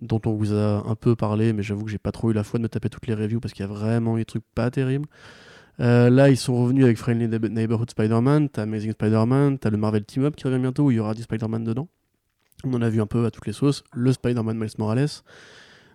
dont 0.00 0.20
on 0.26 0.32
vous 0.32 0.52
a 0.52 0.84
un 0.86 0.94
peu 0.94 1.16
parlé, 1.16 1.52
mais 1.52 1.62
j'avoue 1.62 1.84
que 1.84 1.90
j'ai 1.90 1.98
pas 1.98 2.12
trop 2.12 2.30
eu 2.30 2.34
la 2.34 2.44
foi 2.44 2.58
de 2.58 2.64
me 2.64 2.68
taper 2.68 2.90
toutes 2.90 3.06
les 3.06 3.14
reviews 3.14 3.40
parce 3.40 3.54
qu'il 3.54 3.64
y 3.64 3.68
a 3.68 3.72
vraiment 3.72 4.16
eu 4.16 4.20
des 4.20 4.24
trucs 4.26 4.44
pas 4.54 4.70
terribles. 4.70 5.08
Euh, 5.80 6.10
là, 6.10 6.28
ils 6.28 6.36
sont 6.36 6.54
revenus 6.54 6.84
avec 6.84 6.98
Friendly 6.98 7.28
Neighbor- 7.28 7.50
Neighborhood 7.50 7.90
Spider-Man, 7.90 8.48
t'as 8.48 8.62
Amazing 8.62 8.92
Spider-Man, 8.92 9.58
t'as 9.58 9.70
le 9.70 9.76
Marvel 9.76 10.04
Team 10.04 10.24
Up 10.24 10.36
qui 10.36 10.44
revient 10.46 10.60
bientôt 10.60 10.84
où 10.84 10.90
il 10.90 10.96
y 10.96 11.00
aura 11.00 11.14
du 11.14 11.22
Spider-Man 11.22 11.64
dedans. 11.64 11.88
On 12.64 12.72
en 12.74 12.82
a 12.82 12.88
vu 12.88 13.00
un 13.00 13.06
peu 13.06 13.24
à 13.26 13.30
toutes 13.30 13.46
les 13.46 13.52
sauces. 13.52 13.84
Le 13.92 14.12
Spider-Man 14.12 14.56
Miles 14.56 14.70
Morales. 14.78 15.08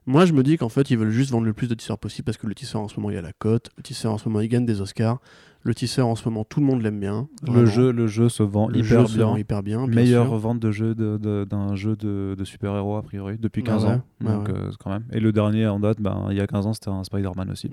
Moi, 0.06 0.26
je 0.26 0.34
me 0.34 0.41
dis 0.43 0.58
qu'en 0.58 0.70
fait, 0.70 0.89
ils 0.89 0.97
veulent 0.97 1.12
juste 1.12 1.32
vendre 1.32 1.45
le 1.45 1.54
plus 1.54 1.68
de 1.68 1.76
tisseurs 1.76 2.00
possible 2.00 2.26
parce 2.26 2.38
que 2.38 2.47
le 2.47 2.56
tisseur 2.56 2.82
en 2.82 2.88
ce 2.88 3.00
moment, 3.00 3.12
il 3.12 3.18
a 3.18 3.22
la 3.22 3.34
cote. 3.34 3.70
Le 3.78 3.84
tisseur 3.84 4.12
en 4.14 4.18
ce 4.18 4.28
moment, 4.28 4.39
il 4.41 4.47
gagne 4.47 4.66
des 4.66 4.82
Oscars. 4.82 5.20
Le 5.62 5.76
tisseur 5.76 6.08
en 6.08 6.16
ce 6.16 6.24
moment, 6.30 6.45
tout 6.45 6.62
le 6.62 6.66
monde 6.66 6.82
l'aime 6.82 7.00
bien. 7.02 7.28
Le 7.45 7.66
jeu, 7.66 7.91
le 7.91 8.08
jeu 8.08 8.30
se 8.30 8.41
vend 8.43 8.70
Le 8.70 8.78
hyper 8.78 9.02
jeu 9.02 9.08
se 9.08 9.18
bien. 9.18 9.26
vend 9.26 9.36
hyper 9.36 9.62
bien. 9.62 9.86
bien 9.88 9.95
Meilleure 10.02 10.28
sûr. 10.28 10.38
vente 10.38 10.60
de 10.60 10.72
jeu 10.72 10.95
d'un 10.95 11.76
jeu 11.76 11.97
de, 11.97 12.34
de 12.39 12.43
super-héros 12.45 12.95
a 12.95 13.02
priori 13.04 13.38
depuis 13.38 13.62
Bah 13.62 13.74
15 13.74 13.84
ouais, 13.84 13.89
ans. 13.91 14.02
ouais, 14.24 14.32
Donc 14.32 14.47
ouais. 14.47 14.54
euh, 14.58 14.72
quand 14.80 14.89
même. 14.89 15.04
Et 15.12 15.20
le 15.20 15.34
dernier 15.34 15.68
en 15.68 15.80
date, 15.82 16.00
ben, 16.00 16.28
il 16.32 16.38
y 16.38 16.39
a 16.39 16.47
15 16.47 16.66
ans, 16.66 16.74
c'était 16.74 16.89
un 16.89 17.04
Spider-Man 17.04 17.52
aussi. 17.52 17.70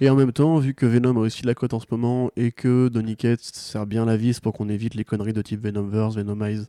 Et 0.00 0.10
en 0.10 0.16
même 0.16 0.32
temps, 0.32 0.58
vu 0.58 0.74
que 0.74 0.86
Venom 0.86 1.16
a 1.16 1.20
aussi 1.20 1.42
de 1.42 1.46
la 1.46 1.54
cote 1.54 1.72
en 1.72 1.78
ce 1.78 1.86
moment 1.88 2.30
et 2.36 2.50
que 2.50 2.88
Donny 2.88 3.14
Cates 3.16 3.40
sert 3.44 3.86
bien 3.86 4.04
la 4.06 4.16
vis 4.16 4.40
pour 4.40 4.52
qu'on 4.52 4.68
évite 4.68 4.96
les 4.96 5.04
conneries 5.04 5.32
de 5.32 5.40
type 5.42 5.62
Venomverse, 5.62 6.16
Venomize 6.16 6.68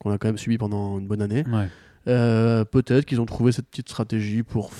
qu'on 0.00 0.10
a 0.10 0.18
quand 0.18 0.26
même 0.26 0.38
subi 0.38 0.58
pendant 0.58 0.98
une 0.98 1.06
bonne 1.06 1.22
année, 1.22 1.44
Ouais. 1.52 1.68
Euh, 2.08 2.64
peut-être 2.64 3.04
qu'ils 3.04 3.20
ont 3.20 3.26
trouvé 3.26 3.52
cette 3.52 3.68
petite 3.68 3.88
stratégie 3.88 4.42
pour, 4.42 4.70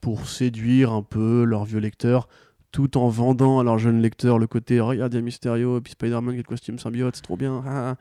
pour 0.00 0.28
séduire 0.28 0.92
un 0.92 1.02
peu 1.02 1.44
leurs 1.44 1.64
vieux 1.64 1.80
lecteurs 1.80 2.28
tout 2.70 2.98
en 2.98 3.08
vendant 3.08 3.58
à 3.60 3.64
leurs 3.64 3.78
jeunes 3.78 4.00
lecteurs 4.02 4.38
le 4.38 4.46
côté 4.46 4.78
regarde, 4.80 5.14
Mysterio 5.16 5.78
et 5.78 5.80
puis 5.80 5.92
Spider-Man 5.92 6.32
qui 6.32 6.38
le 6.38 6.42
costume 6.44 6.78
symbiote, 6.78 7.16
c'est 7.16 7.22
trop 7.22 7.36
bien. 7.36 7.62
ah, 7.66 7.90
ah. 7.92 7.96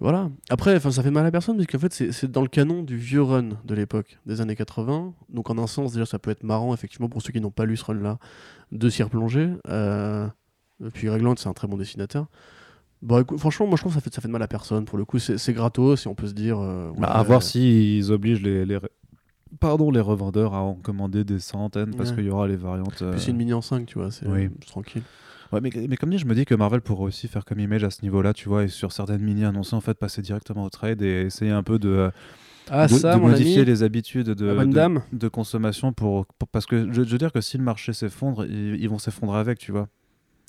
Voilà. 0.00 0.30
Après, 0.48 0.78
ça 0.78 1.02
fait 1.02 1.10
mal 1.10 1.26
à 1.26 1.30
personne 1.32 1.56
parce 1.56 1.66
qu'en 1.66 1.78
fait, 1.80 1.92
c'est- 1.92 2.26
dans 2.26 2.42
le 2.42 2.48
canon 2.48 2.84
du 2.84 2.96
vieux 2.96 3.22
run 3.22 3.48
de 3.64 3.74
l'époque, 3.74 4.18
des 4.26 4.40
années 4.40 4.54
80. 4.54 5.12
Donc, 5.28 5.50
en 5.50 5.58
un 5.58 5.66
sens, 5.66 5.92
déjà, 5.92 6.06
ça 6.06 6.20
peut 6.20 6.30
être 6.30 6.44
marrant, 6.44 6.72
effectivement, 6.72 7.08
pour 7.08 7.20
ceux 7.20 7.32
qui 7.32 7.40
n'ont 7.40 7.50
pas 7.50 7.64
lu 7.64 7.76
ce 7.76 7.84
run-là, 7.84 8.18
de 8.70 8.88
s'y 8.90 9.02
replonger. 9.02 9.50
Euh, 9.68 10.28
et 10.84 10.90
puis, 10.90 11.08
Regland, 11.08 11.36
c'est 11.36 11.48
un 11.48 11.52
très 11.52 11.66
bon 11.66 11.76
dessinateur. 11.76 12.26
Bon, 13.00 13.20
écoute, 13.20 13.38
franchement, 13.38 13.66
moi, 13.66 13.76
je 13.76 13.82
trouve 13.82 13.92
que 13.94 13.98
ça 13.98 14.00
fait, 14.02 14.12
ça 14.14 14.20
fait 14.20 14.28
de 14.28 14.32
mal 14.32 14.42
à 14.42 14.48
personne. 14.48 14.84
Pour 14.84 14.98
le 14.98 15.04
coup, 15.04 15.18
c'est 15.18 15.52
gratos 15.52 16.04
et 16.06 16.08
on 16.08 16.14
peut 16.14 16.26
se 16.26 16.32
dire. 16.34 16.58
euh, 16.58 16.90
Bah, 16.98 17.08
à 17.08 17.22
voir 17.22 17.42
s'ils 17.42 18.10
obligent 18.10 18.42
les, 18.42 18.64
les, 18.66 18.78
pardon, 19.60 19.90
les 19.90 20.00
revendeurs 20.00 20.54
à 20.54 20.60
en 20.62 20.74
commander 20.74 21.24
des 21.24 21.38
centaines 21.38 21.94
parce 21.94 22.10
Ouais. 22.10 22.16
qu'il 22.16 22.24
y 22.26 22.30
aura 22.30 22.48
les 22.48 22.56
variantes. 22.56 23.02
euh, 23.02 23.16
c'est 23.16 23.30
une 23.30 23.36
mini 23.36 23.52
en 23.52 23.62
5, 23.62 23.86
tu 23.86 23.98
vois, 23.98 24.10
c'est 24.10 24.26
Oui. 24.26 24.48
c'est 24.60 24.66
tranquille. 24.70 25.02
Ouais, 25.52 25.60
mais, 25.62 25.70
mais 25.88 25.96
comme 25.96 26.10
dit, 26.10 26.18
je 26.18 26.26
me 26.26 26.34
dis 26.34 26.44
que 26.44 26.54
Marvel 26.54 26.82
pourrait 26.82 27.04
aussi 27.04 27.26
faire 27.26 27.44
comme 27.46 27.58
image 27.60 27.82
à 27.82 27.90
ce 27.90 28.02
niveau-là, 28.02 28.34
tu 28.34 28.48
vois, 28.50 28.64
et 28.64 28.68
sur 28.68 28.92
certaines 28.92 29.22
mini 29.22 29.44
annoncées, 29.44 29.74
en 29.76 29.80
fait, 29.80 29.94
passer 29.94 30.20
directement 30.20 30.64
au 30.64 30.68
trade 30.68 31.00
et 31.00 31.22
essayer 31.22 31.52
un 31.52 31.62
peu 31.62 31.78
de, 31.78 32.10
Ah, 32.68 32.86
de, 32.86 32.92
de 32.92 33.16
modifier 33.18 33.64
les 33.64 33.82
habitudes 33.82 34.26
de, 34.26 34.34
de- 35.12 35.28
consommation 35.28 35.94
pour, 35.94 36.26
pour- 36.26 36.48
parce 36.48 36.66
que 36.66 36.92
je, 36.92 37.02
je 37.02 37.08
veux 37.10 37.16
dire 37.18 37.32
que 37.32 37.40
si 37.40 37.56
le 37.56 37.64
marché 37.64 37.94
s'effondre, 37.94 38.44
ils, 38.44 38.74
ils 38.78 38.88
vont 38.90 38.98
s'effondrer 38.98 39.38
avec, 39.38 39.58
tu 39.58 39.72
vois. 39.72 39.88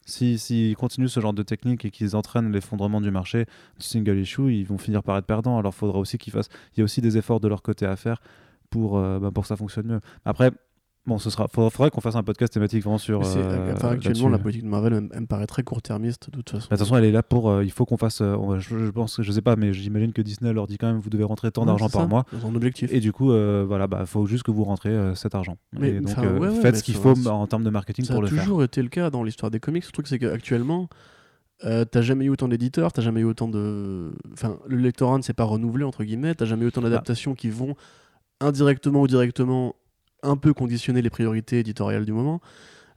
Si- 0.10 0.38
S'ils 0.40 0.76
continuent 0.76 1.08
ce 1.08 1.20
genre 1.20 1.34
de 1.34 1.44
technique 1.44 1.86
et 1.86 1.92
qu'ils 1.92 2.16
entraînent 2.16 2.52
l'effondrement 2.52 3.00
du 3.02 3.12
marché 3.12 3.46
du 3.80 3.86
single 3.86 4.18
issue, 4.20 4.54
ils 4.54 4.66
vont 4.66 4.78
finir 4.78 5.04
par 5.04 5.18
être 5.18 5.26
perdants. 5.26 5.58
Alors 5.58 5.74
il 5.74 5.78
faudra 5.78 6.00
aussi 6.00 6.18
qu'ils 6.18 6.34
fassent. 6.34 6.50
Il 6.76 6.80
y 6.80 6.82
a 6.82 6.84
aussi 6.84 7.00
des 7.02 7.18
efforts 7.18 7.40
de 7.40 7.48
leur 7.48 7.62
côté 7.62 7.86
à 7.86 7.96
faire 7.96 8.22
pour, 8.70 8.98
euh, 8.98 9.20
bah, 9.20 9.32
pour 9.32 9.44
que 9.44 9.48
ça 9.48 9.56
fonctionne 9.56 9.88
mieux. 9.88 10.00
Après, 10.26 10.52
Bon, 11.06 11.18
ce 11.18 11.30
sera. 11.30 11.48
Faudra, 11.48 11.70
faudrait 11.72 11.90
qu'on 11.90 12.02
fasse 12.02 12.16
un 12.16 12.24
podcast 12.24 12.54
thématique 12.54 12.84
vraiment 12.84 12.98
sur. 13.00 13.22
Euh, 13.26 13.74
enfin, 13.74 13.90
actuellement, 13.92 14.30
la 14.30 14.38
politique 14.38 14.64
de 14.64 14.70
Marvel 14.70 14.94
elle, 14.94 15.10
elle 15.14 15.22
me 15.22 15.26
paraît 15.26 15.48
très 15.48 15.64
court-termiste 15.64 16.30
de 16.30 16.36
toute 16.36 16.50
façon. 16.52 16.68
Bah, 16.70 16.76
De 16.76 16.80
toute 16.80 16.88
façon, 16.88 16.98
elle 16.98 17.06
est 17.06 17.12
là 17.12 17.24
pour. 17.24 17.50
euh, 17.50 17.64
il 17.64 17.72
faut 17.72 17.86
qu'on 17.86 17.98
fasse. 17.98 18.20
euh, 18.22 18.60
je, 18.60 18.78
je 18.86 18.92
pense, 18.92 19.20
je 19.22 19.32
sais 19.32 19.42
pas, 19.42 19.56
mais 19.56 19.74
j'imagine 19.74 20.14
que 20.14 20.22
Disney 20.22 20.54
leur 20.54 20.68
dit 20.68 20.78
quand 20.78 20.88
même, 20.88 21.00
vous 21.00 21.10
devez 21.10 21.24
rentrer 21.24 21.52
tant 21.52 21.62
Ouais, 21.62 21.68
d'argent 21.68 21.90
par 21.90 22.02
ça, 22.02 22.08
mois. 22.08 22.26
Dans 22.34 22.50
un 22.50 22.56
objectif. 22.56 22.92
Et 22.94 23.00
du 23.00 23.12
coup, 23.12 23.28
voilà, 23.28 23.88
bah, 23.88 24.06
faut 24.06 24.26
juste 24.28 24.44
que 24.44 24.52
vous 24.52 24.64
rentrez 24.66 24.96
cet 25.16 25.34
argent. 25.36 25.58
Mais, 25.74 25.90
et 25.90 26.00
donc, 26.00 26.10
enfin, 26.12 26.28
ouais, 26.34 26.50
ouais, 26.50 26.62
faites 26.62 26.76
ce 26.76 26.84
qu'il 26.84 26.96
ça 26.96 27.02
faut 27.02 27.28
en 27.28 27.48
termes 27.48 27.64
de 27.64 27.70
marketing 27.72 28.06
Ça 28.06 28.14
pour 28.14 28.22
a 28.24 28.26
le 28.26 28.32
faire. 28.32 28.44
toujours 28.44 28.64
été 28.64 28.82
le 28.84 28.90
cas 28.90 29.10
dans 29.10 29.24
l'histoire 29.24 29.50
des 29.50 29.60
comics. 29.60 29.86
Le 29.86 29.92
truc, 29.92 30.08
c'est 30.08 30.20
qu'actuellement, 30.20 30.90
euh, 31.66 31.86
t'as 31.86 32.02
jamais 32.02 32.26
eu 32.26 32.30
autant 32.30 32.48
d'éditeurs, 32.50 32.92
t'as 32.94 33.02
jamais 33.02 33.22
eu 33.22 33.26
autant 33.26 33.48
de. 33.48 34.12
Enfin, 34.34 34.58
le 34.68 34.78
lectorat 34.78 35.18
ne 35.18 35.24
s'est 35.24 35.34
pas 35.34 35.46
renouvelé, 35.46 35.86
entre 35.86 36.04
guillemets, 36.04 36.36
t'as 36.36 36.46
jamais 36.46 36.64
eu 36.64 36.66
Bah. 36.66 36.74
autant 36.78 36.82
d'adaptations 36.82 37.34
qui 37.36 37.50
vont 37.50 37.76
indirectement 38.42 39.02
ou 39.02 39.08
directement 39.08 39.76
un 40.24 40.36
peu 40.38 40.54
conditionner 40.54 41.02
les 41.02 41.10
priorités 41.10 41.60
éditoriales 41.60 42.06
du 42.06 42.12
moment. 42.14 42.42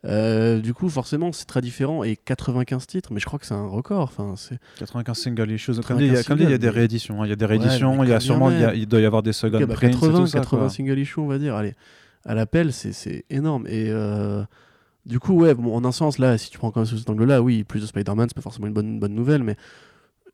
Euh, 0.04 0.58
du 0.60 0.74
coup, 0.74 0.88
forcément, 0.88 1.30
c'est 1.32 1.44
très 1.44 1.60
différent. 1.60 2.02
Et 2.02 2.16
95 2.16 2.86
titres, 2.88 3.12
mais 3.12 3.20
je 3.20 3.26
crois 3.26 3.38
que 3.38 3.46
c'est 3.46 3.54
un 3.54 3.66
record. 3.68 4.02
Enfin, 4.02 4.34
c'est 4.36 4.58
95 4.78 5.16
single 5.16 5.50
issues. 5.52 5.72
Comme 5.74 5.98
95 5.98 5.98
dit, 5.98 6.04
il 6.06 6.12
y 6.12 6.16
a, 6.16 6.24
comme 6.24 6.38
dit, 6.38 6.44
il 6.44 6.50
y 6.50 6.54
a 6.54 6.58
des 6.58 6.66
singles, 6.66 6.78
rééditions. 6.78 7.22
hein. 7.22 7.26
Il 7.26 7.28
y 7.30 7.32
a 7.32 7.36
des 7.36 7.46
rééditions. 7.46 8.02
il 8.04 8.10
y 8.10 8.12
a 8.12 8.18
sûrement, 8.20 8.50
il, 8.50 8.86
doit 8.88 9.00
y 9.00 9.04
avoir 9.06 9.22
des 9.22 9.32
second 9.32 9.58
Ok, 9.60 9.66
bah, 9.66 9.74
prints 9.74 9.88
et 9.90 9.92
80, 9.92 10.18
tout 10.18 10.26
ça, 10.26 10.38
80 10.40 10.60
quoi. 10.62 10.70
single 10.70 10.98
issue, 10.98 11.20
on 11.20 11.26
va 11.28 11.38
dire. 11.38 11.54
Allez, 11.54 11.74
à 12.24 12.34
l'appel, 12.34 12.72
c'est- 12.72 13.24
énorme. 13.30 13.66
Et 13.68 13.86
euh, 13.90 14.42
du 15.06 15.20
coup, 15.20 15.34
ouais, 15.34 15.54
bon, 15.54 15.72
en 15.76 15.84
un 15.84 15.92
sens, 15.92 16.18
là, 16.18 16.36
si 16.36 16.50
tu 16.50 16.58
prends 16.58 16.72
quand 16.72 16.80
même 16.80 16.86
sous 16.88 16.98
cet 16.98 17.08
angle-là, 17.08 17.40
oui, 17.40 17.62
plus 17.62 17.80
de 17.80 17.86
Spider-Man, 17.86 18.26
c'est 18.28 18.34
pas 18.34 18.40
forcément 18.42 18.66
une 18.66 18.72
bonne, 18.74 18.86
une 18.94 19.00
bonne 19.00 19.14
nouvelle, 19.14 19.44
mais 19.44 19.56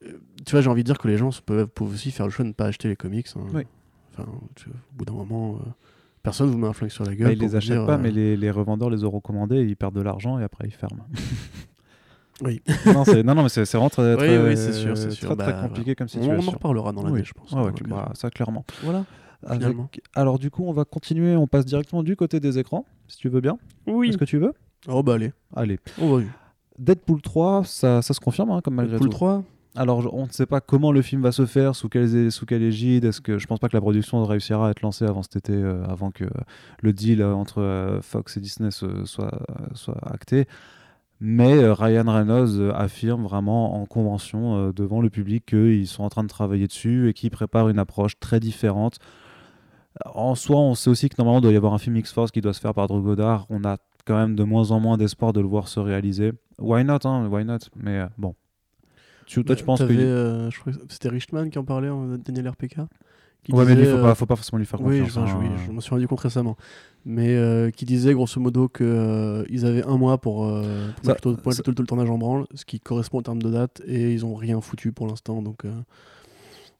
euh, 0.07 0.13
tu 0.47 0.53
vois, 0.53 0.63
j'ai 0.63 0.71
envie 0.71 0.83
de 0.83 0.87
dire 0.87 0.97
que 0.99 1.09
les 1.09 1.19
gens 1.19 1.29
peuvent, 1.45 1.67
peuvent 1.67 1.93
aussi 1.93 2.11
faire 2.11 2.25
le 2.25 2.33
choix 2.33 2.45
de 2.45 2.49
ne 2.49 2.55
pas 2.55 2.65
acheter 2.67 2.89
les 2.89 2.97
comics. 2.97 3.27
hein. 3.37 3.41
Oui. 3.53 3.65
Enfin, 4.15 4.27
tu- 4.57 4.71
au 4.71 4.73
bout 4.97 5.05
d'un 5.05 5.13
moment, 5.13 5.59
personne 6.29 6.51
vous 6.51 6.59
met 6.59 6.67
un 6.69 6.73
flingue 6.73 6.91
sur 6.91 7.05
la 7.05 7.15
gueule. 7.15 7.29
Bah, 7.29 7.33
ils 7.33 7.39
les 7.41 7.57
achètent 7.57 7.73
dire, 7.77 7.87
pas, 7.87 7.95
euh, 7.95 7.99
mais 8.01 8.11
les, 8.11 8.37
les 8.37 8.51
revendeurs 8.51 8.91
les 8.91 9.05
auront 9.05 9.21
commandés, 9.21 9.63
ils 9.65 9.77
perdent 9.77 9.95
de 9.97 10.01
l'argent 10.03 10.39
et 10.39 10.45
après 10.45 10.67
ils 10.67 10.73
ferment. 10.75 11.07
Oui. 12.41 12.63
non, 12.87 13.03
non, 13.25 13.35
non, 13.35 13.43
mais 13.43 13.49
c'est 13.49 13.65
vraiment 13.69 13.91
très, 13.91 14.13
Oui, 14.13 14.17
très, 14.19 14.39
oui, 14.49 14.57
c'est 14.57 14.73
sûr, 14.73 14.97
c'est 14.97 15.11
sûr. 15.11 15.35
très, 15.35 15.45
très 15.45 15.53
Bah, 15.55 15.63
compliqué 15.69 15.97
comme 15.97 16.07
On, 16.15 16.19
on 16.19 16.21
en 16.21 16.23
situation. 16.23 16.53
reparlera 16.53 16.93
dans 16.93 17.03
l'année, 17.03 17.15
Oui. 17.19 17.25
je 17.25 17.33
pense. 17.33 17.51
Ouais, 17.51 17.63
ouais, 17.63 17.73
bah, 17.89 18.13
ça 18.15 18.31
clairement. 18.31 18.65
Voilà. 18.85 19.05
Avec-. 19.45 20.01
Alors 20.15 20.39
du 20.39 20.49
coup, 20.51 20.65
on 20.65 20.73
va 20.73 20.85
continuer, 20.85 21.35
on 21.37 21.49
passe 21.49 21.65
directement 21.65 22.05
du 22.05 22.15
côté 22.15 22.39
des 22.39 22.59
écrans, 22.61 22.87
si 23.09 23.19
tu 23.19 23.29
veux 23.29 23.41
bien. 23.41 23.59
Oui. 23.89 24.11
Est-ce 24.11 24.19
que 24.19 24.25
tu 24.25 24.39
veux? 24.39 24.53
Oh, 24.87 25.03
bah, 25.03 25.15
allez. 25.15 25.33
Allez. 25.57 25.81
On 26.01 26.17
va 26.17 26.23
Deadpool 26.79 27.23
3, 27.23 27.65
ça, 27.65 28.03
ça 28.03 28.15
se 28.15 28.21
confirme 28.21 28.51
hein, 28.53 28.61
comme 28.63 28.75
malgré 28.75 28.93
Deadpool 28.99 29.09
tout. 29.11 29.17
3 29.17 29.43
Alors 29.77 30.13
on 30.13 30.27
ne 30.27 30.31
sait 30.31 30.47
pas 30.47 30.61
comment 30.61 30.93
le 30.93 31.03
film 31.03 31.23
va 31.23 31.31
se 31.31 31.47
faire, 31.47 31.77
sous 31.77 31.89
quelle, 31.89 32.33
sous 32.33 32.47
quelle 32.47 32.63
égide. 32.63 33.05
Est-ce 33.05 33.21
que 33.21 33.39
je 33.39 33.47
pense 33.47 33.59
pas 33.59 33.69
que 33.69 33.77
la 33.77 33.81
production 33.81 34.25
réussira 34.25 34.69
à 34.69 34.71
être 34.71 34.83
lancée 34.83 35.05
avant 35.05 35.23
cet 35.23 35.37
été, 35.37 35.53
euh, 35.53 35.85
avant 35.85 36.11
que 36.11 36.25
le 36.81 36.93
deal 36.93 37.23
euh, 37.23 37.35
entre 37.35 37.61
euh, 37.61 38.01
Fox 38.01 38.37
et 38.37 38.41
Disney 38.41 38.71
soit, 38.71 39.31
soit 39.75 39.99
acté. 40.03 40.47
Mais 41.21 41.59
euh, 41.59 41.75
Ryan 41.75 42.05
Reynolds 42.07 42.61
euh, 42.61 42.73
affirme 42.75 43.25
vraiment 43.25 43.81
en 43.81 43.87
convention 43.87 44.57
euh, 44.69 44.73
devant 44.73 45.01
le 45.01 45.11
public 45.11 45.47
qu'ils 45.47 45.89
sont 45.89 46.05
en 46.05 46.09
train 46.09 46.23
de 46.23 46.29
travailler 46.29 46.69
dessus 46.69 47.09
et 47.09 47.13
qu'ils 47.13 47.31
préparent 47.31 47.69
une 47.69 47.81
approche 47.81 48.19
très 48.21 48.39
différente. 48.39 48.99
En 50.05 50.37
soi, 50.37 50.59
on 50.59 50.75
sait 50.77 50.91
aussi 50.91 51.09
que 51.09 51.17
normalement 51.19 51.41
il 51.41 51.43
doit 51.43 51.53
y 51.53 51.57
avoir 51.57 51.75
un 51.75 51.79
film 51.79 51.97
X-Force 51.97 52.31
qui 52.31 52.41
doit 52.41 52.53
se 52.53 52.61
faire 52.61 52.73
par 52.75 52.87
Drew 52.87 53.03
Goddard. 53.03 53.47
On 53.51 53.65
a 53.65 53.79
quand 54.05 54.17
même 54.17 54.37
de 54.37 54.45
moins 54.45 54.71
en 54.71 54.79
moins 54.79 54.97
d'espoir 54.97 55.33
de 55.33 55.41
le 55.41 55.49
voir 55.49 55.67
se 55.67 55.81
réaliser. 55.81 56.33
Why 56.59 56.85
not, 56.85 57.01
hein, 57.05 57.29
why 57.29 57.45
not? 57.45 57.59
Mais 57.75 57.99
euh, 57.99 58.07
bon. 58.17 58.37
Tu, 59.29 59.45
toi, 59.45 59.55
tu 59.57 59.65
penses 59.65 59.79
que. 59.81 59.85
T'avais, 59.85 59.99
euh, 60.03 60.51
je 60.51 60.59
crois 60.59 60.73
que 60.73 60.79
c'était 60.89 61.09
Richman 61.09 61.51
qui 61.51 61.59
en 61.59 61.65
parlait, 61.65 61.91
Daniel 62.25 62.49
RPK 62.49 62.79
qui 63.45 63.53
Ouais, 63.53 63.65
mais 63.65 63.75
lui, 63.77 63.83
disait, 63.83 63.93
faut 63.93 63.99
euh, 63.99 64.03
pas, 64.03 64.15
faut 64.17 64.27
pas 64.27 64.35
forcément 64.37 64.59
lui 64.59 64.67
faire 64.67 64.81
Oui, 64.81 64.99
confiance. 65.01 65.27
je, 65.29 65.31
je- 65.33 65.37
hein. 65.37 65.41
oui, 65.41 65.49
je 65.67 65.71
m'en 65.71 65.81
suis 65.81 65.91
rendu 65.91 66.09
compte 66.09 66.21
récemment. 66.21 66.57
Mais 67.07 67.37
euh, 67.37 67.71
qui 67.71 67.85
disait 67.85 68.13
grosso 68.13 68.41
modo 68.41 68.69
qu'ils 68.69 69.65
avaient 69.65 69.85
un 69.85 69.97
mois 69.97 70.19
pour, 70.19 70.45
euh, 70.47 70.89
pour 70.97 71.05
Ça- 71.05 71.13
mettre, 71.13 71.21
tout, 71.21 71.37
pour 71.37 71.53
ça- 71.53 71.59
mettre 71.59 71.63
tout, 71.63 71.73
tout 71.73 71.83
le 71.83 71.87
tournage 71.87 72.11
en 72.11 72.19
branle, 72.19 72.47
ce 72.55 72.65
qui 72.65 72.81
correspond 72.81 73.19
en 73.19 73.23
termes 73.23 73.41
de 73.41 73.51
date, 73.51 73.81
et 73.87 74.13
ils 74.13 74.27
ont 74.27 74.35
rien 74.35 74.61
foutu 74.61 74.91
pour 74.93 75.07
l'instant, 75.07 75.41
donc 75.41 75.65
euh, 75.65 75.71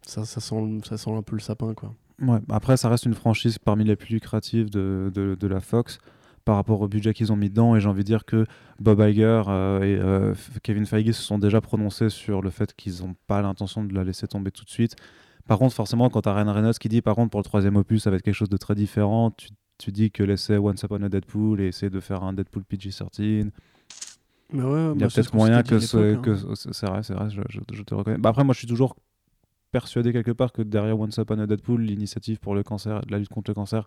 ça, 0.03 0.25
ça, 0.25 0.41
sent, 0.41 0.81
ça 0.89 0.97
sent 0.97 1.13
un 1.13 1.23
peu 1.23 1.37
le 1.37 1.41
sapin. 1.41 1.75
quoi. 1.75 1.95
Ouais, 2.21 2.39
après, 2.51 2.77
ça 2.77 2.89
reste 2.89 3.07
une 3.07 3.15
franchise 3.15 3.59
parmi 3.59 3.85
les 3.85 3.95
plus 3.97 4.15
lucratives 4.15 4.69
de, 4.71 5.11
de, 5.15 5.37
de 5.39 5.47
la 5.47 5.61
Fox 5.61 5.99
par 6.49 6.57
rapport 6.57 6.81
au 6.81 6.89
budget 6.89 7.13
qu'ils 7.13 7.31
ont 7.31 7.37
mis 7.37 7.51
dedans. 7.51 7.77
Et 7.77 7.81
j'ai 7.81 7.89
envie 7.91 8.01
de 8.05 8.07
dire 8.07 8.25
que 8.25 8.47
Bob 8.81 9.01
Iger 9.01 9.43
euh, 9.49 9.83
et 9.83 9.99
euh, 10.01 10.35
Kevin 10.63 10.87
Feige 10.87 11.13
se 11.13 11.21
sont 11.23 11.39
déjà 11.39 11.61
prononcés 11.61 12.09
sur 12.09 12.41
le 12.41 12.49
fait 12.49 12.75
qu'ils 12.75 13.03
n'ont 13.03 13.15
pas 13.27 13.43
l'intention 13.43 13.85
de 13.85 13.93
la 13.95 14.03
laisser 14.03 14.27
tomber 14.27 14.51
tout 14.51 14.65
de 14.65 14.71
suite. 14.71 14.97
Par 15.47 15.59
contre, 15.59 15.75
forcément, 15.75 16.09
quand 16.09 16.23
tu 16.23 16.29
as 16.31 16.35
Ryan 16.35 16.51
Reynolds 16.55 16.79
qui 16.79 16.89
dit, 16.89 17.03
par 17.03 17.17
contre, 17.17 17.29
pour 17.29 17.41
le 17.41 17.45
troisième 17.45 17.77
opus, 17.77 18.03
ça 18.03 18.11
va 18.11 18.17
être 18.17 18.23
quelque 18.23 18.35
chose 18.35 18.49
de 18.49 18.57
très 18.57 18.75
différent, 18.75 19.31
tu, 19.31 19.49
tu 19.77 19.93
dis 19.93 20.11
que 20.11 20.23
laisser 20.23 20.57
Once 20.57 20.83
Upon 20.83 21.03
a 21.03 21.11
Deadpool 21.11 21.61
et 21.61 21.67
essayer 21.67 21.91
de 21.91 22.01
faire 22.01 22.23
un 22.23 22.33
Deadpool 22.33 22.65
PG-13, 22.65 23.51
Mais 24.55 24.63
ouais, 24.63 24.71
il 24.95 25.01
y 25.01 25.05
a 25.05 25.07
bah, 25.07 25.11
c'est 25.11 25.21
peut-être 25.21 25.35
moyen 25.35 25.63
que, 25.63 25.75
dit 25.75 25.85
à 25.85 25.87
ce- 25.87 25.97
l'époque, 25.99 26.25
que 26.25 26.31
hein. 26.31 26.55
c'est 26.73 26.87
vrai, 26.87 27.03
c'est 27.03 27.13
vrai, 27.15 27.29
je, 27.29 27.43
je- 27.51 27.61
je 27.77 27.83
te 27.83 27.95
reconnais. 27.95 28.17
Bah 28.17 28.31
après, 28.31 28.43
moi, 28.45 28.55
je 28.55 28.59
suis 28.61 28.67
toujours 28.69 28.97
persuadé 29.71 30.15
quelque 30.15 30.31
part 30.31 30.53
que 30.53 30.63
derrière 30.63 30.99
Once 30.99 31.15
Upon 31.19 31.39
a 31.41 31.47
Deadpool, 31.47 31.83
l'initiative 31.83 32.39
pour 32.39 32.55
le 32.55 32.63
cancer, 32.63 33.03
la 33.11 33.19
lutte 33.19 33.29
contre 33.29 33.51
le 33.51 33.55
cancer, 33.55 33.87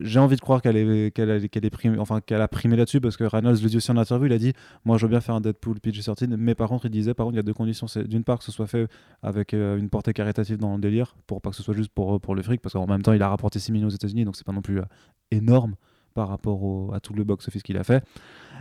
j'ai 0.00 0.18
envie 0.18 0.36
de 0.36 0.40
croire 0.40 0.62
qu'elle 0.62 0.76
est, 0.76 1.10
qu'elle 1.14 1.30
a, 1.30 1.36
est 1.36 1.70
primée- 1.70 1.98
enfin, 1.98 2.20
qu'elle 2.20 2.40
a 2.40 2.48
primé 2.48 2.76
là-dessus 2.76 3.00
parce 3.00 3.16
que 3.16 3.24
Reynolds 3.24 3.62
le 3.62 3.68
dit 3.68 3.76
aussi 3.76 3.90
en 3.90 3.96
interview, 3.96 4.26
il 4.26 4.32
a 4.32 4.38
dit 4.38 4.52
moi 4.84 4.96
je 4.98 5.06
veux 5.06 5.10
bien 5.10 5.20
faire 5.20 5.34
un 5.34 5.40
Deadpool 5.40 5.78
PG-13 5.80 6.34
mais 6.36 6.54
par 6.54 6.68
contre 6.68 6.86
il 6.86 6.90
disait 6.90 7.14
par 7.14 7.26
contre 7.26 7.34
il 7.34 7.38
y 7.38 7.40
a 7.40 7.42
deux 7.42 7.54
conditions. 7.54 7.86
C'est 7.86 8.06
d'une 8.06 8.24
part 8.24 8.38
que 8.38 8.44
ce 8.44 8.52
soit 8.52 8.66
fait 8.66 8.88
avec 9.22 9.54
euh, 9.54 9.76
une 9.76 9.90
portée 9.90 10.12
caritative 10.12 10.56
dans 10.56 10.74
le 10.74 10.80
délire 10.80 11.14
pour 11.26 11.40
pas 11.42 11.50
que 11.50 11.56
ce 11.56 11.62
soit 11.62 11.74
juste 11.74 11.90
pour, 11.90 12.20
pour 12.20 12.34
le 12.34 12.42
fric 12.42 12.60
parce 12.60 12.72
qu'en 12.72 12.86
même 12.86 13.02
temps 13.02 13.12
il 13.12 13.22
a 13.22 13.28
rapporté 13.28 13.58
6 13.58 13.72
millions 13.72 13.88
aux 13.88 13.90
États-Unis 13.90 14.24
donc 14.24 14.36
c'est 14.36 14.46
pas 14.46 14.52
non 14.52 14.62
plus 14.62 14.78
euh, 14.78 14.84
énorme 15.30 15.74
par 16.14 16.28
rapport 16.28 16.94
à 16.94 17.00
tout 17.00 17.14
le 17.14 17.24
box-office 17.24 17.62
qu'il 17.62 17.78
a 17.78 17.84
fait. 17.84 18.04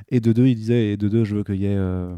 Et 0.10 0.20
de 0.20 0.32
deux 0.34 0.48
il 0.48 0.56
disait 0.56 0.94
et 0.94 0.98
de 0.98 1.08
deux 1.10 1.24
je 1.24 1.36
veux 1.36 1.44
qu'il 1.44 1.58
y 1.58 1.66
ait 1.66 1.76
euh, 1.78 2.14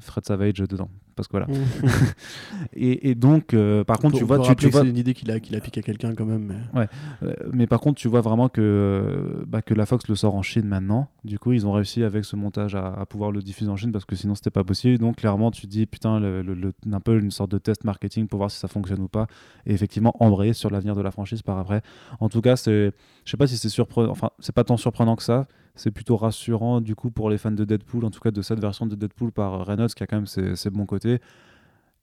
Fred 0.00 0.24
Savage 0.24 0.54
dedans 0.54 0.88
parce 1.20 1.28
que 1.28 1.36
voilà 1.36 1.46
et, 2.72 3.10
et 3.10 3.14
donc 3.14 3.54
euh, 3.54 3.84
par 3.84 3.98
contre 3.98 4.14
On 4.16 4.18
tu 4.18 4.24
vois 4.24 4.38
tu, 4.38 4.56
tu 4.56 4.70
c'est 4.82 4.88
une 4.88 4.96
idée 4.96 5.14
qu'il 5.14 5.30
a, 5.30 5.40
qu'il 5.40 5.54
a 5.56 5.60
piqué 5.60 5.80
à 5.80 5.82
quelqu'un 5.82 6.14
quand 6.14 6.24
même. 6.24 6.54
Mais... 6.74 6.86
euh, 7.22 7.34
mais 7.52 7.66
par 7.66 7.80
contre, 7.80 8.00
tu 8.00 8.08
vois 8.08 8.20
vraiment 8.20 8.48
que, 8.48 9.44
bah, 9.46 9.62
que 9.62 9.74
la 9.74 9.86
Fox 9.86 10.08
le 10.08 10.14
sort 10.14 10.34
en 10.34 10.42
Chine 10.42 10.66
maintenant. 10.66 11.08
Du 11.24 11.38
coup, 11.38 11.52
ils 11.52 11.66
ont 11.66 11.72
réussi 11.72 12.02
avec 12.02 12.24
ce 12.24 12.36
montage 12.36 12.74
à, 12.74 12.86
à 12.94 13.06
pouvoir 13.06 13.30
le 13.32 13.40
diffuser 13.42 13.70
en 13.70 13.76
Chine 13.76 13.92
parce 13.92 14.04
que 14.04 14.16
sinon, 14.16 14.34
c'était 14.34 14.50
pas 14.50 14.64
possible. 14.64 14.98
Donc, 14.98 15.16
clairement, 15.16 15.50
tu 15.50 15.66
dis, 15.66 15.86
putain, 15.86 16.18
le, 16.20 16.42
le- 16.42 16.54
le- 16.54 16.72
un 16.92 17.00
peu 17.00 17.18
une 17.18 17.30
sorte 17.30 17.50
de 17.50 17.58
test 17.58 17.84
marketing 17.84 18.26
pour 18.26 18.38
voir 18.38 18.50
si 18.50 18.58
ça 18.58 18.68
fonctionne 18.68 19.00
ou 19.02 19.08
pas. 19.08 19.26
Et 19.66 19.72
effectivement, 19.74 20.14
embrayer 20.20 20.52
sur 20.52 20.70
l'avenir 20.70 20.94
de 20.94 21.02
la 21.02 21.10
franchise 21.10 21.42
par 21.42 21.58
après. 21.58 21.82
En 22.20 22.28
tout 22.28 22.40
cas, 22.40 22.56
c'est, 22.56 22.92
je 23.24 23.30
sais 23.30 23.36
pas 23.36 23.46
si 23.46 23.56
c'est 23.58 23.68
surprenant. 23.68 24.10
Enfin, 24.10 24.30
c'est 24.38 24.54
pas 24.54 24.64
tant 24.64 24.76
surprenant 24.76 25.16
que 25.16 25.22
ça. 25.22 25.46
C'est 25.76 25.90
plutôt 25.90 26.16
rassurant, 26.16 26.80
du 26.80 26.94
coup, 26.94 27.10
pour 27.10 27.30
les 27.30 27.38
fans 27.38 27.50
de 27.52 27.64
Deadpool, 27.64 28.04
en 28.04 28.10
tout 28.10 28.20
cas 28.20 28.30
de 28.30 28.42
cette 28.42 28.60
version 28.60 28.86
de 28.86 28.94
Deadpool 28.94 29.32
par 29.32 29.64
Reynolds, 29.66 29.94
qui 29.94 30.02
a 30.02 30.06
quand 30.06 30.16
même 30.16 30.26
ses, 30.26 30.56
ses 30.56 30.70
bons 30.70 30.86
côtés. 30.86 31.20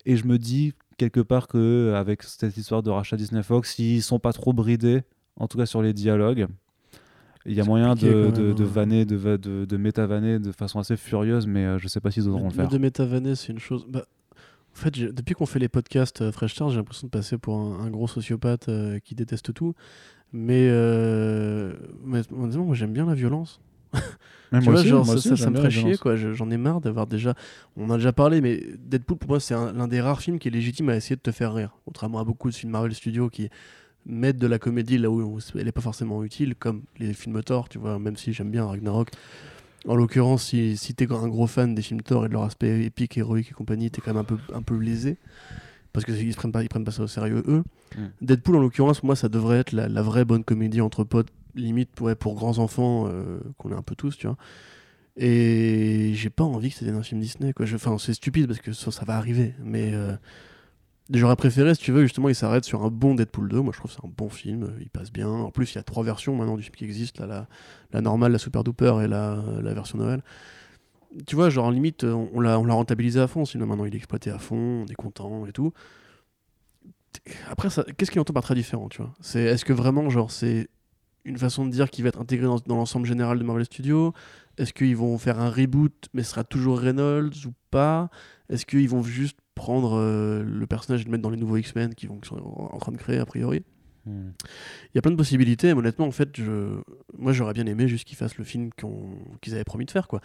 Et 0.06 0.16
je 0.16 0.26
me 0.26 0.38
dis 0.38 0.74
quelque 0.98 1.20
part 1.20 1.48
que 1.48 1.94
avec 1.96 2.24
cette 2.24 2.58
histoire 2.58 2.82
de 2.82 2.90
rachat 2.90 3.18
Disney 3.18 3.44
Fox, 3.44 3.78
ils 3.78 4.02
sont 4.02 4.20
pas 4.20 4.34
trop 4.34 4.54
bridés, 4.54 5.04
en 5.36 5.48
tout 5.48 5.58
cas 5.58 5.66
sur 5.66 5.82
les 5.82 5.94
dialogues. 5.94 6.48
Il 7.46 7.54
y 7.54 7.62
a 7.62 7.64
moyen 7.64 7.90
compliqué 7.90 8.14
de, 8.14 8.32
de, 8.32 8.54
de 8.54 8.64
hein. 8.64 8.68
vanner, 8.68 9.06
de, 9.06 9.38
de, 9.38 9.66
de 9.66 9.78
méta-vanner 9.78 10.40
de 10.40 10.52
façon 10.52 10.80
assez 10.80 10.98
furieuse, 10.98 11.48
mais 11.48 11.66
euh, 11.66 11.78
je 11.78 11.88
sais 11.88 12.02
pas 12.02 12.12
s'ils 12.12 12.28
oseront 12.28 12.46
le 12.46 12.54
faire. 12.54 12.68
de 12.68 12.78
métavaner, 12.78 13.36
c'est 13.36 13.54
une 13.54 13.60
chose. 13.60 13.86
Bah, 13.88 14.06
en 14.74 14.76
fait, 14.76 14.92
depuis 15.00 15.34
qu'on 15.34 15.46
fait 15.46 15.60
les 15.60 15.70
podcasts 15.70 16.22
euh, 16.22 16.32
Fresh 16.32 16.54
Start, 16.54 16.72
j'ai 16.72 16.78
l'impression 16.78 17.08
de 17.08 17.12
passer 17.12 17.38
pour 17.38 17.58
un, 17.58 17.86
un 17.86 17.90
gros 17.90 18.08
sociopathe 18.08 18.68
euh, 18.70 19.00
qui 19.00 19.16
déteste 19.16 19.54
tout. 19.54 19.74
Mais, 20.34 20.68
euh, 20.70 21.74
mais 22.06 22.22
honnêtement, 22.32 22.66
moi 22.66 22.76
j'aime 22.76 22.94
bien 22.94 23.06
la 23.06 23.14
violence. 23.16 23.60
Tu 23.94 24.00
moi 24.52 24.62
vois, 24.62 24.74
aussi, 24.82 24.90
genre, 24.90 25.06
ça, 25.06 25.14
aussi, 25.14 25.30
ça, 25.30 25.36
j'aime 25.36 25.46
ça 25.46 25.50
me 25.52 25.56
ferait 25.58 25.70
chier, 25.72 25.98
quoi. 25.98 26.16
Je- 26.16 26.34
J'en 26.34 26.50
ai 26.52 26.58
marre 26.58 26.80
d'avoir 26.80 27.06
déjà. 27.06 27.34
On 27.76 27.90
a 27.90 27.98
déjà 27.98 28.14
parlé, 28.14 28.40
mais 28.40 28.64
Deadpool, 28.80 29.18
pour 29.18 29.30
moi, 29.30 29.40
c'est 29.42 29.54
un- 29.54 29.74
l'un 29.74 29.88
des 29.90 30.00
rares 30.00 30.22
films 30.22 30.40
qui 30.40 30.48
est 30.48 30.52
légitime 30.52 30.88
à 30.90 30.96
essayer 30.96 31.16
de 31.18 31.22
te 31.22 31.32
faire 31.32 31.54
rire. 31.54 31.72
Contrairement 31.86 32.20
à 32.20 32.24
beaucoup 32.24 32.50
de 32.50 32.56
films 32.56 32.72
Marvel 32.72 32.94
Studios 32.94 33.30
qui 33.30 33.50
mettent 34.06 34.38
de 34.38 34.48
la 34.48 34.58
comédie 34.58 34.98
là 34.98 35.10
où 35.10 35.38
elle 35.56 35.66
n'est 35.66 35.72
pas 35.74 35.82
forcément 35.82 36.24
utile, 36.24 36.56
comme 36.56 36.84
les 36.98 37.14
films 37.14 37.44
Thor, 37.44 37.68
tu 37.68 37.78
vois, 37.78 38.00
même 38.00 38.16
si 38.16 38.32
j'aime 38.32 38.50
bien 38.50 38.66
Ragnarok. 38.66 39.10
En 39.86 39.96
l'occurrence, 39.96 40.44
si, 40.46 40.78
si 40.78 40.94
t'es 40.94 41.12
un 41.12 41.28
gros 41.28 41.48
fan 41.48 41.76
des 41.76 41.82
films 41.82 42.02
Thor 42.02 42.26
et 42.26 42.28
de 42.30 42.34
leur 42.34 42.44
aspect 42.44 42.84
épique, 42.86 43.18
héroïque 43.18 43.50
et 43.52 43.54
compagnie, 43.54 43.92
t'es 43.92 44.02
quand 44.02 44.12
même 44.14 44.22
un 44.22 44.24
peu, 44.24 44.38
un 44.54 44.62
peu 44.62 44.78
lésé. 44.78 45.18
Parce 45.98 46.06
qu'ils 46.06 46.36
prennent 46.36 46.52
pas, 46.52 46.62
ils 46.62 46.70
prennent 46.70 46.84
pas 46.84 46.92
ça 46.92 47.02
au 47.02 47.08
sérieux, 47.08 47.42
eux. 47.48 47.64
Mm. 47.98 48.06
Deadpool, 48.22 48.58
en 48.58 48.60
l'occurrence, 48.60 49.02
moi, 49.02 49.16
ça 49.16 49.30
devrait 49.30 49.58
être 49.58 49.72
la, 49.72 49.90
la 49.90 50.04
vraie 50.04 50.26
bonne 50.26 50.44
comédie 50.44 50.80
entre 50.80 51.04
potes, 51.04 51.30
limite 51.56 52.00
ouais, 52.02 52.14
pour 52.14 52.36
grands 52.36 52.60
enfants, 52.60 53.08
euh, 53.08 53.40
qu'on 53.58 53.72
est 53.72 53.76
un 53.76 53.82
peu 53.82 53.96
tous, 53.96 54.16
tu 54.16 54.28
vois. 54.28 54.38
Et 55.16 56.12
j'ai 56.14 56.30
pas 56.30 56.44
envie 56.44 56.70
que 56.70 56.76
ça 56.76 56.82
devienne 56.82 57.00
un 57.00 57.04
film 57.04 57.20
Disney, 57.20 57.52
quoi. 57.52 57.66
Enfin, 57.74 57.98
c'est 57.98 58.14
stupide 58.14 58.46
parce 58.46 58.60
que 58.60 58.74
ça, 58.74 58.92
ça 58.92 59.06
va 59.06 59.18
arriver, 59.18 59.56
mais 59.64 59.92
euh, 59.96 60.16
j'aurais 61.10 61.36
préféré, 61.36 61.74
si 61.74 61.82
tu 61.82 61.92
veux, 61.92 62.04
justement, 62.04 62.30
il 62.30 62.36
s'arrête 62.36 62.64
sur 62.64 62.84
un 62.84 62.92
bon 62.92 63.16
Deadpool 63.16 63.50
2. 63.50 63.62
Moi, 63.62 63.74
je 63.74 63.80
trouve 63.80 63.90
que 63.90 63.98
c'est 64.00 64.06
un 64.06 64.14
bon 64.16 64.30
film, 64.30 64.72
il 64.80 64.92
passe 64.92 65.12
bien. 65.12 65.30
En 65.30 65.50
plus, 65.50 65.74
il 65.74 65.78
y 65.78 65.80
a 65.80 65.84
trois 65.84 66.04
versions 66.04 66.36
maintenant 66.36 66.58
du 66.58 66.62
film 66.62 66.76
qui 66.76 66.86
existent, 66.86 67.26
là, 67.26 67.28
la, 67.28 67.48
la 67.92 68.02
normale, 68.02 68.34
la 68.34 68.38
Super 68.38 68.64
Duper 68.64 69.00
et 69.04 69.08
la, 69.08 69.44
la 69.64 69.74
version 69.74 69.98
Noël. 69.98 70.22
Tu 71.26 71.36
vois, 71.36 71.50
genre, 71.50 71.66
en 71.66 71.72
limite, 71.72 72.04
on, 72.04 72.30
on 72.34 72.40
l'a 72.40 72.60
on 72.60 72.66
l'a 72.66 72.74
rentabilisé 72.74 73.20
à 73.20 73.28
fond, 73.28 73.46
sinon 73.46 73.66
maintenant 73.66 73.86
il 73.86 73.94
est 73.94 73.98
exploité 73.98 74.30
à 74.30 74.40
fond, 74.40 74.84
on 74.84 74.86
est 74.88 74.96
content 74.96 75.46
et 75.46 75.52
tout. 75.52 75.74
Après, 77.50 77.70
ça- 77.70 77.86
qu'est-ce 77.98 78.12
qu'il 78.12 78.22
entend 78.22 78.34
par 78.34 78.44
très 78.44 78.56
différent, 78.56 78.90
tu 78.90 79.02
vois? 79.02 79.14
C'est 79.22 79.42
Est-ce 79.42 79.66
que 79.66 79.74
vraiment, 79.74 80.10
genre, 80.10 80.32
c'est 80.32 80.70
une 81.26 81.38
façon 81.38 81.66
de 81.66 81.72
dire 81.72 81.90
qui 81.90 82.02
va 82.02 82.10
être 82.10 82.22
intégrée 82.22 82.46
dans, 82.46 82.60
dans 82.60 82.76
l'ensemble 82.76 83.06
général 83.06 83.40
de 83.40 83.44
Marvel 83.44 83.66
Studios? 83.66 84.14
Est-ce 84.58 84.74
qu'ils 84.74 84.96
vont 84.96 85.18
faire 85.18 85.40
un 85.40 85.50
reboot, 85.50 85.94
mais 86.14 86.24
ce 86.24 86.32
sera 86.32 86.44
toujours 86.44 86.80
Reynolds 86.80 87.46
ou 87.46 87.54
pas? 87.72 88.10
Est-ce 88.50 88.66
qu'ils 88.66 88.90
vont 88.90 89.04
juste 89.04 89.38
prendre 89.56 89.98
euh, 89.98 90.44
le 90.44 90.68
personnage 90.68 91.02
et 91.02 91.06
le 91.06 91.12
mettre 91.12 91.24
dans 91.24 91.30
les 91.30 91.38
nouveaux 91.38 91.58
X-Men 91.58 91.96
qui, 91.96 92.08
vont- 92.08 92.20
qui 92.20 92.30
sont 92.30 92.38
en 92.38 92.78
train 92.78 92.92
de 92.92 92.98
créer, 92.98 93.18
a 93.20 93.26
priori? 93.26 93.64
Hmm. 94.06 94.30
Il 94.94 94.96
y 94.96 94.98
a 95.00 95.02
plein 95.02 95.12
de 95.12 95.18
possibilités, 95.18 95.74
mais 95.74 95.80
honnêtement, 95.80 96.06
en 96.06 96.12
fait, 96.12 96.30
je... 96.36 96.80
moi 97.18 97.34
j'aurais 97.34 97.54
bien 97.54 97.66
aimé 97.66 97.88
juste 97.88 98.06
qu'ils 98.08 98.18
fassent 98.18 98.38
le 98.38 98.46
film 98.46 98.70
qu'on- 98.80 99.18
qu'ils 99.42 99.54
avaient 99.54 99.66
promis 99.66 99.86
de 99.86 99.92
faire, 99.92 100.08
quoi. 100.08 100.22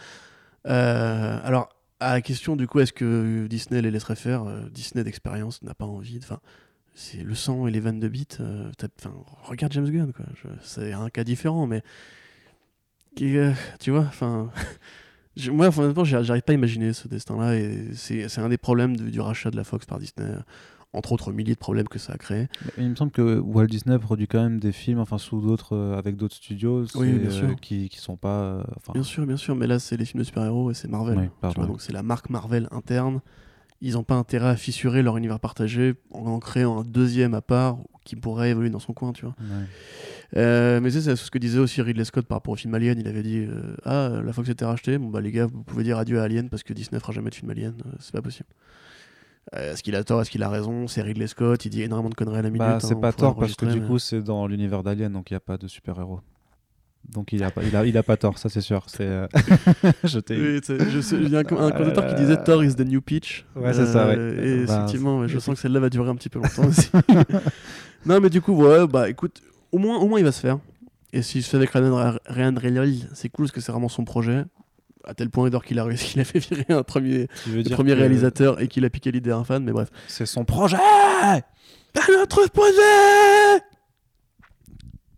Euh, 0.66 1.40
alors, 1.42 1.68
à 2.00 2.14
la 2.14 2.20
question 2.20 2.56
du 2.56 2.66
coup, 2.66 2.80
est-ce 2.80 2.92
que 2.92 3.46
Disney 3.48 3.82
les 3.82 3.90
laisserait 3.90 4.16
faire 4.16 4.44
euh, 4.44 4.68
Disney 4.70 5.04
d'expérience 5.04 5.62
n'a 5.62 5.74
pas 5.74 5.84
envie. 5.84 6.18
Enfin, 6.18 6.40
c'est 6.94 7.22
le 7.22 7.34
sang 7.34 7.66
et 7.66 7.70
les 7.70 7.80
vannes 7.80 8.00
de 8.00 8.08
bite. 8.08 8.38
euh, 8.40 8.70
enfin, 8.98 9.14
regarde 9.44 9.72
James 9.72 9.90
Gunn, 9.90 10.12
quoi. 10.12 10.26
C'est 10.62 10.92
un 10.92 11.10
cas 11.10 11.24
différent, 11.24 11.66
mais 11.66 11.82
tu 13.16 13.90
vois, 13.90 14.00
enfin. 14.00 14.50
Moi, 15.50 15.70
honnêtement, 15.78 16.04
j'arrive 16.04 16.42
pas 16.42 16.52
à 16.52 16.54
imaginer 16.54 16.92
ce 16.92 17.08
destin-là, 17.08 17.56
et 17.56 17.94
c'est 17.94 18.38
un 18.38 18.50
des 18.50 18.58
problèmes 18.58 18.94
du 18.98 19.18
rachat 19.18 19.50
de 19.50 19.56
la 19.56 19.64
Fox 19.64 19.86
par 19.86 19.98
Disney, 19.98 20.30
entre 20.95 21.12
autres 21.12 21.32
milliers 21.32 21.55
de 21.55 21.59
problèmes 21.59 21.88
que 21.88 21.99
ça 21.99 22.12
a 22.12 22.16
créé. 22.18 22.49
Mais 22.76 22.84
Il 22.84 22.90
me 22.90 22.97
semble 22.97 23.12
que 23.12 23.38
Walt 23.38 23.66
Disney 23.66 23.99
produit 23.99 24.26
quand 24.26 24.43
même 24.43 24.61
des 24.61 24.72
films, 24.72 24.99
enfin 24.99 25.18
sous 25.18 25.40
d'autres, 25.40 25.74
euh, 25.74 25.97
avec 25.99 26.16
d'autres 26.16 26.34
studios, 26.34 26.84
Oui, 26.97 27.12
bien 27.12 27.28
euh, 27.28 27.32
sûr. 27.32 27.57
qui 27.61 27.88
qui 27.88 27.99
sont 27.99 28.16
pas. 28.16 28.43
euh, 28.43 28.62
enfin, 28.76 28.93
Bien 28.93 29.03
sûr, 29.03 29.26
bien 29.26 29.36
sûr, 29.38 29.57
mais 29.57 29.66
là 29.66 29.78
c'est 29.78 29.97
les 29.97 30.05
films 30.05 30.20
de 30.20 30.24
super-héros 30.24 30.70
et 30.70 30.74
c'est 30.74 30.88
Marvel. 30.88 31.16
Oui, 31.18 31.24
tu 31.24 31.30
pardon. 31.40 31.61
vois, 31.62 31.66
donc 31.70 31.80
c'est 31.82 31.93
la 31.93 32.03
marque 32.03 32.28
Marvel 32.30 32.68
interne. 32.72 33.20
Ils 33.84 33.95
n'ont 33.95 34.05
pas 34.05 34.14
intérêt 34.14 34.49
à 34.51 34.55
fissurer 34.57 35.03
leur 35.03 35.16
univers 35.16 35.40
partagé 35.40 35.95
en 36.12 36.26
en 36.26 36.38
créant 36.38 36.80
un 36.80 36.84
deuxième 36.84 37.34
à 37.34 37.40
part 37.40 37.78
qui 38.05 38.14
pourrait 38.14 38.51
évoluer 38.51 38.70
dans 38.70 38.78
son 38.78 38.93
coin, 38.93 39.12
tu 39.12 39.24
vois. 39.24 39.34
ouais. 39.40 39.64
Euh, 40.36 40.80
mais 40.80 40.90
c'est 40.90 41.14
ce 41.16 41.30
que 41.30 41.38
disait 41.38 41.59
aussi 41.59 41.82
Ridley 41.82 42.05
Scott 42.05 42.26
par 42.26 42.36
rapport 42.36 42.53
au 42.53 42.57
film 42.57 42.74
Alien. 42.74 42.99
Il 42.99 43.07
avait 43.09 43.22
dit 43.22 43.38
euh, 43.38 43.74
Ah, 43.84 44.20
la 44.24 44.32
fois 44.32 44.43
que 44.45 44.49
c'était 44.49 44.64
racheté, 44.64 44.99
bon 44.99 45.09
bah 45.09 45.20
les 45.20 45.30
gars, 45.32 45.47
vous 45.47 45.62
pouvez 45.62 45.84
dire 45.84 45.99
adieu 45.99 46.20
à 46.20 46.24
Alien 46.24 46.49
parce 46.49 46.62
que 46.62 46.72
Disney 46.72 47.01
fera 47.01 47.12
jamais 47.12 47.30
de 47.30 47.34
film 47.34 47.51
Alien. 47.51 47.74
Euh, 47.86 47.90
c'est 47.99 48.12
pas 48.12 48.22
possible. 48.22 48.49
Euh, 49.55 49.72
est-ce 49.72 49.82
qu'il 49.82 49.95
a 49.97 50.05
tort? 50.05 50.20
Est-ce 50.22 50.30
qu'il 50.30 50.43
a 50.43 50.49
raison? 50.49 50.86
C'est 50.88 51.03
Ridley 51.03 51.26
Scott. 51.26 51.64
Il 51.64 51.70
dit 51.70 51.82
énormément 51.82 52.09
de 52.11 52.14
conneries 52.14 52.38
à 52.38 52.43
la 52.43 52.49
minute. 52.51 52.61
Bah, 52.61 52.76
hein, 52.76 52.80
c'est 52.80 52.95
on 52.95 53.01
pas 53.01 53.12
tort 53.12 53.36
parce 53.36 53.55
que 53.57 53.66
du 53.66 53.80
mais- 53.80 53.86
coup 53.86 53.99
c'est 53.99 54.22
dans 54.22 54.47
l'univers 54.47 54.82
d'Alien 54.82 55.12
donc 55.12 55.30
il 55.30 55.34
n'y 55.34 55.38
a 55.38 55.40
pas 55.40 55.57
de 55.59 55.66
super-héros. 55.68 56.20
Donc 57.12 57.32
il 57.32 57.43
a 57.43 57.51
pas, 57.51 57.64
il 57.64 57.74
a, 57.74 57.84
il 57.84 57.99
a 57.99 58.05
pas 58.05 58.16
tort, 58.16 58.38
ça 58.38 58.49
c'est 58.49 58.61
sûr. 58.61 58.84
C'est, 58.86 59.03
euh, 59.05 59.26
je 60.05 60.20
t'ai 60.20 60.36
Oui, 60.36 60.61
je 60.88 61.01
sais, 61.01 61.16
il 61.16 61.28
y 61.30 61.36
a 61.36 61.40
un, 61.40 61.43
un 61.43 61.45
commentateur 61.72 62.07
qui 62.07 62.12
Euh, 62.14 62.16
disait 62.16 62.36
Thor 62.45 62.62
is 62.62 62.76
the 62.76 62.86
new 62.86 63.01
pitch. 63.03 63.45
Ouais, 63.57 63.74
c'est 63.74 63.86
ça, 63.86 64.07
ouais. 64.07 64.14
Et 64.14 64.64
Bah, 64.66 64.74
effectivement, 64.84 65.26
je 65.26 65.38
sens 65.40 65.57
que 65.57 65.61
celle-là 65.61 65.80
va 65.80 65.90
durer 65.90 66.09
un 66.11 66.14
petit 66.14 66.28
peu 66.28 66.38
longtemps 66.38 66.68
aussi. 66.68 66.88
non, 68.07 68.20
mais 68.20 68.30
du 68.30 68.40
coup, 68.40 68.55
ouais, 68.55 68.86
bah 68.86 69.09
écoute, 69.11 69.43
au 69.72 69.78
moins, 69.78 69.99
au 69.99 70.07
moins 70.07 70.20
il 70.20 70.24
va 70.24 70.30
se 70.32 70.40
faire. 70.40 70.59
Et 71.12 71.22
s'il 71.22 71.43
se 71.43 71.51
fait 71.51 71.57
avec 71.57 71.70
Ryan, 71.70 72.16
Ryan 72.26 72.55
Reynolds, 72.57 73.09
c'est 73.14 73.28
cool 73.28 73.47
parce 73.47 73.53
que 73.53 73.61
c'est 73.61 73.72
vraiment 73.72 73.88
son 73.88 74.05
projet. 74.05 74.45
À 75.05 75.14
tel 75.14 75.30
point 75.30 75.48
d'ailleurs 75.48 75.64
qu'il 75.64 75.78
a 75.78 75.84
réussi, 75.84 76.07
qu'il 76.12 76.20
a 76.20 76.24
fait 76.24 76.38
virer 76.38 76.64
un 76.68 76.82
premier, 76.82 77.28
premier 77.70 77.92
réalisateur 77.94 78.61
et 78.61 78.68
qu'il 78.68 78.84
a 78.84 78.90
piqué 78.90 79.11
l'idée 79.11 79.30
à 79.30 79.36
un 79.36 79.44
fan, 79.44 79.64
mais 79.64 79.72
bref. 79.72 79.88
C'est 80.09 80.26
son 80.26 80.44
projet 80.44 80.76
À 80.76 81.40
notre 82.11 82.46
projet 82.50 83.62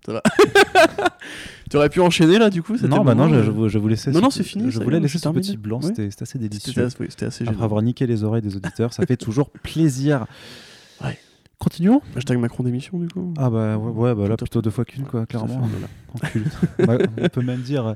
Ça 0.07 0.12
va. 0.12 0.22
tu 1.70 1.76
aurais 1.76 1.89
pu 1.89 2.01
enchaîner 2.01 2.39
là, 2.39 2.51
du 2.51 2.62
coup 2.62 2.76
Non, 2.87 3.05
bah 3.05 3.14
non, 3.14 3.28
je, 3.28 3.35
euh, 3.37 3.43
je, 3.45 3.51
vous- 3.51 3.68
je 3.68 3.78
vous 3.78 3.89
laissais. 3.89 4.11
Non, 4.11 4.20
non, 4.20 4.30
c'est 4.30 4.43
fini, 4.43 4.70
Je 4.70 4.80
voulais 4.80 5.01
laisser 5.01 5.18
ce 5.18 5.28
petit 5.28 5.32
terminé. 5.41 5.57
blanc, 5.57 5.80
Oui. 5.82 5.89
c'était 5.89 6.11
c'était 6.11 6.22
assez 6.24 6.32
C'était 6.32 6.49
délicieux. 6.49 6.85
assez, 6.85 6.97
oui, 7.01 7.07
c'était 7.11 7.26
assez 7.26 7.45
Après 7.45 7.55
génial. 7.55 7.64
avoir 7.64 7.82
niqué 7.82 8.07
les 8.07 8.22
oreilles 8.24 8.43
des 8.43 8.57
auditeurs, 8.57 8.93
ça 8.93 9.05
fait 9.07 9.16
toujours 9.16 9.51
plaisir. 9.62 10.26
Ouais. 11.03 11.18
Continuons 11.59 12.03
Hashtag 12.16 12.39
Macron 12.39 12.64
d'émission, 12.64 12.99
du 12.99 13.09
coup. 13.09 13.32
Ah 13.39 13.49
bah 13.49 13.76
ouais, 13.78 13.91
ouais, 13.91 14.14
bah 14.14 14.28
là 14.28 14.37
plutôt 14.37 14.61
deux 14.61 14.70
fois 14.70 14.85
qu'une 14.85 15.05
quoi, 15.05 15.24
clairement. 15.24 15.68
Fait, 16.22 16.41
voilà. 16.87 16.99
Bah, 17.07 17.07
on 17.22 17.28
peut 17.28 17.43
même 17.43 17.61
dire, 17.61 17.95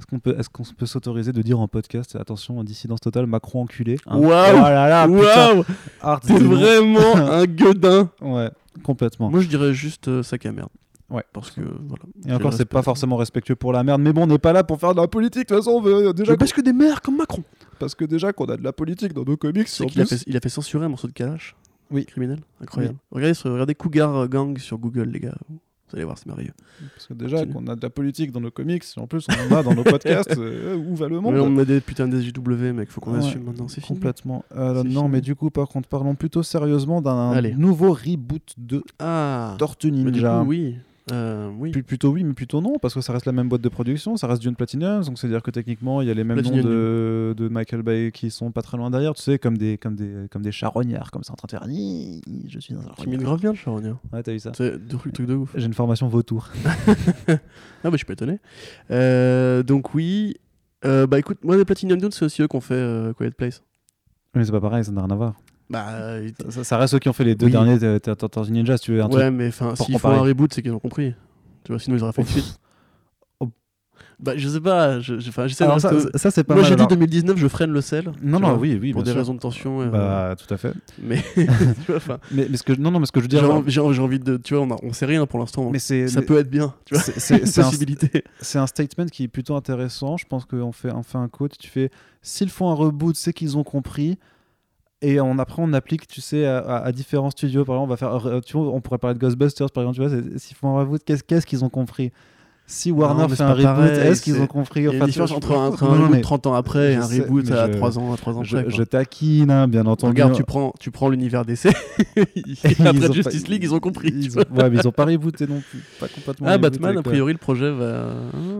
est-ce 0.00 0.06
qu'on 0.06 0.18
peut, 0.18 0.34
est-ce 0.38 0.48
qu'on 0.48 0.62
peut 0.64 0.86
s'autoriser 0.86 1.32
de 1.32 1.42
dire 1.42 1.60
en 1.60 1.68
podcast, 1.68 2.16
attention, 2.16 2.64
dissidence 2.64 3.00
totale, 3.00 3.26
Macron 3.26 3.62
enculé. 3.62 3.96
hein. 4.06 4.16
Waouh 4.18 5.60
Oh 5.60 5.64
Art 6.00 6.20
T'es 6.20 6.36
Zemmour. 6.38 6.56
vraiment 6.56 7.16
un 7.30 7.44
gueudin 7.44 8.10
Ouais, 8.22 8.50
complètement. 8.82 9.30
Moi 9.30 9.40
je 9.40 9.48
dirais 9.48 9.74
juste 9.74 10.08
euh, 10.08 10.22
sac 10.22 10.46
à 10.46 10.52
merde. 10.52 10.70
Ouais. 11.10 11.24
Parce 11.32 11.50
que 11.50 11.60
voilà. 11.60 12.04
Et 12.26 12.32
encore, 12.32 12.52
c'est 12.52 12.64
pas 12.64 12.82
forcément 12.82 13.16
respectueux 13.16 13.56
pour 13.56 13.72
la 13.72 13.82
merde, 13.82 14.00
mais 14.00 14.12
bon, 14.12 14.22
on 14.22 14.26
n'est 14.26 14.38
pas 14.38 14.52
là 14.52 14.62
pour 14.64 14.78
faire 14.78 14.94
de 14.94 15.00
la 15.00 15.08
politique. 15.08 15.48
De 15.48 15.54
toute 15.54 15.64
façon, 15.64 15.72
on 15.78 15.80
veut 15.82 16.08
euh, 16.08 16.12
déjà 16.12 16.32
Je 16.32 16.36
baisse 16.38 16.52
que 16.52 16.60
des 16.60 16.72
mères 16.72 17.02
comme 17.02 17.16
Macron. 17.16 17.42
parce 17.80 17.94
que 17.96 18.04
déjà 18.04 18.32
qu'on 18.32 18.44
a 18.46 18.56
de 18.56 18.62
la 18.62 18.72
politique 18.72 19.12
dans 19.12 19.24
nos 19.24 19.36
comics. 19.36 19.66
C'est 19.68 19.86
qu'il 19.86 20.06
plus. 20.06 20.22
il 20.26 20.36
a 20.36 20.40
fait 20.40 20.48
censurer 20.48 20.86
un 20.86 20.88
morceau 20.88 21.08
de 21.08 21.12
Kalash. 21.12 21.56
Oui. 21.90 22.06
Criminel. 22.06 22.38
Incroyable. 22.62 22.96
Regardez, 23.10 23.36
regardez 23.44 23.74
Cougar 23.74 24.14
euh, 24.16 24.26
Gang 24.28 24.56
sur 24.58 24.78
Google, 24.78 25.08
les 25.12 25.18
gars. 25.20 25.34
Vous 25.90 25.96
allez 25.96 26.04
voir, 26.04 26.16
c'est 26.18 26.26
merveilleux. 26.26 26.52
Parce 26.94 27.06
que 27.08 27.14
déjà 27.14 27.44
qu'on 27.46 27.66
a 27.66 27.74
de 27.74 27.82
la 27.82 27.90
politique 27.90 28.30
dans 28.32 28.40
nos 28.40 28.50
comics, 28.50 28.84
et 28.96 29.00
en 29.00 29.06
plus 29.06 29.26
on 29.28 29.52
en 29.54 29.56
a 29.58 29.62
dans 29.62 29.74
nos 29.74 29.82
podcasts, 29.84 30.36
euh, 30.38 30.76
où 30.76 30.94
va 30.94 31.08
le 31.08 31.20
monde 31.20 31.34
Mais 31.34 31.40
on 31.40 31.56
a 31.58 31.64
des 31.64 31.80
putains 31.80 32.06
de 32.08 32.20
SJW, 32.20 32.72
mec. 32.72 32.90
Faut 32.90 33.00
qu'on 33.00 33.12
Ouais, 33.12 33.18
assume 33.18 33.42
maintenant. 33.44 33.66
C'est. 33.68 33.80
Complètement. 33.84 34.44
Euh, 34.56 34.82
non, 34.84 35.02
fini. 35.02 35.08
mais 35.10 35.20
du 35.20 35.34
coup, 35.34 35.50
par 35.50 35.68
contre, 35.68 35.88
parlons 35.88 36.14
plutôt 36.14 36.42
sérieusement 36.42 37.02
d'un 37.02 37.40
nouveau 37.56 37.92
reboot 37.92 38.54
de 38.58 38.82
Ah. 38.98 39.56
Tortue 39.58 39.90
Mais 39.90 39.98
du 40.10 40.18
Ninja. 40.20 40.40
coup, 40.42 40.48
oui. 40.50 40.76
Euh, 41.12 41.50
oui. 41.58 41.70
Plutôt 41.70 42.10
oui, 42.10 42.24
mais 42.24 42.34
plutôt 42.34 42.60
non, 42.60 42.78
parce 42.80 42.94
que 42.94 43.00
ça 43.00 43.12
reste 43.12 43.26
la 43.26 43.32
même 43.32 43.48
boîte 43.48 43.62
de 43.62 43.68
production, 43.68 44.16
ça 44.16 44.26
reste 44.26 44.42
Dune 44.42 44.54
Platinum, 44.54 45.02
donc 45.02 45.18
c'est-à-dire 45.18 45.42
que 45.42 45.50
techniquement, 45.50 46.02
il 46.02 46.08
y 46.08 46.10
a 46.10 46.14
les 46.14 46.24
mêmes 46.24 46.36
Platinum 46.36 46.60
noms 46.60 46.68
de, 46.68 47.34
de 47.36 47.48
Michael 47.48 47.82
Bay 47.82 48.10
qui 48.12 48.30
sont 48.30 48.52
pas 48.52 48.62
très 48.62 48.76
loin 48.76 48.90
derrière, 48.90 49.14
tu 49.14 49.22
sais, 49.22 49.38
comme 49.38 49.58
des, 49.58 49.78
comme 49.78 49.96
des, 49.96 50.26
comme 50.30 50.42
des 50.42 50.52
charognards, 50.52 51.10
comme 51.10 51.24
ça, 51.24 51.32
en 51.32 51.36
train 51.36 51.46
de 51.46 51.50
faire 51.50 51.66
Je 52.48 52.58
suis 52.60 52.74
un 52.74 52.80
Qui 52.96 53.08
mine 53.08 53.22
grave 53.22 53.40
bien 53.40 53.50
le 53.50 53.56
charognard. 53.56 53.98
Ouais, 54.12 54.22
t'as 54.22 54.32
vu 54.32 54.38
ça 54.38 54.52
C'est 54.54 54.78
deux 54.78 54.98
trucs 54.98 55.26
de 55.26 55.34
ouf. 55.34 55.52
J'ai 55.54 55.66
une 55.66 55.74
formation 55.74 56.08
vautour. 56.08 56.48
Ah 57.82 57.88
bah 57.88 57.92
je 57.92 57.96
suis 57.98 58.06
pas 58.06 58.12
étonné. 58.12 58.38
Euh, 58.90 59.62
donc 59.62 59.94
oui. 59.94 60.36
Euh, 60.84 61.06
bah 61.06 61.18
écoute, 61.18 61.38
moi 61.42 61.56
les 61.56 61.64
Platinum 61.64 61.98
Dune 61.98 62.10
c'est 62.10 62.26
aussi 62.26 62.42
eux 62.42 62.48
qui 62.48 62.56
ont 62.56 62.60
fait 62.60 62.74
euh, 62.74 63.14
Quiet 63.14 63.30
Place. 63.30 63.62
Mais 64.34 64.44
c'est 64.44 64.52
pas 64.52 64.60
pareil, 64.60 64.84
ça 64.84 64.92
n'a 64.92 65.00
rien 65.00 65.10
à 65.10 65.14
voir. 65.14 65.34
Bah 65.70 65.86
euh, 65.90 66.28
Ça, 66.64 66.76
reste 66.78 66.90
ceux 66.90 66.98
qui 66.98 67.08
ont 67.08 67.12
fait 67.12 67.24
les 67.24 67.34
deux 67.36 67.46
Oui. 67.46 67.52
derniers 67.52 67.78
de- 67.78 68.00
de- 68.04 68.10
de 68.10 68.14
Tortue 68.14 68.50
Ninja, 68.52 68.76
si 68.76 68.84
tu 68.84 68.92
veux 68.92 69.02
un 69.02 69.08
truc. 69.08 69.22
ouais 69.22 69.30
mais 69.30 69.48
enfin 69.48 69.74
s'ils 69.76 69.98
font 69.98 70.08
un 70.10 70.18
reboot 70.20 70.52
c'est 70.52 70.62
qu'ils 70.62 70.72
ont 70.72 70.80
compris. 70.80 71.14
Tu 71.64 71.72
vois 71.72 71.78
sinon 71.78 71.96
ils 71.96 72.02
auraient 72.02 72.12
fait 72.12 72.22
une 72.22 72.28
suite. 72.28 72.58
Bah 74.22 74.32
je 74.36 74.46
sais 74.50 74.60
pas, 74.60 75.00
je- 75.00 75.18
je- 75.18 75.30
de 75.30 75.48
ça, 75.54 75.72
rester- 75.74 76.18
ça, 76.18 76.30
c'est 76.30 76.44
pas 76.44 76.52
Moi 76.54 76.62
j'ai 76.64 76.70
dit 76.76 76.82
alors. 76.82 76.88
2019 76.88 77.38
je 77.38 77.48
freine 77.48 77.70
le 77.70 77.80
sel. 77.80 78.12
Non, 78.22 78.38
non, 78.38 78.48
vois, 78.50 78.58
oui, 78.58 78.78
oui, 78.78 78.92
pour 78.92 79.02
des 79.02 79.12
sûr. 79.12 79.18
raisons 79.18 79.32
de 79.32 79.38
tension. 79.38 79.80
euh, 79.80 79.86
Bah, 79.86 80.36
tout 80.36 80.52
à 80.52 80.58
fait. 80.58 80.74
Mais 81.02 81.22
tu 81.34 81.92
vois, 81.92 82.18
Mais, 82.30 82.46
mais 82.50 82.58
ce 82.58 82.62
que 82.62 82.74
non, 82.74 82.90
non, 82.90 83.00
mais 83.00 83.06
ce 83.06 83.12
que 83.12 83.20
je 83.20 83.24
veux 83.24 83.30
j'ai 83.30 83.38
dire, 83.40 83.50
envie, 83.50 83.70
j'ai- 83.70 83.80
j'ai 83.94 84.02
envie 84.02 84.18
de, 84.18 84.36
tu 84.36 84.52
vois, 84.54 84.64
on, 84.64 84.70
a- 84.72 84.78
on 84.82 84.92
sait 84.92 85.06
rien 85.06 85.24
pour 85.24 85.38
l'instant. 85.38 85.70
mais 85.70 85.78
c'est 85.78 86.06
Ça 86.08 86.20
mais 86.20 86.26
peut 86.26 86.38
être 86.38 86.50
bien, 86.50 86.74
tu 86.84 86.94
vois. 86.94 87.02
c'est- 87.02 87.18
c'est- 87.18 87.38
une 87.38 87.46
c'est 87.46 87.60
un, 87.62 87.64
possibilité. 87.64 88.24
c'est 88.42 88.58
un 88.58 88.66
statement 88.66 89.06
qui 89.06 89.24
est 89.24 89.28
plutôt 89.28 89.54
intéressant. 89.56 90.18
Je 90.18 90.26
pense 90.26 90.44
qu'on 90.44 90.72
fait, 90.72 90.92
on 90.92 91.02
fait 91.02 91.16
un 91.18 91.28
quote. 91.28 91.56
Tu 91.56 91.70
fais 91.70 91.90
s'ils 92.20 92.50
font 92.50 92.68
un 92.70 92.74
reboot, 92.74 93.16
c'est 93.16 93.32
qu'ils 93.32 93.56
ont 93.56 93.64
compris. 93.64 94.18
Et 95.02 95.20
on, 95.20 95.38
après, 95.38 95.62
on 95.62 95.72
applique, 95.72 96.06
tu 96.06 96.20
sais, 96.20 96.44
à, 96.44 96.92
différents 96.92 97.30
studios. 97.30 97.64
Par 97.64 97.76
exemple, 97.76 97.88
on 97.88 97.90
va 97.90 97.96
faire, 97.96 98.26
euh, 98.26 98.40
tu 98.40 98.56
vois, 98.56 98.70
on 98.70 98.80
pourrait 98.80 98.98
parler 98.98 99.14
de 99.14 99.20
Ghostbusters, 99.20 99.70
par 99.70 99.84
exemple. 99.84 99.96
Tu 99.96 100.06
vois, 100.06 100.38
s'ils 100.38 100.56
font 100.56 100.76
un 100.76 100.80
reboot, 100.80 101.02
qu'est-ce 101.04 101.46
qu'ils 101.46 101.64
ont 101.64 101.70
compris? 101.70 102.12
Si 102.72 102.92
Warner 102.92 103.26
mais 103.28 103.34
fait 103.34 103.42
un 103.42 103.52
reboot, 103.52 103.90
est-ce 103.98 104.22
qu'ils 104.22 104.40
ont 104.40 104.46
compris 104.46 104.80
Il 104.80 104.84
y 104.84 104.88
a 104.88 104.92
une 104.92 105.04
différence 105.06 105.32
entre 105.32 105.52
un, 105.52 105.66
entre 105.68 105.82
un 105.82 105.88
non, 105.88 105.92
non, 105.94 106.00
reboot 106.02 106.14
mais 106.16 106.20
30 106.20 106.46
ans 106.46 106.54
après 106.54 106.92
et 106.92 106.96
un 106.96 107.02
sais, 107.02 107.20
reboot 107.22 107.50
à 107.50 107.66
je- 107.66 107.76
3 107.76 107.98
ans, 107.98 108.12
à 108.12 108.16
3 108.16 108.36
ans 108.38 108.44
je, 108.44 108.56
après. 108.58 108.70
quoi. 108.70 108.78
je 108.78 108.82
taquine, 108.84 109.50
hein, 109.50 109.66
bien 109.66 109.86
entendu. 109.86 110.10
Regarde, 110.12 110.34
tu 110.34 110.44
prends, 110.44 110.72
tu 110.78 110.90
prends 110.92 111.08
l'univers 111.08 111.44
d'essai. 111.44 111.70
Ils 112.36 112.56
Après 112.86 113.12
Justice 113.12 113.42
pas- 113.42 113.48
League, 113.50 113.64
ils 113.64 113.74
ont 113.74 113.80
compris. 113.80 114.12
Ils 114.14 114.38
ont- 114.38 114.42
ouais, 114.42 114.70
mais 114.70 114.76
ils 114.76 114.86
ont 114.86 114.92
pas 114.92 115.04
rebooté 115.04 115.46
non 115.48 115.60
plus. 115.68 115.80
Pas 115.98 116.06
complètement. 116.08 116.46
Ah, 116.48 116.58
Batman, 116.58 116.96
a 116.98 117.02
priori, 117.02 117.32
le 117.32 117.38
projet 117.38 117.70
va. 117.72 118.06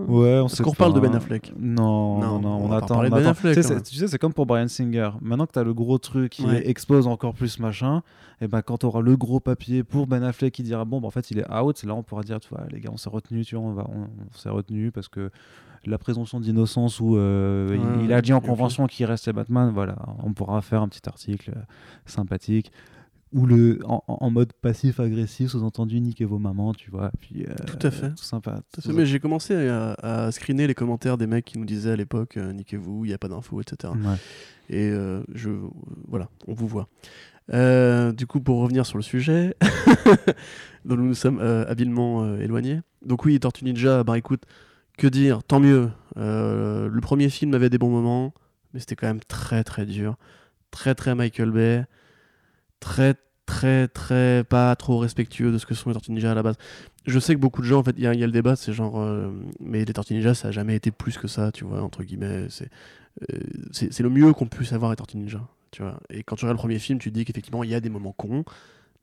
Ouais, 0.08 0.40
on 0.40 0.48
sait 0.48 0.62
qu'on 0.62 0.70
reparle 0.70 0.92
de. 0.94 1.00
Ben 1.00 1.14
Affleck 1.14 1.52
Non, 1.58 2.18
non, 2.20 2.40
Non, 2.40 2.40
non, 2.40 2.64
on 2.68 2.72
attend. 2.72 3.00
Ben. 3.08 3.26
Affleck, 3.26 3.54
Tu 3.54 3.62
sais, 3.62 3.62
quand 3.62 3.68
c'est- 3.68 3.74
même. 3.74 3.82
tu 3.84 3.94
sais, 3.96 4.08
c'est 4.08 4.18
comme 4.18 4.32
pour 4.32 4.46
Brian 4.46 4.68
Singer. 4.68 5.10
Maintenant 5.22 5.46
que 5.46 5.52
tu 5.52 5.58
as 5.58 5.64
le 5.64 5.72
gros 5.74 5.98
truc 5.98 6.32
qui 6.32 6.44
Ouais. 6.46 6.68
explose 6.68 7.06
encore 7.06 7.34
plus 7.34 7.58
machin, 7.60 8.02
et 8.40 8.48
ben 8.48 8.62
quand 8.62 8.78
tu 8.78 8.86
auras 8.86 9.00
le 9.02 9.16
gros 9.16 9.38
papier 9.40 9.82
pour 9.84 10.06
Ben 10.06 10.22
Affleck 10.22 10.52
qui 10.54 10.62
dira 10.62 10.84
bon, 10.84 11.00
bah, 11.00 11.06
en 11.08 11.10
fait, 11.10 11.30
il 11.30 11.38
est 11.38 11.50
out, 11.52 11.82
là 11.84 11.94
on 11.94 12.02
pourra 12.02 12.22
dire, 12.22 12.40
tu 12.40 12.48
vois, 12.48 12.62
les 12.72 12.80
gars, 12.80 12.90
on 12.92 12.96
s'est 12.96 13.10
retenu, 13.10 13.44
tu 13.44 13.54
vois, 13.56 13.64
on, 13.64 13.72
va, 13.72 13.86
on, 14.00 14.36
s'est 14.38 14.48
retenu 14.50 14.90
parce 14.90 15.08
que 15.08 15.30
la 15.86 15.98
présomption 15.98 16.40
d'innocence 16.40 17.00
où 17.00 17.16
euh, 17.16 17.68
il- 17.72 17.80
Ouais, 17.80 18.04
il, 18.04 18.12
a 18.12 18.20
dit 18.20 18.32
en 18.32 18.40
convention 18.40 18.86
qu'il 18.86 19.06
restait 19.06 19.32
Batman, 19.32 19.70
voilà, 19.72 19.96
on 20.22 20.32
pourra 20.32 20.60
faire 20.62 20.82
un 20.82 20.88
petit 20.88 21.08
article 21.08 21.52
euh, 21.56 21.60
sympathique. 22.06 22.70
Ou 23.32 23.46
le, 23.46 23.78
en, 23.84 24.02
en 24.08 24.28
mode 24.32 24.52
passif-agressif, 24.54 25.50
sous-entendu, 25.50 26.00
niquez 26.00 26.24
vos 26.24 26.40
mamans, 26.40 26.74
tu 26.74 26.90
vois. 26.90 27.12
Puis, 27.20 27.44
euh, 27.46 27.54
Tout 27.64 27.86
à 27.86 27.92
fait. 27.92 28.10
Tout 28.10 28.24
sympa. 28.24 28.60
Tout 28.72 28.92
Mais 28.92 29.06
j'ai 29.06 29.20
commencé 29.20 29.54
à, 29.68 29.92
à 30.02 30.32
screener 30.32 30.66
les 30.66 30.74
commentaires 30.74 31.16
des 31.16 31.28
mecs 31.28 31.44
qui 31.44 31.56
nous 31.56 31.64
disaient 31.64 31.92
à 31.92 31.96
l'époque 31.96 32.36
euh, 32.36 32.52
niquez-vous, 32.52 33.04
il 33.04 33.08
n'y 33.08 33.14
a 33.14 33.18
pas 33.18 33.28
d'infos, 33.28 33.60
etc. 33.60 33.92
Ouais. 33.94 34.16
Et 34.68 34.90
euh, 34.90 35.22
je, 35.32 35.50
voilà, 36.08 36.28
on 36.48 36.54
vous 36.54 36.66
voit. 36.66 36.88
Euh, 37.52 38.12
du 38.12 38.26
coup, 38.26 38.40
pour 38.40 38.60
revenir 38.60 38.86
sur 38.86 38.96
le 38.96 39.02
sujet, 39.02 39.56
dont 40.84 40.96
nous 40.96 41.06
nous 41.06 41.14
sommes 41.14 41.40
euh, 41.40 41.64
habilement 41.68 42.22
euh, 42.22 42.38
éloignés. 42.40 42.80
Donc 43.04 43.24
oui, 43.24 43.40
Tortue 43.40 43.64
Ninja, 43.64 44.04
bah 44.04 44.18
écoute, 44.18 44.44
que 44.98 45.06
dire, 45.06 45.42
tant 45.42 45.60
mieux. 45.60 45.90
Le 46.16 47.00
premier 47.00 47.30
film 47.30 47.54
avait 47.54 47.70
des 47.70 47.78
bons 47.78 47.90
moments, 47.90 48.34
mais 48.72 48.80
c'était 48.80 48.96
quand 48.96 49.06
même 49.06 49.20
très 49.20 49.64
très 49.64 49.86
dur. 49.86 50.16
Très 50.70 50.94
très 50.94 51.14
Michael 51.14 51.50
Bay. 51.50 51.84
Très 52.80 53.14
très 53.46 53.88
très 53.88 54.44
pas 54.44 54.76
trop 54.76 54.98
respectueux 54.98 55.50
de 55.50 55.58
ce 55.58 55.66
que 55.66 55.74
sont 55.74 55.90
les 55.90 55.94
Tortues 55.94 56.12
Ninja 56.12 56.30
à 56.30 56.34
la 56.34 56.42
base. 56.42 56.56
Je 57.06 57.18
sais 57.18 57.34
que 57.34 57.40
beaucoup 57.40 57.62
de 57.62 57.66
gens, 57.66 57.80
en 57.80 57.82
fait, 57.82 57.94
il 57.96 58.04
y, 58.04 58.06
a 58.06 58.12
le 58.12 58.30
débat, 58.30 58.56
c'est 58.56 58.74
genre, 58.74 59.02
mais 59.58 59.84
les 59.84 59.92
Tortues 59.92 60.14
Ninja, 60.14 60.34
ça 60.34 60.48
a 60.48 60.50
jamais 60.50 60.76
été 60.76 60.90
plus 60.90 61.16
que 61.16 61.26
ça, 61.26 61.50
tu 61.50 61.64
vois, 61.64 61.82
entre 61.82 62.04
guillemets. 62.04 62.46
C'est 62.50 62.70
euh, 63.32 63.88
le 63.98 64.08
mieux 64.08 64.32
qu'on 64.32 64.46
puisse 64.46 64.72
avoir 64.72 64.90
les 64.90 64.96
Tortues 64.96 65.18
Ninja, 65.18 65.40
tu 65.70 65.82
vois. 65.82 65.98
Et 66.10 66.22
quand 66.22 66.36
tu 66.36 66.44
regardes 66.44 66.56
le 66.56 66.60
premier 66.60 66.78
film, 66.78 66.98
tu 66.98 67.10
te 67.10 67.14
dis 67.14 67.24
qu'effectivement, 67.24 67.64
il 67.64 67.70
y 67.70 67.74
a 67.74 67.80
des 67.80 67.90
moments 67.90 68.12
cons, 68.12 68.44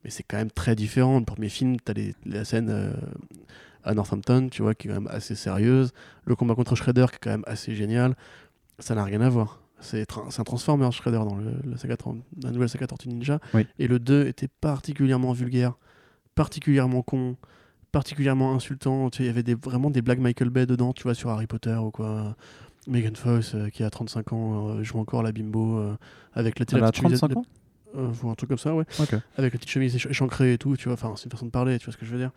mais 0.04 0.10
c'est 0.10 0.22
quand 0.22 0.36
même 0.36 0.50
très 0.50 0.74
différent. 0.76 1.18
Le 1.18 1.24
premier 1.24 1.48
film, 1.48 1.78
t'as 1.80 1.92
les, 1.92 2.14
la 2.26 2.44
scène 2.44 2.68
euh, 2.70 2.92
à 3.84 3.94
Northampton, 3.94 4.48
tu 4.50 4.62
vois, 4.62 4.74
qui 4.74 4.88
est 4.88 4.90
quand 4.92 5.00
même 5.00 5.10
assez 5.12 5.34
sérieuse. 5.34 5.92
Le 6.24 6.36
combat 6.36 6.54
contre 6.54 6.74
Shredder, 6.76 7.06
qui 7.10 7.16
est 7.16 7.18
quand 7.22 7.30
même 7.30 7.44
assez 7.46 7.74
génial. 7.74 8.14
Ça 8.78 8.94
n'a 8.94 9.04
rien 9.04 9.20
à 9.20 9.28
voir. 9.28 9.60
C'est 9.80 10.08
tra- 10.10 10.40
un 10.40 10.44
Transformer 10.44 10.90
Shredder 10.92 11.18
dans 11.18 11.36
le, 11.36 11.52
la, 11.64 11.76
saga, 11.76 11.96
Tran- 11.96 12.18
la 12.42 12.50
nouvelle 12.50 12.68
saga 12.68 12.86
Tortue 12.86 13.08
Ninja. 13.08 13.38
Oui. 13.54 13.66
Et 13.78 13.86
le 13.88 13.98
2 13.98 14.26
était 14.26 14.48
particulièrement 14.48 15.32
vulgaire, 15.32 15.74
particulièrement 16.34 17.02
con, 17.02 17.36
particulièrement 17.92 18.54
insultant. 18.54 19.08
Tu 19.10 19.18
sais, 19.18 19.22
il 19.24 19.26
y 19.26 19.30
avait 19.30 19.42
des, 19.42 19.54
vraiment 19.54 19.90
des 19.90 20.02
blagues 20.02 20.20
Michael 20.20 20.50
Bay 20.50 20.66
dedans, 20.66 20.92
tu 20.92 21.04
vois, 21.04 21.14
sur 21.14 21.30
Harry 21.30 21.46
Potter 21.46 21.74
ou 21.76 21.90
quoi. 21.90 22.36
Megan 22.86 23.14
Fox, 23.16 23.54
euh, 23.54 23.68
qui 23.68 23.82
a 23.82 23.90
35 23.90 24.32
ans, 24.32 24.68
euh, 24.68 24.82
joue 24.82 24.98
encore 24.98 25.22
la 25.22 25.32
bimbo 25.32 25.78
euh, 25.78 25.96
avec 26.32 26.58
la, 26.58 26.64
Elle 26.72 26.78
la 26.80 26.86
a 26.86 26.90
petite 26.90 27.02
chemise- 27.02 27.18
35 27.18 27.36
ans? 27.38 27.44
Ou 28.22 28.28
un 28.30 28.34
truc 28.34 28.48
comme 28.50 28.58
ça, 28.58 28.74
ouais. 28.74 28.84
Avec 29.36 29.52
la 29.54 29.58
petite 29.58 29.70
chemise 29.70 29.96
éch- 29.96 30.08
échancrée 30.10 30.52
et 30.52 30.58
tout, 30.58 30.76
tu 30.76 30.84
vois. 30.84 30.94
Enfin, 30.94 31.14
c'est 31.16 31.24
une 31.24 31.30
façon 31.30 31.46
de 31.46 31.50
parler, 31.50 31.78
tu 31.78 31.86
vois 31.86 31.92
ce 31.92 31.98
que 31.98 32.04
je 32.06 32.10
veux 32.12 32.18
dire. 32.18 32.30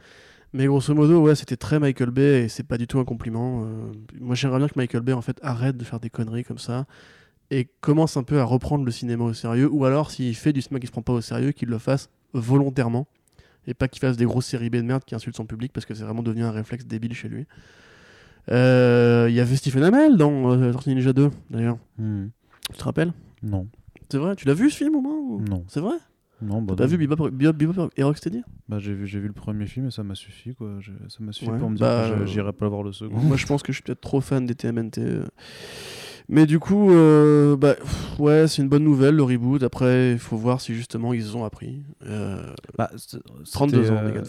Mais 0.53 0.65
grosso 0.65 0.93
modo, 0.93 1.21
ouais, 1.21 1.35
c'était 1.35 1.57
très 1.57 1.79
Michael 1.79 2.09
Bay 2.11 2.43
et 2.43 2.49
c'est 2.49 2.63
pas 2.63 2.77
du 2.77 2.87
tout 2.87 2.99
un 2.99 3.05
compliment. 3.05 3.63
euh. 3.65 3.91
moi, 4.19 4.35
j'aimerais 4.35 4.59
bien 4.59 4.67
que 4.69 4.73
Michael 4.77 5.01
Bay, 5.01 5.13
en 5.13 5.21
fait, 5.21 5.37
arrête 5.43 5.77
de 5.77 5.83
faire 5.83 5.99
des 5.99 6.09
conneries 6.09 6.43
comme 6.43 6.57
ça 6.57 6.85
et 7.51 7.67
commence 7.81 8.15
un 8.17 8.23
peu 8.23 8.39
à 8.39 8.43
reprendre 8.45 8.85
le 8.85 8.91
cinéma 8.91 9.25
au 9.25 9.33
sérieux. 9.33 9.69
Ou 9.71 9.83
alors, 9.85 10.09
s'il 10.11 10.35
fait 10.35 10.53
du 10.53 10.61
cinéma 10.61 10.79
qui 10.79 10.87
se 10.87 10.91
prend 10.91 11.01
pas 11.01 11.13
au 11.13 11.21
sérieux, 11.21 11.51
qu'il 11.51 11.67
le 11.69 11.77
fasse 11.77 12.09
volontairement 12.33 13.07
et 13.67 13.73
pas 13.73 13.87
qu'il 13.89 13.99
fasse 13.99 14.15
des 14.17 14.25
grosses 14.25 14.45
séries 14.47 14.69
B 14.69 14.77
de 14.77 14.81
merde 14.83 15.03
qui 15.05 15.15
insultent 15.15 15.35
son 15.37 15.45
public 15.45 15.71
parce 15.73 15.85
que 15.85 15.93
c'est 15.93 16.03
vraiment 16.03 16.23
devenu 16.23 16.43
un 16.43 16.51
réflexe 16.51 16.85
débile 16.85 17.13
chez 17.13 17.27
lui. 17.29 17.45
Euh, 18.49 19.27
Il 19.29 19.35
y 19.35 19.39
avait 19.39 19.55
Stephen 19.55 19.83
Amell 19.83 20.17
dans 20.17 20.51
euh, 20.51 20.71
Tortue 20.71 20.89
Ninja 20.89 21.13
2, 21.13 21.29
d'ailleurs. 21.49 21.77
Hmm. 21.97 22.27
Tu 22.71 22.77
te 22.77 22.83
rappelles? 22.83 23.13
Non. 23.43 23.67
C'est 24.09 24.17
vrai? 24.17 24.35
Tu 24.35 24.47
l'as 24.47 24.53
vu 24.53 24.69
ce 24.69 24.77
film 24.77 24.95
au 24.95 25.01
moins 25.01 25.15
ou- 25.17 25.41
Non. 25.41 25.63
C'est 25.67 25.79
vrai? 25.79 25.95
Non, 26.41 26.59
bah 26.61 26.73
T'as 26.75 26.87
vu 26.87 26.97
Bebop, 26.97 27.29
Bebop, 27.29 27.53
Bebop 27.55 27.89
et 27.95 28.01
Rocksteady? 28.03 28.41
Bah, 28.67 28.79
j'ai 28.79 28.93
vu, 28.95 29.05
j'ai 29.05 29.19
vu 29.19 29.27
le 29.27 29.33
premier 29.33 29.67
film 29.67 29.87
et 29.87 29.91
ça 29.91 30.01
m'a 30.01 30.15
suffi 30.15 30.55
quoi. 30.55 30.79
Ça 31.07 31.17
m'a 31.19 31.31
suffi 31.33 31.51
Ouais, 31.51 31.59
pour 31.59 31.69
me 31.69 31.75
dire 31.75 31.85
bah, 31.85 32.09
que 32.09 32.15
je- 32.17 32.21
euh, 32.23 32.25
j'irai 32.25 32.51
pas 32.51 32.67
voir 32.67 32.81
le 32.81 32.91
second. 32.91 33.19
Moi, 33.19 33.37
je 33.37 33.45
pense 33.45 33.61
que 33.61 33.71
je 33.71 33.75
suis 33.77 33.83
peut-être 33.83 34.01
trop 34.01 34.21
fan 34.21 34.47
des 34.47 34.55
TMNT. 34.55 35.01
Mais 36.33 36.45
du 36.45 36.59
coup, 36.59 36.91
euh, 36.91 37.57
bah, 37.57 37.73
pff, 37.73 38.17
ouais, 38.17 38.47
c'est 38.47 38.61
une 38.61 38.69
bonne 38.69 38.85
nouvelle 38.85 39.15
le 39.15 39.23
reboot. 39.23 39.61
Après, 39.63 40.13
il 40.13 40.17
faut 40.17 40.37
voir 40.37 40.61
si 40.61 40.73
justement 40.73 41.11
ils 41.13 41.35
ont 41.35 41.43
appris. 41.43 41.83
Euh, 42.05 42.41
Bah, 42.77 42.89
c'est- 42.95 43.19
32 43.51 43.83
c'était, 43.83 43.93
ans, 43.93 43.97
euh, 43.97 44.23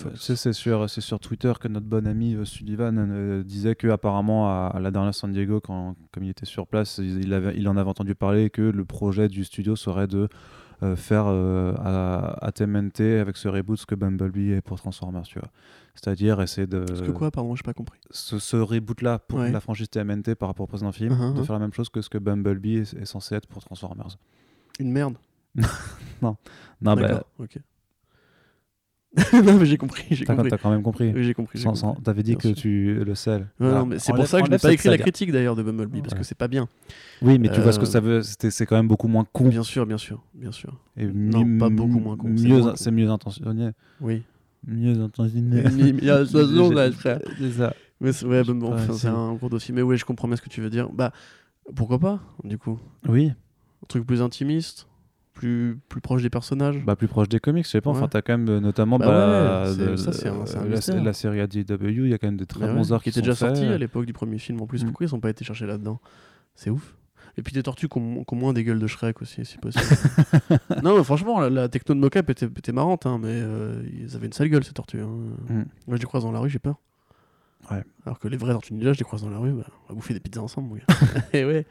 c'est- 0.89 1.01
sur, 1.01 1.21
Twitter 1.21 1.53
que 1.61 1.69
notre 1.69 1.87
bon 1.87 2.05
ami 2.09 2.35
euh, 2.35 2.45
Sullivan 2.45 3.43
disait 3.45 3.77
que 3.77 3.87
apparemment 3.87 4.49
à, 4.49 4.73
à 4.75 4.81
la 4.81 4.91
dernière 4.91 5.15
San 5.15 5.31
Diego, 5.33 5.61
quand, 5.61 5.95
comme 6.11 6.25
il 6.25 6.31
était 6.31 6.45
sur 6.45 6.67
place, 6.67 6.99
il, 6.99 7.25
il 7.25 7.33
avait, 7.33 7.55
il 7.57 7.69
en 7.69 7.77
avait 7.77 7.89
entendu 7.91 8.17
parler 8.17 8.51
que 8.51 8.63
le 8.63 8.85
projet 8.85 9.29
du 9.29 9.45
studio 9.45 9.77
serait 9.77 10.09
de 10.09 10.29
faire 10.97 11.27
à, 11.27 12.45
à 12.45 12.51
TMNT 12.51 13.21
avec 13.21 13.37
ce 13.37 13.47
reboot 13.47 13.79
ce 13.79 13.87
que 13.87 13.95
Bumblebee 13.95 14.51
est 14.51 14.61
pour 14.61 14.79
Transformers, 14.81 15.23
tu 15.23 15.39
vois. 15.39 15.49
C'est-à-dire 15.95 16.41
essayer 16.41 16.67
de 16.67 16.81
Parce 16.81 17.03
que 17.03 17.11
quoi, 17.11 17.31
pardon, 17.31 17.55
j'ai 17.55 17.63
pas 17.63 17.75
compris. 17.75 17.99
ce, 18.11 18.39
ce 18.39 18.57
reboot-là 18.57 19.19
pour 19.19 19.41
Ouais. 19.41 19.53
la 19.53 19.61
franchise 19.61 19.91
TMNT 19.91 20.35
par 20.37 20.49
rapport 20.49 20.65
au 20.65 20.67
précédent 20.67 20.93
film, 20.93 21.13
Uh-huh, 21.13 21.35
de 21.35 21.41
uh-huh. 21.41 21.45
faire 21.45 21.53
la 21.55 21.59
même 21.59 21.73
chose 21.73 21.89
que 21.91 22.01
ce 22.01 22.09
que 22.09 22.19
Bumblebee 22.19 22.77
est, 22.79 22.95
est 22.95 23.05
censé 23.05 23.35
être 23.35 23.47
pour 23.47 23.63
Transformers. 23.63 24.17
Une 24.81 24.91
merde. 24.91 25.17
Non, 26.23 26.37
bah, 26.81 26.95
D'accord, 26.95 27.25
ok. 27.41 27.59
non, 29.45 29.59
mais 29.59 29.67
j'ai 29.67 29.77
compris, 29.77 30.07
j'ai 30.11 30.25
t'as 30.25 30.35
compris. 30.35 30.51
t'as 30.51 30.57
quand 30.57 30.71
même 30.71 30.83
compris. 30.83 31.13
Oui, 31.15 31.23
j'ai 31.23 31.35
compris. 31.35 31.63
T'avais 32.03 32.23
dit 32.23 32.31
Bien 32.31 32.39
que 32.41 32.49
sûr. 32.49 32.57
tu 32.57 32.95
le 32.95 33.13
non, 33.61 33.85
mais 33.85 33.99
c'est 33.99 34.15
pour 34.15 34.27
ça 34.27 34.41
que 34.41 34.47
je 34.47 34.51
n'ai 34.51 34.59
pas 34.59 34.73
écrit 34.73 34.89
la 34.89 34.97
critique 34.97 35.31
d'ailleurs 35.33 35.55
de 35.55 35.63
Bumblebee, 35.63 36.01
parce 36.01 36.15
que 36.15 36.23
c'est 36.23 36.35
pas 36.35 36.49
bien. 36.49 36.67
Oui, 37.21 37.39
mais 37.39 37.51
tu 37.51 37.61
vois 37.61 37.73
ce 37.73 37.79
que 37.79 37.85
Euh, 37.85 37.89
ça 37.89 38.01
veut. 38.01 38.23
C'est 38.23 38.65
quand 38.65 38.77
même 38.77 38.89
beaucoup 38.89 39.09
moins 39.09 39.27
con. 39.31 39.49
Bien 39.49 39.63
sûr, 39.63 39.85
bien 39.85 39.99
sûr, 39.99 40.23
bien 40.33 40.53
sûr. 40.53 40.79
Et 40.97 41.05
Non, 41.07 41.59
pas 41.59 41.69
beaucoup 41.69 41.99
moins 41.99 42.17
con, 42.17 42.33
c'est 42.37 42.45
Mieux, 42.49 42.59
moins 42.61 42.71
con. 42.71 42.77
c'est 42.77 42.91
mieux 42.91 43.11
intentionné. 43.11 43.73
Oui. 44.01 44.23
Mieux 44.67 45.01
intentionné. 45.01 45.65
Il 45.79 46.05
y 46.05 46.11
a. 46.11 46.25
C'est 46.27 47.51
ça. 47.53 47.75
Mais 48.01 48.13
c'est- 48.13 48.27
ouais, 48.27 48.43
bon, 48.43 48.73
enfin, 48.73 48.93
c'est 48.95 49.07
un 49.09 49.35
gros 49.35 49.49
dossier. 49.49 49.73
Mais 49.75 49.83
ouais, 49.83 49.97
je 49.97 50.05
comprends 50.05 50.27
bien 50.29 50.37
ce 50.37 50.43
que 50.43 50.49
tu 50.49 50.61
veux 50.61 50.71
dire. 50.71 50.91
Bah, 50.91 51.13
pourquoi 51.77 51.99
pas, 52.01 52.21
du 52.45 52.59
coup? 52.59 52.81
Oui, 53.09 53.29
Un 53.29 53.87
truc 53.89 54.05
plus 54.07 54.23
intimiste, 54.23 54.89
plus, 55.35 55.79
plus 55.89 56.01
proche 56.01 56.23
des 56.23 56.31
personnages? 56.31 56.85
bah 56.85 56.97
plus 56.97 57.07
proche 57.09 57.29
des 57.29 57.39
comics, 57.39 57.65
je 57.65 57.71
sais 57.71 57.81
pas. 57.81 57.91
Enfin, 57.91 58.03
Ouais. 58.03 58.09
t'as 58.09 58.23
quand 58.23 58.37
même 58.39 58.59
notamment 58.59 58.99
Bah 58.99 59.07
bah, 59.07 59.73
ouais, 59.73 59.97
ça, 59.97 60.11
un- 60.31 60.67
la, 60.67 61.03
la 61.05 61.13
série 61.13 61.41
ADW, 61.41 62.05
il 62.07 62.09
y 62.09 62.15
a 62.15 62.19
quand 62.19 62.27
même 62.27 62.37
des 62.37 62.47
très 62.47 62.67
Mais 62.67 62.73
bons 62.75 62.89
ouais, 62.89 62.93
arcs 62.93 63.05
qui 63.05 63.11
étaient 63.11 63.21
déjà 63.23 63.37
sortis 63.37 63.65
à 63.65 63.79
l'époque 63.79 64.07
du 64.07 64.13
premier 64.13 64.39
film 64.39 64.61
en 64.61 64.67
plus. 64.67 64.83
Mm. 64.83 64.87
Pourquoi 64.89 65.07
ils 65.07 65.13
n'ont 65.15 65.21
pas 65.21 65.31
été 65.31 65.45
cherchés 65.45 65.67
là-dedans? 65.67 66.01
C'est 66.57 66.71
ouf. 66.71 66.97
Et 67.39 67.43
puis 67.43 67.53
des 67.55 67.63
tortues 67.63 67.89
qui 67.89 67.99
ont, 67.99 68.25
qui 68.25 68.35
ont 68.35 68.37
moins 68.37 68.53
des 68.53 68.63
gueules 68.63 68.79
de 68.79 68.87
Shrek 68.87 69.23
aussi, 69.23 69.45
si 69.45 69.57
possible. 69.59 69.85
non, 70.83 70.99
mais 70.99 71.05
franchement, 71.05 71.41
la, 71.41 71.49
la 71.49 71.69
techno 71.69 71.95
de 71.95 72.01
mocap 72.01 72.29
était, 72.29 72.47
était 72.47 72.73
marrante, 72.73 73.07
hein, 73.07 73.19
mais 73.19 73.29
euh, 73.31 73.83
ils 73.99 74.15
avaient 74.17 74.27
une 74.27 74.33
sale 74.35 74.49
gueule 74.49 74.65
ces 74.65 74.73
tortues. 74.73 75.01
hein. 75.01 75.09
Mm. 75.49 75.55
Moi, 75.87 75.97
je 75.97 75.97
les 75.97 76.05
croise 76.07 76.25
dans 76.25 76.33
la 76.33 76.41
rue, 76.41 76.51
j'ai 76.51 76.59
peur. 76.59 76.77
Ouais. 77.71 77.83
Alors 78.05 78.19
que 78.19 78.29
les 78.29 78.37
vrais 78.37 78.53
tortues 78.53 78.75
ninja, 78.75 78.93
je 78.93 78.99
les 78.99 79.05
croise 79.05 79.23
dans 79.23 79.31
la 79.31 79.39
rue, 79.39 79.53
bah, 79.53 79.65
on 79.85 79.89
va 79.89 79.95
bouffer 79.95 80.13
des 80.15 80.21
pizzas 80.21 80.43
ensemble, 80.43 80.69
mon 80.69 80.75
gars. 80.75 80.85
Et 81.33 81.45
ouais, 81.45 81.65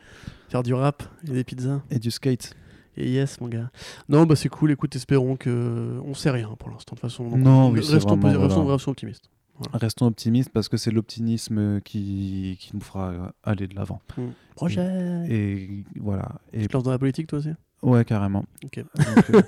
faire 0.49 0.63
du 0.63 0.73
rap 0.73 1.03
et 1.27 1.31
des 1.31 1.43
pizzas. 1.43 1.81
Et 1.91 1.99
du 1.99 2.09
skate. 2.11 2.55
Et 2.97 3.09
yes, 3.11 3.39
mon 3.39 3.47
gars. 3.47 3.69
Non, 4.09 4.25
bah 4.25 4.35
c'est 4.35 4.49
cool. 4.49 4.71
Écoute, 4.71 4.95
espérons 4.95 5.35
que. 5.37 5.99
On 6.05 6.13
sait 6.13 6.29
rien 6.31 6.49
pour 6.59 6.69
l'instant, 6.69 6.95
de 6.95 6.99
toute 6.99 7.09
façon. 7.09 7.37
Non, 7.37 7.69
oui, 7.71 7.83
c'est 7.83 7.93
restons, 7.93 8.17
vraiment, 8.17 8.41
restons, 8.41 8.61
voilà. 8.61 8.75
restons 8.75 8.91
optimistes. 8.91 9.29
Restons 9.73 10.07
optimistes 10.07 10.49
parce 10.53 10.69
que 10.69 10.77
c'est 10.77 10.91
l'optimisme 10.91 11.81
qui, 11.81 12.57
qui 12.59 12.71
nous 12.73 12.81
fera 12.81 13.09
euh, 13.11 13.19
aller 13.43 13.67
de 13.67 13.75
l'avant. 13.75 14.01
Mm. 14.17 14.21
Projet 14.55 15.25
Et 15.29 15.83
voilà. 15.99 16.29
Et 16.53 16.61
Tu 16.61 16.67
te 16.67 16.73
lances 16.73 16.83
dans 16.83 16.91
la 16.91 16.99
politique, 16.99 17.27
toi 17.27 17.39
aussi? 17.39 17.51
Ouais, 17.81 18.05
carrément. 18.05 18.45
Ok. 18.63 18.83
Donc, 18.95 19.29
euh, 19.33 19.41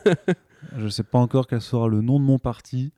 je 0.78 0.88
sais 0.88 1.03
pas 1.03 1.20
encore 1.20 1.47
quel 1.47 1.61
sera 1.61 1.88
le 1.88 2.01
nom 2.01 2.20
de 2.20 2.26
mon 2.26 2.39
parti. 2.39 2.91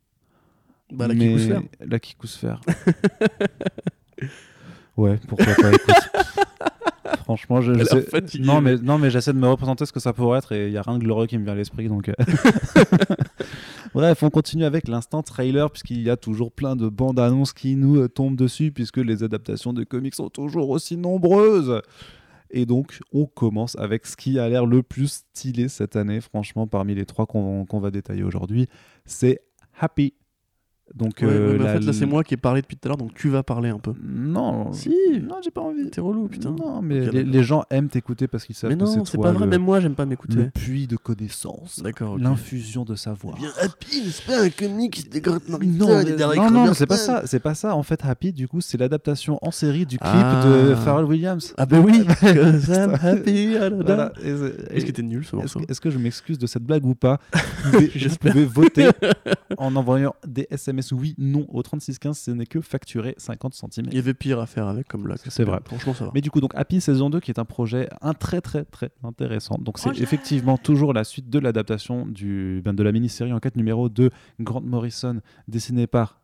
Bah, 0.94 1.08
la 1.08 1.14
mais... 1.14 1.28
Kikousphère. 1.28 1.62
La 1.86 2.00
Kikousphère. 2.00 2.62
ouais, 4.98 5.20
pourquoi 5.28 5.54
pas, 5.56 5.74
écoute. 5.74 5.90
Franchement, 7.24 7.60
je, 7.62 7.74
je 7.74 7.84
sais- 7.84 8.02
fatiguée, 8.04 8.46
non, 8.46 8.62
mais- 8.62 8.76
mais, 8.76 8.82
non, 8.82 8.98
mais 9.00 9.10
j'essaie 9.10 9.34
de 9.34 9.40
me 9.40 9.48
représenter 9.48 9.86
ce 9.88 9.92
que 9.92 10.00
ça 10.00 10.14
pourrait 10.14 10.38
être 10.40 10.52
et 10.52 10.68
il 10.68 10.74
y 10.74 10.78
a 10.78 10.82
rien 10.84 10.98
de 10.98 11.04
glorieux 11.04 11.26
qui 11.28 11.38
me 11.40 11.44
vient 11.44 11.54
à 11.54 11.56
l'esprit. 11.56 11.88
Donc, 11.88 12.10
euh. 12.10 12.14
Bref, 13.96 14.24
on 14.24 14.30
continue 14.30 14.66
avec 14.66 14.90
l'instant 14.90 15.24
trailer 15.24 15.72
puisqu'il 15.72 16.02
y 16.02 16.10
a 16.10 16.18
toujours 16.18 16.52
plein 16.52 16.76
de 16.76 16.90
bandes 16.90 17.18
annonces 17.18 17.54
qui 17.54 17.78
nous 17.78 17.96
euh, 17.96 18.10
tombent 18.10 18.36
dessus 18.36 18.74
puisque 18.74 18.98
les 18.98 19.24
adaptations 19.24 19.72
de 19.72 19.86
comics 19.86 20.16
sont 20.16 20.28
toujours 20.28 20.70
aussi 20.70 20.98
nombreuses. 20.98 21.82
Et 22.52 22.66
donc, 22.66 23.00
on 23.14 23.26
commence 23.26 23.78
avec 23.78 24.06
ce 24.06 24.18
qui 24.18 24.38
a 24.38 24.50
l'air 24.50 24.66
le 24.66 24.84
plus 24.84 25.24
stylé 25.32 25.70
cette 25.70 25.96
année, 25.96 26.20
franchement, 26.20 26.68
parmi 26.68 26.94
les 26.94 27.06
trois 27.06 27.26
qu'on 27.26 27.64
qu'on 27.64 27.80
va 27.80 27.90
détailler 27.90 28.24
aujourd'hui, 28.24 28.68
c'est 29.06 29.40
Happy. 29.80 30.14
Donc, 30.96 31.16
Ouais, 31.22 31.28
euh, 31.28 31.52
ouais, 31.52 31.58
mais 31.58 31.64
la- 31.66 31.70
en 31.72 31.74
fait, 31.74 31.86
là, 31.86 31.92
c'est 31.94 32.06
moi 32.06 32.24
qui 32.24 32.36
ai 32.36 32.38
parlé 32.38 32.62
depuis 32.62 32.78
tout 32.78 32.88
à 32.88 32.90
l'heure, 32.90 32.98
donc 32.98 33.14
tu 33.16 33.28
vas 33.30 33.44
parler 33.44 33.68
un 33.70 33.80
peu. 33.80 33.92
Non, 34.02 34.72
Si 34.72 34.90
non, 35.22 35.36
j'ai 35.44 35.52
pas 35.52 35.60
envie. 35.62 35.90
T'es 35.90 36.00
relou, 36.00 36.28
putain. 36.30 36.52
Non, 36.58 36.82
mais 36.82 37.10
les, 37.12 37.44
gens 37.44 37.64
aiment 37.70 37.90
t'écouter 37.90 38.28
parce 38.30 38.46
qu'ils 38.46 38.56
savent 38.56 38.70
Mais 38.72 38.78
que 38.78 38.86
c'est 38.86 38.98
non, 38.98 39.06
c'est 39.06 39.18
toi 39.18 39.26
pas 39.26 39.32
vrai, 39.34 39.44
le, 39.46 39.50
même 39.52 39.62
moi, 39.62 39.82
j'aime 39.82 39.94
pas 39.96 40.04
le 40.04 40.10
m'écouter. 40.10 40.50
puits 40.54 40.88
de 40.88 40.96
connaissances, 40.96 41.82
D'accord, 41.84 42.18
l'infusion 42.18 42.86
de 42.86 42.96
savoir. 42.96 43.36
Bien, 43.36 43.50
Happy, 43.60 44.10
c'est 44.10 44.26
pas 44.26 44.42
un 44.42 44.50
comics 44.50 45.10
des 45.10 45.20
grandes 45.20 45.42
Non, 45.50 46.02
non, 46.36 46.50
non, 46.68 46.74
c'est 46.74 46.86
pas 46.88 46.96
ça, 46.98 47.24
c'est 47.26 47.40
pas 47.42 47.56
ça. 47.56 47.76
En 47.76 47.84
fait, 47.84 48.00
Happy, 48.06 48.32
du 48.32 48.48
coup, 48.48 48.62
c'est 48.62 48.78
l'adaptation 48.78 49.38
en 49.42 49.52
série 49.52 49.86
du 49.86 49.98
clip 49.98 50.10
Ah. 50.14 50.46
de 50.46 50.76
Pharrell 50.76 51.06
Williams. 51.06 51.54
Ah, 51.58 51.66
bah 51.66 51.80
oui, 51.82 52.06
I'm 52.24 52.96
happy. 53.02 53.56
ah 53.58 53.70
là 53.70 53.70
là. 53.70 53.76
Voilà. 53.86 54.14
Est-ce 54.72 54.86
que 54.86 54.92
t'es 54.92 55.02
nul 55.02 55.24
ce 55.26 55.28
Est-ce 55.30 55.36
morceau 55.36 55.60
que, 55.60 55.72
est-ce 55.72 55.82
que 55.82 55.90
je 55.90 55.98
m'excuse 55.98 56.38
de 56.38 56.48
cette 56.48 56.64
blague 56.64 56.86
ou 56.86 56.96
pas? 56.96 57.20
Vous 57.66 57.80
pouvez 58.22 58.46
voter 58.46 58.90
en 59.58 59.76
envoyant 59.76 60.14
des 60.26 60.48
SMS 60.50 60.85
oui, 60.92 61.16
non 61.18 61.46
au 61.50 61.62
3615. 61.62 62.18
Ce 62.18 62.32
n'est 62.32 62.46
que 62.46 62.62
facturé 62.62 63.16
50 63.18 63.54
centimes. 63.54 63.86
Il 63.90 63.96
y 63.96 64.00
avait 64.00 64.14
pire 64.14 64.40
à 64.40 64.46
faire 64.46 64.68
avec 64.68 64.88
comme 64.88 65.04
blague. 65.04 65.20
C'est 65.28 65.44
vrai. 65.44 65.60
Franchement, 65.66 65.94
ça 65.94 66.06
va. 66.06 66.12
Mais 66.14 66.22
du 66.22 66.32
coup, 66.32 66.42
donc 66.42 66.54
Happy 66.56 66.82
saison 66.82 67.10
2, 67.10 67.20
qui 67.20 67.32
est 67.32 67.40
un 67.40 67.46
projet 67.46 67.90
un 68.02 68.14
très 68.14 68.42
très 68.42 68.66
très 68.66 68.92
intéressant. 69.04 69.58
Donc 69.60 69.80
c'est 69.80 70.00
effectivement 70.00 70.58
toujours 70.58 70.94
la 70.94 71.04
suite 71.04 71.30
de 71.30 71.40
l'adaptation 71.40 72.06
du 72.06 72.62
ben, 72.64 72.74
de 72.74 72.84
la 72.84 72.92
mini-série 72.92 73.34
en 73.34 73.40
4 73.40 73.56
numéro 73.56 73.90
de 73.90 74.10
Grant 74.40 74.62
Morrison, 74.62 75.22
dessinée 75.48 75.88
par 75.88 76.22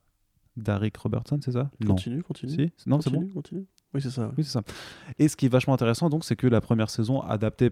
Derek 0.58 0.98
Robertson, 0.98 1.40
c'est 1.44 1.54
ça? 1.54 1.70
Non. 1.80 1.96
Continue, 1.96 2.24
continue. 2.24 2.72
Si 2.78 2.90
Non, 2.90 3.02
c'est 3.02 3.10
bon. 3.10 3.18
Continue, 3.20 3.34
continue. 3.34 3.66
Oui, 3.94 4.02
c'est 4.02 4.10
ça. 4.10 4.28
ouais. 4.28 4.34
Oui, 4.38 4.44
c'est 4.44 4.52
ça. 4.52 4.62
Et 5.20 5.28
ce 5.28 5.36
qui 5.36 5.46
est 5.46 5.50
vachement 5.50 5.74
intéressant, 5.74 6.10
donc, 6.10 6.26
c'est 6.26 6.36
que 6.36 6.48
la 6.48 6.62
première 6.62 6.90
saison 6.90 7.22
adaptait 7.22 7.72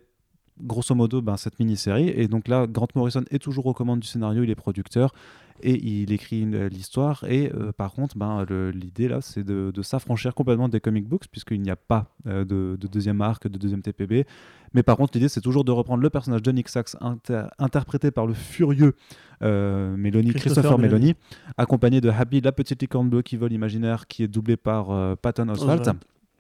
grosso 0.62 0.94
modo 0.96 1.22
ben, 1.22 1.38
cette 1.38 1.60
mini-série. 1.60 2.10
Et 2.10 2.28
donc 2.28 2.48
là, 2.48 2.68
Grant 2.68 2.88
Morrison 2.96 3.24
est 3.32 3.40
toujours 3.40 3.66
aux 3.66 3.74
commandes 3.74 4.00
du 4.00 4.08
scénario, 4.08 4.44
il 4.44 4.50
est 4.50 4.56
producteur 4.56 5.14
et 5.62 5.76
il 6.02 6.12
écrit 6.12 6.46
l'histoire. 6.70 7.24
Et 7.28 7.52
euh, 7.54 7.72
par 7.72 7.94
contre, 7.94 8.18
ben, 8.18 8.46
l'idée 8.74 9.08
là, 9.08 9.22
c'est 9.22 9.44
de, 9.44 9.72
de 9.74 9.82
s'affranchir 9.82 10.34
complètement 10.34 10.70
des 10.70 10.80
comic 10.80 11.08
books, 11.08 11.28
puisqu'il 11.32 11.62
n'y 11.62 11.70
a 11.72 11.76
pas 11.76 12.08
euh, 12.28 12.46
de, 12.46 12.78
de 12.80 12.88
deuxième 12.88 13.22
arc, 13.22 13.48
de 13.48 13.58
deuxième 13.58 13.82
TPB. 13.82 14.26
Mais 14.74 14.84
par 14.84 14.98
contre, 14.98 15.18
l'idée, 15.18 15.30
c'est 15.30 15.42
toujours 15.42 15.64
de 15.64 15.72
reprendre 15.72 16.04
le 16.04 16.10
personnage 16.10 16.44
de 16.44 16.52
Nick 16.52 16.70
Sachs, 16.70 16.96
inter- 17.02 17.48
interprété 17.58 18.12
par 18.12 18.28
le 18.28 18.34
furieux 18.34 18.94
euh, 19.42 19.96
Mélanie, 19.98 20.32
Christopher 20.32 20.64
Christopher, 20.64 20.78
Meloni. 20.78 21.16
Accompagné 21.58 22.02
de 22.02 22.10
Happy, 22.10 22.42
la 22.42 22.52
petite 22.52 22.82
licorne 22.82 23.10
bleue 23.10 23.22
qui 23.22 23.36
vole 23.38 23.54
imaginaire, 23.54 24.06
qui 24.08 24.24
est 24.24 24.28
doublée 24.28 24.58
par 24.58 24.92
euh, 24.92 25.16
Patton 25.16 25.50
Oswalt 25.50 25.82
Oswalt. 25.82 25.98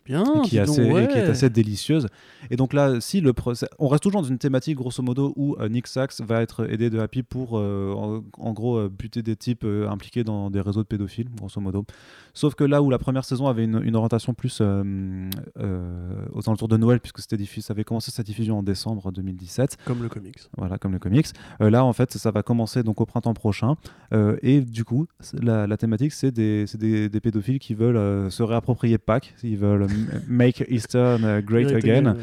Bien, 0.09 0.23
qui, 0.43 0.57
est 0.57 0.61
assez, 0.61 0.81
et 0.81 1.07
qui 1.07 1.17
est 1.17 1.21
ouais. 1.21 1.29
assez 1.29 1.49
délicieuse. 1.51 2.07
Et 2.49 2.55
donc 2.55 2.73
là, 2.73 2.99
si 2.99 3.21
le 3.21 3.31
procès, 3.31 3.67
on 3.77 3.87
reste 3.87 4.01
toujours 4.03 4.21
dans 4.23 4.27
une 4.27 4.39
thématique 4.39 4.75
grosso 4.75 5.03
modo 5.03 5.33
où 5.35 5.55
euh, 5.59 5.69
Nick 5.69 5.85
Sachs 5.85 6.19
va 6.19 6.41
être 6.41 6.67
aidé 6.67 6.89
de 6.89 6.97
Happy 6.97 7.21
pour, 7.21 7.59
euh, 7.59 7.93
en, 7.93 8.23
en 8.39 8.53
gros, 8.53 8.77
euh, 8.77 8.89
buter 8.89 9.21
des 9.21 9.35
types 9.35 9.63
euh, 9.65 9.87
impliqués 9.87 10.23
dans 10.23 10.49
des 10.49 10.61
réseaux 10.61 10.81
de 10.81 10.87
pédophiles, 10.87 11.29
grosso 11.37 11.61
modo. 11.61 11.85
Sauf 12.33 12.55
que 12.55 12.63
là 12.63 12.81
où 12.81 12.89
la 12.89 12.97
première 12.97 13.25
saison 13.25 13.47
avait 13.47 13.65
une, 13.65 13.81
une 13.83 13.95
orientation 13.95 14.33
plus 14.33 14.59
euh, 14.61 15.29
euh, 15.59 16.25
aux 16.33 16.47
alentours 16.49 16.67
de 16.67 16.77
Noël, 16.77 16.99
puisque 16.99 17.19
c'était 17.19 17.37
ça 17.61 17.73
avait 17.73 17.83
commencé 17.83 18.11
sa 18.11 18.23
diffusion 18.23 18.59
en 18.59 18.63
décembre 18.63 19.11
2017, 19.11 19.77
Comme 19.85 20.01
le 20.01 20.09
comics. 20.09 20.37
voilà, 20.57 20.77
comme 20.77 20.91
le 20.93 20.99
comics. 20.99 21.27
Euh, 21.61 21.69
là, 21.69 21.83
en 21.83 21.93
fait, 21.93 22.13
ça 22.13 22.31
va 22.31 22.43
commencer 22.43 22.83
donc 22.83 23.01
au 23.01 23.05
printemps 23.05 23.33
prochain. 23.33 23.75
Euh, 24.13 24.37
et 24.41 24.61
du 24.61 24.83
coup, 24.85 25.07
la, 25.41 25.67
la 25.67 25.77
thématique, 25.77 26.13
c'est 26.13 26.31
des, 26.31 26.65
c'est 26.67 26.77
des, 26.77 27.09
des 27.09 27.19
pédophiles 27.19 27.59
qui 27.59 27.73
veulent 27.73 27.97
euh, 27.97 28.29
se 28.29 28.43
réapproprier 28.43 28.97
Pâques. 28.97 29.35
Ils 29.43 29.57
veulent 29.57 29.87
make 30.27 30.63
Eastern 30.69 31.23
euh, 31.23 31.41
great 31.41 31.67
again. 31.77 32.05
ouais. 32.15 32.21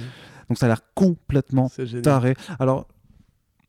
Donc 0.48 0.58
ça 0.58 0.66
a 0.66 0.68
l'air 0.68 0.80
complètement 0.94 1.68
taré. 2.02 2.34
Alors, 2.58 2.86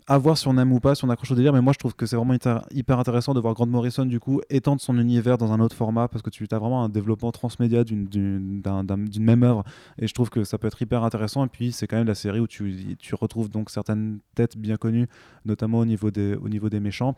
à 0.09 0.17
voir 0.17 0.37
si 0.37 0.47
on 0.47 0.57
aime 0.57 0.71
ou 0.71 0.79
pas, 0.79 0.95
si 0.95 1.03
on 1.03 1.09
accroche 1.09 1.31
au 1.31 1.35
délire, 1.35 1.51
mais 1.51 1.59
moi 1.59 1.73
je 1.73 1.79
trouve 1.79 1.93
que 1.93 2.05
c'est 2.05 2.15
vraiment 2.15 2.33
hyper, 2.71 2.97
intéressant 2.99 3.33
de 3.33 3.41
voir 3.41 3.53
Grant 3.55 3.65
Morrison 3.65 4.05
du 4.05 4.21
coup 4.21 4.39
étendre 4.49 4.79
son 4.79 4.97
univers 4.97 5.37
dans 5.37 5.51
un 5.51 5.59
autre 5.59 5.75
format 5.75 6.07
parce 6.07 6.21
que 6.21 6.29
tu 6.29 6.47
as 6.49 6.59
vraiment 6.59 6.81
un 6.85 6.87
développement 6.87 7.31
transmédia 7.33 7.83
d'une- 7.83 8.05
d'une 8.05 8.61
d'un- 8.61 8.85
d'un- 8.85 8.97
d'une 8.99 9.23
même 9.23 9.43
œuvre 9.43 9.65
et 9.99 10.07
je 10.07 10.13
trouve 10.13 10.29
que 10.29 10.45
ça 10.45 10.57
peut 10.57 10.67
être 10.67 10.81
hyper 10.81 11.03
intéressant. 11.03 11.43
Et 11.43 11.49
puis 11.49 11.73
c'est 11.73 11.87
quand 11.87 11.97
même 11.97 12.07
la 12.07 12.15
série 12.15 12.39
où 12.39 12.47
tu, 12.47 12.95
tu 12.97 13.15
retrouves 13.15 13.49
donc 13.49 13.69
certaines 13.69 14.19
têtes 14.33 14.55
bien 14.57 14.77
connues, 14.77 15.07
notamment 15.43 15.79
au 15.79 15.85
niveau 15.85 16.09
des, 16.09 16.35
au 16.35 16.47
niveau 16.47 16.69
des 16.69 16.79
méchants. 16.79 17.15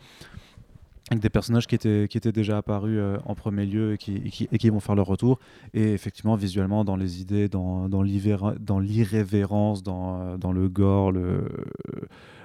Avec 1.10 1.22
des 1.22 1.30
personnages 1.30 1.66
qui 1.66 1.74
étaient, 1.74 2.07
qui 2.07 2.18
étaient 2.18 2.32
déjà 2.32 2.57
apparus 2.57 2.97
euh, 2.99 3.18
en 3.26 3.34
premier 3.34 3.66
lieu 3.66 3.93
et 3.93 3.97
qui, 3.97 4.22
qui, 4.30 4.47
et 4.51 4.57
qui 4.60 4.70
vont 4.70 4.80
faire 4.80 4.93
leur 4.93 5.07
retour. 5.07 5.39
Et 5.74 5.93
effectivement, 5.93 6.36
visuellement, 6.36 6.86
dans 6.86 6.95
les 6.95 7.20
idées, 7.22 7.49
dans, 7.49 7.89
dans 7.89 8.03
l'irrévé- 8.03 8.60
dans 8.60 8.80
l'irrévérence, 8.80 9.82
dans, 9.82 10.22
euh, 10.22 10.38
dans 10.38 10.51
le 10.51 10.70
gore, 10.70 11.12
le, 11.12 11.47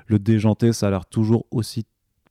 le 0.06 0.18
déjanté, 0.18 0.72
ça 0.72 0.86
a 0.86 0.90
l'air 0.90 1.04
toujours 1.04 1.44
aussi 1.50 1.84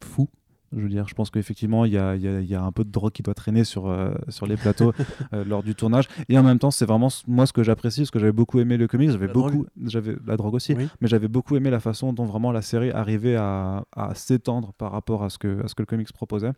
fou. 0.03 0.27
Je 0.75 0.81
veux 0.81 0.89
dire, 0.89 1.07
je 1.07 1.13
pense 1.13 1.29
qu'effectivement, 1.29 1.85
il 1.85 1.93
y 1.93 1.97
a, 1.97 2.15
il 2.15 2.21
y, 2.21 2.27
a, 2.27 2.39
il 2.39 2.47
y 2.49 2.55
a 2.55 2.63
un 2.63 2.71
peu 2.71 2.83
de 2.83 2.89
drogue 2.91 3.11
qui 3.11 3.21
doit 3.21 3.33
traîner 3.33 3.63
sur, 3.63 3.87
euh, 3.87 4.13
sur 4.29 4.45
les 4.47 4.57
plateaux 4.57 4.91
euh, 5.33 5.43
lors 5.45 5.61
du 5.63 5.75
tournage. 5.75 6.05
Et 6.29 6.37
en 6.37 6.43
même 6.43 6.59
temps, 6.59 6.71
c'est 6.71 6.85
vraiment 6.85 7.09
moi 7.27 7.45
ce 7.45 7.53
que 7.53 7.63
j'apprécie, 7.63 8.01
parce 8.01 8.11
que 8.11 8.19
j'avais 8.19 8.31
beaucoup 8.31 8.59
aimé 8.59 8.77
le 8.77 8.87
comics, 8.87 9.11
j'avais 9.11 9.27
beaucoup, 9.27 9.65
j'avais 9.85 10.15
la 10.25 10.35
drogue 10.37 10.55
aussi, 10.55 10.73
Oui. 10.73 10.87
mais 11.01 11.07
j'avais 11.07 11.27
beaucoup 11.27 11.55
aimé 11.55 11.69
la 11.69 11.79
façon 11.79 12.13
dont 12.13 12.25
vraiment 12.25 12.51
la 12.51 12.61
série 12.61 12.91
arrivait 12.91 13.35
à, 13.35 13.83
à 13.95 14.15
s'étendre 14.15 14.73
par 14.73 14.91
rapport 14.91 15.23
à 15.23 15.29
ce, 15.29 15.37
que, 15.37 15.63
à 15.63 15.67
ce 15.67 15.75
que 15.75 15.81
le 15.81 15.85
comics 15.87 16.11
proposait. 16.13 16.51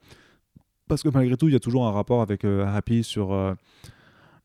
Parce 0.88 1.02
que 1.04 1.10
malgré 1.10 1.36
tout, 1.36 1.48
il 1.48 1.54
y 1.54 1.58
a 1.58 1.60
toujours 1.60 1.86
un 1.88 1.92
rapport 1.92 2.22
avec 2.22 2.46
euh, 2.46 2.66
Happy 2.68 3.04
sur, 3.04 3.34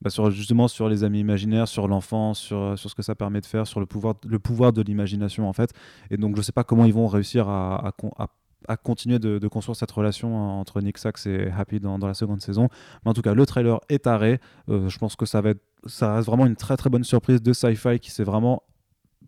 bah, 0.03 0.09
sur 0.11 0.31
justement 0.31 0.69
sur 0.69 0.89
les 0.89 1.05
amis 1.05 1.21
imaginaires, 1.21 1.69
sur 1.69 1.87
l'enfance, 1.87 2.39
sur, 2.39 2.79
sur 2.79 2.89
ce 2.89 2.95
que 2.95 3.03
ça 3.03 3.15
permet 3.15 3.41
de 3.43 3.47
faire, 3.47 3.67
sur 3.67 3.79
le 3.79 3.85
pouvoir, 3.87 4.15
le 4.27 4.39
pouvoir 4.39 4.73
de 4.73 4.81
l'imagination 4.81 5.49
en 5.49 5.53
fait. 5.53 5.73
Et 6.11 6.17
donc 6.17 6.37
je 6.37 6.43
sais 6.43 6.53
pas 6.53 6.65
comment 6.65 6.87
ils 6.87 6.95
vont 6.95 7.07
réussir 7.09 7.49
à, 7.49 7.87
à, 7.87 7.93
con- 7.93 8.13
à- 8.19 8.29
à 8.69 8.77
continuer 8.77 9.19
de, 9.19 9.49
construire 9.49 9.77
cette 9.77 9.91
relation 9.91 10.37
hein, 10.37 10.61
entre 10.61 10.81
Nick 10.81 10.99
Sachs 10.99 11.27
et 11.27 11.51
Happy 11.51 11.81
dans, 11.81 11.99
la 11.99 12.15
seconde 12.15 12.41
saison. 12.41 12.69
Mais 13.05 13.11
en 13.11 13.15
tout 13.15 13.23
cas, 13.23 13.35
le 13.35 13.47
trailer 13.47 13.81
est 13.89 14.05
taré. 14.05 14.41
Euh, 14.69 14.89
je 14.89 14.99
pense 14.99 15.17
que 15.17 15.27
ça 15.27 15.41
va 15.41 15.51
être, 15.51 15.63
ça 15.87 16.15
reste 16.15 16.27
vraiment 16.27 16.47
une 16.47 16.57
très 16.57 16.77
très 16.77 16.91
bonne 16.91 17.05
surprise 17.05 17.43
de 17.43 17.53
sci-fi 17.53 17.99
qui 17.99 18.11
s'est 18.11 18.25
vraiment 18.25 18.63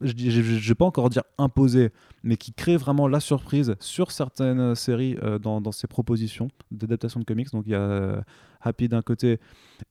je 0.01 0.14
je 0.16 0.68
vais 0.68 0.74
pas 0.74 0.87
encore 0.87 1.11
dire 1.11 1.22
imposé, 1.39 1.93
mais 2.24 2.37
qui 2.37 2.53
crée 2.53 2.76
vraiment 2.76 3.07
la 3.07 3.20
surprise 3.20 3.76
sur 3.78 4.11
certaines 4.11 4.74
séries 4.74 5.16
euh, 5.22 5.39
dans, 5.39 5.61
dans 5.61 5.70
ses 5.70 5.87
propositions 5.87 6.49
d'adaptation 6.72 7.20
de 7.20 7.24
comics. 7.24 7.53
Donc 7.53 7.64
il 7.66 7.72
y 7.72 7.74
a 7.76 7.80
euh, 7.80 8.20
Happy 8.61 8.89
d'un 8.89 9.03
côté 9.03 9.39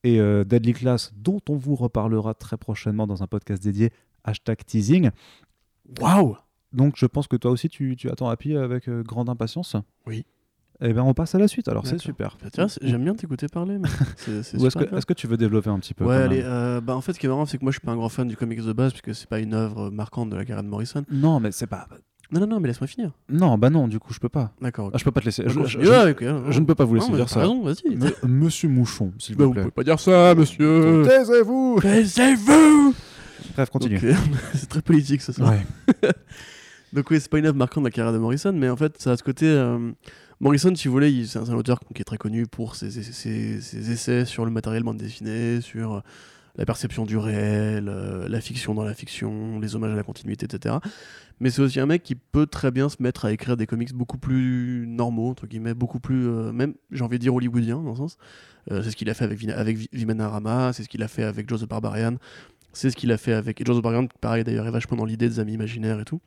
et 0.04 0.20
Deadly 0.46 0.74
Class, 0.74 1.14
dont 1.16 1.40
on 1.50 1.56
vous 1.56 1.76
reparlera 1.76 2.34
très 2.34 2.58
prochainement 2.58 3.08
dans 3.08 3.24
un 3.24 3.28
podcast 3.28 3.64
dédié. 3.64 3.92
Hashtag 4.24 4.66
teasing. 4.66 5.12
Waouh 6.00 6.38
Donc 6.74 6.94
je 6.98 7.06
pense 7.06 7.28
que 7.28 7.36
toi 7.36 7.52
aussi 7.52 7.70
tu, 7.70 7.96
tu 7.98 8.10
attends 8.10 8.30
Happy 8.30 8.56
avec 8.56 8.88
euh, 8.88 9.04
grande 9.04 9.30
impatience. 9.30 9.76
Oui. 10.08 10.26
Et 10.84 10.94
bien 10.94 11.04
on 11.04 11.14
passe 11.14 11.36
à 11.36 11.40
la 11.40 11.48
suite, 11.48 11.68
alors 11.68 11.86
c'est 11.86 12.00
super. 12.00 12.38
Bah, 12.58 12.66
J'aime 12.82 13.04
bien 13.04 13.14
t'écouter 13.14 13.48
parler. 13.48 13.78
mais 13.78 13.88
Ou 14.58 14.66
est-ce 14.66 15.06
que, 15.06 15.14
tu 15.14 15.28
veux 15.28 15.38
développer 15.38 15.70
un 15.70 15.78
petit 15.80 15.94
peu 15.94 16.06
Ouais, 16.06 16.16
allez, 16.16 16.42
euh, 16.44 16.82
bah, 16.82 16.96
en 16.96 17.02
fait, 17.02 17.14
ce 17.14 17.20
qui 17.20 17.28
est 17.28 17.30
marrant, 17.30 17.46
c'est 17.46 17.60
que 17.60 17.64
moi, 17.64 17.72
je 17.72 17.78
suis 17.78 17.86
pas 17.86 17.92
un 17.92 17.98
grand 17.98 18.10
fan 18.10 18.28
du 18.28 18.36
comics 18.36 18.64
de 18.64 18.74
base, 18.74 18.92
puisque 18.92 19.14
c'est 19.14 19.30
pas 19.30 19.40
une 19.40 19.54
œuvre 19.54 19.92
marquante 19.92 20.32
de 20.32 20.36
la 20.36 20.44
carrière 20.44 20.64
de 20.64 20.70
Morrison. 20.70 21.06
Non, 21.12 21.40
mais 21.40 21.52
c'est 21.52 21.68
pas. 21.68 21.88
Non, 22.32 22.40
non, 22.40 22.48
non, 22.48 22.60
mais 22.60 22.70
laisse-moi 22.70 22.88
finir. 22.88 23.12
Non, 23.30 23.58
bah 23.60 23.70
non, 23.70 23.88
du 23.90 24.00
coup 24.00 24.14
je 24.14 24.20
peux 24.20 24.30
pas. 24.30 24.54
D'accord. 24.62 24.88
ok. 24.88 24.94
Ah, 24.96 24.98
je 24.98 25.04
peux 25.04 25.12
pas 25.12 25.20
te 25.20 25.26
laisser. 25.26 25.44
Je, 25.48 25.66
je 25.66 26.60
ne 26.60 26.66
peux 26.66 26.76
pas 26.76 26.86
vous 26.86 26.96
laisser 26.96 27.12
dire 27.12 27.30
ça. 27.30 27.42
raison, 27.42 27.62
vas-y. 27.62 27.98
Monsieur 28.24 28.70
Mouchon, 28.70 29.12
s'il 29.20 29.36
Bah, 29.36 29.44
vous 29.44 29.50
vous 29.50 29.54
plaît. 29.54 29.62
pouvez 29.64 29.72
pas 29.72 29.84
dire 29.84 30.00
ça, 30.00 30.34
monsieur. 30.34 31.04
Taisez-vous 31.06 31.80
Taisez-vous 31.82 32.96
Bref, 33.56 33.70
continue. 33.70 34.00
Euh, 34.04 34.14
c'est 34.54 34.70
très 34.70 34.82
politique 34.82 35.22
ce 35.22 35.34
soir. 35.34 35.52
Ouais. 35.52 36.10
Donc 36.94 37.10
oui, 37.10 37.20
c'est 37.22 37.30
pas 37.30 37.40
une 37.40 37.46
œuvre 37.46 37.56
marquante 37.58 37.84
de 37.84 37.88
la 37.88 37.92
carrière 37.92 38.14
de 38.14 38.18
Morrison, 38.18 38.52
mais 38.54 38.70
en 38.70 38.76
fait, 38.76 39.02
ça 39.02 39.12
a 39.12 39.18
ce 39.18 39.24
côté... 39.24 39.46
euh, 39.46 39.92
Morrison, 40.42 40.74
si 40.76 40.88
vous 40.88 40.94
voulez, 40.94 41.26
c'est 41.26 41.40
un, 41.40 41.54
auteur 41.54 41.80
qui 41.94 42.02
est 42.02 42.06
très 42.06 42.18
connu 42.18 42.48
pour 42.48 42.76
ses, 42.76 42.98
essais 43.92 44.26
sur 44.26 44.44
le 44.44 44.52
matériel 44.52 44.84
bande 44.84 44.98
dessinée, 44.98 45.62
sur 45.62 45.94
euh, 45.94 46.00
la 46.58 46.66
perception 46.66 47.06
du 47.06 47.16
réel, 47.18 47.88
euh, 47.88 48.28
la 48.28 48.42
fiction 48.42 48.74
dans 48.74 48.84
la 48.84 48.94
fiction, 48.96 49.60
les 49.60 49.76
hommages 49.76 49.94
à 49.94 49.96
la 49.96 50.04
continuité, 50.04 50.48
etc. 50.48 50.76
Mais 51.40 51.50
c'est 51.50 51.62
aussi 51.62 51.80
un 51.80 51.86
mec 51.86 52.04
qui 52.04 52.16
peut 52.16 52.48
très 52.48 52.72
bien 52.72 52.90
se 52.90 52.98
mettre 53.00 53.26
à 53.26 53.32
écrire 53.32 53.56
des 53.56 53.68
comics 53.68 53.94
beaucoup 53.94 54.18
plus 54.18 54.86
normaux, 54.88 55.30
entre 55.30 55.48
guillemets, 55.48 55.74
beaucoup 55.76 56.00
plus, 56.00 56.28
même, 56.52 56.74
j'ai 56.92 57.04
envie 57.04 57.18
de 57.20 57.22
dire, 57.22 57.34
hollywoodien, 57.36 57.78
dans 57.82 57.92
le 57.92 57.96
sens. 57.98 58.18
C'est 58.70 58.92
ce 58.92 58.96
qu'il 58.96 59.10
a 59.10 59.14
fait 59.14 59.24
avec, 59.24 59.40
Vina- 59.40 59.56
avec 59.56 59.78
Vi- 59.78 59.90
Vimana 59.94 60.28
Rama, 60.28 60.72
c'est 60.74 60.84
ce 60.84 60.90
qu'il 60.90 61.02
a 61.04 61.08
fait 61.08 61.24
avec 61.24 61.48
Joe 61.50 61.62
the 61.62 61.68
Barbarian, 61.68 62.16
c'est 62.74 62.90
ce 62.92 62.96
qu'il 62.96 63.12
a 63.12 63.18
fait 63.18 63.34
avec... 63.34 63.60
Et 63.62 63.66
Joe 63.66 63.78
the 63.78 63.82
Barbarian, 63.82 64.08
pareil, 64.22 64.44
d'ailleurs, 64.44 64.68
est 64.68 64.72
vachement 64.72 64.98
dans 64.98 65.06
l'idée 65.06 65.30
des 65.30 65.40
amis 65.40 65.54
imaginaires 65.54 66.00
et 66.00 66.06
tout. 66.06 66.20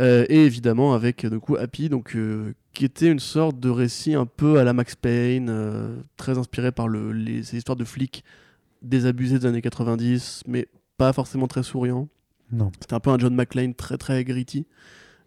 Euh, 0.00 0.24
et 0.28 0.44
évidemment 0.46 0.94
avec 0.94 1.24
euh, 1.24 1.30
du 1.30 1.38
coup 1.38 1.56
Happy, 1.56 1.88
donc, 1.88 2.16
euh, 2.16 2.54
qui 2.72 2.84
était 2.84 3.10
une 3.10 3.18
sorte 3.18 3.60
de 3.60 3.68
récit 3.68 4.14
un 4.14 4.26
peu 4.26 4.58
à 4.58 4.64
la 4.64 4.72
Max 4.72 4.96
Payne, 4.96 5.48
euh, 5.50 5.96
très 6.16 6.38
inspiré 6.38 6.72
par 6.72 6.88
le, 6.88 7.12
les, 7.12 7.42
ces 7.42 7.58
histoires 7.58 7.76
de 7.76 7.84
flics 7.84 8.24
désabusés 8.80 9.38
des 9.38 9.46
années 9.46 9.62
90, 9.62 10.44
mais 10.46 10.68
pas 10.96 11.12
forcément 11.12 11.46
très 11.46 11.62
souriant. 11.62 12.08
Non. 12.50 12.72
C'était 12.80 12.94
un 12.94 13.00
peu 13.00 13.10
un 13.10 13.18
John 13.18 13.34
McClane 13.34 13.74
très 13.74 13.98
très 13.98 14.24
gritty. 14.24 14.66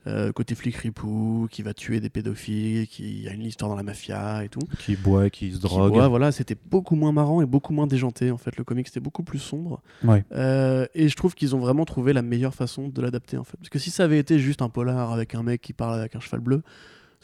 Euh, 0.08 0.32
côté 0.32 0.54
flic 0.54 0.76
ripou, 0.76 1.48
qui 1.50 1.64
va 1.64 1.74
tuer 1.74 2.00
des 2.00 2.10
pédophiles, 2.10 2.88
qui 2.88 3.28
a 3.28 3.34
une 3.34 3.42
histoire 3.42 3.70
dans 3.70 3.76
la 3.76 3.82
mafia 3.84 4.44
et 4.44 4.50
tout. 4.50 4.60
Qui 4.80 4.96
boit, 4.96 5.30
qui 5.32 5.52
se 5.52 5.56
Qui 5.58 5.62
drogue. 5.64 5.94
boit, 5.94 6.08
voilà, 6.08 6.32
c'était 6.32 6.56
beaucoup 6.70 6.96
moins 6.96 7.12
marrant 7.12 7.42
et 7.42 7.46
beaucoup 7.48 7.74
moins 7.74 7.88
déjanté 7.88 8.30
en 8.30 8.38
fait. 8.38 8.56
Le 8.58 8.64
comic 8.64 8.88
c'était 8.88 9.00
beaucoup 9.00 9.24
plus 9.24 9.40
sombre. 9.40 9.82
Ouais. 10.04 10.24
Euh, 10.34 10.86
et 10.94 11.10
je 11.10 11.16
trouve 11.16 11.34
qu'ils 11.34 11.56
ont 11.56 11.60
vraiment 11.60 11.86
trouvé 11.86 12.14
la 12.14 12.22
meilleure 12.22 12.54
façon 12.54 12.88
de 12.88 13.02
l'adapter 13.02 13.38
en 13.38 13.44
fait. 13.44 13.58
Parce 13.58 13.70
que 13.70 13.80
si 13.80 13.90
ça 13.90 14.04
avait 14.04 14.20
été 14.20 14.38
juste 14.38 14.62
un 14.62 14.70
polar 14.70 15.12
avec 15.12 15.34
un 15.34 15.42
mec 15.42 15.62
qui 15.62 15.74
parle 15.74 16.00
avec 16.00 16.16
un 16.16 16.20
cheval 16.20 16.40
bleu, 16.42 16.62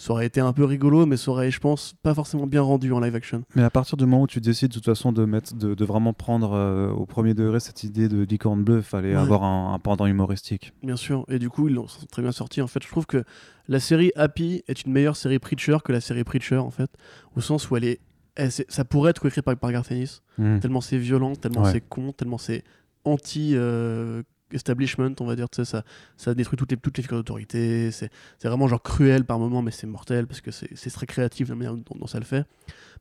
ça 0.02 0.14
aurait 0.14 0.26
été 0.26 0.42
un 0.42 0.52
peu 0.52 0.66
rigolo, 0.66 1.06
mais 1.06 1.16
ça 1.16 1.30
aurait, 1.30 1.52
je 1.52 1.60
pense, 1.60 1.94
pas 2.02 2.16
forcément 2.16 2.48
bien 2.48 2.62
rendu 2.64 2.92
en 2.92 3.00
live 3.00 3.14
action. 3.14 3.44
Mais 3.56 3.62
à 3.62 3.70
partir 3.70 3.98
du 3.98 4.06
moment 4.06 4.24
où 4.24 4.28
tu 4.28 4.42
décides 4.42 4.70
de 4.70 4.74
toute 4.74 4.86
façon 4.86 5.12
de 5.12 5.26
mettre, 5.26 5.54
de, 5.56 5.76
de 5.76 5.86
vraiment 5.86 6.12
prendre 6.14 6.54
euh, 6.54 6.90
au 6.90 7.06
premier 7.06 7.34
degré 7.36 7.60
cette 7.60 7.84
idée 7.84 8.10
de 8.10 8.24
licorne 8.24 8.64
bleue, 8.64 8.78
il 8.78 8.84
fallait 8.84 9.12
Ouais. 9.16 9.22
avoir 9.22 9.44
un, 9.44 9.74
un 9.76 9.80
pendant 9.80 10.08
humoristique. 10.08 10.74
Bien 10.82 10.96
sûr. 10.96 11.24
Et 11.30 11.38
du 11.38 11.50
coup, 11.50 11.68
ils 11.68 11.76
l'ont 11.76 11.86
très 12.12 12.22
bien 12.24 12.32
sorti. 12.32 12.62
En 12.62 12.68
fait, 12.68 12.82
je 12.84 12.88
trouve 12.90 13.06
que 13.06 13.24
la 13.68 13.80
série 13.80 14.12
Happy 14.16 14.64
est 14.68 14.86
une 14.86 14.92
meilleure 14.92 15.16
série 15.16 15.38
Preacher 15.38 15.78
que 15.84 15.92
la 15.92 16.02
série 16.02 16.24
Preacher, 16.24 16.58
en 16.58 16.72
fait, 16.72 16.90
au 17.36 17.42
sens 17.42 17.70
où 17.70 17.78
elle 17.78 17.84
est, 17.86 18.00
elle- 18.36 18.52
ça 18.52 18.84
pourrait 18.86 19.12
être 19.12 19.20
coécrit 19.20 19.42
par, 19.44 19.56
par 19.56 19.72
Garth 19.72 19.92
Ennis. 19.92 20.22
Mm. 20.40 20.60
tellement 20.60 20.82
c'est 20.82 20.98
violent, 20.98 21.36
tellement 21.36 21.62
Ouais. 21.64 21.72
c'est 21.74 21.82
con, 21.82 22.12
tellement 22.12 22.38
c'est 22.40 22.64
anti 23.04 23.52
euh, 23.56 24.24
establishment, 24.54 25.12
on 25.20 25.26
va 25.26 25.36
dire, 25.36 25.48
ça, 25.52 25.84
ça 26.18 26.34
détruit 26.34 26.58
toutes 26.58 26.72
les, 26.72 26.78
toutes 26.78 26.98
les 26.98 27.04
figures 27.04 27.18
d'autorité, 27.18 27.92
c'est 27.92 28.10
vraiment 28.44 28.68
genre 28.68 28.82
cruel 28.82 29.24
par 29.26 29.40
moment, 29.40 29.62
mais 29.62 29.72
c'est 29.72 29.88
mortel 29.88 30.28
parce 30.28 30.42
que 30.42 30.52
c'est 30.52 30.90
très 30.92 31.06
créatif 31.06 31.50
la 31.50 31.56
manière 31.56 31.74
dont, 31.76 31.84
dont 32.00 32.08
ça 32.08 32.20
le 32.20 32.26
fait. 32.26 32.46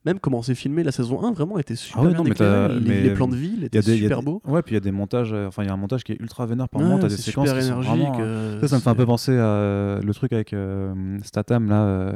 Même 0.06 0.18
comment 0.18 0.40
c'est 0.40 0.54
filmé, 0.54 0.82
la 0.82 0.92
saison 0.92 1.22
1 1.22 1.32
vraiment 1.32 1.58
était 1.58 1.76
super 1.76 2.00
Ah 2.00 2.04
ouais, 2.04 2.08
bien 2.10 2.18
non, 2.18 2.24
mais 2.24 2.30
éclairée, 2.30 2.68
t'as- 2.68 2.74
les, 2.80 3.10
plans 3.12 3.28
de 3.28 3.36
ville 3.36 3.64
étaient 3.64 3.80
des, 3.82 3.96
super 3.98 4.22
beaux. 4.22 4.40
Ouais, 4.46 4.62
puis 4.62 4.72
il 4.72 4.74
y 4.74 4.78
a 4.78 4.80
des 4.80 4.92
montages, 4.92 5.32
euh, 5.34 5.46
enfin 5.48 5.62
il 5.62 5.66
y 5.66 5.68
a 5.68 5.74
un 5.74 5.76
montage 5.76 6.04
qui 6.04 6.12
est 6.12 6.20
ultra 6.20 6.46
vénère 6.46 6.70
par 6.70 6.80
Ouais, 6.80 6.88
moment, 6.88 6.98
t'as 7.00 7.08
des 7.08 7.18
séquences 7.18 7.48
super 7.48 7.60
qui 7.62 7.68
sont 7.68 7.80
vraiment, 7.82 8.16
euh, 8.20 8.60
Ça, 8.62 8.68
ça 8.68 8.76
me 8.76 8.80
fait 8.80 8.88
un 8.88 8.94
peu 8.94 9.04
penser 9.04 9.32
à 9.32 9.44
euh, 9.44 10.00
le 10.00 10.14
truc 10.14 10.32
avec 10.32 10.54
euh, 10.54 11.18
Statham 11.22 11.68
là. 11.68 11.82
euh, 11.82 12.12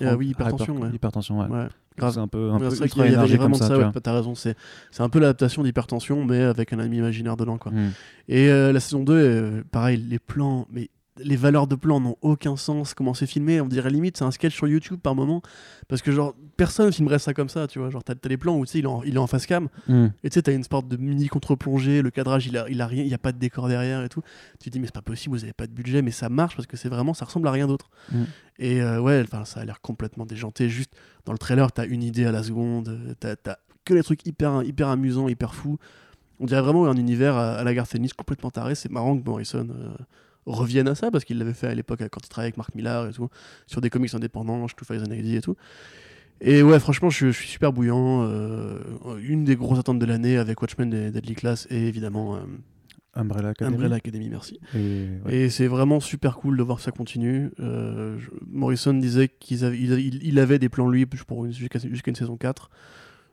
Ah 0.00 0.16
oui, 0.16 0.28
Hypertension, 0.28 0.74
hyper- 0.76 0.88
ouais. 0.90 0.94
Hypertension, 0.94 1.40
ouais. 1.40 1.48
C'est 2.00 2.18
un 2.18 2.28
peu, 2.28 2.50
un 2.50 2.54
Ouais, 2.54 2.68
peu 2.68 2.72
ultra 2.72 2.86
qu'il 2.88 2.98
y 2.98 3.00
avait 3.02 3.12
énergie 3.12 3.32
comme 3.32 3.40
vraiment 3.42 3.56
ça. 3.56 3.68
ça, 3.68 3.74
tu 3.74 3.80
ouais, 3.84 4.00
t'as 4.02 4.12
raison. 4.14 4.34
C'est 4.34 4.56
c'est 4.90 5.02
un 5.02 5.08
peu 5.08 5.18
l'adaptation 5.18 5.62
d'hypertension, 5.62 6.24
mais 6.24 6.42
avec 6.42 6.72
un 6.72 6.78
ami 6.78 6.98
imaginaire 6.98 7.36
dedans. 7.36 7.58
Quoi. 7.58 7.72
Mm. 7.72 7.90
Et 8.28 8.48
euh, 8.48 8.72
la 8.72 8.80
saison 8.80 9.02
2, 9.04 9.12
euh, 9.14 9.62
pareil, 9.70 9.96
les 10.08 10.18
plans, 10.18 10.66
mais 10.72 10.90
les 11.22 11.36
valeurs 11.36 11.66
de 11.66 11.74
plans 11.74 12.00
n'ont 12.00 12.16
aucun 12.22 12.56
sens. 12.56 12.94
Comment 12.94 13.14
c'est 13.14 13.26
filmé 13.26 13.60
On 13.60 13.66
dirait 13.68 13.90
limite 13.90 14.16
c'est 14.16 14.24
un 14.24 14.30
sketch 14.30 14.54
sur 14.54 14.68
YouTube 14.68 15.00
par 15.02 15.14
moment. 15.14 15.42
Parce 15.88 16.02
que, 16.02 16.12
genre, 16.12 16.34
personne 16.56 16.92
filmerait 16.92 17.18
ça 17.18 17.32
comme 17.34 17.48
ça, 17.48 17.66
tu 17.66 17.78
vois. 17.78 17.90
Genre, 17.90 18.04
t'as 18.04 18.14
t'as 18.14 18.28
les 18.28 18.36
plans 18.36 18.56
où 18.56 18.66
tu 18.66 18.72
sais, 18.72 18.78
il, 18.80 18.84
est 18.84 18.88
en- 18.88 19.02
il 19.02 19.14
est 19.14 19.18
en 19.18 19.26
face 19.26 19.46
cam, 19.46 19.68
Mm. 19.88 20.06
et 20.24 20.30
tu 20.30 20.34
sais, 20.34 20.42
t'as 20.42 20.52
une 20.52 20.64
sorte 20.64 20.88
de 20.88 20.96
mini 20.96 21.28
contre-plongée, 21.28 22.02
le 22.02 22.10
cadrage, 22.10 22.46
il 22.46 22.56
a, 22.58 22.68
il 22.68 22.80
a 22.80 22.86
rien, 22.86 23.02
il 23.02 23.08
y 23.08 23.14
a 23.14 23.18
pas 23.18 23.32
de 23.32 23.38
décor 23.38 23.68
derrière 23.68 24.02
et 24.04 24.08
tout. 24.08 24.22
Tu 24.60 24.68
te 24.68 24.72
dis, 24.72 24.80
mais 24.80 24.86
c'est 24.86 24.94
pas 24.94 25.02
possible, 25.02 25.34
vous 25.36 25.44
avez 25.44 25.52
pas 25.52 25.66
de 25.66 25.72
budget, 25.72 26.02
mais 26.02 26.10
ça 26.10 26.28
marche 26.28 26.56
parce 26.56 26.66
que 26.66 26.76
c'est 26.76 26.88
vraiment, 26.88 27.14
ça 27.14 27.24
ressemble 27.24 27.48
à 27.48 27.52
rien 27.52 27.66
d'autre. 27.66 27.90
Mm. 28.12 28.22
Et 28.58 28.82
euh, 28.82 29.00
ouais, 29.00 29.22
enfin, 29.24 29.44
ça 29.44 29.60
a 29.60 29.64
l'air 29.64 29.80
complètement 29.80 30.26
déjanté. 30.26 30.68
Juste 30.68 30.92
dans 31.24 31.32
le 31.32 31.38
trailer, 31.38 31.70
t'as 31.72 31.86
une 31.86 32.02
idée 32.02 32.26
à 32.26 32.32
la 32.32 32.42
seconde, 32.42 32.88
euh, 32.88 33.14
t'as 33.18 33.36
t'as 33.36 33.56
que 33.84 33.94
les 33.94 34.02
trucs 34.02 34.26
hyper, 34.26 34.62
hyper 34.64 34.88
amusants, 34.88 35.28
hyper 35.28 35.54
fous. 35.54 35.78
On 36.40 36.44
dirait 36.46 36.60
vraiment 36.60 36.86
un 36.86 36.96
univers 36.96 37.36
à, 37.36 37.54
à 37.54 37.64
la 37.64 37.72
Garth 37.72 37.94
Ennis 37.94 38.10
complètement 38.16 38.50
taré. 38.50 38.74
C'est 38.74 38.90
marrant 38.92 39.16
que 39.18 39.24
Morrison 39.24 39.66
euh, 39.70 39.88
revienne 40.52 40.88
à 40.88 40.94
ça 40.94 41.10
parce 41.10 41.24
qu'il 41.24 41.38
l'avait 41.38 41.54
fait 41.54 41.66
à 41.68 41.74
l'époque 41.74 42.00
quand 42.10 42.20
il 42.24 42.28
travaillait 42.28 42.48
avec 42.48 42.56
Mark 42.56 42.74
Millar 42.74 43.08
et 43.08 43.12
tout, 43.12 43.28
sur 43.66 43.80
des 43.80 43.90
comics 43.90 44.14
indépendants, 44.14 44.66
je 44.66 44.74
trouve 44.74 44.96
Eisenhower 44.96 45.36
et 45.36 45.40
tout. 45.40 45.56
Et 46.40 46.62
ouais, 46.62 46.78
franchement, 46.78 47.10
je, 47.10 47.26
je 47.26 47.32
suis 47.32 47.48
super 47.48 47.72
bouillant. 47.72 48.22
euh, 48.28 48.78
une 49.20 49.44
des 49.44 49.56
grosses 49.56 49.78
attentes 49.80 49.98
de 49.98 50.06
l'année 50.06 50.36
avec 50.38 50.60
Watchmen 50.62 50.92
et 50.94 51.10
Deadly 51.10 51.34
Class 51.34 51.66
et 51.70 51.88
évidemment 51.88 52.36
euh, 52.36 52.40
Umbrella 53.14 53.48
Academy. 53.48 53.74
Umbrella 53.76 53.96
Academy, 53.96 54.28
merci. 54.28 54.60
Et, 54.76 55.06
ouais. 55.26 55.34
Et 55.34 55.50
c'est 55.50 55.66
vraiment 55.66 55.98
super 55.98 56.36
cool 56.36 56.56
de 56.56 56.62
voir 56.62 56.78
que 56.78 56.84
ça 56.84 56.92
continue. 56.92 57.50
Euh, 57.58 58.16
je- 58.20 58.30
Morrison 58.46 58.94
disait 58.94 59.28
qu'il 59.28 59.64
avait, 59.64 59.78
il, 59.78 59.90
il- 59.98 60.20
il 60.22 60.38
avait 60.38 60.60
des 60.60 60.68
plans 60.68 60.88
lui 60.88 61.06
pour 61.06 61.44
une- 61.44 61.52
jusqu'à 61.52 61.80
jusqu'à 61.80 62.10
une 62.10 62.16
saison 62.16 62.36
4. 62.36 62.70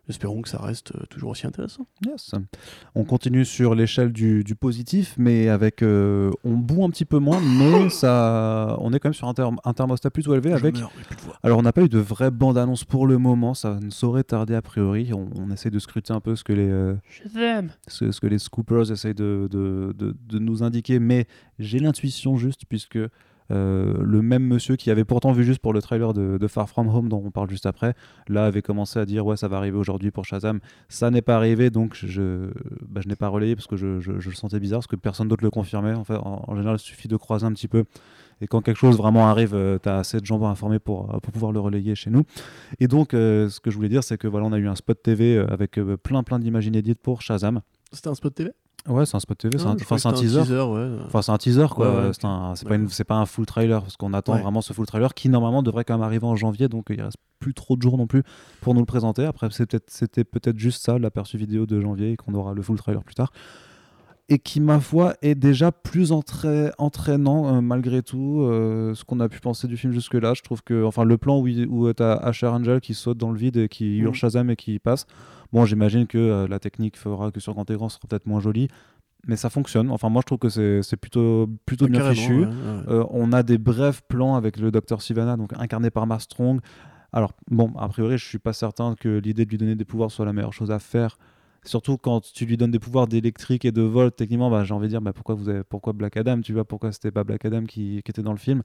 Espérons 0.07 0.41
que 0.44 0.49
ça 0.49 0.61
reste 0.61 0.91
euh, 0.95 1.03
toujours 1.10 1.32
aussi 1.32 1.48
intéressant. 1.48 1.88
Yes. 2.06 2.32
On 2.94 3.03
continue 3.06 3.44
sur 3.44 3.73
l'échelle 3.73 4.11
du, 4.14 4.44
du 4.44 4.53
positif, 4.56 5.15
mais 5.18 5.49
avec. 5.49 5.82
euh, 5.82 6.30
on 6.44 6.53
boue 6.53 6.86
un 6.86 6.90
petit 6.91 7.06
peu 7.06 7.18
moins, 7.18 7.40
mais 7.41 7.90
ça, 7.90 8.77
on 8.82 8.94
est 8.94 8.99
quand 8.99 9.10
même 9.10 9.14
sur 9.15 9.27
un, 9.27 9.34
terme, 9.34 9.57
un 9.64 9.73
thermostat 9.73 10.11
plutôt 10.11 10.34
élevé. 10.34 10.53
Avec, 10.53 10.77
meurs, 10.77 10.91
alors, 11.41 11.57
on 11.57 11.64
n'a 11.64 11.73
pas 11.73 11.82
eu 11.82 11.90
de 11.90 11.98
vraie 11.99 12.30
bande-annonce 12.32 12.84
pour 12.84 13.07
le 13.07 13.18
moment, 13.18 13.53
ça 13.56 13.80
ne 13.82 13.90
saurait 13.90 14.23
tarder 14.23 14.53
a 14.53 14.61
priori. 14.61 15.11
On, 15.14 15.27
on 15.36 15.49
essaie 15.52 15.72
de 15.72 15.80
scruter 15.80 16.14
un 16.14 16.19
peu 16.19 16.36
ce 16.36 16.44
que 16.44 16.53
les, 16.53 16.69
euh, 16.69 16.94
ce, 17.88 18.11
ce 18.11 18.19
que 18.22 18.27
les 18.27 18.38
scoopers 18.40 18.91
essayent 18.91 19.15
de, 19.15 19.48
de, 19.52 19.94
de- 19.98 20.15
de 20.27 20.40
nous 20.40 20.61
indiquer, 20.64 20.99
mais 20.99 21.26
j'ai 21.57 21.80
l'intuition 21.80 22.38
juste, 22.38 22.61
puisque 22.69 22.99
euh, 23.51 23.95
le 24.01 24.22
même 24.22 24.43
monsieur 24.43 24.76
qui 24.76 24.91
avait 24.91 25.05
pourtant 25.05 25.31
vu 25.31 25.43
juste 25.43 25.59
pour 25.59 25.73
le 25.73 25.81
trailer 25.81 26.13
de, 26.13 26.47
Far 26.47 26.69
From 26.69 26.88
Home, 26.88 27.09
dont 27.09 27.22
on 27.26 27.31
parle 27.31 27.49
juste 27.49 27.65
après, 27.65 27.93
là 28.27 28.45
avait 28.45 28.61
commencé 28.61 28.99
à 28.99 29.05
dire 29.05 29.26
ouais 29.26 29.35
ça 29.35 29.47
va 29.47 29.57
arriver 29.57 29.77
aujourd'hui 29.77 30.11
pour 30.11 30.26
Shazam. 30.26 30.59
Ça 30.89 31.09
n'est 31.11 31.22
pas 31.22 31.35
arrivé, 31.35 31.69
donc 31.69 31.95
je, 31.95 32.49
bah, 32.88 33.01
n'ai 33.05 33.15
pas 33.15 33.27
relayé 33.27 33.55
parce 33.55 33.67
que 33.67 33.76
je, 33.76 34.11
le 34.11 34.34
sentais 34.34 34.59
bizarre, 34.59 34.80
parce 34.80 34.88
que 34.88 34.95
personne 34.95 35.27
d'autre 35.27 35.43
le 35.43 35.49
confirmait. 35.49 35.93
En, 35.93 36.03
fait, 36.03 36.15
en, 36.15 36.55
général, 36.55 36.77
il 36.77 36.84
suffit 36.84 37.07
de 37.07 37.17
croiser 37.17 37.45
un 37.45 37.53
petit 37.53 37.67
peu. 37.67 37.85
Et 38.41 38.47
quand 38.47 38.61
quelque 38.61 38.77
chose 38.77 38.97
vraiment 38.97 39.27
arrive, 39.27 39.57
tu 39.81 39.89
as 39.89 39.97
assez 39.97 40.19
de 40.19 40.26
gens 40.26 40.43
informés 40.45 40.80
pour, 40.80 41.13
euh, 41.15 41.19
pour 41.19 41.31
pouvoir 41.31 41.51
le 41.53 41.59
relayer 41.59 41.95
chez 41.95 42.09
nous. 42.09 42.23
Et 42.80 42.88
donc, 42.88 43.13
euh, 43.13 43.49
ce 43.49 43.59
que 43.59 43.72
je 43.72 43.76
voulais 43.76 43.89
dire, 43.89 44.03
c'est 44.03 44.17
que 44.17 44.27
voilà, 44.27 44.45
on 44.45 44.53
a 44.53 44.57
eu 44.57 44.67
un 44.67 44.76
spot 44.76 45.01
TV 45.01 45.38
euh, 45.38 45.47
avec 45.47 45.77
euh, 45.77 45.97
plein 45.97 46.23
plein 46.23 46.39
d'images 46.39 46.65
inédites 46.65 46.99
pour 46.99 47.22
Shazam. 47.22 47.61
C'était 47.91 48.09
un 48.09 48.15
spot 48.15 48.34
TV 48.34 48.51
Ouais, 48.88 49.06
c'est 49.06 49.16
un 49.16 49.20
spot 49.20 49.38
TV, 49.38 49.57
c'est 49.57 49.66
Ah, 49.66 49.70
un, 49.70 49.76
enfin, 49.76 49.98
c'était 49.98 50.14
teaser. 50.16 50.62
ouais. 50.62 50.90
Enfin, 51.07 51.22
c'est 51.24 51.32
un 51.32 51.38
teaser, 51.38 51.66
quoi. 51.72 51.90
Ouais, 52.07 52.12
c'est 52.14 53.03
pas, 53.03 53.16
pas 53.16 53.16
un 53.16 53.26
full 53.26 53.45
trailer, 53.48 53.82
parce 53.82 53.98
qu'on 53.98 54.14
attend 54.14 54.34
Ouais. 54.36 54.41
vraiment 54.41 54.62
ce 54.62 54.74
full 54.74 54.86
trailer 54.86 55.14
qui, 55.16 55.28
normalement, 55.30 55.64
devrait 55.64 55.84
quand 55.86 55.95
même 55.95 56.03
arriver 56.03 56.28
en 56.28 56.36
janvier, 56.36 56.68
donc 56.70 56.86
il 56.90 57.02
reste 57.02 57.18
plus 57.40 57.53
trop 57.56 57.76
de 57.76 57.82
jours 57.82 57.98
non 57.98 58.06
plus 58.07 58.24
pour 58.62 58.74
nous 58.76 58.80
le 58.82 58.86
présenter. 58.86 59.26
Après, 59.26 59.49
peut-être- 59.49 59.90
c'était 59.90 60.24
peut-être 60.24 60.57
juste 60.60 60.84
ça, 60.84 60.99
l'aperçu 60.99 61.38
vidéo 61.38 61.66
de 61.66 61.82
janvier, 61.82 62.12
et 62.12 62.16
qu'on 62.16 62.34
aura 62.36 62.53
le 62.53 62.62
full 62.62 62.78
trailer 62.78 63.03
plus 63.03 63.16
tard. 63.16 63.32
Et 64.27 64.39
qui, 64.39 64.60
ma 64.60 64.80
foi, 64.80 65.14
est 65.22 65.35
déjà 65.35 65.72
plus 65.72 66.11
entra- 66.11 66.72
entraînant, 66.80 67.57
euh, 67.57 67.61
malgré 67.61 68.02
tout, 68.02 68.41
euh, 68.41 68.95
ce 68.95 69.03
qu'on 69.03 69.19
a 69.19 69.30
pu 69.30 69.39
penser 69.39 69.68
du 69.68 69.77
film 69.77 69.93
jusque-là. 69.93 70.34
Je 70.34 70.41
trouve 70.41 70.64
que, 70.64 70.84
enfin, 70.84 71.03
le 71.03 71.18
plan 71.19 71.39
où, 71.39 71.47
il- 71.47 71.68
où 71.68 71.93
tu 71.93 72.02
as 72.02 72.14
Asher 72.14 72.47
Angel 72.47 72.81
qui 72.81 72.95
saute 72.95 73.19
dans 73.19 73.30
le 73.31 73.38
vide 73.38 73.57
et 73.57 73.69
qui 73.69 73.97
hurle 73.97 74.10
Mhm. 74.10 74.14
Shazam 74.15 74.49
et 74.49 74.56
qui 74.56 74.80
passe. 74.80 75.06
Bon, 75.53 75.64
j'imagine 75.65 76.07
que 76.07 76.18
euh, 76.18 76.47
la 76.47 76.57
technique 76.57 76.97
fera 76.97 77.30
que 77.30 77.39
sur 77.39 77.53
grand 77.53 77.69
écran, 77.69 77.88
ce 77.88 77.97
sera 77.97 78.07
peut-être 78.07 78.26
moins 78.26 78.39
joli. 78.39 78.68
Mais 79.27 79.35
ça 79.35 79.52
fonctionne. 79.52 79.91
Enfin, 79.91 80.10
moi, 80.10 80.22
je 80.22 80.26
trouve 80.26 80.39
que 80.39 80.49
c'est 80.49 80.97
plutôt, 80.97 81.47
plutôt 81.68 81.88
bien 81.88 82.11
fichu. 82.11 82.39
ouais, 82.41 82.45
ouais. 82.45 82.52
Euh, 82.89 83.03
on 83.11 83.31
a 83.31 83.43
des 83.43 83.57
brefs 83.60 84.02
plans 84.07 84.35
avec 84.35 84.57
le 84.57 84.72
docteur 84.72 85.02
Sivana, 85.03 85.35
donc 85.38 85.52
incarné 85.60 85.89
par 85.91 86.06
Mark 86.07 86.22
Strong. 86.22 86.61
Alors, 87.14 87.31
bon, 87.49 87.72
a 87.77 87.88
priori, 87.89 88.18
je 88.18 88.26
suis 88.26 88.39
pas 88.39 88.53
certain 88.53 88.95
que 88.99 89.19
l'idée 89.19 89.45
de 89.45 89.49
lui 89.52 89.57
donner 89.60 89.76
des 89.76 89.85
pouvoirs 89.85 90.10
soit 90.11 90.26
la 90.26 90.34
meilleure 90.34 90.53
chose 90.53 90.69
à 90.72 90.80
faire. 90.80 91.18
Surtout 91.66 91.98
quand 91.98 92.22
tu 92.34 92.46
lui 92.46 92.58
donnes 92.58 92.72
des 92.72 92.80
pouvoirs 92.80 93.08
d'électrique 93.08 93.66
et 93.66 93.72
de 93.72 93.82
vol, 93.82 94.12
techniquement, 94.12 94.50
bah, 94.52 94.64
j'ai 94.64 94.74
envie 94.74 94.86
de 94.88 94.92
dire 94.92 95.02
bah, 95.02 95.14
pourquoi, 95.14 95.36
vous 95.36 95.50
avez, 95.50 95.64
pourquoi 95.64 95.94
Black 95.94 96.16
Adam, 96.18 96.42
tu 96.42 96.54
vois, 96.54 96.64
pourquoi 96.66 96.92
c'était 96.92 97.12
pas 97.12 97.24
Black 97.24 97.44
Adam 97.46 97.64
qui, 97.64 98.02
qui 98.04 98.12
était 98.12 98.22
dans 98.22 98.32
le 98.34 98.38
film. 98.38 98.62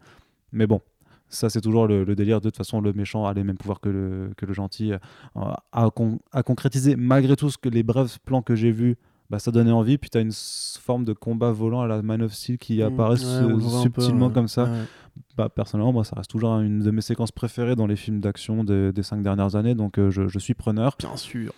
Mais 0.52 0.66
bon, 0.66 0.80
ça, 1.28 1.48
c'est 1.48 1.60
toujours 1.60 1.86
le, 1.86 2.04
le 2.04 2.14
délire. 2.14 2.40
De 2.40 2.48
toute 2.50 2.56
façon, 2.56 2.80
le 2.80 2.92
méchant 2.92 3.24
a 3.26 3.32
les 3.32 3.44
mêmes 3.44 3.56
pouvoirs 3.56 3.80
que 3.80 3.88
le, 3.88 4.30
que 4.36 4.44
le 4.46 4.52
gentil. 4.52 4.92
euh, 4.92 4.98
à, 5.72 5.88
con- 5.94 6.18
à 6.32 6.42
concrétiser, 6.42 6.96
malgré 6.96 7.36
tout, 7.36 7.50
ce 7.50 7.56
que 7.58 7.68
les 7.68 7.82
brefs 7.82 8.18
plans 8.18 8.42
que 8.42 8.54
j'ai 8.54 8.70
vus, 8.72 8.96
bah, 9.30 9.38
ça 9.38 9.50
donnait 9.52 9.70
envie. 9.70 9.96
Puis 9.96 10.10
tu 10.10 10.18
as 10.18 10.22
une 10.22 10.32
forme 10.32 11.04
de 11.04 11.12
combat 11.12 11.52
volant 11.52 11.80
à 11.82 11.86
la 11.86 12.02
Man 12.02 12.20
of 12.22 12.32
Steel 12.34 12.58
qui 12.58 12.78
Mm, 12.78 12.82
apparaît 12.82 13.24
ouais, 13.24 13.52
peu, 13.54 13.60
subtilement 13.82 14.26
ouais. 14.26 14.32
comme 14.32 14.48
ça. 14.48 14.64
Ouais. 14.64 14.82
Bah, 15.36 15.48
personnellement, 15.48 15.92
moi, 15.92 16.04
ça 16.04 16.16
reste 16.16 16.30
toujours 16.30 16.52
une 16.58 16.80
de 16.80 16.90
mes 16.90 17.00
séquences 17.00 17.32
préférées 17.32 17.76
dans 17.76 17.86
les 17.86 17.96
films 17.96 18.20
d'action 18.20 18.64
des, 18.64 18.92
des 18.92 19.02
cinq 19.02 19.22
dernières 19.22 19.54
années, 19.56 19.74
donc 19.74 19.98
euh, 19.98 20.10
je, 20.10 20.28
je 20.28 20.38
suis 20.38 20.54
preneur. 20.54 20.96
Bien 20.98 21.16
sûr. 21.16 21.52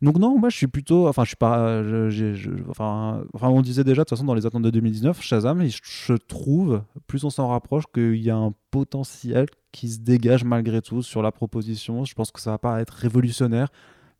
Donc 0.00 0.18
non, 0.18 0.38
moi 0.38 0.48
je 0.48 0.56
suis 0.56 0.66
plutôt, 0.68 1.08
enfin 1.08 1.24
je 1.24 1.28
suis 1.28 1.36
pas, 1.36 1.82
je- 1.82 2.08
je- 2.10 2.50
enfin, 2.68 3.22
enfin 3.34 3.48
on 3.48 3.60
disait 3.62 3.82
déjà 3.84 4.02
de 4.02 4.04
toute 4.04 4.10
façon 4.10 4.24
dans 4.24 4.34
les 4.34 4.46
attentes 4.46 4.62
de 4.62 4.70
2019, 4.70 5.20
Shazam, 5.20 5.62
je, 5.66 6.12
trouve, 6.14 6.82
plus 7.08 7.24
on 7.24 7.30
s'en 7.30 7.48
rapproche, 7.48 7.84
qu'il 7.92 8.16
y 8.16 8.30
a 8.30 8.36
un 8.36 8.52
potentiel 8.70 9.46
qui 9.72 9.88
se 9.88 9.98
dégage 10.00 10.44
malgré 10.44 10.80
tout 10.82 11.02
sur 11.02 11.20
la 11.22 11.32
proposition. 11.32 12.04
Je 12.04 12.14
pense 12.14 12.30
que 12.30 12.40
ça 12.40 12.52
va 12.52 12.58
pas 12.58 12.80
être 12.80 12.90
révolutionnaire, 12.92 13.68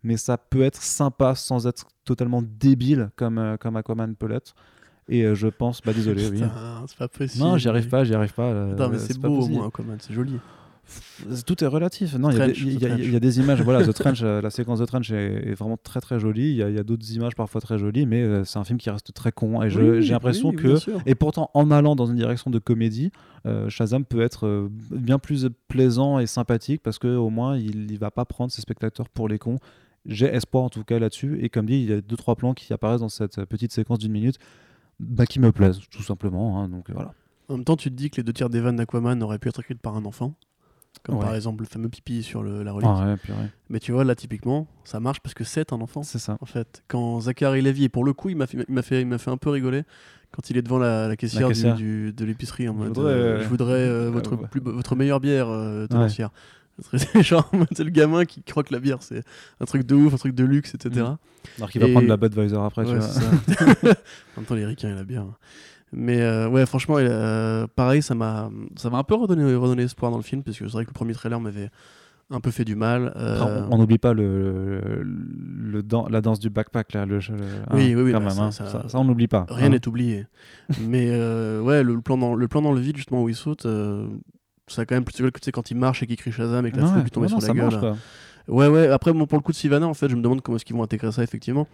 mais 0.03 0.17
ça 0.17 0.37
peut 0.37 0.63
être 0.63 0.83
sympa 0.83 1.35
sans 1.37 1.67
être 1.67 1.87
totalement 2.05 2.43
débile 2.43 3.11
comme 3.17 3.39
euh, 3.39 3.57
comme 3.57 3.77
Aquaman 3.77 4.15
peut 4.17 4.27
l'être. 4.27 4.55
Et 5.11 5.23
euh, 5.23 5.35
je 5.35 5.49
pense, 5.49 5.81
bah 5.81 5.93
désolé, 5.95 6.29
oui. 6.29 6.41
Putain, 6.41 6.85
c'est 6.87 6.99
pas 6.99 7.09
possible. 7.09 7.45
Non, 7.45 7.57
j'y 7.57 7.69
arrive 7.69 7.89
pas, 7.89 8.05
j'y 8.05 8.15
arrive 8.15 8.35
pas. 8.35 8.43
euh, 8.51 8.71
Putain, 8.73 8.89
mais 8.89 8.99
c'est 8.99 9.15
beau 9.29 9.29
au 9.29 9.49
moins, 9.59 9.69
Aquaman, 9.69 9.97
c'est 10.01 10.13
joli. 10.13 10.39
Tout 11.47 11.63
est 11.63 11.67
relatif. 11.67 12.15
Non, 12.17 12.31
il 12.31 12.39
y 12.39 12.41
a 12.41 12.47
des- 12.47 12.53
il 12.61 12.73
y, 12.73 12.77
a- 12.77 12.79
The 12.79 12.81
Trench. 12.89 13.01
il 13.01 13.13
y 13.13 13.17
a 13.17 13.21
des 13.21 13.41
images. 13.41 13.61
Voilà, 13.63 13.87
The 13.87 13.93
Trench, 13.93 14.21
euh, 14.23 14.41
la 14.41 14.51
séquence 14.51 14.79
de 14.79 14.85
Trench 14.87 15.11
est, 15.11 15.49
est 15.51 15.55
vraiment 15.55 15.77
très 15.77 16.01
très 16.01 16.19
jolie. 16.21 16.51
Il 16.51 16.57
y 16.57 16.63
a, 16.63 16.71
il 16.71 16.83
d'autres 16.83 17.13
images 17.13 17.35
parfois 17.35 17.61
très 17.61 17.79
jolies, 17.79 18.07
mais 18.07 18.23
euh, 18.23 18.45
c'est 18.45 18.59
un 18.59 18.65
film 18.65 18.79
qui 18.79 18.89
reste 18.89 19.13
très 19.13 19.33
con. 19.33 19.63
Et 19.63 19.67
Oui, 19.75 20.03
j'ai 20.03 20.13
l'impression 20.13 20.51
oui, 20.51 20.57
que. 20.57 20.77
Et 21.07 21.15
pourtant, 21.15 21.51
en 21.55 21.71
allant 21.71 21.97
dans 21.97 22.07
une 22.07 22.17
direction 22.17 22.51
de 22.51 22.59
comédie, 22.59 23.11
euh, 23.47 23.69
Shazam 23.69 24.05
peut 24.05 24.21
être 24.23 24.47
euh, 24.47 24.69
bien 24.91 25.19
plus 25.19 25.49
plaisant 25.69 26.19
et 26.19 26.27
sympathique 26.27 26.83
parce 26.83 26.99
qu'au 26.99 27.31
moins, 27.31 27.57
il 27.57 27.87
ne 27.93 27.99
va 27.99 28.11
pas 28.11 28.25
prendre 28.25 28.51
ses 28.53 28.63
spectateurs 28.63 29.09
pour 29.09 29.29
les 29.29 29.39
cons. 29.39 29.59
J'ai 30.07 30.27
espoir 30.27 30.65
en 30.65 30.69
tout 30.71 30.85
cas 30.85 30.99
là-dessus. 30.99 31.39
Et 31.43 31.49
comme 31.51 31.67
dit, 31.67 31.75
il 31.83 31.91
y 31.91 31.93
a 31.93 32.01
deux 32.01 32.17
trois 32.17 32.37
plans 32.37 32.55
qui 32.55 32.73
apparaissent 32.73 33.01
dans 33.01 33.09
cette 33.09 33.45
petite 33.45 33.73
séquence 33.73 33.99
d'une 33.99 34.13
minute 34.13 34.39
bah, 35.01 35.27
qui 35.27 35.39
me 35.41 35.53
plaisent, 35.53 35.81
tout 35.91 36.03
simplement. 36.03 36.63
hein. 36.63 36.69
donc 36.69 36.91
voilà. 36.91 37.13
En 37.49 37.55
même 37.57 37.65
temps, 37.65 37.77
tu 37.77 37.91
te 37.91 37.95
dis 37.95 38.11
que 38.11 38.17
les 38.19 38.23
deux 38.23 38.33
tiers 38.33 38.51
des 38.51 38.61
vannes 38.61 38.77
d'Aquaman 38.77 39.23
auraient 39.23 39.39
pu 39.39 39.49
être 39.49 39.61
écrites 39.61 39.81
par 39.81 39.97
un 39.97 40.05
enfant. 40.05 40.35
Comme 41.03 41.17
Ouais. 41.17 41.25
par 41.25 41.35
exemple 41.35 41.63
le 41.63 41.69
fameux 41.69 41.89
pipi 41.89 42.23
sur 42.23 42.43
le, 42.43 42.63
la 42.63 42.73
relique. 42.73 42.89
Ah 42.93 43.07
ouais. 43.29 43.35
Mais 43.71 43.79
tu 43.81 43.93
vois, 43.93 44.05
là, 44.05 44.15
typiquement, 44.15 44.67
ça 44.85 45.01
marche 45.01 45.21
parce 45.21 45.35
que 45.35 45.45
c'est 45.45 45.73
un 45.73 45.81
enfant. 45.81 46.03
C'est 46.03 46.19
ça. 46.19 46.37
En 46.41 46.47
fait, 46.47 46.83
quand 46.89 47.21
Zachary 47.21 47.63
Levy, 47.63 47.85
et 47.85 47.89
pour 47.89 48.05
le 48.05 48.13
coup, 48.13 48.29
il 48.31 48.37
m'a 48.37 48.47
fait, 48.47 48.59
il 48.69 48.83
fait, 48.83 49.03
il 49.03 49.19
fait 49.19 49.31
un 49.31 49.37
peu 49.37 49.51
rigoler 49.51 49.83
quand 50.33 50.51
il 50.51 50.57
est 50.59 50.63
devant 50.63 50.79
la, 50.79 51.09
la 51.09 51.17
caissière, 51.17 51.49
du- 51.49 51.55
caissière. 51.55 51.75
du- 51.75 52.13
de 52.13 52.25
l'épicerie 52.25 52.69
en 52.69 52.75
mode 52.75 52.89
voudrais, 52.89 53.13
euh, 53.13 53.43
Je 53.43 53.49
voudrais 53.49 53.73
euh, 53.73 54.07
euh, 54.09 54.11
votre, 54.11 54.37
ouais. 54.37 54.47
plus, 54.51 54.61
votre 54.61 54.95
meilleure 54.97 55.21
bière 55.21 55.49
euh, 55.49 55.87
tenancière. 55.87 56.31
C'est 56.93 57.23
genre, 57.25 57.51
c'est 57.73 57.83
le 57.83 57.91
gamin 57.91 58.25
qui 58.25 58.41
croit 58.45 58.63
que 58.63 58.73
la 58.73 58.79
bière, 58.79 59.03
c'est 59.03 59.25
un 59.61 59.65
truc 59.65 59.85
de 59.85 59.97
ouf, 59.97 60.15
un 60.15 60.17
truc 60.17 60.33
de 60.37 60.45
luxe, 60.45 60.77
etc. 60.77 61.07
Alors 61.57 61.71
qu'il 61.73 61.81
va 61.81 61.89
Et- 61.89 61.93
prendre 61.93 62.07
la 62.07 62.17
Budweiser 62.17 62.57
après, 62.57 62.85
tu 62.85 62.93
Ouais, 62.93 62.99
vois. 62.99 63.09
ça. 63.09 63.21
en 64.37 64.41
même 64.41 64.45
temps, 64.47 64.55
les 64.55 64.65
ricains 64.65 64.91
et 64.91 64.95
la 64.95 65.03
bière. 65.03 65.25
Mais 65.93 66.21
euh, 66.21 66.49
ouais, 66.49 66.67
franchement, 66.67 66.97
euh, 66.99 67.67
pareil, 67.75 68.03
ça 68.03 68.15
m'a, 68.15 68.51
ça 68.77 68.91
m'a 68.91 68.99
un 68.99 69.05
peu 69.05 69.15
redonné, 69.15 69.55
redonné 69.55 69.85
espoir 69.85 70.11
dans 70.11 70.19
le 70.19 70.23
film, 70.23 70.43
parce 70.43 70.59
que 70.59 70.67
c'est 70.67 70.73
vrai 70.73 70.85
que 70.85 70.91
le 70.91 70.95
premier 70.95 71.15
trailer 71.15 71.41
m'avait 71.41 71.71
un 72.31 72.41
peu 72.41 72.51
fait 72.51 72.65
du 72.67 72.77
mal. 72.77 73.13
euh, 73.17 73.41
Après, 73.41 73.63
on- 73.71 73.79
n'oublie 73.79 73.97
pas 73.99 74.13
le, 74.13 74.81
le, 74.83 75.03
le 75.03 75.83
dan- 75.83 76.07
la 76.11 76.21
danse 76.21 76.39
du 76.41 76.51
backpack 76.51 76.93
là, 76.93 77.07
le, 77.07 77.19
Oui, 77.73 77.95
oui, 77.95 78.03
oui, 78.03 78.13
quand 78.13 78.19
bah, 78.21 78.27
même, 78.27 78.35
ça- 78.35 78.45
hein. 78.45 78.51
ça- 78.51 78.67
ça, 78.69 78.89
ça, 78.89 78.99
on 78.99 79.05
n'oublie 79.05 79.29
pas. 79.29 79.47
Rien 79.49 79.67
hein. 79.67 79.71
n'est 79.71 79.89
oublié. 79.89 80.27
Mais 80.87 81.09
ouais, 81.61 81.83
le, 81.83 82.01
plan 82.03 82.19
dans, 82.19 82.35
le 82.35 82.49
plan 82.49 82.61
dans 82.61 82.73
le 82.73 82.81
vide, 82.81 82.97
justement, 82.97 83.23
où 83.23 83.29
il 83.31 83.35
saute, 83.35 83.67
ça 84.67 84.83
a 84.83 84.85
quand 84.85 84.95
même 84.95 85.05
plus 85.05 85.17
de 85.17 85.23
gueule 85.23 85.33
que 85.33 85.41
tu 85.41 85.47
sais, 85.47 85.53
quand 85.53 85.71
il 85.71 85.77
marche 85.79 86.03
et 86.03 86.07
qu'il 86.07 86.17
crie 86.17 86.33
Shazam 86.33 86.67
et 86.67 86.71
que 86.71 86.77
la 86.77 86.87
foule 86.87 87.03
lui 87.03 87.11
tombe 87.11 87.27
sur 87.29 87.41
la 87.41 87.49
gueule. 87.55 87.81
marche. 87.81 87.99
Ouais, 88.49 88.67
ouais, 88.69 88.89
après, 88.89 89.13
bon, 89.13 89.27
pour 89.27 89.39
le 89.39 89.43
coup 89.43 89.53
de 89.53 89.57
Sivana, 89.57 89.87
en 89.87 89.95
fait, 89.95 90.09
je 90.09 90.17
me 90.17 90.23
demande 90.23 90.41
comment 90.41 90.57
est-ce 90.57 90.65
qu'ils 90.65 90.75
vont 90.77 90.83
intégrer 90.83 91.13
ça, 91.13 91.23
effectivement. 91.23 91.69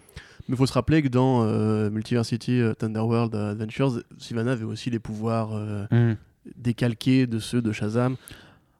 Mais 0.49 0.55
il 0.55 0.57
faut 0.57 0.67
se 0.67 0.73
rappeler 0.73 1.03
que 1.03 1.09
dans 1.09 1.43
euh, 1.45 1.89
Multiversity 1.91 2.61
euh, 2.61 2.75
Thunderworld 2.75 3.35
Adventures, 3.35 4.01
Sivana 4.19 4.53
avait 4.53 4.65
aussi 4.65 4.91
les 4.91 4.99
pouvoirs 4.99 5.51
euh, 5.55 5.87
Mm. 5.91 6.17
décalqués 6.57 7.27
de 7.27 7.39
ceux 7.39 7.63
de 7.63 7.73
Shazam. 7.73 8.17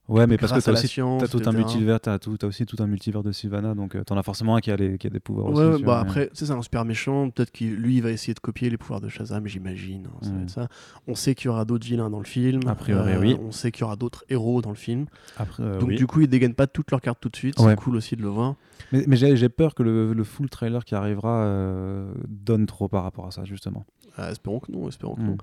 Ouais, 0.07 0.27
mais 0.27 0.37
parce 0.37 0.53
que 0.53 0.61
t'as 0.61 0.73
aussi 0.73 0.87
science, 0.87 1.23
t'as 1.23 1.29
tout 1.29 1.41
un 1.49 1.53
multivers, 1.53 1.99
t'as 1.99 2.19
tout, 2.19 2.37
t'as 2.37 2.47
aussi 2.47 2.67
tout 2.67 2.77
un 2.81 2.87
multivers 2.87 3.23
de 3.23 3.33
Sylvana, 3.33 3.75
donc 3.75 3.95
euh, 3.97 4.05
t'en 4.05 4.19
as 4.19 4.23
forcément 4.23 4.55
un 4.55 4.61
qui 4.61 4.71
a, 4.71 4.77
les, 4.77 4.99
qui 4.99 5.07
a 5.07 5.11
des 5.11 5.19
pouvoirs 5.19 5.47
Ouais, 5.51 5.65
aussi. 5.65 5.79
tu 5.79 5.85
bah 5.87 5.99
après, 5.99 6.29
c'est 6.35 6.51
un 6.51 6.61
super 6.61 6.85
méchant. 6.85 7.31
Peut-être 7.31 7.51
que 7.51 7.65
lui, 7.65 7.97
il 7.97 8.03
va 8.03 8.11
essayer 8.11 8.35
de 8.35 8.39
copier 8.41 8.69
les 8.69 8.77
pouvoirs 8.77 9.01
de 9.01 9.09
Shazam, 9.09 9.47
j'imagine. 9.47 10.09
hein, 10.23 10.47
ça 10.47 10.63
Mm. 10.65 10.67
On 11.09 11.15
sait 11.15 11.35
qu'il 11.35 11.47
y 11.47 11.49
aura 11.49 11.65
d'autres 11.65 11.87
vilains 11.87 12.11
dans 12.11 12.19
le 12.19 12.27
film. 12.27 12.61
A 12.67 12.75
priori, 12.75 13.17
oui. 13.19 13.37
On 13.43 13.51
sait 13.51 13.71
qu'il 13.73 13.81
y 13.81 13.85
aura 13.85 13.97
d'autres 13.97 14.25
héros 14.29 14.61
dans 14.61 14.69
le 14.71 14.77
film. 14.77 15.07
Après, 15.39 15.63
euh, 15.63 15.79
Donc, 15.79 15.89
oui. 15.89 15.97
du 15.97 16.07
coup, 16.07 16.21
ils 16.21 16.29
dégainent 16.29 16.53
pas 16.55 16.67
toutes 16.67 16.91
leurs 16.91 17.01
cartes 17.01 17.21
tout 17.21 17.31
de 17.31 17.37
suite. 17.37 17.59
Ouais. 17.61 17.71
C'est 17.71 17.77
cool 17.77 17.97
aussi 17.97 18.15
de 18.15 18.23
le 18.23 18.29
voir. 18.29 18.57
Mais, 18.93 19.05
mais 19.07 19.17
j'ai 19.17 19.49
peur 19.49 19.75
que 19.75 19.83
le, 19.83 20.13
le 20.13 20.25
full 20.25 20.51
trailer 20.51 20.85
qui 20.85 20.95
arrivera 20.95 21.45
euh, 21.45 22.13
donne 22.29 22.67
trop 22.67 22.89
par 22.89 23.05
rapport 23.05 23.27
à 23.27 23.31
ça, 23.31 23.45
justement. 23.45 23.87
Ah, 24.19 24.31
espérons 24.31 24.61
que 24.61 24.71
non, 24.71 24.87
espérons 24.89 25.15
que 25.15 25.23
Mm. 25.23 25.27
non. 25.27 25.37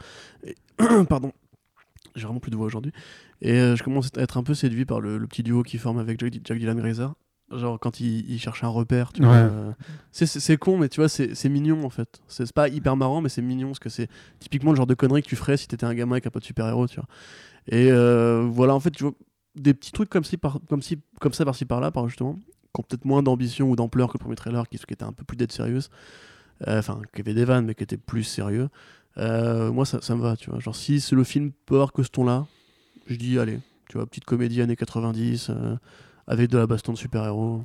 Et- 0.44 1.06
Pardon. 1.10 1.32
J'ai 2.16 2.24
vraiment 2.26 2.40
plus 2.40 2.52
de 2.52 2.58
voix 2.58 2.66
aujourd'hui. 2.66 2.92
Et 3.42 3.54
euh, 3.54 3.76
je 3.76 3.84
commence 3.84 4.10
à 4.18 4.22
être 4.22 4.38
un 4.38 4.44
peu 4.44 4.54
séduit 4.54 4.86
par 4.86 5.00
le, 5.02 5.18
le 5.18 5.28
petit 5.28 5.44
duo 5.44 5.64
qui 5.64 5.78
forme 5.78 5.98
avec 6.00 6.20
Jack, 6.20 6.34
Jack 6.44 6.58
Dylan 6.60 6.78
Grazer. 6.78 7.14
Genre 7.54 7.80
quand 7.80 8.00
il, 8.00 8.30
il 8.32 8.40
cherche 8.40 8.64
un 8.64 8.70
repère, 8.70 9.12
tu 9.12 9.22
Ouais. 9.22 9.28
vois. 9.28 9.36
euh, 9.36 9.72
c'est- 10.12 10.58
con, 10.58 10.78
mais 10.78 10.88
tu 10.88 11.02
vois, 11.02 11.10
c'est 11.10 11.50
mignon 11.50 11.84
en 11.84 11.90
fait. 11.90 12.22
C'est 12.28 12.52
pas 12.54 12.70
hyper 12.70 12.96
marrant, 12.96 13.20
mais 13.22 13.28
c'est 13.30 13.42
mignon 13.42 13.68
parce 13.70 13.80
que 13.80 13.90
c'est 13.90 14.08
typiquement 14.40 14.72
le 14.72 14.78
genre 14.78 14.88
de 14.88 14.94
connerie 14.94 15.22
que 15.22 15.28
tu 15.28 15.36
ferais 15.36 15.58
si 15.58 15.68
t'étais 15.68 15.86
un 15.86 15.94
gamin 15.94 16.14
avec 16.14 16.28
un 16.28 16.32
de 16.38 16.44
super-héros, 16.44 16.88
tu 16.88 16.96
vois. 16.96 17.08
Et 17.68 17.92
euh, 17.92 18.48
voilà, 18.50 18.74
en 18.74 18.80
fait, 18.80 18.92
tu 18.92 19.04
vois, 19.04 19.14
des 19.56 19.74
petits 19.74 19.92
trucs 19.92 20.10
comme, 20.10 20.24
si 20.24 20.38
par, 20.38 20.60
comme, 20.70 20.82
si, 20.82 20.98
comme 21.20 21.34
ça 21.34 21.44
par-ci 21.44 21.66
par-là, 21.66 21.92
par 21.92 22.08
justement, 22.08 22.36
qui 22.74 22.80
ont 22.80 22.84
peut-être 22.84 23.04
moins 23.06 23.22
d'ambition 23.22 23.70
ou 23.70 23.76
d'ampleur 23.76 24.08
que 24.08 24.14
le 24.14 24.20
premier 24.20 24.36
trailer, 24.36 24.68
qui, 24.70 24.78
qui 24.78 24.94
était 24.94 25.04
un 25.04 25.12
peu 25.14 25.26
plus 25.26 25.36
dead 25.38 25.52
sérieux. 25.52 25.80
Euh, 26.68 26.80
Enfin, 26.80 27.02
qui 27.14 27.22
avait 27.22 27.34
des 27.34 27.44
vannes, 27.44 27.66
mais 27.66 27.76
qui 27.76 27.84
était 27.84 27.98
plus 27.98 28.24
sérieux. 28.24 28.70
Euh, 29.18 29.72
moi, 29.72 29.86
ça, 29.86 30.02
ça 30.02 30.16
me 30.16 30.22
va, 30.22 30.36
tu 30.38 30.50
vois. 30.50 30.60
Genre, 30.60 30.76
si 30.76 31.02
c'est 31.02 31.16
le 31.16 31.24
film 31.24 31.52
peut 31.66 31.76
avoir 31.76 31.92
que 31.94 32.04
ce 32.04 32.10
ton-là, 32.10 32.46
je 33.08 33.16
dis, 33.16 33.40
allez, 33.40 33.60
tu 33.90 33.98
vois, 33.98 34.06
petite 34.06 34.26
comédie 34.26 34.62
années 34.62 34.76
90, 34.76 35.50
euh, 35.50 35.76
avec 36.28 36.50
de 36.50 36.58
la 36.58 36.68
baston 36.68 36.94
de 36.94 36.98
super-héros. 36.98 37.64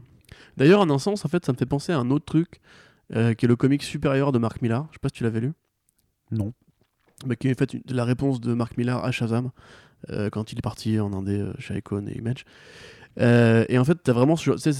D'ailleurs, 0.56 0.80
en 0.80 0.90
un 0.90 0.98
sens, 0.98 1.24
en 1.24 1.28
fait, 1.28 1.44
ça 1.44 1.52
me 1.52 1.56
fait 1.56 1.66
penser 1.66 1.92
à 1.92 1.98
un 1.98 2.10
autre 2.10 2.24
truc, 2.24 2.60
euh, 3.14 3.34
qui 3.34 3.44
est 3.44 3.48
le 3.48 3.56
comic 3.56 3.82
supérieur 3.82 4.32
de 4.32 4.38
Mark 4.38 4.60
Millar. 4.62 4.86
Je 4.90 4.94
sais 4.94 5.00
pas 5.00 5.08
si 5.08 5.14
tu 5.14 5.24
l'avais 5.24 5.40
lu. 5.40 5.52
Non. 6.32 6.52
Bah, 7.24 7.36
qui 7.36 7.48
est 7.48 7.52
en 7.52 7.54
fait 7.54 7.74
une- 7.74 7.82
la 7.88 8.04
réponse 8.04 8.40
de 8.40 8.52
Mark 8.52 8.76
Millar 8.76 9.04
à 9.04 9.10
Shazam, 9.12 9.50
quand 10.30 10.52
il 10.52 10.58
est 10.58 10.62
parti 10.62 11.00
en 11.00 11.12
Indé 11.12 11.44
chez 11.58 11.76
Icon 11.78 12.06
et 12.06 12.16
Image. 12.18 12.44
Euh, 13.18 13.64
et 13.68 13.78
en 13.78 13.84
fait, 13.84 13.96
t'as 14.02 14.12
vraiment 14.12 14.36
ce- 14.36 14.50
tu 14.50 14.58
sais, 14.58 14.72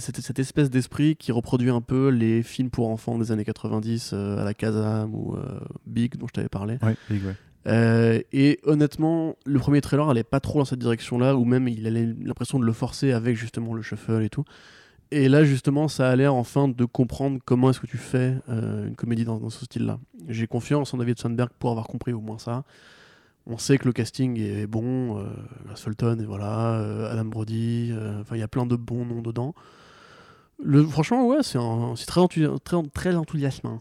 cette, 0.00 0.38
espèce 0.38 0.70
d'esprit 0.70 1.16
qui 1.16 1.30
reproduit 1.32 1.70
un 1.70 1.80
peu 1.80 2.08
les 2.08 2.42
films 2.42 2.70
pour 2.70 2.88
enfants 2.88 3.18
des 3.18 3.30
années 3.30 3.44
90 3.44 4.10
euh, 4.12 4.38
à 4.40 4.44
la 4.44 4.52
Kazam 4.54 5.14
ou 5.14 5.36
euh, 5.36 5.60
Big 5.86 6.16
dont 6.16 6.26
je 6.26 6.32
t'avais 6.32 6.48
parlé. 6.48 6.78
Ouais, 6.82 6.96
big, 7.08 7.24
ouais. 7.24 7.34
Euh, 7.66 8.20
et 8.32 8.58
honnêtement, 8.64 9.36
le 9.46 9.58
premier 9.58 9.80
trailer 9.80 10.08
allait 10.08 10.24
pas 10.24 10.40
trop 10.40 10.58
dans 10.58 10.64
cette 10.64 10.80
direction-là, 10.80 11.36
ou 11.36 11.44
même 11.44 11.68
il 11.68 11.86
avait 11.86 12.14
l'impression 12.22 12.58
de 12.58 12.64
le 12.64 12.72
forcer 12.72 13.12
avec 13.12 13.36
justement 13.36 13.72
le 13.74 13.82
shuffle 13.82 14.22
et 14.22 14.28
tout. 14.28 14.44
Et 15.10 15.28
là, 15.28 15.44
justement, 15.44 15.86
ça 15.86 16.10
a 16.10 16.16
l'air 16.16 16.34
enfin 16.34 16.66
de 16.66 16.84
comprendre 16.84 17.38
comment 17.44 17.70
est-ce 17.70 17.78
que 17.80 17.86
tu 17.86 17.96
fais 17.98 18.34
une 18.48 18.96
comédie 18.96 19.24
dans, 19.24 19.38
dans 19.38 19.50
ce 19.50 19.64
style-là. 19.64 19.98
J'ai 20.28 20.46
confiance 20.48 20.92
en 20.92 20.98
David 20.98 21.18
Sandberg 21.20 21.50
pour 21.58 21.70
avoir 21.70 21.86
compris 21.86 22.12
au 22.12 22.20
moins 22.20 22.38
ça. 22.38 22.64
On 23.46 23.58
sait 23.58 23.76
que 23.76 23.84
le 23.84 23.92
casting 23.92 24.38
est 24.40 24.66
bon, 24.66 25.18
euh, 25.18 25.24
Fulton 25.76 26.18
et 26.20 26.24
voilà, 26.24 26.76
euh, 26.78 27.12
Adam 27.12 27.26
Brody, 27.26 27.90
euh, 27.92 28.20
enfin 28.22 28.36
il 28.36 28.40
y 28.40 28.42
a 28.42 28.48
plein 28.48 28.64
de 28.64 28.74
bons 28.76 29.04
noms 29.04 29.20
dedans. 29.20 29.54
Le, 30.62 30.82
franchement, 30.84 31.26
ouais, 31.26 31.42
c'est 31.42 31.58
très, 32.06 32.26
très, 32.28 32.78
très 32.94 33.14
enthousiasmant. 33.16 33.80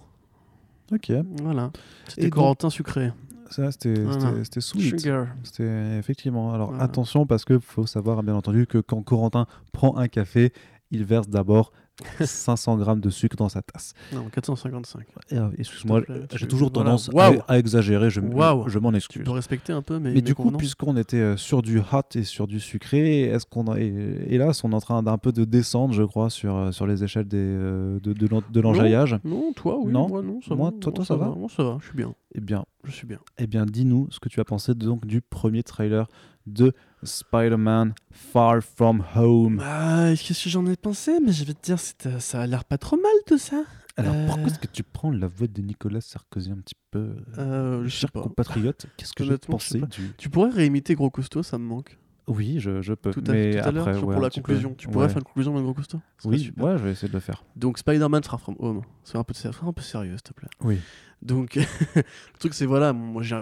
Ok. 0.92 1.12
Voilà. 1.42 1.72
C'était 2.08 2.24
donc- 2.24 2.34
Corentin 2.34 2.70
sucré. 2.70 3.12
Ça, 3.50 3.72
c'était 3.72 3.94
Voilà. 4.02 4.44
sweet. 4.60 5.00
Sugar. 5.00 5.28
C'était 5.44 5.98
effectivement. 6.00 6.54
Alors 6.54 6.70
Voilà. 6.70 6.84
attention 6.84 7.26
parce 7.28 7.46
que 7.46 7.60
faut 7.60 7.86
savoir 7.86 8.22
bien 8.24 8.36
entendu 8.36 8.66
que 8.68 8.80
quand 8.80 9.02
Corentin 9.04 9.46
prend 9.72 9.96
un 9.96 10.08
café, 10.08 10.52
il 10.92 11.06
verse 11.06 11.30
d'abord 11.30 11.72
500 12.20 12.78
grammes 12.78 13.00
de 13.02 13.10
sucre 13.10 13.36
dans 13.36 13.50
sa 13.50 13.62
tasse. 13.62 13.94
Non, 14.14 14.28
455. 14.30 15.04
Et, 15.30 15.38
euh, 15.38 15.50
Excuse-moi, 15.58 16.02
j'ai 16.36 16.48
toujours 16.48 16.72
voilà. 16.74 16.90
tendance 16.92 17.10
à, 17.16 17.32
à 17.48 17.58
exagérer. 17.60 18.10
Je, 18.10 18.20
je 18.68 18.80
m'en 18.80 18.94
excuse. 18.94 19.24
peux 19.24 19.32
respecter 19.32 19.74
un 19.74 19.82
peu 19.82 20.00
Mais 20.00 20.14
mes 20.14 20.22
du 20.22 20.34
coup, 20.36 20.52
puisqu'on 20.52 20.98
était 20.98 21.18
euh, 21.18 21.38
sur 21.38 21.62
du 21.62 21.80
hot 21.80 22.02
et 22.16 22.24
sur 22.24 22.48
du 22.48 22.60
sucré, 22.60 23.22
est-ce 23.22 23.46
qu'on 23.46 23.68
a, 23.72 23.80
hélas, 23.80 24.64
on 24.64 24.72
est 24.72 24.76
en 24.76 24.82
train 24.82 25.04
d'un 25.04 25.18
peu 25.18 25.32
de 25.32 25.46
descendre, 25.46 25.94
je 25.94 26.04
crois, 26.04 26.30
sur, 26.30 26.56
euh, 26.56 26.72
sur 26.72 26.88
les 26.88 27.04
échelles 27.04 27.28
des, 27.28 27.38
de, 27.38 28.00
de, 28.00 28.28
l'en- 28.28 28.42
de 28.50 28.60
l'enjaillage? 28.60 29.18
Non, 29.24 29.54
toi, 29.54 29.78
oui. 29.80 29.92
Non? 29.92 30.08
Moi, 30.08 30.22
non. 30.24 30.40
Ça 30.42 30.56
Moi, 30.56 30.72
va. 30.72 30.78
toi- 30.80 30.92
Moi, 30.92 30.96
toi, 30.96 31.06
ça 31.06 31.16
va? 31.16 31.28
Moi, 31.36 31.48
ça 31.56 31.64
va. 31.64 31.78
Je 31.80 31.86
suis 31.88 31.96
bien. 31.98 32.16
Eh 32.36 32.42
bien, 32.42 32.66
Je 32.84 32.92
suis 32.92 33.06
bien. 33.08 33.20
eh 33.38 33.48
bien, 33.48 33.66
dis-nous 33.66 34.08
ce 34.10 34.20
que 34.20 34.30
tu 34.30 34.40
as 34.40 34.46
pensé 34.46 34.74
donc 34.74 35.06
du 35.06 35.22
premier 35.22 35.62
trailer 35.64 36.08
de 36.48 36.74
Spider-Man 37.04 37.94
Far 38.12 38.62
From 38.62 39.04
Home. 39.16 39.58
Bah, 39.58 40.14
qu'est-ce 40.16 40.44
que 40.46 40.50
j'en 40.50 40.66
ai 40.66 40.76
pensé? 40.76 41.20
Mais 41.24 41.32
je 41.32 41.44
vais 41.46 41.54
te 41.54 41.64
dire, 41.64 41.80
c'est- 41.80 42.20
ça 42.20 42.42
a 42.42 42.48
l'air 42.48 42.66
pas 42.66 42.78
trop 42.78 42.98
mal 42.98 43.12
tout 43.26 43.38
ça. 43.38 43.64
Alors, 43.96 44.14
Euh. 44.16 44.26
pourquoi 44.28 44.46
est-ce 44.48 44.60
que 44.60 44.68
tu 44.68 44.82
prends 44.84 45.12
la 45.12 45.28
voix 45.28 45.48
de 45.48 45.62
Nicolas 45.62 46.02
Sarkozy 46.02 46.52
un 46.52 46.58
petit 46.58 46.76
peu 46.92 47.16
euh, 47.38 47.84
Euh, 47.84 47.88
Cher 47.90 48.12
pas. 48.12 48.22
compatriote, 48.22 48.88
qu'est-ce 48.98 49.14
que 49.14 49.24
j'ai 49.24 49.38
pensé 49.38 49.80
du... 49.82 50.14
Tu 50.18 50.30
pourrais 50.30 50.50
réimiter 50.50 50.96
Gros 50.96 51.10
Costaud, 51.12 51.44
ça 51.44 51.58
me 51.60 51.66
manque. 51.66 51.98
Oui, 52.28 52.56
je, 52.60 52.82
je 52.82 52.94
peux. 52.94 53.12
Tout 53.12 53.22
à, 53.28 53.34
mais 53.34 53.52
tout 53.62 53.68
à 53.68 53.72
l'heure, 53.72 53.82
après, 53.88 54.00
genre 54.00 54.08
ouais, 54.08 54.14
pour 54.16 54.22
la 54.24 54.30
peu. 54.30 54.36
conclusion. 54.36 54.74
Tu 54.78 54.88
pourrais 54.88 55.06
Ouais. 55.08 55.10
faire 55.10 55.18
une 55.18 55.24
conclusion 55.26 55.52
avec 55.54 55.64
Gros 55.66 55.74
Costaud? 55.74 56.00
Oui, 56.24 56.54
ouais, 56.58 56.78
je 56.78 56.84
vais 56.86 56.92
essayer 56.92 57.10
de 57.10 57.14
le 57.14 57.20
faire. 57.20 57.44
Donc, 57.58 57.78
Spider-Man 57.78 58.24
Far 58.24 58.40
From 58.40 58.56
Home. 58.60 58.82
C'est 59.04 59.18
un 59.18 59.24
peu, 59.26 59.34
un 59.62 59.74
peu 59.74 59.82
sérieux, 59.82 60.14
s'il 60.14 60.22
te 60.22 60.34
plaît. 60.34 60.48
Oui. 60.62 60.80
Donc, 61.22 61.56
le 61.96 62.04
truc, 62.40 62.54
c'est 62.54 62.66
voilà, 62.66 62.94
moi 62.94 63.22
j'ai 63.24 63.40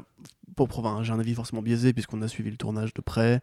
pour, 0.56 0.68
enfin, 0.80 1.04
j'ai 1.04 1.12
un 1.14 1.20
avis 1.20 1.34
forcément 1.34 1.62
biaisé 1.62 1.94
puisqu'on 1.94 2.22
a 2.22 2.28
suivi 2.28 2.50
le 2.52 2.58
tournage 2.58 2.94
de 2.94 3.02
près. 3.02 3.42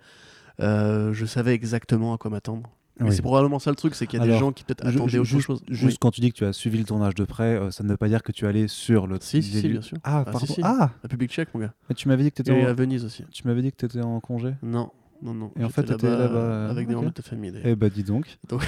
Euh, 0.61 1.13
je 1.13 1.25
savais 1.27 1.55
exactement 1.55 2.15
à 2.15 2.19
quoi 2.19 2.31
m'attendre. 2.31 2.69
Mais 3.01 3.11
Oui. 3.11 3.15
c'est 3.15 3.23
probablement 3.23 3.61
ça 3.61 3.71
le 3.71 3.77
truc, 3.77 3.95
c'est 3.95 4.09
qu'il 4.09 4.19
y 4.19 4.21
a 4.21 4.25
Alors, 4.25 4.35
des 4.35 4.41
gens 4.41 4.51
qui 4.51 4.65
peut-être 4.65 4.85
attendaient 4.85 5.09
ju- 5.09 5.19
autre 5.19 5.25
juste, 5.29 5.47
chose. 5.47 5.63
juste 5.69 5.99
quand 6.01 6.11
tu 6.11 6.21
dis 6.21 6.33
que 6.33 6.37
tu 6.39 6.45
as 6.45 6.53
suivi 6.53 6.79
le 6.79 6.85
tournage 6.85 7.15
de 7.15 7.25
près, 7.25 7.55
euh, 7.57 7.71
ça 7.71 7.85
ne 7.85 7.89
veut 7.91 7.97
pas 7.97 8.09
dire 8.09 8.25
que 8.25 8.33
tu 8.33 8.45
allé 8.45 8.67
sur 8.67 9.07
le. 9.07 9.19
Si, 9.21 9.41
si, 9.41 9.69
bien 9.69 9.83
sûr. 9.83 9.99
Ah, 10.03 10.25
Ah, 10.27 10.33
si, 10.33 10.33
pardon. 10.33 10.55
si. 10.55 10.61
Ah, 10.65 10.91
République 11.03 11.31
tchèque, 11.31 11.51
mon 11.55 11.61
gars. 11.61 11.73
mais 11.89 11.95
tu 11.95 12.09
m'avais 12.09 12.25
dit 12.25 12.33
que 12.33 12.43
tu 12.43 12.51
Et 12.51 12.55
étais 12.57 12.67
à 12.67 12.73
en... 12.73 12.75
Venise 12.75 13.05
aussi. 13.05 13.25
tu 13.31 13.47
m'avais 13.47 13.63
dit 13.63 13.71
que 13.71 13.87
étais 13.87 14.01
en 14.01 14.19
congé. 14.19 14.55
Non, 14.65 14.91
non, 15.23 15.33
non. 15.33 15.53
Et 15.61 15.63
en 15.65 15.69
fait, 15.69 15.85
t'étais 15.85 16.11
là-bas, 16.11 16.71
Avec 16.71 16.89
des 16.89 16.95
membres 16.97 17.11
de 17.11 17.13
ta 17.15 17.23
famille, 17.23 17.53
d'ailleurs. 17.53 17.69
Eh 17.69 17.77
bah 17.77 17.89
dis 17.89 18.03
donc. 18.03 18.37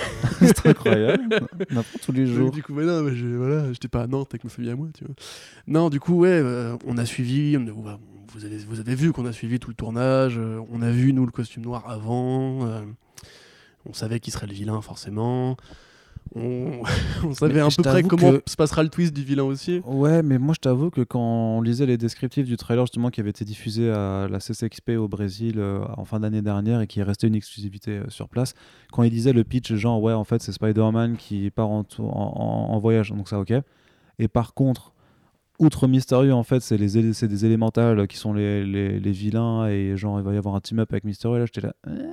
C'est 0.41 0.67
incroyable. 0.69 1.25
On 1.73 1.77
apprend 1.79 1.99
tous 2.01 2.13
les 2.13 2.27
jours. 2.27 2.53
Du 2.53 2.63
coup, 2.63 2.73
mais 2.73 2.85
non, 2.85 3.09
j'ai- 3.13 3.37
voilà, 3.37 3.73
j'étais 3.73 3.89
pas 3.89 4.03
à 4.03 4.07
Nantes 4.07 4.29
avec 4.31 4.45
ma 4.45 4.51
famille 4.51 4.71
à 4.71 4.77
moi, 4.77 4.87
tu 4.97 5.05
vois. 5.05 5.15
Non, 5.67 5.91
du 5.91 5.99
coup, 5.99 6.15
ouais, 6.21 6.29
euh, 6.31 6.77
on 6.87 6.99
a 6.99 7.05
suivi, 7.05 7.57
on 7.59 7.67
vous, 8.33 8.45
avez, 8.45 8.59
vous 8.59 8.81
avez 8.81 8.95
vu 8.95 9.13
qu'on 9.13 9.27
a 9.27 9.33
suivi 9.33 9.59
tout 9.59 9.69
le 9.71 9.75
tournage, 9.75 10.37
euh, 10.39 10.61
on 10.73 10.83
a 10.83 10.91
vu, 10.91 11.13
nous, 11.13 11.27
le 11.27 11.33
costume 11.33 11.63
noir 11.65 11.89
avant, 11.89 12.67
euh, 12.67 12.81
on 13.89 13.93
savait 13.93 14.21
qui 14.21 14.31
serait 14.31 14.47
le 14.47 14.53
vilain, 14.55 14.81
forcément. 14.81 15.57
On, 16.37 16.83
on 17.25 17.33
savait 17.35 17.61
à 17.61 17.69
peu 17.75 17.83
près 17.83 18.03
comment 18.05 18.33
que- 18.33 18.43
se 18.47 18.55
passera 18.55 18.83
le 18.85 18.89
twist 18.89 19.13
du 19.13 19.25
vilain 19.25 19.43
aussi. 19.43 19.81
Ouais, 19.85 20.23
mais 20.23 20.39
moi 20.39 20.55
je 20.55 20.61
t'avoue 20.61 20.91
que 20.91 21.01
quand 21.01 21.19
on 21.21 21.61
lisait 21.61 21.87
les 21.87 21.97
descriptifs 21.97 22.47
du 22.47 22.57
trailer 22.57 22.85
justement 22.85 23.11
qui 23.11 23.21
avait 23.21 23.31
été 23.31 23.45
diffusé 23.45 23.91
à 23.91 24.29
la 24.31 24.39
CCXP 24.39 24.91
au 24.99 25.09
Brésil 25.09 25.55
euh, 25.59 25.81
en 25.97 26.05
fin 26.05 26.21
d'année 26.21 26.43
dernière 26.43 26.83
et 26.83 26.87
qui 26.87 27.01
est 27.01 27.03
resté 27.05 27.27
une 27.27 27.35
exclusivité 27.35 28.03
sur 28.09 28.29
place, 28.29 28.55
quand 28.93 29.03
il 29.03 29.11
disait 29.11 29.33
le 29.33 29.43
pitch, 29.43 29.73
genre 29.75 30.01
ouais, 30.01 30.13
en 30.13 30.25
fait 30.25 30.41
c'est 30.43 30.53
Spider-Man 30.53 31.17
qui 31.17 31.51
part 31.51 31.69
en 31.71 32.79
voyage, 32.79 33.11
donc 33.11 33.29
ça 33.29 33.41
ok. 33.41 33.55
Et 34.21 34.29
par 34.29 34.55
contre, 34.55 34.93
outre 35.61 35.87
Mysterio, 35.87 36.35
en 36.35 36.43
fait, 36.43 36.61
c'est 36.61 36.79
des 36.79 37.45
élémentales 37.47 38.09
qui 38.09 38.17
sont 38.17 38.33
les, 38.33 38.65
les, 38.65 38.99
les 38.99 39.13
vilains 39.13 39.69
et 39.69 39.97
genre 39.97 40.19
il 40.19 40.25
va 40.25 40.35
y 40.35 40.39
avoir 40.39 40.57
un 40.57 40.61
team-up 40.61 40.93
avec 40.93 41.05
Mysterio. 41.05 41.37
Et 41.37 41.41
là 41.41 41.47
j'étais 41.47 41.61
là, 41.61 41.75
euh, 41.87 42.11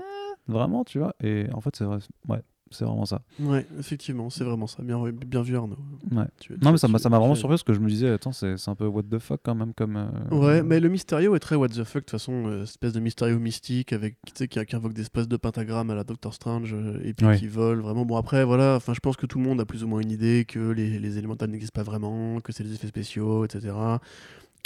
vraiment, 0.47 0.83
tu 0.83 0.99
vois? 0.99 1.15
Et 1.23 1.47
en 1.53 1.61
fait, 1.61 1.75
c'est 1.75 1.85
vrai, 1.85 1.97
ouais, 2.27 2.41
c'est 2.71 2.85
vraiment 2.85 3.05
ça. 3.05 3.21
Ouais, 3.39 3.65
effectivement, 3.79 4.29
c'est 4.29 4.43
vraiment 4.43 4.67
ça. 4.67 4.83
Bien, 4.83 5.01
bien 5.11 5.41
vu, 5.41 5.55
Arnaud. 5.55 5.77
Ouais. 6.11 6.25
Tu- 6.39 6.53
Non, 6.61 6.71
mais 6.71 6.77
ça 6.77 6.87
m'a 6.87 6.97
tu- 6.97 7.03
ça 7.03 7.09
m'a 7.09 7.19
vraiment 7.19 7.35
surpris 7.35 7.53
parce 7.53 7.63
que 7.63 7.73
je 7.73 7.79
me 7.79 7.89
disais, 7.89 8.09
attends, 8.09 8.31
c'est 8.31 8.55
un 8.67 8.75
peu 8.75 8.85
what 8.87 9.03
the 9.03 9.19
fuck 9.19 9.39
quand 9.43 9.55
même 9.55 9.73
comme. 9.73 9.95
euh, 9.97 10.35
Ouais, 10.35 10.63
mais 10.63 10.79
le 10.79 10.89
Mysterio 10.89 11.35
est 11.35 11.39
très 11.39 11.55
what 11.55 11.69
the 11.69 11.83
fuck, 11.83 11.95
de 11.95 11.99
toute 12.01 12.11
façon, 12.11 12.47
euh, 12.47 12.63
espèce 12.63 12.93
de 12.93 12.99
Mysterio 12.99 13.39
mystique 13.39 13.93
avec, 13.93 14.17
qui, 14.33 14.47
qui 14.47 14.75
invoque 14.75 14.93
des 14.93 15.01
espèces 15.01 15.27
de 15.27 15.37
pentagrammes 15.37 15.89
à 15.91 15.95
la 15.95 16.03
Doctor 16.03 16.33
Strange 16.33 16.73
euh, 16.73 16.99
et 17.03 17.13
puis 17.13 17.25
Ouais. 17.25 17.37
qui 17.37 17.47
vole 17.47 17.79
vraiment. 17.81 18.05
Bon, 18.05 18.17
après, 18.17 18.43
voilà, 18.45 18.75
enfin, 18.75 18.93
je 18.93 18.99
pense 18.99 19.17
que 19.17 19.25
tout 19.25 19.37
le 19.37 19.43
monde 19.43 19.59
a 19.61 19.65
plus 19.65 19.83
ou 19.83 19.87
moins 19.87 19.99
une 20.01 20.11
idée 20.11 20.45
que 20.47 20.71
les, 20.71 20.99
les 20.99 21.17
élémentales 21.17 21.49
n'existent 21.49 21.79
pas 21.79 21.83
vraiment, 21.89 22.39
que 22.41 22.51
c'est 22.51 22.63
des 22.63 22.73
effets 22.73 22.87
spéciaux, 22.87 23.45
etc. 23.45 23.73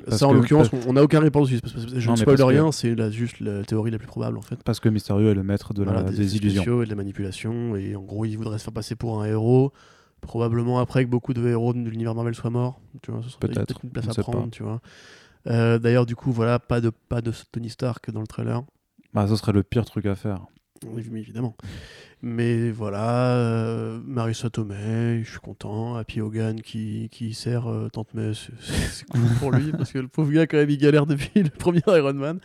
Parce 0.05 0.17
ça, 0.17 0.27
en 0.27 0.33
l'occurrence, 0.33 0.69
on 0.73 0.89
on 0.89 0.93
n'a 0.93 1.03
aucune 1.03 1.19
réponse 1.19 1.49
dessus. 1.49 1.61
parce 1.61 1.73
que 1.73 1.99
Je 1.99 2.05
Non, 2.07 2.13
ne 2.13 2.17
spoil 2.17 2.37
que- 2.37 2.43
rien, 2.43 2.71
c'est 2.71 3.11
juste 3.11 3.39
la 3.39 3.63
théorie 3.63 3.91
la 3.91 3.97
plus 3.97 4.07
probable, 4.07 4.37
en 4.37 4.41
fait. 4.41 4.61
Parce 4.63 4.79
que 4.79 4.89
Mysterio 4.89 5.29
est 5.29 5.33
le 5.33 5.43
maître 5.43 5.73
de 5.73 5.83
la, 5.83 5.91
Voilà, 5.93 6.09
des, 6.11 6.35
illusions. 6.37 6.81
et 6.81 6.85
de 6.85 6.89
la 6.89 6.95
manipulation. 6.95 7.75
Et 7.75 7.95
en 7.95 8.01
gros, 8.01 8.25
il 8.25 8.35
voudrait 8.37 8.57
se 8.59 8.63
faire 8.63 8.73
passer 8.73 8.95
pour 8.95 9.21
un 9.21 9.25
héros. 9.25 9.71
Probablement 10.21 10.79
après 10.79 11.03
que 11.03 11.09
beaucoup 11.09 11.33
de 11.33 11.47
héros 11.47 11.73
de 11.73 11.79
l'univers 11.89 12.13
Marvel 12.13 12.35
soient 12.35 12.49
morts. 12.51 12.79
Tu 13.01 13.11
vois, 13.11 13.21
ce 13.23 13.29
serait 13.29 13.39
Peut-être, 13.47 13.79
une 13.83 13.89
place 13.89 14.07
à 14.09 14.13
pas. 14.13 14.21
prendre, 14.31 14.51
tu 14.51 14.61
vois. 14.63 14.79
Euh, 15.47 15.79
D'ailleurs, 15.79 16.05
du 16.05 16.15
coup, 16.15 16.31
voilà, 16.31 16.59
pas 16.59 16.79
de, 16.81 16.91
pas 17.09 17.21
de 17.21 17.31
Tony 17.51 17.69
Stark 17.71 18.11
dans 18.11 18.21
le 18.21 18.27
trailer. 18.27 18.61
Bah, 19.13 19.25
ce 19.27 19.35
serait 19.35 19.51
le 19.51 19.63
pire 19.63 19.83
truc 19.85 20.05
à 20.05 20.13
faire. 20.15 20.45
Oui, 20.87 21.03
évidemment. 21.15 21.55
Mais 22.23 22.71
voilà, 22.71 23.35
euh, 23.35 23.99
Marissa 24.03 24.49
Tomei, 24.49 25.23
je 25.23 25.29
suis 25.29 25.39
content. 25.39 25.95
Happy 25.95 26.21
Hogan 26.21 26.61
qui, 26.61 27.07
qui 27.11 27.33
sert 27.33 27.67
euh, 27.67 27.89
Tante 27.89 28.13
May, 28.13 28.33
c'est 28.33 29.05
cool 29.11 29.21
pour 29.39 29.51
lui, 29.51 29.71
parce 29.71 29.91
que 29.91 29.99
le 29.99 30.07
pauvre 30.07 30.31
gars, 30.31 30.47
quand 30.47 30.57
même, 30.57 30.69
il 30.69 30.77
galère 30.77 31.05
depuis 31.05 31.29
le 31.43 31.49
premier 31.49 31.81
Iron 31.87 32.13
Man. 32.13 32.39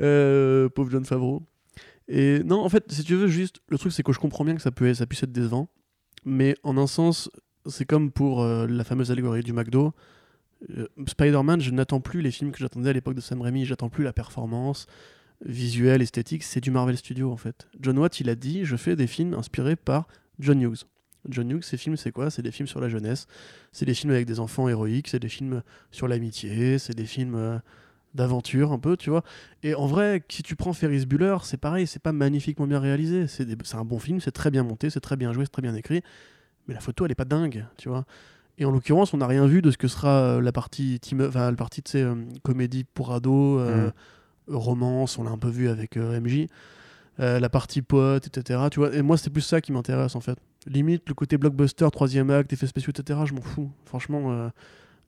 Euh, 0.00 0.68
pauvre 0.68 0.90
John 0.90 1.04
Favreau. 1.04 1.42
Et 2.08 2.42
non, 2.44 2.60
en 2.60 2.68
fait, 2.68 2.90
si 2.90 3.04
tu 3.04 3.14
veux, 3.14 3.28
juste, 3.28 3.60
le 3.68 3.78
truc, 3.78 3.92
c'est 3.92 4.02
que 4.02 4.12
je 4.12 4.18
comprends 4.18 4.44
bien 4.44 4.54
que 4.54 4.62
ça, 4.62 4.70
peut, 4.70 4.92
ça 4.94 5.06
puisse 5.06 5.22
être 5.22 5.32
décevant. 5.32 5.68
Mais 6.24 6.56
en 6.62 6.78
un 6.78 6.86
sens, 6.86 7.30
c'est 7.66 7.84
comme 7.84 8.10
pour 8.10 8.42
euh, 8.42 8.66
la 8.66 8.84
fameuse 8.84 9.10
allégorie 9.10 9.42
du 9.42 9.52
McDo. 9.52 9.92
Euh, 10.76 10.86
Spider-Man, 11.06 11.60
je 11.60 11.70
n'attends 11.70 12.00
plus 12.00 12.20
les 12.22 12.30
films 12.30 12.50
que 12.50 12.58
j'attendais 12.58 12.90
à 12.90 12.92
l'époque 12.92 13.14
de 13.14 13.20
Sam 13.20 13.40
Raimi, 13.40 13.64
j'attends 13.64 13.90
plus 13.90 14.04
la 14.04 14.12
performance 14.12 14.86
visuelle, 15.44 16.02
esthétique, 16.02 16.42
c'est 16.42 16.60
du 16.60 16.70
Marvel 16.70 16.96
Studio 16.96 17.30
en 17.30 17.36
fait. 17.36 17.68
John 17.80 17.98
Watt, 17.98 18.20
il 18.20 18.28
a 18.28 18.34
dit 18.34 18.64
Je 18.64 18.76
fais 18.76 18.96
des 18.96 19.06
films 19.06 19.34
inspirés 19.34 19.76
par 19.76 20.08
John 20.38 20.60
Hughes. 20.60 20.84
John 21.28 21.50
Hughes, 21.50 21.62
ces 21.62 21.76
films, 21.76 21.96
c'est 21.96 22.12
quoi? 22.12 22.30
C'est 22.30 22.42
des 22.42 22.52
films 22.52 22.68
sur 22.68 22.80
la 22.80 22.88
jeunesse, 22.88 23.26
c'est 23.72 23.84
des 23.84 23.94
films 23.94 24.12
avec 24.12 24.26
des 24.26 24.40
enfants 24.40 24.68
héroïques, 24.68 25.08
c'est 25.08 25.18
des 25.18 25.28
films 25.28 25.62
sur 25.90 26.08
l'amitié, 26.08 26.78
c'est 26.78 26.94
des 26.94 27.06
films 27.06 27.34
euh, 27.34 27.58
d'aventure 28.14 28.72
un 28.72 28.78
peu, 28.78 28.96
tu 28.96 29.10
vois. 29.10 29.22
Et 29.62 29.74
en 29.74 29.86
vrai, 29.86 30.22
si 30.28 30.42
tu 30.42 30.56
prends 30.56 30.72
Ferris 30.72 31.06
Bueller, 31.06 31.36
c'est 31.42 31.56
pareil, 31.56 31.86
c'est 31.86 32.02
pas 32.02 32.12
magnifiquement 32.12 32.66
bien 32.66 32.80
réalisé. 32.80 33.26
C'est 33.26 33.74
un 33.74 33.84
bon 33.84 33.98
film, 33.98 34.20
c'est 34.20 34.32
très 34.32 34.50
bien 34.50 34.62
monté, 34.62 34.90
c'est 34.90 35.00
très 35.00 35.16
bien 35.16 35.32
joué, 35.32 35.44
c'est 35.44 35.52
très 35.52 35.62
bien 35.62 35.74
écrit. 35.74 36.02
Mais 36.66 36.74
la 36.74 36.80
photo, 36.80 37.04
elle 37.04 37.12
est 37.12 37.16
pas 37.16 37.24
dingue, 37.24 37.66
tu 37.76 37.88
vois. 37.88 38.04
Et 38.58 38.64
en 38.64 38.72
l'occurrence, 38.72 39.14
on 39.14 39.18
n'a 39.18 39.26
rien 39.26 39.46
vu 39.46 39.62
de 39.62 39.70
ce 39.70 39.78
que 39.78 39.88
sera 39.88 40.20
euh, 40.20 40.40
la 40.40 40.52
partie, 40.52 40.98
team, 41.00 41.30
la 41.32 41.52
partie 41.52 41.82
tu 41.82 41.92
sais, 41.92 42.02
euh, 42.02 42.16
comédie 42.42 42.84
pour 42.84 43.12
ados, 43.12 43.60
euh, 43.60 43.90
romance, 44.48 45.18
on 45.18 45.24
l'a 45.24 45.30
un 45.30 45.38
peu 45.38 45.48
vu 45.48 45.68
avec 45.68 45.96
euh, 45.96 46.20
MJ. 46.20 46.46
Euh, 47.20 47.40
la 47.40 47.48
partie 47.48 47.82
pote, 47.82 48.28
etc. 48.28 48.60
Tu 48.70 48.78
vois, 48.78 48.94
et 48.94 49.02
moi, 49.02 49.16
c'est 49.16 49.30
plus 49.30 49.40
ça 49.42 49.60
qui 49.60 49.72
m'intéresse 49.72 50.14
en 50.14 50.20
fait. 50.20 50.38
Limite, 50.68 51.02
le 51.08 51.14
côté 51.14 51.36
blockbuster, 51.36 51.88
troisième 51.90 52.30
acte, 52.30 52.52
effets 52.52 52.68
spéciaux, 52.68 52.92
etc. 52.96 53.18
Je 53.24 53.34
m'en 53.34 53.40
fous. 53.40 53.70
Franchement, 53.86 54.30
euh, 54.30 54.48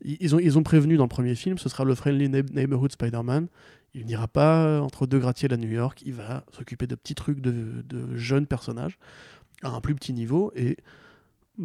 ils, 0.05 0.35
ont, 0.35 0.41
ils 0.41 0.59
ont 0.59 0.65
prévenu 0.65 0.97
dans 0.97 1.05
le 1.05 1.09
premier 1.09 1.37
film, 1.37 1.57
ce 1.59 1.69
sera 1.69 1.85
le 1.85 1.95
Friendly 1.95 2.29
Neigh- 2.29 2.53
Neighborhood 2.53 2.91
Spider-Man. 2.91 3.47
Il 3.95 4.07
n'ira 4.07 4.27
pas 4.27 4.81
entre 4.81 5.07
deux 5.07 5.19
gratte-ciels 5.21 5.53
à 5.53 5.57
New 5.57 5.69
York. 5.71 6.03
Il 6.05 6.15
va 6.15 6.45
s'occuper 6.51 6.87
de 6.89 6.95
petits 6.97 7.15
trucs 7.15 7.41
de, 7.41 7.83
de 7.89 8.17
jeunes 8.17 8.47
personnages 8.47 8.99
à 9.63 9.69
un 9.71 9.81
plus 9.81 9.95
petit 9.95 10.13
niveau. 10.13 10.53
Et 10.57 10.77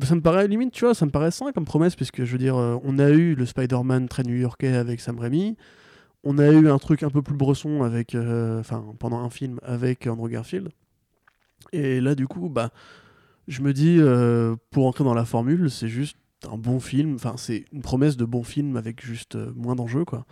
ça 0.04 0.14
me 0.16 0.22
paraît 0.22 0.48
limite, 0.48 0.74
tu 0.74 0.86
vois, 0.86 0.94
ça 0.94 1.06
me 1.08 1.12
paraît 1.12 1.32
sain 1.32 1.52
comme 1.54 1.66
promesse, 1.66 1.96
puisque 1.96 2.24
je 2.24 2.32
veux 2.32 2.38
dire, 2.38 2.56
on 2.56 3.00
a 3.00 3.10
eu 3.10 3.34
le 3.34 3.46
Spider-Man 3.48 4.10
très 4.10 4.24
new-yorkais 4.24 4.76
avec 4.76 5.00
Sam 5.02 5.18
Raimi. 5.20 5.56
On 6.26 6.40
a 6.40 6.48
eu 6.50 6.70
un 6.70 6.80
truc 6.80 7.04
un 7.04 7.12
peu 7.12 7.22
plus 7.22 7.36
bresson 7.36 7.84
avec, 7.84 8.16
euh, 8.16 8.64
pendant 8.98 9.20
un 9.20 9.30
film 9.30 9.60
avec 9.62 10.08
Andrew 10.08 10.28
Garfield. 10.28 10.70
Et 11.72 12.02
là, 12.02 12.16
du 12.16 12.28
coup, 12.28 12.50
bah, 12.50 12.72
je 13.48 13.62
me 13.62 13.74
dis, 13.74 13.98
euh, 14.00 14.56
pour 14.72 14.88
entrer 14.88 15.04
dans 15.04 15.14
la 15.14 15.26
formule, 15.26 15.70
c'est 15.70 15.88
juste 15.88 16.18
un 16.52 16.58
bon 16.58 16.80
film. 16.80 17.14
Enfin, 17.14 17.36
c'est 17.38 17.66
une 17.72 17.84
promesse 17.84 18.18
de 18.18 18.26
bon 18.26 18.44
film 18.44 18.76
avec 18.76 19.06
juste 19.06 19.36
euh, 19.36 19.52
moins 19.56 19.76
d'enjeux, 19.76 20.04
quoi. 20.04 20.26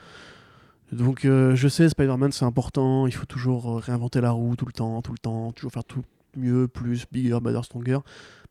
Donc, 0.92 1.22
je 1.24 1.68
sais, 1.68 1.90
Spider-Man, 1.90 2.32
c'est 2.32 2.46
important. 2.46 3.08
Il 3.08 3.14
faut 3.14 3.26
toujours 3.26 3.80
réinventer 3.80 4.22
la 4.22 4.30
roue 4.30 4.56
tout 4.56 4.68
le 4.68 4.74
temps, 4.74 5.02
tout 5.02 5.12
le 5.12 5.18
temps, 5.18 5.52
toujours 5.52 5.72
faire 5.72 5.84
tout 5.84 6.04
mieux, 6.36 6.68
plus, 6.68 7.06
bigger, 7.12 7.40
better, 7.42 7.64
stronger. 7.64 7.98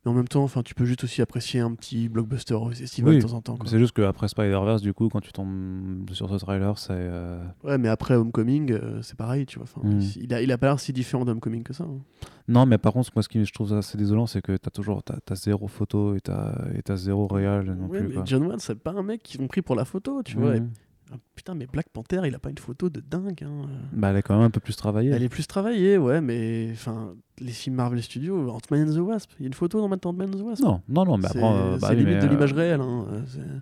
Mais 0.05 0.11
en 0.11 0.15
même 0.15 0.27
temps, 0.27 0.43
enfin, 0.43 0.63
tu 0.65 0.75
peux 0.75 0.85
juste 0.85 1.05
aussi 1.05 1.23
apprécier 1.23 1.61
un 1.61 1.75
petit 1.75 2.09
blockbuster 2.09 2.57
estival 2.81 3.11
Oui, 3.15 3.21
de 3.21 3.23
temps 3.27 3.35
en 3.35 3.41
temps. 3.41 3.57
C'est 3.67 3.79
juste 3.79 3.95
qu'après 3.95 4.27
Spider-Verse, 4.27 4.83
du 4.83 4.93
coup, 4.93 5.09
quand 5.09 5.21
tu 5.21 5.31
tombes 5.33 6.11
sur 6.13 6.29
ce 6.29 6.35
trailer, 6.45 6.77
c'est. 6.77 6.89
euh, 6.93 7.41
Ouais, 7.63 7.79
mais 7.79 7.89
après 7.89 8.17
Homecoming, 8.17 8.73
euh, 8.73 9.01
c'est 9.03 9.17
pareil, 9.17 9.47
tu 9.47 9.61
vois. 9.61 9.69
Enfin, 9.73 9.87
Mm. 9.89 10.01
il, 10.17 10.35
a, 10.35 10.43
il 10.43 10.51
a 10.51 10.59
pas 10.59 10.67
l'air 10.67 10.81
si 10.81 10.93
différent 10.93 11.25
d'Homecoming 11.25 11.63
que 11.63 11.73
ça. 11.73 11.85
hein. 11.85 12.01
Non, 12.49 12.67
mais 12.67 12.79
par 12.79 12.93
contre, 12.93 13.11
moi, 13.15 13.23
ce 13.23 13.29
qui 13.29 13.45
je 13.45 13.53
trouve 13.53 13.73
assez 13.75 13.97
désolant, 13.97 14.27
c'est 14.27 14.43
que 14.43 14.57
t'as 14.57 14.71
toujours 14.71 15.05
t'as, 15.05 15.19
t'as 15.25 15.37
zéro 15.37 15.69
photo 15.69 16.17
et 16.17 16.21
t'as, 16.21 16.53
et 16.75 16.83
t'as 16.83 16.97
zéro 16.97 17.29
réal 17.29 17.67
non 17.67 17.87
Ouais, 17.87 18.01
plus. 18.05 18.17
mais. 18.17 18.23
John 18.27 18.47
Watts, 18.47 18.61
c'est 18.61 18.75
pas 18.75 18.91
un 18.91 19.03
mec 19.05 19.23
qu'ils 19.23 19.41
ont 19.41 19.47
pris 19.47 19.63
pour 19.63 19.77
la 19.77 19.85
photo, 19.85 20.23
tu 20.25 20.37
vois. 20.37 20.57
Et- 20.57 20.61
Mhm. 20.61 20.71
Ah, 21.13 21.17
putain, 21.35 21.55
mais 21.55 21.67
Black 21.67 21.89
Panther, 21.91 22.23
il 22.25 22.35
a 22.35 22.39
pas 22.39 22.51
une 22.51 22.59
photo 22.59 22.89
de 22.89 23.01
dingue. 23.01 23.45
hein. 23.45 23.69
Bah, 23.93 24.09
elle 24.11 24.17
est 24.17 24.23
quand 24.23 24.35
même 24.37 24.45
un 24.47 24.51
peu 24.51 24.61
plus 24.61 24.77
travaillée. 24.77 25.11
Elle 25.11 25.23
est 25.23 25.29
plus 25.29 25.47
travaillée, 25.47 25.99
ouais, 25.99 26.21
mais 26.21 26.71
enfin, 26.73 27.15
les 27.39 27.53
films 27.53 27.77
Marvel 27.77 28.03
Studios, 28.03 28.49
Ant-Man 28.51 28.89
and 28.89 28.95
the 28.95 28.99
Wasp, 28.99 29.31
il 29.39 29.43
y 29.43 29.47
a 29.47 29.49
une 29.49 29.55
photo 29.55 29.81
dans 29.81 29.91
Ant-Man 29.95 30.31
and 30.35 30.39
the 30.39 30.43
Wasp. 30.43 30.63
Non, 30.63 30.81
non, 30.89 31.05
non, 31.05 31.19
mais 31.19 31.27
après. 31.27 31.41
euh, 31.43 31.77
bah 31.79 31.89
c'est 31.89 31.95
oui, 31.95 32.01
limite 32.01 32.15
mais, 32.15 32.21
de 32.23 32.27
euh, 32.27 32.31
l'image 32.31 32.53
réelle. 32.53 32.81
hein. 32.81 33.07
Euh, 33.39 33.59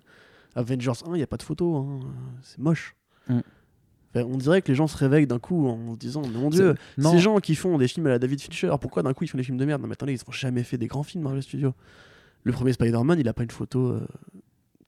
Avengers 0.55 0.91
1, 1.05 1.11
il 1.13 1.17
n'y 1.17 1.23
a 1.23 1.27
pas 1.27 1.37
de 1.37 1.43
photo. 1.43 1.75
hein. 1.77 1.99
C'est 2.43 2.59
moche. 2.59 2.95
Mm. 3.29 3.39
On 4.15 4.37
dirait 4.37 4.61
que 4.61 4.67
les 4.67 4.75
gens 4.75 4.87
se 4.87 4.97
réveillent 4.97 5.27
d'un 5.27 5.39
coup 5.39 5.67
en 5.67 5.93
se 5.93 5.97
disant 5.97 6.21
Mais 6.21 6.37
mon 6.37 6.49
dieu, 6.49 6.75
non, 6.97 7.11
ces 7.13 7.19
gens 7.19 7.37
qui 7.37 7.55
font 7.55 7.77
des 7.77 7.87
films 7.87 8.07
à 8.07 8.09
la 8.09 8.19
David 8.19 8.41
Fincher, 8.41 8.69
pourquoi 8.81 9.03
d'un 9.03 9.13
coup 9.13 9.23
ils 9.23 9.27
font 9.29 9.37
des 9.37 9.43
films 9.45 9.57
de 9.57 9.63
merde? 9.63 9.81
Non, 9.81 9.87
mais 9.87 9.93
attendez, 9.93 10.11
ils 10.13 10.19
n'ont 10.27 10.33
jamais 10.33 10.63
fait 10.63 10.77
des 10.77 10.87
grands 10.87 11.03
films 11.03 11.23
Marvel 11.23 11.41
Studios. 11.41 11.73
Le 12.43 12.51
premier 12.51 12.73
Spider-Man, 12.73 13.19
il 13.19 13.27
a 13.29 13.33
pas 13.33 13.43
une 13.43 13.51
photo. 13.51 13.87
euh, 13.91 14.05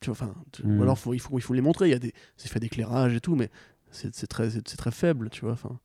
tu 0.04 0.12
vois, 0.12 0.18
enfin, 0.30 0.34
tu- 0.52 0.66
Mm. 0.66 0.80
ou 0.80 0.84
alors 0.84 0.98
faut, 1.00 1.14
il, 1.14 1.20
faut, 1.20 1.38
il 1.38 1.42
faut 1.42 1.54
les 1.54 1.62
montrer. 1.62 1.88
Il 1.88 1.92
y 1.92 1.96
a 1.96 2.00
des, 2.00 2.14
c'est 2.38 2.50
fait 2.50 2.60
d'éclairage 2.60 3.16
et 3.16 3.20
tout, 3.20 3.36
mais 3.36 3.50
c'est 3.92 4.28
très, 4.28 4.50
très 4.50 4.92
faible, 4.92 5.30
tu 5.30 5.42
vois. 5.42 5.54
Enfin, 5.54 5.78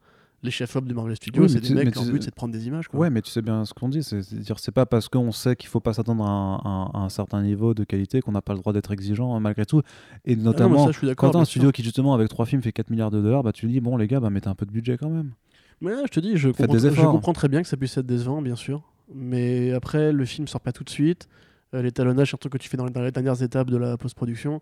les 0.42 0.50
chefs-op 0.52 0.84
de 0.84 0.94
Marvel 0.94 1.16
Studios, 1.16 1.42
Oui, 1.42 1.50
c'est 1.50 1.60
des 1.60 1.74
mecs, 1.74 1.92
leur 1.94 2.04
but 2.04 2.22
c'est 2.22 2.30
de 2.30 2.34
prendre 2.34 2.52
des 2.52 2.66
images. 2.68 2.86
Quoi. 2.88 3.00
Ouais, 3.00 3.10
mais 3.10 3.22
tu 3.22 3.30
sais 3.30 3.42
bien 3.42 3.64
ce 3.64 3.74
qu'on 3.74 3.88
dit, 3.88 4.02
c'est- 4.04 4.22
c'est-à-dire 4.22 4.58
c'est 4.60 4.70
pas 4.72 4.86
parce 4.86 5.08
qu'on 5.08 5.32
sait 5.32 5.56
qu'il 5.56 5.68
faut 5.68 5.80
pas 5.80 5.92
s'attendre 5.94 6.24
à 6.24 6.28
un, 6.30 6.54
un- 6.58 6.90
à 6.94 6.98
un 6.98 7.08
certain 7.08 7.42
niveau 7.42 7.74
de 7.74 7.82
qualité 7.84 8.20
qu'on 8.20 8.30
n'a 8.32 8.40
pas 8.42 8.52
le 8.52 8.60
droit 8.60 8.72
d'être 8.72 8.92
exigeant 8.92 9.34
hein, 9.34 9.40
malgré 9.40 9.66
tout. 9.66 9.80
Et 10.24 10.34
Ah 10.34 10.36
non, 10.36 10.42
notamment, 10.44 10.92
ça, 10.92 11.14
quand 11.16 11.30
t'as 11.30 11.40
un 11.40 11.44
studio 11.44 11.72
qui 11.72 11.82
justement 11.82 12.14
avec 12.14 12.28
trois 12.28 12.46
films 12.46 12.62
fait 12.62 12.70
4 12.72 12.90
milliards 12.90 13.10
de 13.10 13.20
dollars, 13.20 13.42
bah 13.42 13.52
tu 13.52 13.66
dis 13.66 13.80
bon 13.80 13.96
les 13.96 14.06
gars, 14.06 14.20
bah 14.20 14.30
mettez 14.30 14.48
un 14.48 14.54
peu 14.54 14.64
de 14.64 14.70
budget 14.70 14.96
quand 14.96 15.10
même. 15.10 15.32
Mais 15.80 15.90
je 16.06 16.10
te 16.10 16.20
dis, 16.20 16.36
je 16.36 16.50
comprends, 16.50 16.78
je 16.78 17.02
comprends 17.06 17.32
très 17.32 17.48
bien 17.48 17.62
que 17.62 17.68
ça 17.68 17.76
puisse 17.76 17.96
être 17.98 18.06
décevant, 18.06 18.40
bien 18.42 18.56
sûr. 18.56 18.82
Mais 19.14 19.72
après, 19.72 20.12
le 20.12 20.24
film 20.24 20.46
sort 20.48 20.60
pas 20.60 20.72
tout 20.72 20.84
de 20.84 20.90
suite. 20.90 21.28
Euh, 21.74 21.82
L'étalonnage, 21.82 22.28
surtout 22.28 22.48
que 22.48 22.58
tu 22.58 22.68
fais 22.68 22.76
dans 22.76 22.86
les, 22.86 23.12
dernières 23.12 23.42
étapes 23.42 23.70
de 23.70 23.76
la 23.76 23.96
post-production. 23.96 24.60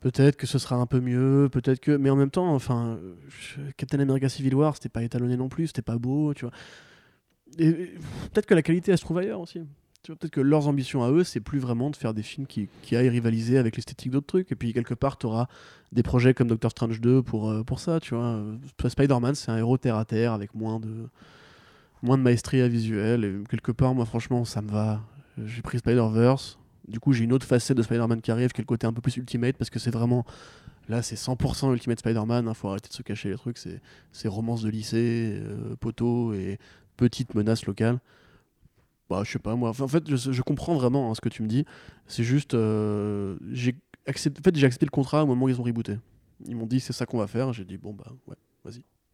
Peut-être 0.00 0.36
que 0.36 0.46
ce 0.46 0.58
sera 0.58 0.76
un 0.76 0.86
peu 0.86 1.00
mieux, 1.00 1.48
peut-être 1.52 1.78
que. 1.78 1.92
Mais 1.96 2.10
en 2.10 2.16
même 2.16 2.30
temps, 2.30 2.52
enfin, 2.54 2.98
Captain 3.76 4.00
America 4.00 4.28
Civil 4.28 4.54
War, 4.54 4.74
c'était 4.74 4.88
pas 4.88 5.04
étalonné 5.04 5.36
non 5.36 5.48
plus, 5.48 5.68
c'était 5.68 5.82
pas 5.82 5.98
beau, 5.98 6.34
tu 6.34 6.44
vois. 6.44 6.54
Peut-être 7.56 8.46
que 8.46 8.54
la 8.54 8.62
qualité, 8.62 8.90
elle 8.90 8.98
se 8.98 9.04
trouve 9.04 9.18
ailleurs 9.18 9.40
aussi. 9.40 9.60
Peut-être 10.04 10.30
que 10.30 10.40
leurs 10.40 10.66
ambitions 10.66 11.04
à 11.04 11.12
eux, 11.12 11.22
c'est 11.22 11.40
plus 11.40 11.60
vraiment 11.60 11.88
de 11.88 11.94
faire 11.94 12.12
des 12.12 12.24
films 12.24 12.48
qui, 12.48 12.68
qui 12.82 12.96
aillent 12.96 13.08
rivaliser 13.08 13.56
avec 13.56 13.76
l'esthétique 13.76 14.10
d'autres 14.10 14.26
trucs. 14.26 14.50
Et 14.50 14.56
puis, 14.56 14.72
quelque 14.72 14.94
part, 14.94 15.16
tu 15.16 15.26
auras 15.26 15.46
des 15.92 16.02
projets 16.02 16.34
comme 16.34 16.48
Doctor 16.48 16.72
Strange 16.72 17.00
2 17.00 17.22
pour, 17.22 17.48
euh, 17.48 17.62
pour 17.62 17.78
ça, 17.78 18.00
tu 18.00 18.16
vois. 18.16 18.24
Euh, 18.24 18.56
Spider-Man, 18.88 19.36
c'est 19.36 19.52
un 19.52 19.58
héros 19.58 19.78
terre 19.78 19.96
à 19.96 20.04
terre 20.04 20.32
avec 20.32 20.56
moins 20.56 20.80
de, 20.80 21.08
moins 22.02 22.18
de 22.18 22.22
maestria 22.24 22.66
visuelle. 22.66 23.24
Et 23.24 23.48
quelque 23.48 23.70
part, 23.70 23.94
moi, 23.94 24.04
franchement, 24.04 24.44
ça 24.44 24.60
me 24.60 24.70
va. 24.70 25.00
J'ai 25.38 25.62
pris 25.62 25.78
Spider-Verse. 25.78 26.58
Du 26.88 27.00
coup, 27.00 27.12
j'ai 27.12 27.24
une 27.24 27.32
autre 27.32 27.46
facette 27.46 27.76
de 27.76 27.82
Spider-Man 27.82 28.20
qui 28.20 28.30
arrive, 28.30 28.50
qui 28.50 28.60
est 28.60 28.64
le 28.64 28.66
côté 28.66 28.86
un 28.86 28.92
peu 28.92 29.00
plus 29.00 29.16
Ultimate, 29.16 29.56
parce 29.56 29.70
que 29.70 29.78
c'est 29.78 29.90
vraiment. 29.90 30.24
Là, 30.88 31.00
c'est 31.00 31.14
100% 31.14 31.72
Ultimate 31.72 32.00
Spider-Man. 32.00 32.46
Il 32.48 32.54
faut 32.54 32.68
arrêter 32.68 32.88
de 32.88 32.94
se 32.94 33.02
cacher 33.02 33.30
les 33.30 33.36
trucs. 33.36 33.58
C'est 33.58 34.28
romance 34.28 34.62
de 34.62 34.68
lycée, 34.68 35.40
euh, 35.40 35.76
poteau 35.76 36.34
et 36.34 36.58
petite 36.96 37.34
menace 37.34 37.66
locale. 37.66 38.00
Bah, 39.08 39.22
je 39.24 39.30
sais 39.30 39.38
pas, 39.38 39.54
moi. 39.54 39.70
En 39.78 39.88
fait, 39.88 40.14
je, 40.14 40.42
comprends 40.42 40.74
vraiment 40.74 41.10
hein, 41.10 41.14
ce 41.14 41.20
que 41.20 41.28
tu 41.28 41.42
me 41.42 41.48
dis. 41.48 41.64
C'est 42.06 42.24
juste. 42.24 42.54
euh, 42.54 43.36
j'ai 43.52 43.76
accepté, 44.06 44.40
en 44.40 44.42
fait, 44.42 44.56
j'ai 44.56 44.66
accepté 44.66 44.86
le 44.86 44.90
contrat 44.90 45.22
au 45.22 45.26
moment 45.26 45.46
où 45.46 45.48
ils 45.48 45.60
ont 45.60 45.64
rebooté. 45.64 45.98
Ils 46.46 46.56
m'ont 46.56 46.66
dit, 46.66 46.80
c'est 46.80 46.92
ça 46.92 47.06
qu'on 47.06 47.18
va 47.18 47.28
faire. 47.28 47.52
J'ai 47.52 47.64
dit, 47.64 47.78
bon, 47.78 47.92
bah, 47.92 48.12
ouais. 48.26 48.36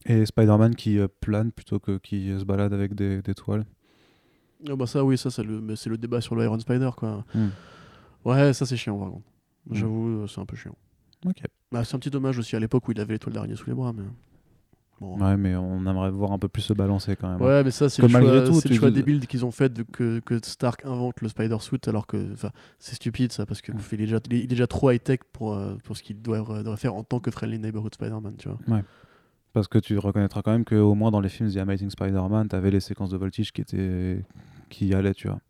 Et 0.06 0.24
Spider-Man 0.24 0.74
qui 0.74 0.98
euh, 0.98 1.08
plane 1.20 1.52
plutôt 1.52 1.80
que 1.80 1.98
qui 1.98 2.28
se 2.38 2.44
balade 2.44 2.72
avec 2.72 2.94
des 2.94 3.34
toiles. 3.34 3.66
Ah 4.68 4.74
bah 4.76 4.86
ça 4.86 5.04
oui 5.04 5.18
ça 5.18 5.30
c'est 5.30 5.42
le 5.44 5.76
c'est 5.76 5.90
le 5.90 5.98
débat 5.98 6.20
sur 6.20 6.34
le 6.34 6.44
Iron 6.44 6.58
Spider 6.58 6.90
quoi. 6.96 7.24
Hmm. 7.34 7.48
Ouais 8.24 8.52
ça 8.52 8.66
c'est 8.66 8.76
chiant 8.76 8.98
par 8.98 9.10
contre. 9.10 9.26
Hmm. 9.70 9.74
J'avoue 9.74 10.08
euh, 10.22 10.26
c'est 10.26 10.40
un 10.40 10.46
peu 10.46 10.56
chiant. 10.56 10.74
Ok. 11.26 11.42
Bah, 11.70 11.84
c'est 11.84 11.94
un 11.96 11.98
petit 11.98 12.10
dommage 12.10 12.38
aussi 12.38 12.56
à 12.56 12.60
l'époque 12.60 12.88
où 12.88 12.92
il 12.92 13.00
avait 13.00 13.14
l'étoile 13.14 13.34
d'araignée 13.34 13.56
sous 13.56 13.66
les 13.68 13.74
bras 13.74 13.92
mais 13.92 14.02
bon. 14.02 14.10
Ouais, 15.00 15.22
Ouais, 15.22 15.36
mais 15.36 15.54
on 15.54 15.78
aimerait 15.86 16.10
voir 16.10 16.32
un 16.32 16.40
peu 16.40 16.48
plus 16.48 16.62
se 16.62 16.72
balancer 16.72 17.14
quand 17.14 17.38
même. 17.38 17.64
mais 17.64 17.70
ça 17.70 17.88
c'est 17.88 18.02
le 18.02 18.08
choix, 18.08 18.20
tout, 18.44 18.60
c'est 18.60 18.68
le 18.68 18.74
choix 18.74 18.90
débile 18.90 19.24
qu'ils 19.28 19.44
ont 19.46 19.52
fait 19.52 19.72
de, 19.72 19.84
que, 19.84 20.18
que 20.18 20.40
Stark 20.44 20.84
invente 20.84 21.20
le 21.20 21.28
Spider 21.28 21.56
Suit 21.60 21.78
alors 21.86 22.08
que 22.08 22.34
c'est 22.80 22.96
stupide 22.96 23.30
ça 23.32 23.46
parce 23.46 23.60
que 23.60 23.70
Hmm. 23.70 23.78
il, 23.92 24.00
est 24.00 24.06
déjà, 24.06 24.18
il 24.30 24.36
est 24.42 24.46
déjà 24.48 24.66
trop 24.66 24.90
high 24.90 25.00
tech 25.00 25.20
pour, 25.32 25.54
euh, 25.54 25.76
pour 25.84 25.96
ce 25.96 26.02
qu'il 26.02 26.20
doit, 26.20 26.38
devrait 26.38 26.76
faire 26.76 26.96
en 26.96 27.04
tant 27.04 27.20
que 27.20 27.30
Friendly 27.30 27.60
Neighborhood 27.60 27.94
Spider-Man 27.94 28.34
tu 28.38 28.48
vois. 28.48 28.58
Parce 29.52 29.66
que 29.68 29.78
tu 29.78 29.96
reconnaîtras 29.98 30.42
quand 30.42 30.52
même 30.52 30.64
qu'au 30.64 30.94
moins 30.94 31.10
dans 31.10 31.20
les 31.20 31.28
films 31.28 31.50
The 31.52 31.56
Amazing 31.56 31.90
Spider-Man, 31.90 32.48
t'avais 32.48 32.70
les 32.70 32.80
séquences 32.80 33.10
de 33.10 33.16
voltige 33.16 33.52
qui 33.52 33.60
étaient 33.62 34.22
qui 34.68 34.92
allaient, 34.94 35.14
tu 35.14 35.28
vois. 35.28 35.40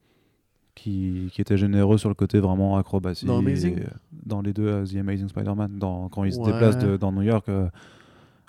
Qui, 0.74 1.28
qui 1.32 1.40
étaient 1.40 1.56
généreux 1.58 1.98
sur 1.98 2.08
le 2.08 2.14
côté 2.14 2.38
vraiment 2.38 2.76
acrobatie. 2.78 3.26
Dans 3.26 3.38
Amazing 3.38 3.80
euh, 3.80 3.84
Dans 4.12 4.40
les 4.42 4.52
deux, 4.52 4.68
euh, 4.68 4.86
The 4.86 4.94
Amazing 4.96 5.28
Spider-Man, 5.28 5.76
dans, 5.78 6.08
quand 6.08 6.22
il 6.22 6.32
se 6.32 6.38
Ouais. 6.38 6.52
déplace 6.52 6.78
de- 6.78 6.96
dans 6.96 7.10
New 7.10 7.22
York. 7.22 7.48
euh, 7.48 7.64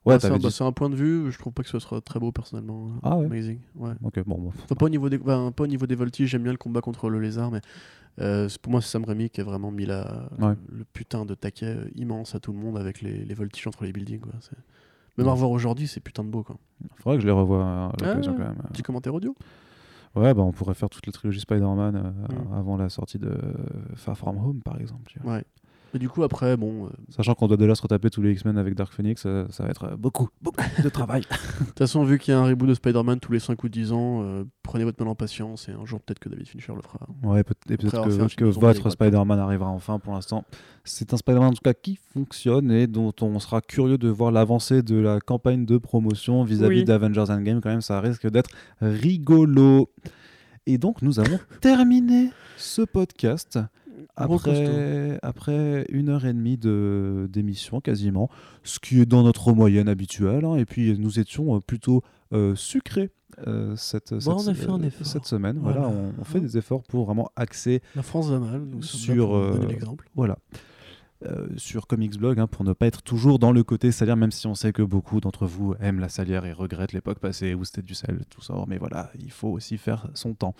ouais, 0.05 0.17
Ah, 0.21 0.29
bah, 0.29 0.37
dit- 0.37 0.51
c'est 0.51 0.63
un 0.63 0.71
point 0.71 0.91
de 0.91 0.95
vue 0.95 1.31
je 1.31 1.39
trouve 1.39 1.53
pas 1.53 1.63
que 1.63 1.69
ce 1.69 1.79
soit 1.79 2.01
très 2.01 2.19
beau 2.19 2.31
personnellement. 2.31 2.91
Ah 3.01 3.17
ouais. 3.17 3.25
Amazing 3.25 3.57
ouais. 3.77 3.93
Ok, 4.03 4.23
bon, 4.27 4.37
bon. 4.37 4.49
Enfin, 4.63 4.75
pas, 4.75 4.85
au 4.85 4.89
niveau 4.89 5.09
des, 5.09 5.17
enfin, 5.19 5.51
pas 5.51 5.63
au 5.63 5.67
niveau 5.67 5.87
des 5.87 5.95
voltiges, 5.95 6.29
j'aime 6.29 6.43
bien 6.43 6.51
le 6.51 6.59
combat 6.59 6.81
contre 6.81 7.09
le 7.09 7.19
lézard, 7.19 7.49
mais 7.49 7.61
euh, 8.21 8.47
pour 8.61 8.71
moi, 8.73 8.81
c'est 8.81 8.89
Sam 8.89 9.05
Raimi 9.05 9.31
qui 9.31 9.41
a 9.41 9.43
vraiment 9.43 9.71
mis 9.71 9.87
la, 9.87 10.29
Ouais. 10.37 10.53
le 10.71 10.85
putain 10.93 11.25
de 11.25 11.33
taquet 11.33 11.77
immense 11.95 12.35
à 12.35 12.39
tout 12.39 12.51
le 12.53 12.59
monde 12.59 12.77
avec 12.77 13.01
les, 13.01 13.25
les 13.25 13.33
voltiges 13.33 13.65
entre 13.65 13.85
les 13.85 13.91
buildings. 13.91 14.19
Quoi. 14.19 14.33
Même 15.19 15.27
à 15.27 15.29
Ouais. 15.29 15.33
revoir 15.33 15.51
aujourd'hui, 15.51 15.87
c'est 15.87 15.99
putain 15.99 16.23
de 16.23 16.29
beau. 16.29 16.43
Quoi. 16.43 16.55
Faudrait 16.97 17.17
que 17.17 17.21
je 17.21 17.27
les 17.27 17.33
revoie 17.33 17.63
à 17.63 17.91
l'occasion 17.99 18.33
Ah, 18.35 18.41
quand 18.41 18.47
même. 18.47 18.61
Petit 18.71 18.81
commentaire 18.83 19.13
audio 19.13 19.35
Ouais, 20.15 20.33
bah 20.33 20.41
on 20.41 20.51
pourrait 20.51 20.73
faire 20.73 20.89
toute 20.89 21.05
la 21.05 21.11
trilogie 21.13 21.39
Spider-Man 21.39 21.95
euh, 21.95 22.33
Mm. 22.33 22.53
avant 22.53 22.77
la 22.77 22.89
sortie 22.89 23.19
de 23.19 23.31
Far 23.95 24.17
From 24.17 24.37
Home, 24.37 24.61
par 24.63 24.79
exemple. 24.81 25.03
tu 25.11 25.19
vois. 25.19 25.33
Ouais. 25.35 25.43
Et 25.93 25.99
du 25.99 26.07
coup, 26.09 26.21
après, 26.23 26.55
bon, 26.57 26.85
euh, 26.85 26.89
Sachant 27.09 27.33
qu'on 27.33 27.47
doit 27.47 27.57
déjà 27.57 27.73
se 27.73 27.81
retaper 27.81 28.09
tous 28.09 28.21
les 28.21 28.31
X-Men 28.33 28.57
avec 28.57 28.75
Dark 28.75 28.93
Phoenix, 28.93 29.23
euh, 29.25 29.45
ça 29.49 29.63
va 29.63 29.69
être 29.69 29.85
euh, 29.85 29.95
beaucoup, 29.97 30.29
beaucoup 30.41 30.63
de 30.83 30.89
travail. 30.89 31.21
de 31.21 31.65
toute 31.65 31.77
façon, 31.79 32.03
vu 32.03 32.19
qu'il 32.19 32.31
y 32.33 32.37
a 32.37 32.39
un 32.39 32.45
reboot 32.45 32.69
de 32.69 32.73
Spider-Man 32.75 33.19
tous 33.19 33.31
les 33.31 33.39
5 33.39 33.63
ou 33.63 33.69
10 33.69 33.91
ans, 33.91 34.21
euh, 34.23 34.43
prenez 34.61 34.83
votre 34.83 35.01
mal 35.03 35.09
en 35.09 35.15
patience 35.15 35.67
et 35.67 35.71
un 35.71 35.85
jour, 35.85 35.99
peut-être 36.01 36.19
que 36.19 36.29
David 36.29 36.47
Fincher 36.47 36.73
le 36.75 36.81
fera. 36.81 36.99
Ouais, 37.23 37.43
peut- 37.43 37.55
et 37.69 37.77
peut-être 37.77 37.95
avoir 37.95 38.11
fait 38.11 38.21
un 38.21 38.27
que, 38.27 38.51
zombie 38.51 38.65
votre 38.67 38.89
Spider-Man 38.91 39.39
arrivera 39.39 39.69
enfin 39.69 39.97
pour 39.99 40.13
l'instant. 40.13 40.43
C'est 40.83 41.11
un 41.13 41.17
Spider-Man 41.17 41.49
en 41.49 41.53
tout 41.53 41.61
cas 41.63 41.73
qui 41.73 41.97
fonctionne 42.13 42.71
et 42.71 42.85
dont 42.87 43.13
on 43.21 43.39
sera 43.39 43.61
curieux 43.61 43.97
de 43.97 44.09
voir 44.09 44.31
l'avancée 44.31 44.81
de 44.83 44.95
la 44.95 45.19
campagne 45.19 45.65
de 45.65 45.77
promotion 45.77 46.43
vis-à-vis 46.43 46.79
Oui. 46.79 46.83
d'Avengers 46.85 47.25
Endgame. 47.31 47.61
Quand 47.61 47.69
même, 47.69 47.81
ça 47.81 47.99
risque 47.99 48.29
d'être 48.29 48.49
rigolo. 48.81 49.89
Et 50.65 50.77
donc, 50.77 51.01
nous 51.01 51.19
avons 51.19 51.39
terminé 51.61 52.29
ce 52.57 52.81
podcast. 52.83 53.57
Après, 54.15 55.19
après 55.23 55.85
une 55.89 56.09
heure 56.09 56.25
et 56.25 56.33
demie 56.33 56.57
de- 56.57 57.27
d'émission 57.31 57.81
quasiment, 57.81 58.29
ce 58.63 58.79
qui 58.79 58.99
est 59.01 59.05
dans 59.05 59.23
notre 59.23 59.51
moyenne 59.53 59.87
habituelle. 59.89 60.45
hein. 60.45 60.55
Et 60.55 60.65
puis 60.65 60.97
nous 60.97 61.19
étions 61.19 61.55
euh, 61.55 61.59
plutôt 61.59 62.01
euh, 62.33 62.55
sucrés 62.55 63.09
euh, 63.47 63.75
cette, 63.75 64.13
Bon, 64.13 64.19
cette, 64.19 64.33
on 64.33 64.47
a 64.47 64.53
fait 64.53 64.69
un 64.69 64.81
euh, 64.81 64.87
effort. 64.87 65.07
cette 65.07 65.25
semaine. 65.25 65.57
Voilà. 65.61 65.81
Voilà, 65.81 65.95
on, 65.95 66.13
on 66.19 66.23
fait 66.25 66.39
des 66.41 66.57
efforts 66.57 66.83
pour 66.83 67.05
vraiment 67.05 67.29
axer 67.35 67.81
La 67.95 68.03
France 68.03 68.29
va 68.29 68.39
mal, 68.39 68.61
nous 68.61 68.81
Sur, 68.81 69.35
euh, 69.35 69.59
voilà. 70.15 70.37
Euh, 71.25 71.47
sur 71.57 71.85
Comics 71.85 72.17
Blog 72.17 72.39
hein, 72.39 72.47
pour 72.47 72.63
ne 72.63 72.71
pas 72.71 72.87
être 72.87 73.01
toujours 73.01 73.39
dans 73.39 73.51
le 73.51 73.61
côté 73.61 73.91
salière, 73.91 74.15
même 74.15 74.31
si 74.31 74.47
on 74.47 74.55
sait 74.55 74.71
que 74.71 74.81
beaucoup 74.81 75.19
d'entre 75.19 75.45
vous 75.45 75.75
aiment 75.81 75.99
la 75.99 76.07
salière 76.07 76.45
et 76.45 76.53
regrettent 76.53 76.93
l'époque 76.93 77.19
passée 77.19 77.53
où 77.53 77.65
c'était 77.65 77.81
du 77.81 77.93
sel, 77.93 78.21
tout 78.29 78.41
ça. 78.41 78.53
Mais 78.67 78.77
voilà, 78.77 79.11
il 79.19 79.31
faut 79.31 79.49
aussi 79.49 79.77
faire 79.77 80.07
son 80.13 80.33
temps. 80.33 80.55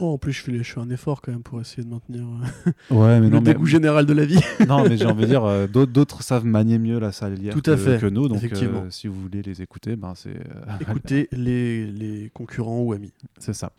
Oh, 0.00 0.14
en 0.14 0.18
plus, 0.18 0.32
je 0.32 0.42
fais, 0.42 0.56
je 0.58 0.72
fais 0.72 0.80
un 0.80 0.90
effort 0.90 1.22
quand 1.22 1.30
même 1.30 1.42
pour 1.42 1.60
essayer 1.60 1.84
de 1.84 1.88
maintenir 1.88 2.24
euh, 2.24 2.70
Ouais, 2.94 3.20
mais 3.20 3.30
le 3.30 3.40
dégoût 3.40 3.66
général 3.66 4.04
de 4.04 4.12
la 4.12 4.24
vie. 4.24 4.40
non, 4.68 4.88
mais 4.88 4.96
j'ai 4.96 5.06
envie 5.06 5.22
de 5.22 5.28
dire, 5.28 5.44
euh, 5.44 5.66
d'autres, 5.68 6.22
savent 6.22 6.44
manier 6.44 6.78
mieux 6.78 6.98
la 6.98 7.12
salière 7.12 7.54
Tout 7.54 7.60
que, 7.60 7.70
à 7.70 7.76
fait, 7.76 8.00
que 8.00 8.06
nous. 8.06 8.28
Donc, 8.28 8.42
euh, 8.42 8.90
si 8.90 9.06
vous 9.06 9.20
voulez 9.20 9.42
les 9.42 9.62
écouter, 9.62 9.94
ben 9.94 10.14
c'est 10.16 10.30
euh, 10.30 10.76
Écoutez 10.80 11.28
les, 11.32 11.86
les 11.86 12.30
concurrents 12.34 12.80
ou 12.80 12.92
amis. 12.92 13.12
c'est 13.38 13.52
ça. 13.52 13.70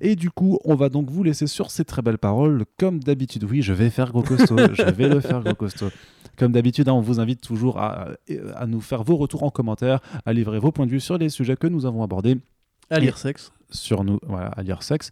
Et 0.00 0.16
du 0.16 0.30
coup, 0.30 0.58
on 0.64 0.74
va 0.74 0.90
donc 0.90 1.08
vous 1.08 1.22
laisser 1.22 1.46
sur 1.46 1.70
ces 1.70 1.84
très 1.84 2.02
belles 2.02 2.18
paroles. 2.18 2.64
Comme 2.78 3.00
d'habitude, 3.00 3.44
oui, 3.44 3.62
je 3.62 3.72
vais 3.72 3.88
faire 3.88 4.10
gros 4.10 4.22
costaud. 4.22 4.56
je 4.74 4.90
vais 4.90 5.08
le 5.08 5.20
faire 5.20 5.31
gros 5.40 5.54
costaud. 5.54 5.90
Comme 6.36 6.52
d'habitude, 6.52 6.88
hein, 6.88 6.94
on 6.94 7.00
vous 7.00 7.20
invite 7.20 7.40
toujours 7.40 7.78
à, 7.78 8.08
à 8.56 8.66
nous 8.66 8.80
faire 8.80 9.02
vos 9.02 9.16
retours 9.16 9.42
en 9.42 9.50
commentaire, 9.50 10.00
à 10.24 10.32
livrer 10.32 10.58
vos 10.58 10.72
points 10.72 10.86
de 10.86 10.90
vue 10.90 11.00
sur 11.00 11.18
les 11.18 11.28
sujets 11.28 11.56
que 11.56 11.66
nous 11.66 11.86
avons 11.86 12.02
abordés, 12.02 12.38
À 12.90 12.98
lire 12.98 13.18
sexe. 13.18 13.52
sur 13.70 14.02
nous, 14.04 14.18
voilà, 14.26 14.48
à 14.48 14.62
lire 14.62 14.82
sexe. 14.82 15.10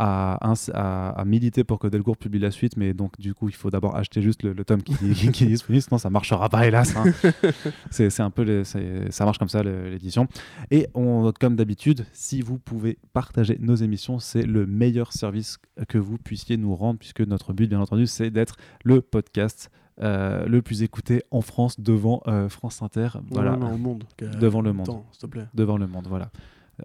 À, 0.00 0.38
ins- 0.48 0.70
à- 0.74 1.10
à 1.10 1.24
militer 1.24 1.64
pour 1.64 1.80
que 1.80 1.88
Delcourt 1.88 2.16
publie 2.16 2.38
la 2.38 2.52
suite, 2.52 2.76
mais 2.76 2.94
donc 2.94 3.18
du 3.18 3.34
coup 3.34 3.48
il 3.48 3.54
faut 3.56 3.68
d'abord 3.68 3.96
acheter 3.96 4.22
juste 4.22 4.44
le, 4.44 4.52
le 4.52 4.64
tome 4.64 4.80
qui, 4.82 4.94
qui- 5.12 5.32
qui 5.32 5.42
est 5.44 5.48
disponible, 5.48 5.82
sinon 5.82 5.98
ça 5.98 6.08
marchera 6.08 6.48
pas 6.48 6.66
hélas. 6.68 6.94
hein. 6.96 7.02
c'est 7.90 8.20
un 8.20 8.30
peu 8.30 8.42
les- 8.42 8.62
ça 9.10 9.24
marche 9.24 9.38
comme 9.38 9.48
ça 9.48 9.62
l'édition. 9.64 10.28
Et 10.70 10.86
on, 10.94 11.32
comme 11.40 11.56
d'habitude, 11.56 12.06
si 12.12 12.42
vous 12.42 12.58
pouvez 12.58 12.96
partager 13.12 13.56
nos 13.60 13.74
émissions, 13.74 14.18
c'est 14.20 14.42
le 14.42 14.66
meilleur 14.66 15.12
service 15.12 15.58
que 15.88 15.98
vous 15.98 16.16
puissiez 16.18 16.56
nous 16.56 16.76
rendre, 16.76 16.98
puisque 17.00 17.20
notre 17.22 17.52
but, 17.52 17.68
bien 17.68 17.80
entendu, 17.80 18.06
c'est 18.06 18.30
d'être 18.30 18.56
le 18.84 19.00
podcast 19.00 19.70
euh, 20.00 20.46
le 20.46 20.62
plus 20.62 20.84
écouté 20.84 21.22
en 21.32 21.40
France 21.40 21.80
devant 21.80 22.22
euh, 22.28 22.48
France 22.48 22.82
Inter. 22.82 23.08
Voilà, 23.32 23.56
Non, 23.56 23.68
non, 23.70 23.74
au 23.74 23.78
monde. 23.78 24.04
Devant 24.20 24.60
le 24.60 24.72
monde. 24.72 24.88
S'il 25.10 25.22
te 25.22 25.26
plaît. 25.26 25.46
devant 25.54 25.76
le 25.76 25.88
monde. 25.88 26.06
Voilà. 26.08 26.30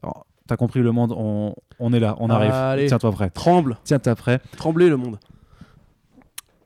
Alors, 0.01 0.25
T'as 0.53 0.57
compris 0.57 0.81
le 0.81 0.91
monde, 0.91 1.15
on, 1.17 1.55
on 1.79 1.93
est 1.93 1.99
là, 1.99 2.15
on 2.19 2.29
arrive. 2.29 2.87
Tiens-toi 2.87 3.11
prêt. 3.11 3.31
Tremble. 3.31 3.79
Tiens-toi 3.85 4.13
prêt. 4.13 4.39
Tremblez 4.55 4.87
le 4.87 4.97
monde. 4.97 5.17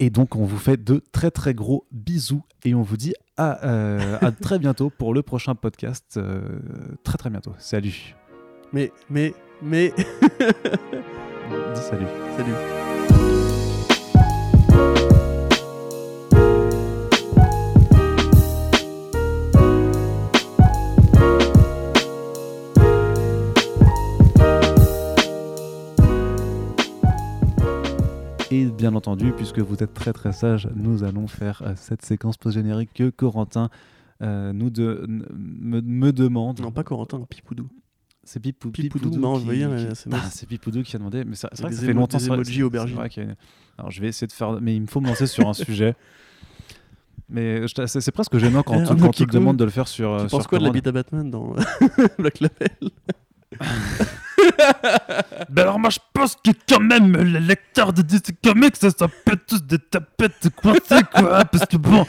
Et 0.02 0.10
donc, 0.10 0.36
on 0.36 0.44
vous 0.44 0.58
fait 0.58 0.76
de 0.76 1.02
très 1.14 1.32
très 1.32 1.54
gros 1.54 1.86
bisous 1.94 2.44
et 2.66 2.76
on 2.76 2.82
vous 2.82 2.98
dit 2.98 3.14
à, 3.38 3.66
euh, 3.66 4.18
à 4.20 4.34
très 4.34 4.60
bientôt 4.60 4.90
pour 4.90 5.14
le 5.14 5.22
prochain 5.22 5.56
podcast. 5.56 6.16
euh, 6.18 6.42
très 7.06 7.18
très 7.18 7.30
bientôt. 7.30 7.54
Salut. 7.60 8.14
Mais, 8.74 8.92
mais, 9.10 9.34
mais. 9.62 9.94
Dis 9.96 11.82
salut. 11.82 12.08
Salut. 12.36 13.47
Bien 28.66 28.94
entendu, 28.96 29.32
puisque 29.34 29.60
vous 29.60 29.84
êtes 29.84 29.94
très 29.94 30.14
très 30.14 30.32
sage, 30.34 30.68
nous 30.76 31.04
allons 31.04 31.28
faire 31.28 31.62
euh, 31.66 31.74
cette 31.76 32.04
séquence 32.04 32.38
post-générique 32.38 32.92
que 32.94 33.10
Corentin 33.10 33.70
euh, 34.22 34.52
nous 34.54 34.70
de, 34.70 35.06
me, 35.08 35.82
me 35.82 36.12
demande. 36.12 36.60
Non, 36.60 36.72
pas 36.72 36.84
Corentin, 36.84 37.20
Pipoudou. 37.30 37.68
C'est 38.24 38.40
Pipou, 38.42 38.72
Pipoudou, 38.72 39.06
Pipoudou 39.10 39.22
non, 39.22 39.40
qui- 39.40 39.46
c'est 39.96 40.10
Ah, 40.12 40.22
c'est 40.32 40.48
Pipoudou 40.48 40.84
qui 40.84 40.96
a 40.96 41.00
demandé. 41.00 41.24
Mais 41.24 41.36
ça- 41.36 41.50
c'est 41.54 41.62
vrai 41.62 41.72
que 41.72 41.78
ça 41.78 41.86
fait 41.86 41.94
longtemps. 41.94 42.18
des 42.18 42.26
emojis 42.28 42.64
aubergines. 42.64 42.98
une- 43.18 43.36
Alors 43.78 43.90
je 43.92 44.02
vais 44.02 44.08
essayer 44.10 44.28
de 44.28 44.34
faire. 44.34 44.60
Mais 44.60 44.76
il 44.76 44.82
me 44.82 44.88
faut 44.88 45.00
me 45.00 45.08
lancer 45.08 45.28
sur 45.28 45.48
un 45.48 45.54
sujet. 45.54 45.96
Mais 47.30 47.68
je 47.68 47.86
c'est 47.86 48.12
presque 48.12 48.38
gênant 48.38 48.64
quand, 48.64 48.82
tu- 48.84 48.88
Arnaud 48.90 49.06
quand 49.06 49.12
te 49.12 49.18
Kikou, 49.18 49.32
demandes 49.32 49.58
de 49.58 49.64
le 49.64 49.70
faire 49.70 49.88
sur. 49.88 50.12
euh, 50.12 50.24
Tu 50.24 50.30
sur 50.30 50.38
penses 50.40 50.48
quoi 50.48 50.60
de 50.60 50.64
la 50.66 50.72
bite 50.72 50.88
à 50.88 50.92
Batman 50.92 51.30
dans 51.30 51.54
Black 52.20 52.40
Label? 52.42 52.70
Ben 55.50 55.64
alors 55.64 55.80
moi 55.80 55.90
je 55.90 56.00
pense 56.14 56.36
que 56.36 56.52
quand 56.70 56.80
même 56.80 57.16
les 57.18 57.40
lecteurs 57.40 57.92
de 57.92 58.02
DC 58.02 58.40
Comics 58.44 58.76
ça 58.76 58.92
peut 59.26 59.38
tous 59.48 59.64
des 59.64 59.80
tapettes 59.80 60.50
coincées 60.56 61.04
quoi. 61.12 61.44
Parce 61.52 61.66
que 61.66 61.78
bon 61.78 62.06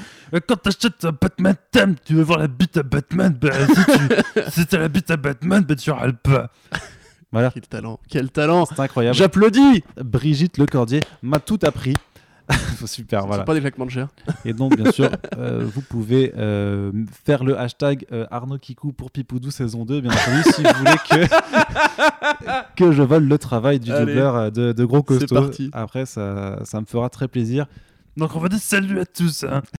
quand 0.46 0.56
t'achètes 0.56 1.04
un 1.04 1.12
Batman 1.12 1.54
thème 1.70 1.94
tu 2.04 2.14
veux 2.14 2.22
voir 2.22 2.38
la 2.38 2.48
bite 2.48 2.76
à 2.76 2.82
Batman 2.82 3.32
ben 3.32 3.52
si, 3.66 3.84
tu, 3.84 4.40
si 4.50 4.66
t'as 4.66 4.78
la 4.78 4.88
bite 4.88 5.10
à 5.10 5.16
Batman 5.16 5.62
ben 5.62 5.76
tu 5.76 5.90
auras 5.90 6.12
pas. 6.12 6.50
Voilà, 7.30 7.50
Quel 7.52 7.66
talent 7.66 8.00
Quel 8.08 8.30
talent. 8.30 8.64
C'est 8.64 8.80
incroyable. 8.80 9.16
J'applaudis. 9.16 9.84
Brigitte 10.02 10.56
Lecordier 10.56 11.00
m'a 11.22 11.38
tout 11.40 11.58
appris. 11.62 11.92
Super, 12.86 13.22
Ce 13.22 13.26
voilà. 13.26 13.44
pas 13.44 13.54
des 13.54 13.60
claquements 13.60 13.86
de 13.86 13.90
chair. 13.90 14.08
Et 14.44 14.52
donc, 14.52 14.76
bien 14.76 14.90
sûr, 14.92 15.10
euh, 15.36 15.64
vous 15.66 15.82
pouvez 15.82 16.32
euh, 16.36 16.92
faire 17.24 17.44
le 17.44 17.58
hashtag 17.58 18.06
euh, 18.12 18.26
Arnaud 18.30 18.58
Kikou 18.58 18.92
pour 18.92 19.10
Pipoudou 19.10 19.50
saison 19.50 19.84
2, 19.84 20.00
bien 20.00 20.10
entendu, 20.10 20.42
si 20.54 20.62
vous 20.62 20.70
voulez 20.78 20.96
que, 21.10 21.26
que 22.76 22.92
je 22.92 23.02
vole 23.02 23.24
le 23.24 23.38
travail 23.38 23.80
du 23.80 23.90
doubleur 23.90 24.50
de, 24.52 24.72
de 24.72 24.84
Gros 24.84 25.04
C'est 25.08 25.18
Costaud. 25.18 25.34
parti. 25.34 25.70
Après, 25.72 26.06
ça, 26.06 26.60
ça 26.64 26.80
me 26.80 26.86
fera 26.86 27.10
très 27.10 27.28
plaisir. 27.28 27.66
donc 28.16 28.34
on 28.34 28.40
va 28.40 28.48
dire 28.48 28.58
salut 28.58 28.98
à 29.00 29.06
tous 29.06 29.44
hein. 29.44 29.62